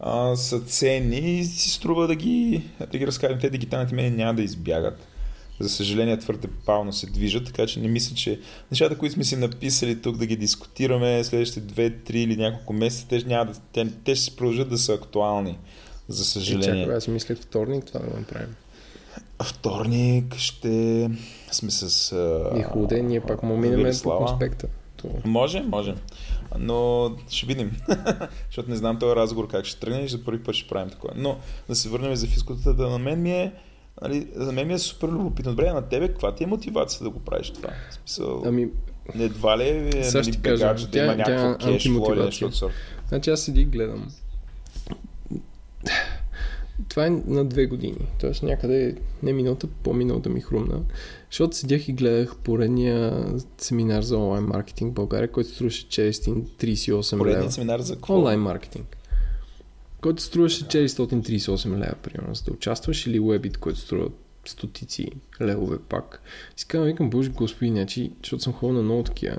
а, 0.00 0.36
са 0.36 0.60
ценни 0.60 1.38
и 1.38 1.44
си 1.44 1.70
струва 1.70 2.06
да 2.06 2.14
ги, 2.14 2.62
да 2.92 2.98
ги 2.98 3.06
разкажем. 3.06 3.38
Те 3.40 3.50
дигиталните 3.50 3.94
медии 3.94 4.10
няма 4.10 4.34
да 4.34 4.42
избягат. 4.42 5.06
За 5.60 5.68
съжаление 5.68 6.18
твърде 6.18 6.48
бавно 6.66 6.92
се 6.92 7.06
движат, 7.06 7.46
така 7.46 7.66
че 7.66 7.80
не 7.80 7.88
мисля, 7.88 8.16
че 8.16 8.40
нещата, 8.70 8.98
които 8.98 9.12
сме 9.14 9.24
си 9.24 9.36
написали 9.36 10.02
тук 10.02 10.16
да 10.16 10.26
ги 10.26 10.36
дискутираме 10.36 11.24
следващите 11.24 11.90
2, 11.90 12.10
3 12.10 12.12
или 12.12 12.36
няколко 12.36 12.72
месеца, 12.72 13.08
те, 13.08 13.24
няма 13.26 13.52
да, 13.52 13.58
те, 13.72 13.86
те 14.04 14.14
ще 14.14 14.36
продължат 14.36 14.68
да 14.68 14.78
са 14.78 14.92
актуални. 14.94 15.58
За 16.08 16.22
Е, 16.22 16.24
съжаление. 16.24 16.82
чакай, 16.84 16.96
аз 16.96 17.08
мислех 17.08 17.38
вторник 17.38 17.84
това 17.84 18.00
да 18.00 18.06
го 18.06 18.16
направим. 18.18 18.54
Вторник 19.44 20.36
ще 20.36 21.10
сме 21.50 21.70
с... 21.70 22.12
А... 22.12 22.58
И 22.58 22.62
хубаво, 22.62 23.02
ние 23.02 23.20
пак 23.20 23.42
му 23.42 23.56
минем 23.56 23.92
по 24.02 24.16
конспекта. 24.16 24.66
Може, 25.24 25.62
може. 25.62 25.94
Но 26.58 27.10
ще 27.28 27.46
видим. 27.46 27.76
Защото 28.46 28.70
не 28.70 28.76
знам 28.76 28.98
този 28.98 29.16
разговор 29.16 29.48
как 29.48 29.64
ще 29.64 29.80
тръгне 29.80 30.00
и 30.00 30.08
за 30.08 30.24
първи 30.24 30.42
път 30.42 30.54
ще 30.54 30.68
правим 30.68 30.90
такова. 30.90 31.14
Но 31.16 31.38
да 31.68 31.74
се 31.74 31.88
върнем 31.88 32.16
за 32.16 32.26
физкултурата. 32.26 32.82
На 32.82 32.98
мен 32.98 33.22
ми 33.22 33.32
е 33.32 33.52
нали, 34.02 34.28
за 34.36 34.52
мен 34.52 34.66
ми 34.66 34.74
е 34.74 34.78
супер 34.78 35.08
любопитно. 35.08 35.52
Добре, 35.52 35.72
на 35.72 35.82
тебе 35.82 36.08
каква 36.08 36.34
ти 36.34 36.44
е 36.44 36.46
мотивация 36.46 37.04
да 37.04 37.10
го 37.10 37.20
правиш 37.20 37.50
това? 37.50 37.68
В 37.90 37.94
смисъл, 37.94 38.42
Ами, 38.46 38.68
едва 39.14 39.58
ли 39.58 39.68
е 39.68 39.72
нали, 40.14 40.36
бегач, 40.38 40.82
да 40.82 40.90
тя- 40.90 41.04
има 41.04 41.12
е 41.12 41.16
някакво 41.16 41.66
кеш 41.66 41.88
фло 41.88 42.12
или 42.12 42.22
нещо 42.24 42.46
от 42.46 42.54
сорта. 42.54 42.76
Значи 43.08 43.30
аз 43.30 43.40
седи 43.40 43.60
и 43.60 43.64
гледам. 43.64 44.08
Това 46.88 47.06
е 47.06 47.10
на 47.10 47.44
две 47.44 47.66
години. 47.66 48.08
Тоест 48.20 48.42
някъде 48.42 48.96
не 49.22 49.32
миналата, 49.32 49.66
по-миналата 49.66 50.28
ми 50.28 50.40
хрумна. 50.40 50.80
Защото 51.30 51.56
седях 51.56 51.88
и 51.88 51.92
гледах 51.92 52.36
поредния 52.36 53.26
семинар 53.58 54.02
за 54.02 54.16
онлайн 54.16 54.44
маркетинг 54.44 54.90
в 54.90 54.94
България, 54.94 55.32
който 55.32 55.50
струваше 55.50 55.86
438 55.86 57.12
лева. 57.12 57.18
Поредният 57.18 57.52
семинар 57.52 57.80
за 57.80 57.94
какво? 57.94 58.14
Онлайн 58.14 58.40
маркетинг. 58.40 58.96
Който 60.00 60.22
струваше 60.22 60.64
438 60.64 61.70
лева, 61.70 61.94
примерно, 62.02 62.34
за 62.34 62.44
да 62.44 62.52
участваш, 62.52 63.06
или 63.06 63.20
Webit, 63.20 63.56
който 63.56 63.78
струва 63.78 64.08
стотици 64.46 65.08
левове 65.42 65.78
пак. 65.78 66.22
Си 66.56 66.66
казвам, 66.66 66.86
викам, 66.86 67.10
боже 67.10 67.30
господи, 67.30 67.70
значи, 67.70 68.12
защото 68.22 68.42
съм 68.42 68.52
ходил 68.52 68.74
на 68.74 68.82
много 68.82 69.02
такива. 69.02 69.36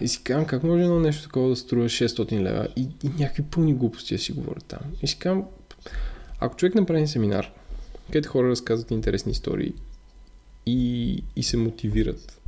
И 0.00 0.08
си 0.08 0.22
казвам, 0.22 0.46
как 0.46 0.62
може 0.62 0.82
едно 0.82 1.00
нещо 1.00 1.22
такова 1.22 1.48
да 1.48 1.56
струва 1.56 1.84
600 1.84 2.40
лева 2.40 2.68
и, 2.76 2.88
и 3.04 3.08
някакви 3.18 3.42
пълни 3.42 3.74
глупости 3.74 4.14
да 4.14 4.18
си 4.18 4.32
говорят 4.32 4.64
там. 4.64 4.80
И 5.02 5.06
си 5.06 5.18
казвам, 5.18 5.44
ако 6.40 6.56
човек 6.56 6.74
направи 6.74 7.06
семинар, 7.06 7.52
където 8.06 8.28
хора 8.28 8.48
разказват 8.48 8.90
интересни 8.90 9.32
истории 9.32 9.74
и, 10.66 11.22
и 11.36 11.42
се 11.42 11.56
мотивират 11.56 12.40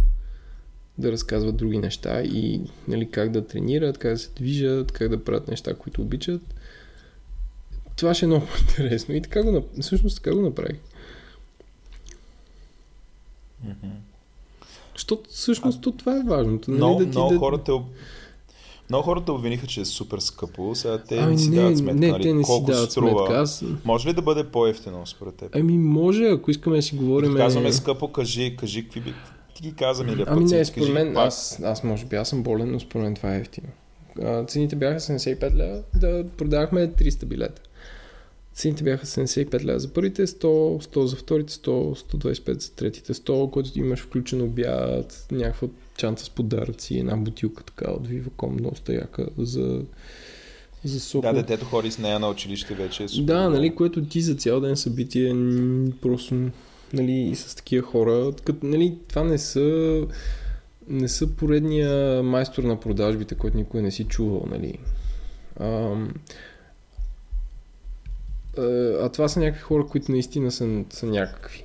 да 0.98 1.12
разказват 1.12 1.56
други 1.56 1.78
неща 1.78 2.22
и 2.22 2.60
нали, 2.89 3.10
как 3.10 3.30
да 3.30 3.47
тренират, 3.47 3.98
как 3.98 4.12
да 4.12 4.18
се 4.18 4.30
движат, 4.36 4.93
как 4.93 5.09
да 5.09 5.24
правят 5.24 5.48
неща, 5.48 5.74
които 5.74 6.02
обичат. 6.02 6.43
Това 7.97 8.14
ще 8.14 8.24
е 8.24 8.28
много 8.28 8.47
интересно. 8.60 9.14
И 9.14 9.22
така 9.22 9.43
го, 9.43 9.64
всъщност 9.80 10.16
така 10.16 10.35
го 10.35 10.43
направих. 10.43 10.78
Мгм. 13.64 13.89
Защото 14.98 15.30
всъщност 15.30 15.82
то 15.82 15.92
това 15.92 16.16
е 16.16 16.22
важното. 16.26 16.70
Нали, 16.70 16.78
Много, 16.78 16.98
да 16.98 17.04
ти 17.04 17.10
много, 17.10 17.32
да... 17.32 17.38
хората, 17.38 17.72
много 18.90 19.04
хората 19.04 19.32
обвиниха, 19.32 19.66
че 19.66 19.80
е 19.80 19.84
супер 19.84 20.18
скъпо. 20.18 20.74
Сега 20.74 20.98
те 20.98 21.18
Ами 21.18 21.32
не 21.32 21.38
си 21.38 21.50
не, 21.50 21.56
дават 21.56 21.78
сметка, 21.78 22.00
не, 22.00 22.10
нали, 22.10 22.22
те 22.22 22.32
не 22.32 22.44
си 22.44 22.46
колко 22.46 22.70
дават 22.70 22.90
струва. 22.90 23.18
сметка. 23.26 23.40
Аз... 23.42 23.64
Може 23.84 24.08
ли 24.08 24.12
да 24.12 24.22
бъде 24.22 24.44
по-ефтино 24.44 25.06
според 25.06 25.34
теб? 25.34 25.56
Ами 25.56 25.78
може, 25.78 26.24
ако 26.24 26.50
искаме 26.50 26.76
да 26.76 26.82
си 26.82 26.94
говорим... 26.96 27.30
Като 27.30 27.38
казваме 27.44 27.72
скъпо, 27.72 28.12
кажи, 28.12 28.56
кажи 28.56 28.84
какви 28.84 29.00
би... 29.00 29.14
Ти 29.54 29.62
ги 29.62 29.72
каза 29.74 30.04
ми 30.04 30.12
или 30.12 30.24
Ами 30.26 30.44
не, 30.44 30.64
според 30.64 30.92
мен, 30.92 31.14
пак. 31.14 31.26
аз, 31.26 31.60
аз 31.64 31.84
може 31.84 32.04
би, 32.06 32.16
аз 32.16 32.28
съм 32.28 32.42
болен, 32.42 32.72
но 32.72 32.80
според 32.80 33.04
мен 33.04 33.14
това 33.14 33.34
е 33.34 33.38
ефтино. 33.38 33.68
А, 34.22 34.44
цените 34.44 34.76
бяха 34.76 35.00
75 35.00 35.54
лева, 35.54 35.82
да 35.94 36.24
продавахме 36.36 36.88
300 36.88 37.24
билета. 37.24 37.62
Цените 38.59 38.85
бяха 38.85 39.06
75 39.06 39.64
лева 39.64 39.80
за 39.80 39.89
първите, 39.89 40.26
100, 40.26 40.44
100 40.44 41.05
за 41.05 41.16
вторите, 41.16 41.52
100, 41.52 41.68
125 42.14 42.60
за 42.60 42.72
третите, 42.72 43.14
100, 43.14 43.51
който 43.51 43.78
имаш 43.78 44.01
включен 44.01 44.43
обяд, 44.43 45.26
някаква 45.32 45.68
чанта 45.97 46.24
с 46.24 46.30
подаръци, 46.30 46.98
една 46.98 47.16
бутилка 47.16 47.64
така 47.64 47.90
от 47.90 48.09
Viva.com, 48.09 48.62
доста 48.62 48.94
яка 48.94 49.26
за, 49.39 49.82
за 50.85 51.01
сок. 51.01 51.22
Да, 51.22 51.32
детето 51.32 51.64
хори 51.64 51.90
с 51.90 51.98
нея 51.98 52.18
на 52.18 52.28
училище 52.28 52.74
вече 52.74 53.02
е 53.05 53.09
супер. 53.09 53.24
Да, 53.24 53.48
нали, 53.48 53.74
което 53.74 54.05
ти 54.05 54.20
за 54.20 54.35
цял 54.35 54.60
ден 54.60 54.76
събитие 54.76 55.28
просто 56.02 56.35
нали, 56.93 57.12
и 57.12 57.36
с 57.36 57.55
такива 57.55 57.86
хора. 57.86 58.32
Като, 58.44 58.66
нали, 58.66 58.98
това 59.09 59.24
не 59.24 59.39
са 59.39 60.06
не 60.89 61.09
са 61.09 61.26
поредния 61.26 62.22
майстор 62.22 62.62
на 62.62 62.80
продажбите, 62.80 63.35
който 63.35 63.56
никой 63.56 63.82
не 63.82 63.90
си 63.90 64.05
чувал, 64.05 64.44
нали. 64.51 64.78
Ам, 65.60 66.14
а, 68.58 68.62
а 69.04 69.08
това 69.08 69.28
са 69.28 69.40
някакви 69.40 69.62
хора, 69.62 69.86
които 69.86 70.12
наистина 70.12 70.50
са, 70.50 70.84
са 70.90 71.06
някакви 71.06 71.64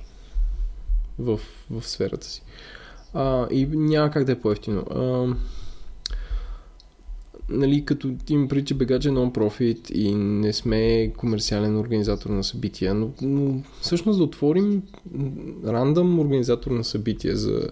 в, 1.18 1.40
в 1.70 1.82
сферата 1.82 2.26
си. 2.26 2.42
А, 3.14 3.48
и 3.50 3.66
няма 3.66 4.10
как 4.10 4.24
да 4.24 4.32
е 4.32 4.40
по-ефтино. 4.40 4.80
А, 4.90 5.34
нали, 7.48 7.84
като 7.84 8.14
им 8.28 8.48
преди, 8.48 8.64
че 8.64 8.74
Бегач 8.74 9.06
е 9.06 9.10
нон-профит 9.10 9.90
и 9.90 10.14
не 10.14 10.52
сме 10.52 11.12
комерциален 11.16 11.78
организатор 11.78 12.30
на 12.30 12.44
събития, 12.44 12.94
но, 12.94 13.10
но 13.22 13.62
всъщност 13.80 14.18
да 14.18 14.24
отворим 14.24 14.82
рандъм 15.66 16.18
организатор 16.18 16.70
на 16.70 16.84
събития 16.84 17.36
за 17.36 17.68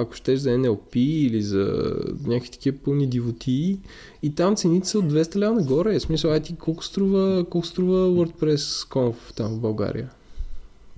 ако 0.00 0.14
щеш 0.14 0.38
за 0.38 0.50
NLP 0.50 0.96
или 0.96 1.42
за 1.42 1.94
някакви 2.26 2.50
такива 2.50 2.78
пълни 2.84 3.06
дивотии 3.06 3.78
и 4.22 4.34
там 4.34 4.56
цените 4.56 4.88
са 4.88 4.98
от 4.98 5.12
200 5.12 5.36
лева 5.36 5.54
нагоре. 5.54 5.98
В 5.98 6.02
смисъл, 6.02 6.30
ай 6.30 6.40
ти 6.40 6.56
колко 6.56 6.84
струва, 6.84 7.44
колко 7.50 7.66
струва 7.66 8.08
WordPress 8.08 8.88
Conf 8.88 9.34
там 9.36 9.54
в 9.54 9.60
България? 9.60 10.10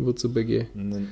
VCBG. 0.01 0.67
Не, 0.75 1.07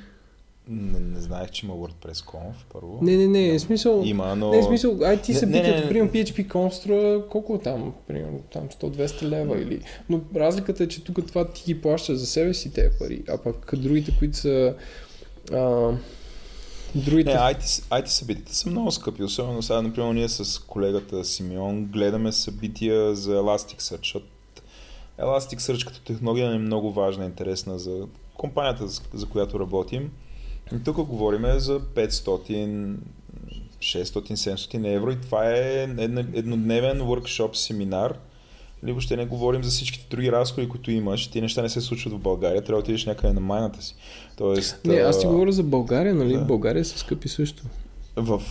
не, 0.69 0.99
не 0.99 1.21
знаех, 1.21 1.51
че 1.51 1.65
има 1.65 1.75
WordPress 1.75 2.25
Conf, 2.25 2.53
първо. 2.73 2.99
Не, 3.01 3.17
не, 3.17 3.27
не, 3.27 3.59
в 3.59 3.61
смисъл... 3.61 4.03
Има, 4.05 4.35
но... 4.35 4.51
Не, 4.51 4.61
в 4.61 4.65
смисъл, 4.65 4.99
ай 5.03 5.21
ти 5.21 5.33
събитието, 5.33 5.69
не, 5.69 5.81
не. 5.81 5.89
примерно 5.89 6.11
PHP 6.11 6.47
Conf 6.47 6.69
струва 6.69 7.27
колко 7.29 7.55
е 7.55 7.59
там, 7.59 7.93
примерно 8.07 8.41
там 8.53 8.69
100-200 8.69 9.23
лева 9.23 9.61
или... 9.61 9.81
Но 10.09 10.21
разликата 10.35 10.83
е, 10.83 10.87
че 10.87 11.03
тук 11.03 11.27
това 11.27 11.45
ти 11.45 11.63
ги 11.65 11.81
плащаш 11.81 12.17
за 12.17 12.25
себе 12.25 12.53
си 12.53 12.73
тези 12.73 12.97
пари, 12.99 13.23
а 13.29 13.37
пък 13.37 13.71
другите, 13.75 14.15
които 14.19 14.37
са... 14.37 14.75
А, 15.51 15.91
другите... 16.95 17.33
Не, 17.33 17.39
IT, 17.39 17.61
IT 17.61 18.05
събитията 18.05 18.55
са 18.55 18.69
много 18.69 18.91
скъпи, 18.91 19.23
особено 19.23 19.61
сега, 19.61 19.81
например, 19.81 20.13
ние 20.13 20.29
с 20.29 20.59
колегата 20.59 21.25
Симеон 21.25 21.85
гледаме 21.85 22.31
събития 22.31 23.15
за 23.15 23.31
Elasticsearch, 23.31 23.97
защото 23.97 24.25
Elasticsearch 25.19 25.87
като 25.87 26.01
технология 26.01 26.51
е 26.51 26.57
много 26.57 26.91
важна, 26.91 27.25
интересна 27.25 27.79
за 27.79 28.07
компанията, 28.37 28.87
за, 29.13 29.25
която 29.25 29.59
работим. 29.59 30.11
И 30.75 30.83
тук 30.83 30.97
говорим 30.97 31.45
за 31.59 31.79
500, 31.79 32.95
600, 33.79 34.33
700 34.33 34.95
евро 34.95 35.11
и 35.11 35.21
това 35.21 35.49
е 35.49 35.83
еднодневен 36.33 37.01
workshop, 37.01 37.53
семинар. 37.53 38.17
Или 38.83 38.91
въобще 38.91 39.17
не 39.17 39.25
говорим 39.25 39.63
за 39.63 39.69
всичките 39.69 40.07
други 40.09 40.31
разходи, 40.31 40.69
които 40.69 40.91
имаш. 40.91 41.27
Ти 41.27 41.41
неща 41.41 41.61
не 41.61 41.69
се 41.69 41.81
случват 41.81 42.13
в 42.13 42.19
България, 42.19 42.63
трябва 42.63 42.81
да 42.81 42.83
отидеш 42.83 43.05
някъде 43.05 43.33
на 43.33 43.39
майната 43.39 43.81
си. 43.81 43.95
Тоест, 44.37 44.79
Не, 44.85 44.95
аз 44.95 45.19
ти 45.19 45.25
говоря 45.25 45.51
за 45.51 45.63
България, 45.63 46.15
нали? 46.15 46.33
да. 46.33 46.45
България 46.45 46.85
са 46.85 46.99
скъпи 46.99 47.29
също. 47.29 47.63
в, 48.15 48.41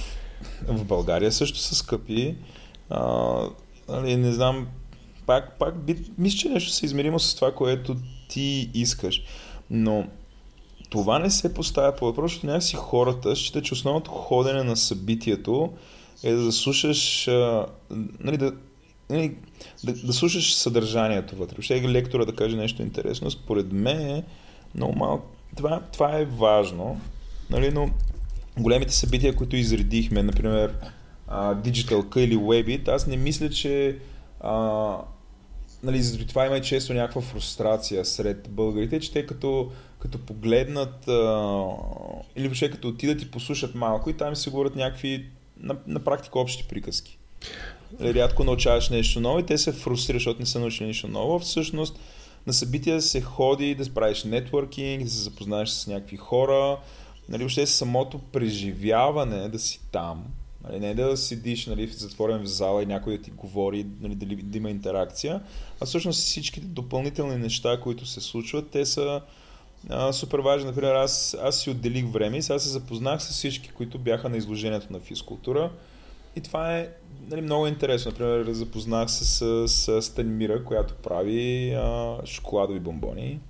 в 0.69 0.85
България 0.85 1.32
също 1.32 1.59
са 1.59 1.74
скъпи. 1.74 2.36
А, 2.90 3.02
нали, 3.89 4.16
не 4.16 4.32
знам, 4.32 4.66
пак, 5.27 5.59
пак 5.59 5.85
би, 5.85 5.97
мисля, 6.19 6.39
че 6.39 6.48
нещо 6.48 6.70
се 6.70 6.86
измеримо 6.86 7.19
с 7.19 7.35
това, 7.35 7.55
което 7.55 7.97
ти 8.28 8.70
искаш. 8.74 9.23
Но 9.70 10.07
това 10.90 11.19
не 11.19 11.31
се 11.31 11.55
поставя 11.55 11.97
по 11.97 12.05
въпрос, 12.05 12.31
защото 12.31 12.47
някакси 12.47 12.77
хората 12.77 13.36
считат, 13.36 13.65
че 13.65 13.74
основното 13.74 14.11
ходене 14.11 14.62
на 14.62 14.77
събитието 14.77 15.73
е 16.23 16.32
да 16.32 16.52
слушаш, 16.52 17.28
а, 17.28 17.66
нали, 18.20 18.36
да, 18.36 18.52
нали, 19.11 19.35
да, 19.85 19.93
да 19.93 20.12
слушаш 20.12 20.55
съдържанието 20.55 21.37
вътре. 21.37 21.55
Въобще 21.55 21.89
лектора 21.89 22.24
да 22.24 22.35
каже 22.35 22.57
нещо 22.57 22.82
интересно. 22.82 23.31
Според 23.31 23.73
мен 23.73 24.01
е 24.01 24.24
много 24.74 24.99
малко. 24.99 25.27
Това, 25.57 25.81
това 25.93 26.19
е 26.19 26.24
важно, 26.24 27.01
нали, 27.51 27.70
но 27.70 27.91
големите 28.59 28.93
събития, 28.95 29.37
които 29.37 29.57
изредихме, 29.57 30.23
например 30.23 30.74
Digital 31.31 32.19
или 32.19 32.37
Webit, 32.37 32.89
аз 32.89 33.07
не 33.07 33.16
мисля, 33.16 33.51
че 33.51 33.99
а, 34.41 34.97
нали, 35.82 36.03
заради 36.03 36.27
това 36.27 36.47
има 36.47 36.61
често 36.61 36.95
някаква 36.95 37.23
фрустрация 37.23 38.05
сред 38.05 38.49
българите, 38.51 39.01
че 39.01 39.12
те 39.12 39.27
като, 39.27 39.73
като 39.99 40.19
погледнат 40.19 41.09
а, 41.09 41.66
или 42.37 42.49
въобще 42.49 42.70
като 42.70 42.89
отидат 42.89 43.23
и 43.23 43.31
послушат 43.31 43.74
малко 43.74 44.11
и 44.11 44.16
там 44.16 44.37
си 44.37 44.51
говорят 44.51 44.77
някакви 44.77 45.27
на, 45.61 45.77
на 45.87 46.01
практика 46.01 46.39
общи 46.39 46.69
приказки. 46.69 47.19
Нали, 48.00 48.14
Рядко 48.14 48.44
научаваш 48.44 48.88
нещо 48.88 49.20
ново 49.20 49.38
и 49.38 49.46
те 49.46 49.58
се 49.58 49.72
фрустрират, 49.72 50.20
защото 50.20 50.40
не 50.40 50.46
са 50.46 50.60
научили 50.60 50.86
нищо 50.86 51.08
ново. 51.08 51.38
Всъщност 51.38 51.98
на 52.46 52.52
събития 52.52 53.02
се 53.02 53.20
ходи 53.20 53.74
да 53.74 53.94
правиш 53.94 54.24
нетворкинг, 54.24 55.04
да 55.04 55.10
се 55.10 55.22
запознаеш 55.22 55.68
с 55.68 55.86
някакви 55.86 56.16
хора, 56.16 56.78
нали, 57.28 57.42
въобще 57.42 57.66
самото 57.66 58.18
преживяване 58.18 59.48
да 59.48 59.58
си 59.58 59.80
там, 59.92 60.24
нали, 60.68 60.80
не 60.80 60.94
да 60.94 61.16
седиш 61.16 61.66
нали, 61.66 61.86
затворен 61.86 62.42
в 62.42 62.46
зала 62.46 62.82
и 62.82 62.86
някой 62.86 63.16
да 63.16 63.22
ти 63.22 63.30
говори, 63.30 63.86
нали, 64.00 64.14
да, 64.14 64.26
да 64.26 64.58
има 64.58 64.70
интеракция, 64.70 65.40
а 65.80 65.86
всъщност 65.86 66.20
всичките 66.20 66.66
допълнителни 66.66 67.36
неща, 67.36 67.80
които 67.80 68.06
се 68.06 68.20
случват, 68.20 68.70
те 68.70 68.86
са 68.86 69.20
а, 69.88 70.12
супер 70.12 70.38
важни. 70.38 70.66
Например, 70.66 70.94
аз, 70.94 71.36
аз 71.42 71.60
си 71.60 71.70
отделих 71.70 72.06
време 72.06 72.36
и 72.36 72.42
сега 72.42 72.58
се 72.58 72.68
запознах 72.68 73.22
с 73.22 73.28
всички, 73.28 73.68
които 73.68 73.98
бяха 73.98 74.28
на 74.28 74.36
изложението 74.36 74.92
на 74.92 75.00
физкултура. 75.00 75.70
И 76.36 76.40
това 76.40 76.78
е 76.78 76.89
нали, 77.31 77.40
много 77.40 77.66
интересно. 77.66 78.11
Например, 78.11 78.52
запознах 78.52 79.11
се 79.11 79.24
с, 79.24 79.69
с 79.69 80.02
Станимира, 80.02 80.65
която 80.65 80.94
прави 80.94 81.73
а, 81.74 82.16
шоколадови 82.24 82.81
бомбони. 82.81 83.40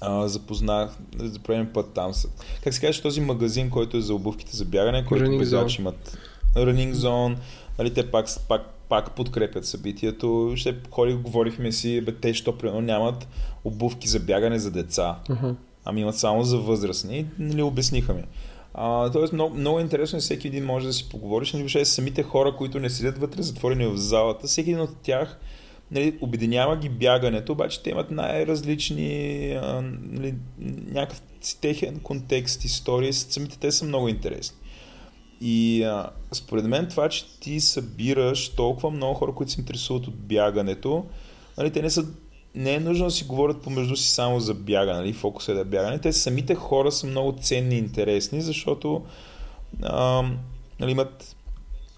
А, 0.00 0.28
запознах 0.28 0.90
за 1.16 1.38
пореден 1.38 1.70
път 1.72 1.92
там. 1.94 2.14
С, 2.14 2.28
как 2.64 2.74
се 2.74 2.80
каже 2.80 3.02
този 3.02 3.20
магазин, 3.20 3.70
който 3.70 3.96
е 3.96 4.00
за 4.00 4.14
обувките 4.14 4.56
за 4.56 4.64
бягане, 4.64 5.04
който 5.04 5.24
Zone. 5.24 5.78
имат 5.78 6.18
Running 6.54 6.92
Zone. 6.92 7.36
Нали, 7.78 7.94
те 7.94 8.10
пак, 8.10 8.26
пак 8.48 8.76
пак 8.88 9.14
подкрепят 9.14 9.66
събитието. 9.66 10.52
Ще 10.56 10.76
ходи, 10.90 11.14
говорихме 11.14 11.72
си, 11.72 12.00
бе, 12.00 12.12
те, 12.12 12.34
що 12.34 12.58
примерно 12.58 12.80
нямат 12.80 13.28
обувки 13.64 14.08
за 14.08 14.20
бягане 14.20 14.58
за 14.58 14.70
деца, 14.70 15.18
Uh-huh. 15.28 15.54
ами 15.84 16.00
имат 16.00 16.16
само 16.16 16.42
за 16.42 16.58
възрастни. 16.58 17.26
Нали, 17.38 17.62
обясниха 17.62 18.14
ми. 18.14 18.22
Тоест 19.12 19.32
много, 19.32 19.54
много 19.54 19.80
интересно 19.80 20.18
и 20.18 20.20
всеки 20.20 20.48
един 20.48 20.64
може 20.64 20.86
да 20.86 20.92
си 20.92 21.08
поговориш. 21.08 21.52
Нали, 21.52 21.62
въобще 21.62 21.84
самите 21.84 22.22
хора, 22.22 22.56
които 22.56 22.80
не 22.80 22.90
седят 22.90 23.18
вътре 23.18 23.42
затворени 23.42 23.86
в 23.86 23.96
залата, 23.96 24.46
всеки 24.46 24.70
един 24.70 24.82
от 24.82 24.96
тях 25.02 25.38
нали, 25.90 26.18
обединява 26.20 26.76
ги 26.76 26.88
бягането, 26.88 27.52
обаче 27.52 27.82
те 27.82 27.90
имат 27.90 28.10
най-различни 28.10 29.48
нали, 30.02 30.34
някакъв 30.92 31.22
техен 31.60 32.00
контекст, 32.00 32.64
истории, 32.64 33.12
самите 33.12 33.58
те 33.58 33.72
са 33.72 33.84
много 33.84 34.08
интересни. 34.08 34.56
И 35.40 35.82
а, 35.82 36.10
според 36.32 36.64
мен 36.64 36.88
това, 36.88 37.08
че 37.08 37.38
ти 37.40 37.60
събираш 37.60 38.48
толкова 38.48 38.90
много 38.90 39.14
хора, 39.14 39.32
които 39.34 39.52
се 39.52 39.60
интересуват 39.60 40.06
от 40.06 40.16
бягането, 40.16 41.04
нали, 41.58 41.70
те 41.70 41.82
не 41.82 41.90
са 41.90 42.06
не 42.56 42.74
е 42.74 42.80
нужно 42.80 43.04
да 43.04 43.10
си 43.10 43.24
говорят 43.24 43.62
помежду 43.62 43.96
си 43.96 44.08
само 44.08 44.40
за 44.40 44.54
бягане, 44.54 44.98
нали, 44.98 45.12
фокус 45.12 45.48
е 45.48 45.54
да 45.54 45.64
бягане. 45.64 45.98
Те 45.98 46.12
самите 46.12 46.54
хора 46.54 46.92
са 46.92 47.06
много 47.06 47.34
ценни 47.40 47.74
и 47.74 47.78
интересни, 47.78 48.40
защото 48.40 49.02
а, 49.82 50.22
нали, 50.80 50.90
имат, 50.90 51.36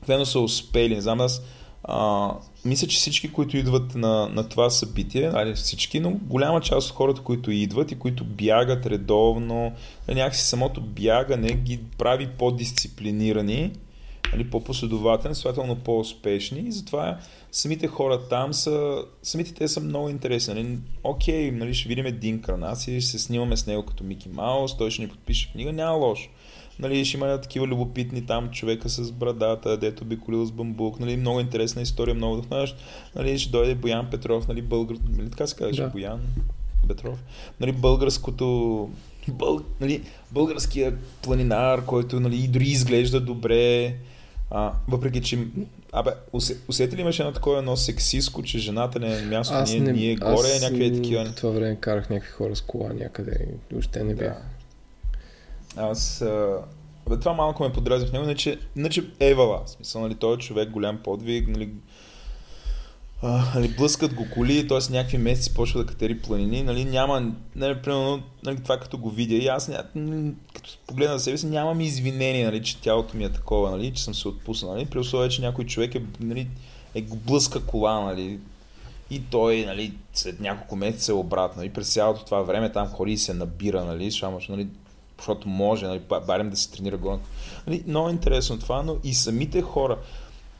вено 0.08 0.26
са 0.26 0.40
успели, 0.40 0.94
не 0.94 1.00
знам, 1.00 1.20
аз 1.20 1.42
а, 1.84 2.30
мисля, 2.64 2.86
че 2.86 2.96
всички, 2.96 3.32
които 3.32 3.56
идват 3.56 3.94
на, 3.94 4.28
на 4.28 4.48
това 4.48 4.70
събитие, 4.70 5.30
нали, 5.30 5.54
всички, 5.54 6.00
но 6.00 6.10
голяма 6.10 6.60
част 6.60 6.90
от 6.90 6.96
хората, 6.96 7.22
които 7.22 7.50
идват 7.50 7.92
и 7.92 7.98
които 7.98 8.24
бягат 8.24 8.86
редовно, 8.86 9.72
някакси 10.08 10.42
самото 10.42 10.80
бягане 10.80 11.48
ги 11.48 11.80
прави 11.98 12.28
по-дисциплинирани, 12.38 13.72
нали, 14.32 14.50
по-последователни, 14.50 15.34
следователно 15.34 15.76
по-успешни 15.76 16.60
и 16.60 16.72
затова 16.72 17.18
самите 17.52 17.86
хора 17.86 18.28
там 18.28 18.54
са, 18.54 19.04
самите 19.22 19.54
те 19.54 19.68
са 19.68 19.80
много 19.80 20.08
интересни. 20.08 20.54
Нали, 20.54 20.78
окей, 21.04 21.50
нали, 21.50 21.74
ще 21.74 21.88
видим 21.88 22.06
един 22.06 22.42
Карнаси, 22.42 23.00
ще 23.00 23.10
се 23.10 23.18
снимаме 23.18 23.56
с 23.56 23.66
него 23.66 23.82
като 23.82 24.04
Мики 24.04 24.28
Маус, 24.28 24.76
той 24.76 24.90
ще 24.90 25.02
ни 25.02 25.08
подпише 25.08 25.52
книга, 25.52 25.72
няма 25.72 25.96
лошо. 25.96 26.30
Нали, 26.78 27.04
ще 27.04 27.16
има 27.16 27.40
такива 27.40 27.66
любопитни 27.66 28.26
там 28.26 28.50
човека 28.50 28.88
с 28.88 29.12
брадата, 29.12 29.76
дето 29.76 30.04
би 30.04 30.18
колил 30.18 30.44
с 30.44 30.52
бамбук, 30.52 31.00
нали, 31.00 31.16
много 31.16 31.40
интересна 31.40 31.82
история, 31.82 32.14
много 32.14 32.36
вдъхновяващ. 32.36 32.76
Нали, 33.16 33.38
ще 33.38 33.50
дойде 33.50 33.74
Боян 33.74 34.10
Петров, 34.10 34.48
нали, 34.48 34.62
българ, 34.62 34.96
нали, 35.18 35.30
така 35.30 35.46
се 35.46 35.56
казваше, 35.56 35.82
Да. 35.82 35.88
Боян 35.88 36.20
Петров. 36.88 37.18
Нали, 37.60 37.72
българското 37.72 38.90
бъл, 39.28 39.60
нали, 39.80 40.02
българския 40.32 40.96
планинар, 41.22 41.84
който 41.84 42.20
нали, 42.20 42.44
и 42.44 42.48
дори 42.48 42.64
изглежда 42.64 43.20
добре, 43.20 43.94
а, 44.50 44.72
въпреки 44.88 45.22
че 45.22 45.38
Абе, 45.92 46.10
усе- 46.32 46.56
усети 46.68 46.96
ли 46.96 47.00
имаше 47.00 47.22
едно 47.22 47.32
такова 47.32 47.58
едно 47.58 47.76
сексиско, 47.76 48.42
че 48.42 48.58
жената 48.58 49.00
не 49.00 49.18
е 49.18 49.22
място, 49.22 49.54
ние, 49.66 49.80
ние 49.80 50.16
горе, 50.16 50.32
аз, 50.32 50.62
някакви 50.62 50.94
такива. 50.94 51.24
По 51.24 51.32
това 51.32 51.50
време 51.50 51.76
карах 51.76 52.10
някакви 52.10 52.32
хора 52.32 52.56
с 52.56 52.60
кола 52.60 52.88
някъде. 52.92 53.46
и 53.50 53.74
Въобще 53.74 54.04
не 54.04 54.14
бях. 54.14 54.42
Да. 55.76 55.82
Аз... 55.82 56.22
А... 56.22 56.58
Бе, 57.08 57.18
това 57.18 57.32
малко 57.32 57.62
ме 57.62 57.72
подрази 57.72 58.06
в 58.06 58.12
него, 58.12 58.24
иначе, 58.24 58.58
иначе 58.76 59.04
Евала. 59.20 59.62
Смисъл, 59.66 60.00
нали, 60.00 60.14
той 60.14 60.34
е 60.34 60.38
човек, 60.38 60.70
голям 60.70 60.98
подвиг, 61.04 61.48
нали, 61.48 61.70
а, 63.22 63.52
нали, 63.54 63.68
блъскат 63.68 64.14
го 64.14 64.26
коли, 64.34 64.68
т.е. 64.68 64.92
някакви 64.92 65.18
месеци 65.18 65.54
почва 65.54 65.80
да 65.80 65.86
катери 65.86 66.18
планини, 66.18 66.62
нали, 66.62 66.84
няма, 66.84 67.32
нали, 67.56 67.82
примерно, 67.82 68.22
нали, 68.44 68.62
това 68.62 68.78
като 68.78 68.98
го 68.98 69.10
видя, 69.10 69.34
и 69.34 69.48
аз, 69.48 69.70
м, 69.94 70.32
като 70.54 70.70
погледна 70.86 71.18
за 71.18 71.24
себе 71.24 71.38
си, 71.38 71.46
нямам 71.46 71.80
извинение, 71.80 72.44
нали, 72.44 72.62
че 72.62 72.80
тялото 72.80 73.16
ми 73.16 73.24
е 73.24 73.32
такова, 73.32 73.70
нали, 73.70 73.92
че 73.94 74.04
съм 74.04 74.14
се 74.14 74.28
отпуснал, 74.28 74.74
нали, 74.74 74.86
при 74.86 74.98
условие, 74.98 75.28
че 75.28 75.42
някой 75.42 75.64
човек 75.64 75.94
е, 75.94 76.02
нали, 76.20 76.48
е 76.94 77.00
го 77.00 77.16
блъска 77.16 77.64
кола, 77.64 78.00
нали, 78.00 78.38
и 79.10 79.22
той, 79.30 79.64
нали, 79.66 79.92
след 80.14 80.40
няколко 80.40 80.76
месеца 80.76 81.12
е 81.12 81.14
обратно. 81.14 81.64
И 81.64 81.70
през 81.72 81.92
цялото 81.92 82.24
това 82.24 82.42
време 82.42 82.72
там 82.72 82.88
ходи 82.88 83.12
и 83.12 83.18
се 83.18 83.34
набира, 83.34 83.84
нали, 83.84 84.12
само, 84.12 84.40
нали, 84.48 84.68
защото 85.18 85.48
може, 85.48 85.86
нали, 85.86 85.98
ба- 85.98 86.20
барем 86.20 86.50
да 86.50 86.56
се 86.56 86.70
тренира 86.70 86.96
горно. 86.96 87.20
Нали, 87.66 87.84
много 87.86 88.08
интересно 88.08 88.58
това, 88.58 88.82
но 88.82 88.96
и 89.04 89.14
самите 89.14 89.62
хора. 89.62 89.98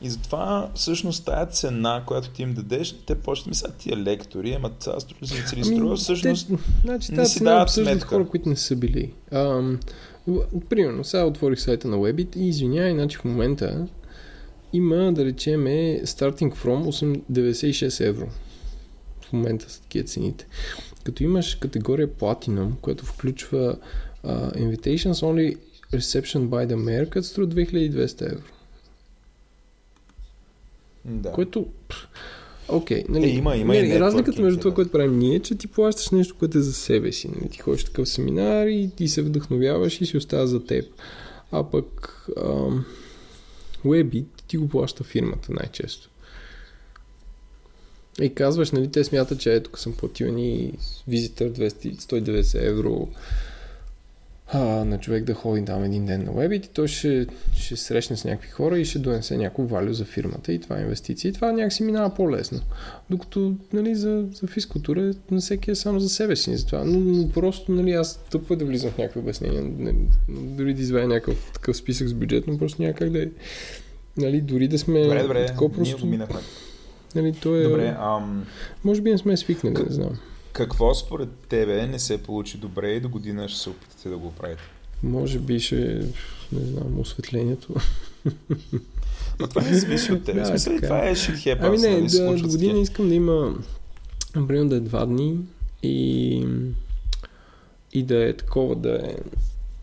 И 0.01 0.09
затова 0.09 0.69
всъщност 0.75 1.25
тая 1.25 1.45
цена, 1.45 2.03
която 2.05 2.29
ти 2.29 2.41
им 2.41 2.53
дадеш, 2.53 2.95
те 3.05 3.15
почват 3.15 3.47
мислят 3.47 3.75
тия 3.75 3.97
лектори, 3.97 4.53
ама 4.53 4.71
струва 4.79 5.27
си 5.27 5.41
не 5.41 5.47
си 5.47 5.55
ли 5.55 5.63
струва, 5.63 5.95
всъщност 5.95 6.49
Ами, 6.49 6.57
те, 6.57 6.81
значи, 6.81 7.11
не 7.11 7.17
тази 7.17 7.31
си 7.31 7.37
цена 7.37 7.51
дават 7.51 7.69
сметка. 7.69 8.07
хора, 8.07 8.27
които 8.27 8.49
не 8.49 8.55
са 8.55 8.75
били. 8.75 9.13
Ам, 9.31 9.79
примерно, 10.69 11.03
сега 11.03 11.25
отворих 11.25 11.59
сайта 11.59 11.87
на 11.87 11.97
Webit 11.97 12.37
и 12.37 12.47
извинявай, 12.47 12.93
значи 12.93 13.17
в 13.17 13.25
момента 13.25 13.87
има, 14.73 15.13
да 15.13 15.25
речеме, 15.25 16.01
starting 16.05 16.55
from 16.55 16.89
8 16.89 17.21
96 17.31 18.05
евро. 18.05 18.27
В 19.21 19.33
момента 19.33 19.69
са 19.69 19.81
такива 19.81 20.05
цените. 20.05 20.47
Като 21.03 21.23
имаш 21.23 21.55
категория 21.55 22.07
Platinum, 22.07 22.71
която 22.81 23.05
включва 23.05 23.77
uh, 24.25 24.55
Invitations 24.55 25.11
Only 25.11 25.57
Reception 25.93 26.47
by 26.47 26.67
the 26.67 26.75
Mayor, 26.75 27.09
като 27.09 27.27
струва 27.27 27.47
2200 27.47 28.31
евро. 28.31 28.43
Да. 31.05 31.31
Което... 31.31 31.65
Окей, 32.67 33.03
нали, 33.09 33.25
Е, 33.25 33.29
има- 33.29 33.55
има 33.55 33.75
и 33.75 33.81
нали, 33.81 33.99
разликата 33.99 34.17
нетворкинг, 34.17 34.43
между 34.45 34.59
това, 34.59 34.69
да. 34.71 34.75
което 34.75 34.91
правим 34.91 35.19
ние, 35.19 35.35
е, 35.35 35.39
че 35.39 35.55
ти 35.55 35.67
плащаш 35.67 36.09
нещо, 36.09 36.35
което 36.39 36.57
е 36.57 36.61
за 36.61 36.73
себе 36.73 37.11
си. 37.11 37.27
Нали? 37.27 37.49
Ти 37.49 37.57
ходиш 37.59 37.83
такъв 37.83 38.09
семинар 38.09 38.67
и 38.67 38.89
ти 38.95 39.07
се 39.07 39.21
вдъхновяваш 39.21 40.01
и 40.01 40.05
си 40.05 40.17
остава 40.17 40.47
за 40.47 40.65
теб. 40.65 40.85
А 41.51 41.63
пък 41.63 42.25
ам, 42.37 42.85
Webit 43.85 44.25
ти 44.47 44.57
го 44.57 44.69
плаща 44.69 45.03
фирмата 45.03 45.53
най-често. 45.53 46.09
И 48.21 48.33
казваш, 48.33 48.71
нали, 48.71 48.91
те 48.91 49.03
смятат, 49.03 49.39
че 49.39 49.55
ето, 49.55 49.63
тук 49.69 49.79
съм 49.79 49.93
платил 49.93 50.31
ни 50.31 50.73
визитър 51.07 51.51
200, 51.51 51.95
190 51.95 52.67
евро 52.67 53.07
а, 54.53 54.59
на 54.85 54.99
човек 54.99 55.23
да 55.23 55.33
ходи 55.33 55.65
там 55.65 55.83
един 55.83 56.05
ден 56.05 56.23
на 56.23 56.31
Webit 56.31 56.65
и 56.65 56.69
той 56.69 56.87
ще, 56.87 57.27
ще 57.53 57.75
срещне 57.75 58.17
с 58.17 58.25
някакви 58.25 58.49
хора 58.49 58.79
и 58.79 58.85
ще 58.85 58.99
донесе 58.99 59.37
някакво 59.37 59.63
валю 59.63 59.93
за 59.93 60.05
фирмата 60.05 60.53
и 60.53 60.59
това 60.59 60.77
е 60.77 60.81
инвестиция. 60.81 61.29
И 61.29 61.33
това 61.33 61.51
някакси 61.51 61.83
минава 61.83 62.15
по-лесно. 62.15 62.59
Докато 63.09 63.53
нали, 63.73 63.95
за, 63.95 64.25
за 64.33 64.47
физкултура 64.47 65.13
на 65.31 65.39
всеки 65.39 65.71
е 65.71 65.75
само 65.75 65.99
за 65.99 66.09
себе 66.09 66.35
си. 66.35 66.57
Затова. 66.57 66.83
Но, 66.85 66.99
но 66.99 67.29
просто 67.29 67.71
нали, 67.71 67.91
аз 67.91 68.17
тъпо 68.17 68.53
е 68.53 68.57
да 68.57 68.65
влизам 68.65 68.91
в 68.91 68.97
някакви 68.97 69.19
обяснения. 69.19 69.63
Не, 69.77 69.93
дори 70.29 70.73
да 70.73 70.81
извая 70.81 71.07
някакъв 71.07 71.51
такъв 71.53 71.77
списък 71.77 72.07
с 72.07 72.13
бюджет, 72.13 72.47
но 72.47 72.57
просто 72.57 72.81
някак 72.81 73.09
да 73.09 73.23
е. 73.23 73.27
Нали, 74.17 74.41
дори 74.41 74.67
да 74.67 74.79
сме 74.79 75.03
Добре, 75.03 75.21
добре, 75.21 75.45
такова 75.45 75.69
ние 75.69 75.75
просто, 75.77 76.05
го 76.05 76.11
минахме. 76.11 76.39
нали, 77.15 77.33
то 77.41 77.55
е, 77.55 77.63
Добре, 77.63 77.95
ам, 77.99 78.45
може 78.83 79.01
би 79.01 79.11
не 79.11 79.17
сме 79.17 79.37
свикнали, 79.37 79.83
не 79.83 79.93
знам. 79.93 80.19
Какво 80.59 80.93
според 80.95 81.29
тебе 81.49 81.87
не 81.87 81.99
се 81.99 82.23
получи 82.23 82.57
добре 82.57 82.91
и 82.91 82.99
до 82.99 83.09
година 83.09 83.49
ще 83.49 83.59
се 83.59 83.69
опитате 83.69 84.09
да 84.09 84.17
го 84.17 84.31
правите? 84.31 84.61
Може 85.03 85.39
би 85.39 85.59
ще, 85.59 85.75
не 86.51 86.65
знам, 86.65 86.99
осветлението. 86.99 87.75
Но 89.39 89.47
това 89.47 89.61
не 89.61 89.73
зависи 89.73 90.11
от 90.11 90.23
теб. 90.23 90.35
Да, 90.35 90.45
смисъл, 90.45 90.77
това 90.81 91.09
е 91.09 91.15
shit 91.15 91.35
happens. 91.35 91.67
Ами 91.67 91.77
не, 91.77 92.01
да, 92.01 92.35
до 92.35 92.47
година 92.47 92.79
искам 92.79 93.09
да 93.09 93.15
има, 93.15 93.55
например, 94.35 94.65
да 94.65 94.75
е 94.75 94.79
два 94.79 95.05
дни 95.05 95.37
и, 95.83 96.45
и 97.93 98.03
да 98.03 98.29
е 98.29 98.33
такова, 98.33 98.75
да 98.75 98.95
е, 98.95 99.15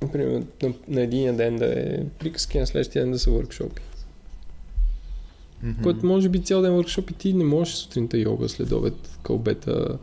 например, 0.02 0.42
на, 0.62 0.72
на 0.88 1.00
един 1.00 1.36
ден 1.36 1.56
да 1.56 1.66
е 1.66 2.04
приказки, 2.18 2.58
на 2.58 2.66
следващия 2.66 3.04
ден 3.04 3.12
да 3.12 3.18
са 3.18 3.30
въркшопи. 3.30 3.82
Мгм. 5.62 5.82
Което 5.82 6.06
може 6.06 6.28
би 6.28 6.42
цял 6.42 6.62
ден 6.62 6.74
въркшоп 6.74 7.10
и 7.10 7.14
ти 7.14 7.32
не 7.32 7.44
можеш 7.44 7.74
сутринта 7.74 8.18
йога, 8.18 8.48
след 8.48 8.72
обед, 8.72 9.18
кълбета, 9.22 9.98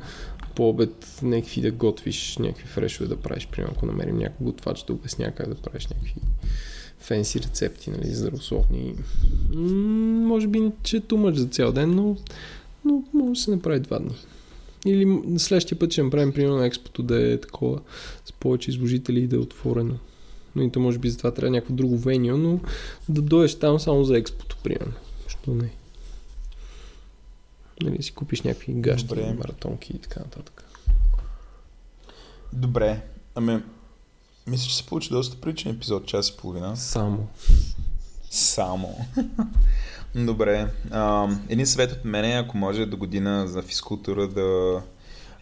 по 0.55 0.69
обед 0.69 1.19
някакви 1.23 1.61
да 1.61 1.71
готвиш, 1.71 2.37
някакви 2.37 2.67
фрешове 2.67 3.09
да 3.09 3.17
правиш. 3.17 3.47
Примерно, 3.51 3.73
ако 3.77 3.85
намерим 3.85 4.17
някой 4.17 4.45
готвач 4.45 4.83
да 4.83 4.93
обясня 4.93 5.31
как 5.35 5.49
да 5.49 5.55
правиш 5.55 5.87
някакви 5.87 6.15
фенси 6.99 7.41
рецепти, 7.41 7.89
нали, 7.91 8.13
здравословни. 8.13 8.95
Може 9.53 10.47
би, 10.47 10.71
че 10.83 10.97
е 10.97 11.01
much 11.01 11.33
за 11.33 11.47
цял 11.47 11.71
ден, 11.71 11.95
но, 11.95 12.17
но 12.85 13.03
може 13.13 13.39
да 13.39 13.43
се 13.43 13.51
направи 13.51 13.79
два 13.79 13.99
дни. 13.99 14.15
Или 14.85 15.19
следващия 15.37 15.79
път 15.79 15.91
ще 15.91 16.03
направим, 16.03 16.33
примерно, 16.33 16.57
на 16.57 16.65
експото 16.65 17.03
да 17.03 17.33
е 17.33 17.37
такова 17.37 17.79
с 18.25 18.31
повече 18.31 18.71
изложители 18.71 19.19
и 19.19 19.27
да 19.27 19.35
е 19.35 19.39
отворено. 19.39 19.95
Но 20.55 20.63
и 20.63 20.71
то 20.71 20.79
може 20.79 20.97
би 20.97 21.09
за 21.09 21.17
това 21.17 21.31
трябва 21.31 21.51
някакво 21.51 21.73
друго 21.73 21.97
веню, 21.97 22.37
но 22.37 22.59
да 23.09 23.21
дойдеш 23.21 23.55
там 23.55 23.79
само 23.79 24.03
за 24.03 24.17
експото, 24.17 24.57
примерно. 24.63 24.93
Що 25.27 25.55
не? 25.55 25.69
Нали, 27.81 28.03
си 28.03 28.13
купиш 28.13 28.41
някакви 28.41 28.73
гащи, 28.73 29.07
Добре. 29.07 29.33
маратонки 29.33 29.93
и 29.93 29.99
така 29.99 30.19
нататък. 30.19 30.65
Добре. 32.53 33.01
Ами, 33.35 33.63
мисля, 34.47 34.69
че 34.69 34.77
се 34.77 34.85
получи 34.85 35.09
доста 35.09 35.41
приличен 35.41 35.71
епизод, 35.71 36.05
час 36.05 36.29
и 36.29 36.37
половина. 36.37 36.77
Само. 36.77 37.27
Само. 38.29 38.97
Добре. 40.15 40.67
А, 40.91 41.29
един 41.49 41.67
съвет 41.67 41.91
от 41.91 42.05
мен 42.05 42.25
е, 42.25 42.33
ако 42.33 42.57
може 42.57 42.85
до 42.85 42.97
година 42.97 43.47
за 43.47 43.61
физкултура 43.61 44.27
да 44.27 44.81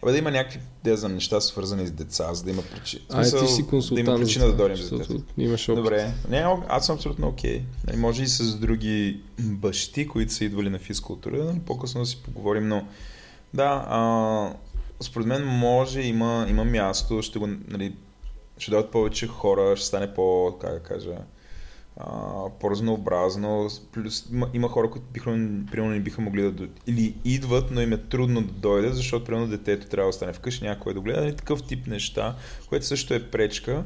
Абе 0.02 0.12
да 0.12 0.18
има 0.18 0.30
някакви 0.30 0.60
да 0.84 0.96
знам, 0.96 1.14
неща 1.14 1.40
свързани 1.40 1.86
с 1.86 1.90
деца, 1.90 2.34
за 2.34 2.44
да 2.44 2.50
има 2.50 2.62
причина. 2.62 3.02
А, 3.10 3.22
ти 3.22 3.46
си 3.46 3.66
консултант. 3.66 4.06
Да 4.06 4.10
има 4.10 4.20
причина 4.20 4.46
да 4.46 4.52
дойдем 4.52 4.76
за 4.76 4.98
детето. 4.98 5.22
Имаш 5.38 5.68
опит. 5.68 5.84
Добре. 5.84 6.14
Не, 6.28 6.44
аз 6.68 6.86
съм 6.86 6.96
абсолютно 6.96 7.28
окей. 7.28 7.62
Okay. 7.86 7.96
Може 7.96 8.22
и 8.22 8.26
с 8.26 8.56
други 8.56 9.20
бащи, 9.40 10.08
които 10.08 10.32
са 10.32 10.44
идвали 10.44 10.70
на 10.70 10.78
физкултура, 10.78 11.44
нали, 11.44 11.60
по-късно 11.66 12.00
да 12.00 12.06
си 12.06 12.22
поговорим, 12.22 12.68
но 12.68 12.86
да, 13.54 13.84
а, 13.88 14.54
според 15.00 15.26
мен 15.26 15.44
може, 15.44 16.00
има, 16.00 16.46
има 16.50 16.64
място, 16.64 17.22
ще 17.22 17.38
го, 17.38 17.48
нали, 17.68 17.94
ще 18.58 18.70
дойдат 18.70 18.90
повече 18.90 19.26
хора, 19.26 19.76
ще 19.76 19.86
стане 19.86 20.14
по, 20.14 20.56
как 20.60 20.72
да 20.72 20.80
кажа, 20.80 21.16
а, 21.96 22.06
по-разнообразно. 22.60 23.68
Плюс 23.92 24.26
има, 24.32 24.48
има 24.54 24.68
хора, 24.68 24.90
които 24.90 25.06
биха, 25.12 25.30
примерно 25.70 25.94
не 25.94 26.00
биха 26.00 26.20
могли 26.20 26.42
да 26.42 26.52
дойдат. 26.52 26.80
Или 26.86 27.14
идват, 27.24 27.70
но 27.70 27.80
им 27.80 27.92
е 27.92 27.96
трудно 27.98 28.40
да 28.42 28.52
дойдат, 28.52 28.96
защото 28.96 29.24
примерно 29.24 29.46
детето 29.48 29.86
трябва 29.86 30.06
да 30.06 30.10
остане 30.10 30.32
вкъщи, 30.32 30.64
някой 30.64 30.94
да 30.94 31.00
гледа. 31.00 31.20
Нали, 31.20 31.36
такъв 31.36 31.62
тип 31.62 31.86
неща, 31.86 32.36
което 32.68 32.86
също 32.86 33.14
е 33.14 33.22
пречка. 33.22 33.84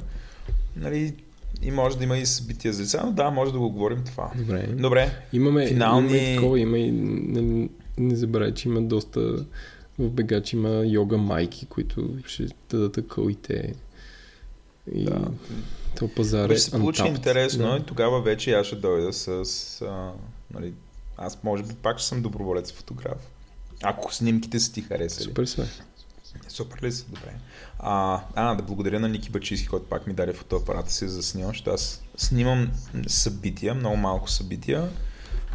Нали, 0.76 1.14
и 1.62 1.70
може 1.70 1.98
да 1.98 2.04
има 2.04 2.18
и 2.18 2.26
събития 2.26 2.72
за 2.72 2.82
деца, 2.82 3.02
но 3.06 3.12
да, 3.12 3.30
може 3.30 3.52
да 3.52 3.58
го 3.58 3.70
говорим 3.70 4.04
това. 4.04 4.30
Добре. 4.36 4.66
Добре. 4.66 5.10
Имаме, 5.32 5.66
Финални- 5.66 5.98
имаме 5.98 6.32
и 6.32 6.34
такова, 6.36 6.60
има 6.60 6.78
и, 6.78 6.90
не, 6.92 7.68
не 7.98 8.16
забравяй, 8.16 8.54
че 8.54 8.68
има 8.68 8.82
доста, 8.82 9.20
в 9.98 10.10
Бегач 10.10 10.52
има 10.52 10.82
йога 10.86 11.18
майки, 11.18 11.66
които 11.66 12.08
ще 12.26 12.46
дадат 12.70 12.98
акълите. 12.98 13.74
И 14.94 15.04
Да. 15.04 15.28
То 15.98 16.08
пазар 16.14 16.50
е 16.50 16.58
се 16.58 16.70
получи 16.70 17.02
интересно 17.06 17.70
Да. 17.70 17.76
и 17.76 17.82
тогава 17.82 18.22
вече 18.22 18.52
аз 18.52 18.66
ще 18.66 18.76
дойда 18.76 19.12
с... 19.12 19.28
А, 19.82 20.12
нали, 20.54 20.74
аз 21.16 21.42
може 21.44 21.62
би 21.62 21.74
пак 21.74 21.98
ще 21.98 22.08
съм 22.08 22.22
доброволец 22.22 22.72
фотограф. 22.72 23.18
Ако 23.82 24.14
снимките 24.14 24.60
са 24.60 24.72
ти 24.72 24.82
харесали. 24.82 25.24
Супер 25.24 25.46
сме. 25.46 25.66
Супер 26.48 26.82
ли 26.82 26.92
са? 26.92 27.04
Добре. 27.08 27.34
А, 27.78 28.20
а, 28.34 28.54
да 28.54 28.62
благодаря 28.62 29.00
на 29.00 29.08
Ники 29.08 29.30
Бачийски, 29.30 29.68
който 29.68 29.86
пак 29.86 30.06
ми 30.06 30.14
даде 30.14 30.32
фотоапарата 30.32 30.92
си 30.92 31.08
за 31.08 31.16
да 31.16 31.22
снимам, 31.22 31.50
защото 31.50 31.70
аз 31.70 32.02
снимам 32.16 32.70
събития, 33.06 33.74
много 33.74 33.96
малко 33.96 34.30
събития, 34.30 34.88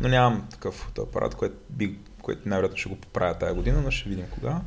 но 0.01 0.07
нямам 0.07 0.47
такъв 0.51 0.73
фотоапарат, 0.73 1.35
което, 1.35 1.55
би, 1.69 1.97
което 2.21 2.49
най-вероятно 2.49 2.77
ще 2.77 2.89
го 2.89 2.95
поправя 2.95 3.33
тази 3.33 3.55
година, 3.55 3.81
но 3.81 3.91
ще 3.91 4.09
видим 4.09 4.25
кога. 4.31 4.61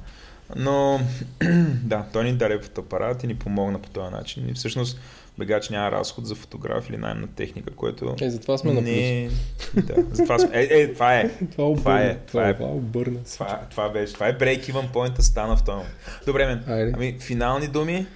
Но 0.57 1.01
да, 1.85 2.07
той 2.13 2.25
ни 2.25 2.37
даде 2.37 2.61
фотоапарат 2.61 3.25
и 3.25 3.27
ни 3.27 3.35
помогна 3.35 3.83
по 3.83 3.89
този 3.89 4.15
начин. 4.15 4.49
И 4.49 4.55
всъщност 4.55 5.01
бегач 5.39 5.71
няма 5.71 5.91
разход 5.91 6.27
за 6.27 6.35
фотограф 6.35 6.91
или 6.91 6.97
найем 6.97 7.21
на 7.21 7.27
техника, 7.27 7.71
което 7.77 8.17
Е, 8.21 8.31
затова 8.31 8.59
сме 8.59 8.73
на 8.73 8.81
плюс. 8.81 8.91
не... 8.91 9.31
Да, 9.75 9.95
затова 10.11 10.39
сме... 10.39 10.51
Е, 10.59 10.69
е, 10.71 10.93
това 10.93 11.21
е. 11.21 11.31
Това 11.53 11.65
обърна. 11.69 11.77
Това 11.83 12.01
е, 12.03 12.19
това 12.27 12.49
е. 12.49 12.55
Това 12.55 12.69
обърна. 12.69 13.19
Това, 13.25 13.67
това 13.71 13.89
беше. 13.89 14.15
Това 14.15 14.29
е 14.29 14.39
break 14.39 14.73
even 14.73 14.93
point 14.93 15.21
стана 15.21 15.57
в 15.57 15.65
този 15.65 15.77
момент. 15.77 15.95
Добре, 16.27 16.47
мен. 16.47 16.65
Айде. 16.67 16.93
Ами, 16.95 17.17
финални 17.21 17.69
думи. 17.69 18.07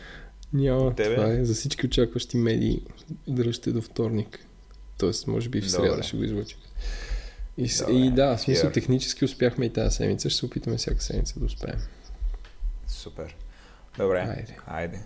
Няма. 0.52 0.94
тебе? 0.94 1.14
Това 1.14 1.28
е 1.32 1.44
за 1.44 1.54
всички 1.54 1.86
очакващи 1.86 2.36
медии. 2.36 2.82
Дръжте 3.28 3.72
до 3.72 3.82
вторник. 3.82 4.38
Тоест, 4.98 5.26
може 5.26 5.48
би 5.48 5.60
в 5.60 5.70
среда 5.70 5.88
Добре. 5.88 6.02
ще 6.02 6.16
го 6.16 6.24
излъчим. 6.24 6.58
И, 7.58 7.68
Добре. 7.78 7.92
и 7.92 8.10
да, 8.10 8.36
в 8.36 8.40
смисъл 8.40 8.70
Here. 8.70 8.74
технически 8.74 9.24
успяхме 9.24 9.66
и 9.66 9.70
тази 9.72 9.96
седмица. 9.96 10.30
Ще 10.30 10.38
се 10.38 10.46
опитаме 10.46 10.76
всяка 10.76 11.02
седмица 11.02 11.40
да 11.40 11.46
успеем. 11.46 11.78
Супер. 12.86 13.36
Добре. 13.98 14.18
Айде. 14.18 14.56
Айде. 14.66 14.98